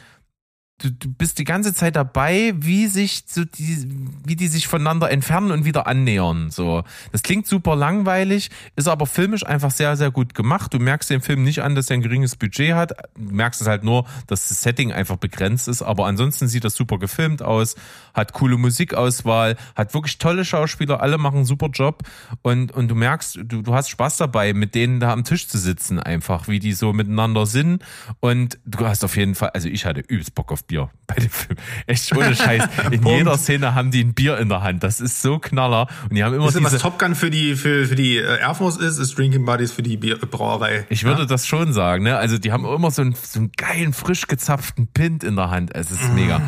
du, 0.78 0.90
du 0.90 1.12
bist 1.12 1.38
die 1.38 1.44
ganze 1.44 1.72
Zeit 1.72 1.96
dabei, 1.96 2.52
wie 2.56 2.86
sich 2.86 3.24
so 3.26 3.44
die, 3.44 3.88
wie 4.24 4.36
die 4.36 4.48
sich 4.48 4.66
voneinander 4.66 5.10
entfernen 5.10 5.50
und 5.50 5.64
wieder 5.64 5.86
annähern. 5.86 6.50
So, 6.50 6.84
das 7.12 7.22
klingt 7.22 7.46
super 7.46 7.76
langweilig, 7.76 8.50
ist 8.76 8.88
aber 8.88 9.06
filmisch 9.06 9.46
einfach 9.46 9.70
sehr, 9.70 9.96
sehr 9.96 10.10
gut 10.10 10.34
gemacht. 10.34 10.74
Du 10.74 10.78
merkst 10.78 11.10
den 11.10 11.20
Film 11.20 11.44
nicht 11.44 11.62
an, 11.62 11.74
dass 11.74 11.90
er 11.90 11.94
ein 11.94 12.02
geringes 12.02 12.36
Budget 12.36 12.74
hat. 12.74 12.92
Du 13.16 13.34
merkst 13.34 13.60
es 13.60 13.68
halt 13.68 13.84
nur, 13.84 14.04
dass 14.26 14.48
das 14.48 14.62
Setting 14.62 14.92
einfach 14.92 15.16
begrenzt 15.16 15.68
ist. 15.68 15.82
Aber 15.82 16.06
ansonsten 16.06 16.48
sieht 16.48 16.64
das 16.64 16.74
super 16.74 16.98
gefilmt 16.98 17.42
aus, 17.42 17.76
hat 18.12 18.32
coole 18.32 18.56
Musikauswahl, 18.56 19.56
hat 19.76 19.94
wirklich 19.94 20.18
tolle 20.18 20.44
Schauspieler, 20.44 21.00
alle 21.00 21.18
machen 21.18 21.36
einen 21.36 21.44
super 21.44 21.68
Job 21.68 22.02
und 22.42 22.72
und 22.72 22.88
du 22.88 22.94
merkst, 22.94 23.38
du, 23.44 23.62
du 23.62 23.74
hast 23.74 23.88
Spaß 23.88 24.16
dabei, 24.16 24.52
mit 24.52 24.74
denen 24.74 25.00
da 25.00 25.12
am 25.12 25.24
Tisch 25.24 25.48
zu 25.48 25.58
sitzen, 25.58 25.98
einfach, 25.98 26.48
wie 26.48 26.58
die 26.58 26.72
so 26.72 26.92
miteinander 26.92 27.46
sind. 27.46 27.82
Und 28.20 28.58
du 28.64 28.86
hast 28.86 29.04
auf 29.04 29.16
jeden 29.16 29.34
Fall, 29.34 29.50
also 29.50 29.68
ich 29.68 29.86
hatte 29.86 30.00
übelst 30.00 30.34
Bock 30.34 30.52
auf 30.52 30.63
Bier 30.66 30.90
bei 31.06 31.14
dem 31.16 31.30
Film. 31.30 31.58
Echt 31.86 32.16
ohne 32.16 32.34
Scheiß. 32.34 32.68
In 32.90 33.06
jeder 33.06 33.36
Szene 33.38 33.74
haben 33.74 33.90
die 33.90 34.02
ein 34.02 34.14
Bier 34.14 34.38
in 34.38 34.48
der 34.48 34.62
Hand. 34.62 34.82
Das 34.82 35.00
ist 35.00 35.22
so 35.22 35.38
knaller. 35.38 35.88
Und 36.08 36.14
die 36.14 36.24
haben 36.24 36.34
immer 36.34 36.46
ihr, 36.46 36.52
diese, 36.52 36.64
was 36.64 36.78
Top 36.78 36.98
Gun 36.98 37.14
für 37.14 37.30
die, 37.30 37.54
für, 37.56 37.86
für 37.86 37.94
die 37.94 38.16
äh, 38.16 38.40
Air 38.40 38.54
Force 38.54 38.76
ist, 38.76 38.98
ist 38.98 39.18
Drinking 39.18 39.44
Buddies 39.44 39.72
für 39.72 39.82
die 39.82 39.96
Bier 39.96 40.16
Brauerei. 40.18 40.86
Ich 40.88 41.04
würde 41.04 41.26
das 41.26 41.46
schon 41.46 41.72
sagen, 41.72 42.04
ne? 42.04 42.16
Also 42.16 42.38
die 42.38 42.52
haben 42.52 42.64
immer 42.64 42.90
so 42.90 43.02
einen, 43.02 43.14
so 43.14 43.38
einen 43.38 43.52
geilen, 43.56 43.92
frisch 43.92 44.26
gezapften 44.26 44.88
Pint 44.88 45.24
in 45.24 45.36
der 45.36 45.50
Hand. 45.50 45.74
Es 45.74 45.90
ist 45.90 46.12
mega. 46.14 46.40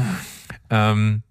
Ähm, 0.70 1.22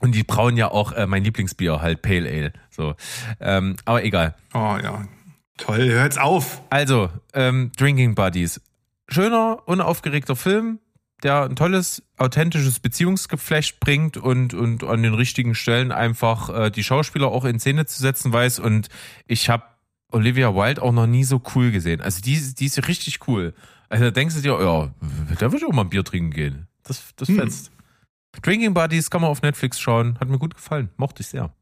und 0.00 0.14
die 0.14 0.22
brauen 0.22 0.56
ja 0.56 0.70
auch 0.70 0.92
äh, 0.92 1.06
mein 1.06 1.24
Lieblingsbier, 1.24 1.80
halt 1.80 2.02
Pale 2.02 2.28
Ale. 2.28 2.52
So. 2.70 2.94
Ähm, 3.40 3.76
aber 3.84 4.04
egal. 4.04 4.34
Oh 4.54 4.76
ja. 4.82 5.06
Toll, 5.56 5.90
hört's 5.90 6.18
auf. 6.18 6.62
Also, 6.70 7.10
ähm, 7.34 7.72
Drinking 7.76 8.14
Buddies. 8.14 8.60
Schöner, 9.08 9.62
unaufgeregter 9.66 10.36
Film, 10.36 10.78
der 11.22 11.44
ein 11.44 11.56
tolles, 11.56 12.02
authentisches 12.16 12.80
Beziehungsgeflecht 12.80 13.80
bringt 13.80 14.16
und, 14.16 14.54
und 14.54 14.84
an 14.84 15.02
den 15.02 15.14
richtigen 15.14 15.54
Stellen 15.54 15.92
einfach 15.92 16.48
äh, 16.48 16.70
die 16.70 16.84
Schauspieler 16.84 17.28
auch 17.28 17.44
in 17.44 17.58
Szene 17.58 17.86
zu 17.86 18.00
setzen 18.00 18.32
weiß. 18.32 18.60
Und 18.60 18.88
ich 19.26 19.48
habe 19.50 19.64
Olivia 20.12 20.54
Wilde 20.54 20.82
auch 20.82 20.92
noch 20.92 21.06
nie 21.06 21.24
so 21.24 21.42
cool 21.54 21.70
gesehen. 21.70 22.00
Also 22.00 22.20
die, 22.20 22.54
die 22.54 22.66
ist 22.66 22.86
richtig 22.88 23.26
cool. 23.28 23.54
Also 23.88 24.04
da 24.04 24.10
denkst 24.10 24.36
du 24.36 24.40
dir, 24.42 24.60
ja, 24.60 24.92
da 25.34 25.40
würde 25.40 25.56
ich 25.56 25.64
auch 25.64 25.72
mal 25.72 25.82
ein 25.82 25.90
Bier 25.90 26.04
trinken 26.04 26.30
gehen. 26.30 26.68
Das, 26.84 27.14
das 27.16 27.28
fetzt. 27.30 27.72
Drinking 28.42 28.74
Buddies 28.74 29.10
kann 29.10 29.22
man 29.22 29.30
auf 29.30 29.42
Netflix 29.42 29.80
schauen. 29.80 30.18
Hat 30.20 30.28
mir 30.28 30.38
gut 30.38 30.54
gefallen. 30.54 30.90
Mochte 30.96 31.22
ich 31.22 31.28
sehr. 31.28 31.52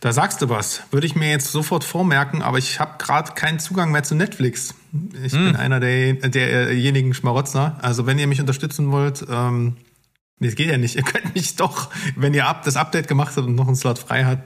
Da 0.00 0.12
sagst 0.12 0.42
du 0.42 0.48
was. 0.48 0.82
Würde 0.90 1.06
ich 1.06 1.14
mir 1.14 1.30
jetzt 1.30 1.52
sofort 1.52 1.84
vormerken, 1.84 2.42
aber 2.42 2.58
ich 2.58 2.80
habe 2.80 2.98
gerade 2.98 3.32
keinen 3.32 3.58
Zugang 3.58 3.92
mehr 3.92 4.02
zu 4.02 4.14
Netflix. 4.14 4.74
Ich 5.22 5.32
bin 5.32 5.56
einer 5.56 5.80
der, 5.80 6.14
derjenigen 6.14 7.14
Schmarotzner. 7.14 7.78
Also 7.82 8.06
wenn 8.06 8.18
ihr 8.18 8.26
mich 8.26 8.40
unterstützen 8.40 8.90
wollt, 8.90 9.24
ähm, 9.30 9.76
nee, 10.38 10.48
es 10.48 10.54
geht 10.54 10.68
ja 10.68 10.78
nicht. 10.78 10.96
Ihr 10.96 11.02
könnt 11.02 11.34
mich 11.34 11.56
doch, 11.56 11.90
wenn 12.16 12.34
ihr 12.34 12.46
ab, 12.46 12.64
das 12.64 12.76
Update 12.76 13.08
gemacht 13.08 13.36
habt 13.36 13.46
und 13.46 13.54
noch 13.54 13.66
einen 13.66 13.76
Slot 13.76 13.98
frei 13.98 14.24
hat, 14.24 14.42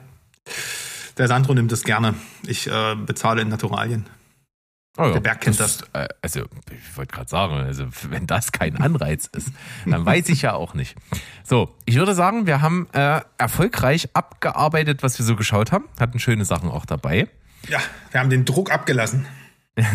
der 1.18 1.28
Sandro 1.28 1.54
nimmt 1.54 1.72
es 1.72 1.82
gerne. 1.82 2.14
Ich 2.46 2.66
äh, 2.66 2.94
bezahle 2.94 3.42
in 3.42 3.48
Naturalien. 3.48 4.06
Oh 4.98 5.04
ja, 5.04 5.12
Der 5.12 5.20
Berg 5.20 5.40
kennt 5.42 5.60
ist, 5.60 5.84
äh, 5.92 6.08
Also, 6.22 6.44
ich 6.70 6.96
wollte 6.96 7.14
gerade 7.14 7.28
sagen, 7.28 7.54
also 7.54 7.86
wenn 8.08 8.26
das 8.26 8.52
kein 8.52 8.76
Anreiz 8.78 9.26
ist, 9.36 9.50
dann 9.84 10.06
weiß 10.06 10.28
ich 10.30 10.42
ja 10.42 10.54
auch 10.54 10.72
nicht. 10.74 10.96
So, 11.44 11.74
ich 11.84 11.96
würde 11.96 12.14
sagen, 12.14 12.46
wir 12.46 12.62
haben 12.62 12.88
äh, 12.92 13.20
erfolgreich 13.38 14.08
abgearbeitet, 14.14 15.02
was 15.02 15.18
wir 15.18 15.26
so 15.26 15.36
geschaut 15.36 15.70
haben. 15.72 15.84
Hatten 16.00 16.18
schöne 16.18 16.44
Sachen 16.46 16.70
auch 16.70 16.86
dabei. 16.86 17.28
Ja, 17.68 17.80
wir 18.10 18.20
haben 18.20 18.30
den 18.30 18.44
Druck 18.44 18.70
abgelassen. 18.72 19.26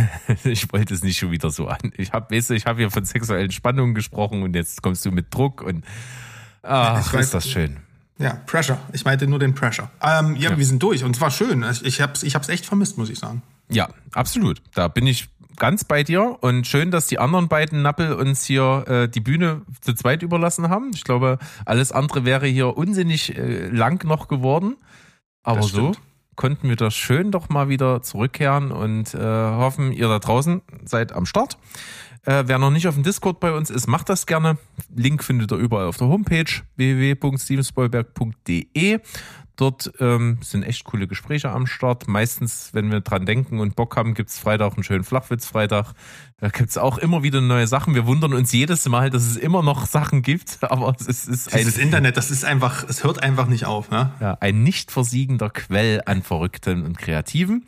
Ich 0.43 0.71
wollte 0.71 0.93
es 0.93 1.01
nicht 1.03 1.17
schon 1.17 1.31
wieder 1.31 1.49
so 1.49 1.67
an. 1.67 1.91
Ich 1.97 2.11
habe, 2.11 2.35
weißt 2.35 2.51
du, 2.51 2.53
ich 2.53 2.65
habe 2.67 2.79
hier 2.79 2.91
von 2.91 3.03
sexuellen 3.03 3.51
Spannungen 3.51 3.95
gesprochen 3.95 4.43
und 4.43 4.55
jetzt 4.55 4.81
kommst 4.83 5.03
du 5.05 5.11
mit 5.11 5.33
Druck 5.33 5.61
und 5.61 5.83
ach, 6.61 6.99
Ich 7.05 7.11
weiß- 7.13 7.19
ist 7.21 7.33
das 7.33 7.49
schön. 7.49 7.77
Ja, 8.19 8.35
Pressure. 8.45 8.77
Ich 8.93 9.03
meinte 9.05 9.25
nur 9.25 9.39
den 9.39 9.55
Pressure. 9.55 9.89
Ähm, 10.03 10.35
ja, 10.35 10.55
wir 10.55 10.65
sind 10.65 10.83
durch 10.83 11.03
und 11.03 11.15
es 11.15 11.21
war 11.21 11.31
schön. 11.31 11.63
Ich, 11.71 11.83
ich 11.83 12.01
hab's, 12.01 12.21
ich 12.21 12.35
hab's 12.35 12.49
echt 12.49 12.67
vermisst, 12.67 12.99
muss 12.99 13.09
ich 13.09 13.17
sagen. 13.17 13.41
Ja, 13.71 13.89
absolut. 14.13 14.61
Da 14.73 14.87
bin 14.87 15.07
ich 15.07 15.29
ganz 15.57 15.83
bei 15.83 16.03
dir 16.03 16.37
und 16.41 16.67
schön, 16.67 16.91
dass 16.91 17.07
die 17.07 17.17
anderen 17.19 17.47
beiden 17.47 17.81
Nappel 17.81 18.13
uns 18.13 18.45
hier 18.45 18.85
äh, 18.87 19.07
die 19.07 19.19
Bühne 19.19 19.61
zu 19.81 19.93
zweit 19.93 20.23
überlassen 20.23 20.69
haben. 20.69 20.91
Ich 20.93 21.03
glaube, 21.03 21.39
alles 21.65 21.91
andere 21.91 22.25
wäre 22.25 22.47
hier 22.47 22.77
unsinnig 22.77 23.37
äh, 23.37 23.67
lang 23.67 24.03
noch 24.05 24.27
geworden. 24.27 24.77
Aber 25.43 25.61
so 25.63 25.93
konnten 26.35 26.69
wir 26.69 26.75
das 26.75 26.93
schön 26.95 27.31
doch 27.31 27.49
mal 27.49 27.69
wieder 27.69 28.01
zurückkehren 28.01 28.71
und 28.71 29.13
äh, 29.13 29.19
hoffen, 29.19 29.91
ihr 29.91 30.07
da 30.07 30.17
draußen 30.19 30.61
seid 30.85 31.13
am 31.13 31.27
Start. 31.27 31.59
Äh, 32.23 32.43
wer 32.45 32.59
noch 32.59 32.69
nicht 32.69 32.87
auf 32.87 32.93
dem 32.93 33.01
Discord 33.03 33.39
bei 33.39 33.51
uns 33.51 33.71
ist, 33.71 33.87
macht 33.87 34.07
das 34.09 34.27
gerne. 34.27 34.59
Link 34.95 35.23
findet 35.23 35.51
ihr 35.51 35.57
überall 35.57 35.87
auf 35.87 35.97
der 35.97 36.07
Homepage 36.07 36.45
www.stevenspoilberg.de. 36.75 38.99
Dort 39.61 39.91
ähm, 39.99 40.39
sind 40.41 40.63
echt 40.63 40.85
coole 40.85 41.05
Gespräche 41.07 41.51
am 41.51 41.67
Start. 41.67 42.07
Meistens, 42.07 42.71
wenn 42.73 42.89
wir 42.89 43.01
dran 43.01 43.27
denken 43.27 43.59
und 43.59 43.75
Bock 43.75 43.95
haben, 43.95 44.15
gibt's 44.15 44.39
Freitag 44.39 44.73
einen 44.73 44.83
schönen 44.83 45.03
Flachwitz-Freitag. 45.03 45.93
Da 46.41 46.49
gibt's 46.49 46.75
auch 46.75 46.97
immer 46.97 47.21
wieder 47.21 47.39
neue 47.39 47.67
Sachen. 47.67 47.93
Wir 47.93 48.07
wundern 48.07 48.33
uns 48.33 48.51
jedes 48.51 48.89
Mal, 48.89 49.11
dass 49.11 49.27
es 49.27 49.37
immer 49.37 49.61
noch 49.61 49.85
Sachen 49.85 50.23
gibt, 50.23 50.57
aber 50.61 50.95
es 50.99 51.05
ist, 51.05 51.27
ist 51.27 51.53
ein, 51.53 51.59
Dieses 51.59 51.77
Internet, 51.77 52.17
das 52.17 52.31
ist 52.31 52.43
einfach, 52.43 52.83
es 52.89 53.03
hört 53.03 53.21
einfach 53.21 53.45
nicht 53.45 53.65
auf. 53.65 53.91
Ne? 53.91 54.11
ja, 54.19 54.37
ein 54.41 54.63
nicht 54.63 54.91
versiegender 54.91 55.51
Quell 55.51 56.01
an 56.07 56.23
Verrückten 56.23 56.83
und 56.83 56.97
Kreativen. 56.97 57.67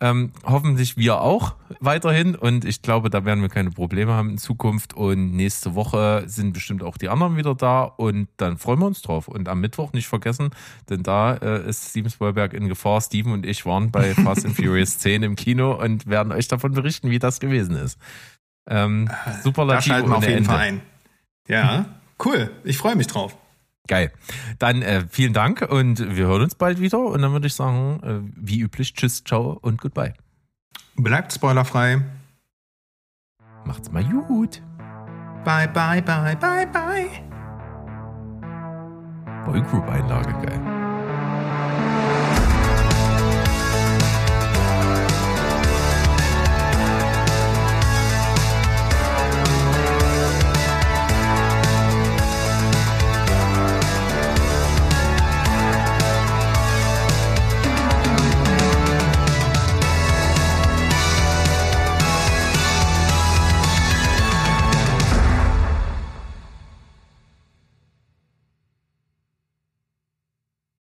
Ähm, 0.00 0.32
hoffentlich 0.44 0.96
wir 0.96 1.20
auch 1.20 1.54
weiterhin 1.78 2.34
und 2.34 2.64
ich 2.64 2.82
glaube, 2.82 3.10
da 3.10 3.24
werden 3.24 3.42
wir 3.42 3.48
keine 3.48 3.70
Probleme 3.70 4.12
haben 4.12 4.30
in 4.30 4.38
Zukunft 4.38 4.94
und 4.94 5.32
nächste 5.32 5.74
Woche 5.74 6.24
sind 6.26 6.52
bestimmt 6.52 6.82
auch 6.82 6.96
die 6.96 7.08
anderen 7.08 7.36
wieder 7.36 7.54
da 7.54 7.82
und 7.82 8.28
dann 8.36 8.56
freuen 8.56 8.80
wir 8.80 8.86
uns 8.86 9.02
drauf 9.02 9.28
und 9.28 9.48
am 9.48 9.60
Mittwoch 9.60 9.92
nicht 9.92 10.08
vergessen, 10.08 10.50
denn 10.88 11.02
da 11.02 11.34
äh, 11.34 11.68
ist 11.68 11.90
Steven 11.90 12.10
Spielberg 12.10 12.52
in 12.52 12.68
Gefahr. 12.68 13.00
Steven 13.00 13.32
und 13.32 13.46
ich 13.46 13.66
waren 13.66 13.90
bei 13.90 14.14
Fast 14.24 14.44
and 14.44 14.56
Furious 14.56 14.98
10 14.98 15.22
im 15.22 15.36
Kino 15.36 15.80
und 15.80 16.06
werden 16.06 16.32
euch 16.32 16.48
davon 16.48 16.72
berichten, 16.72 17.10
wie 17.10 17.18
das 17.18 17.40
gewesen 17.40 17.76
ist. 17.76 17.98
Ähm, 18.68 19.08
Da 19.24 19.32
Superlativ 19.42 19.92
schalten 19.92 20.08
wir 20.10 20.16
auf 20.16 20.24
jeden 20.24 20.38
Ende. 20.38 20.50
Fall 20.50 20.58
ein. 20.58 20.80
Ja, 21.48 21.86
cool. 22.24 22.50
Ich 22.64 22.78
freue 22.78 22.96
mich 22.96 23.06
drauf. 23.06 23.36
Geil. 23.86 24.10
Dann 24.58 24.82
äh, 24.82 25.04
vielen 25.08 25.32
Dank 25.32 25.62
und 25.62 26.16
wir 26.16 26.26
hören 26.26 26.42
uns 26.42 26.56
bald 26.56 26.80
wieder. 26.80 26.98
Und 26.98 27.22
dann 27.22 27.32
würde 27.32 27.46
ich 27.46 27.54
sagen, 27.54 28.00
äh, 28.02 28.32
wie 28.36 28.60
üblich, 28.60 28.94
tschüss, 28.94 29.22
ciao 29.22 29.58
und 29.62 29.80
goodbye. 29.80 30.14
Bleibt 30.96 31.32
spoilerfrei. 31.32 32.02
Macht's 33.64 33.90
mal 33.92 34.02
gut. 34.04 34.62
Bye, 35.44 35.68
bye, 35.68 36.02
bye, 36.02 36.36
bye, 36.36 36.66
bye. 36.66 37.08
Boygroup-Einlage, 39.44 40.32
geil. 40.44 40.85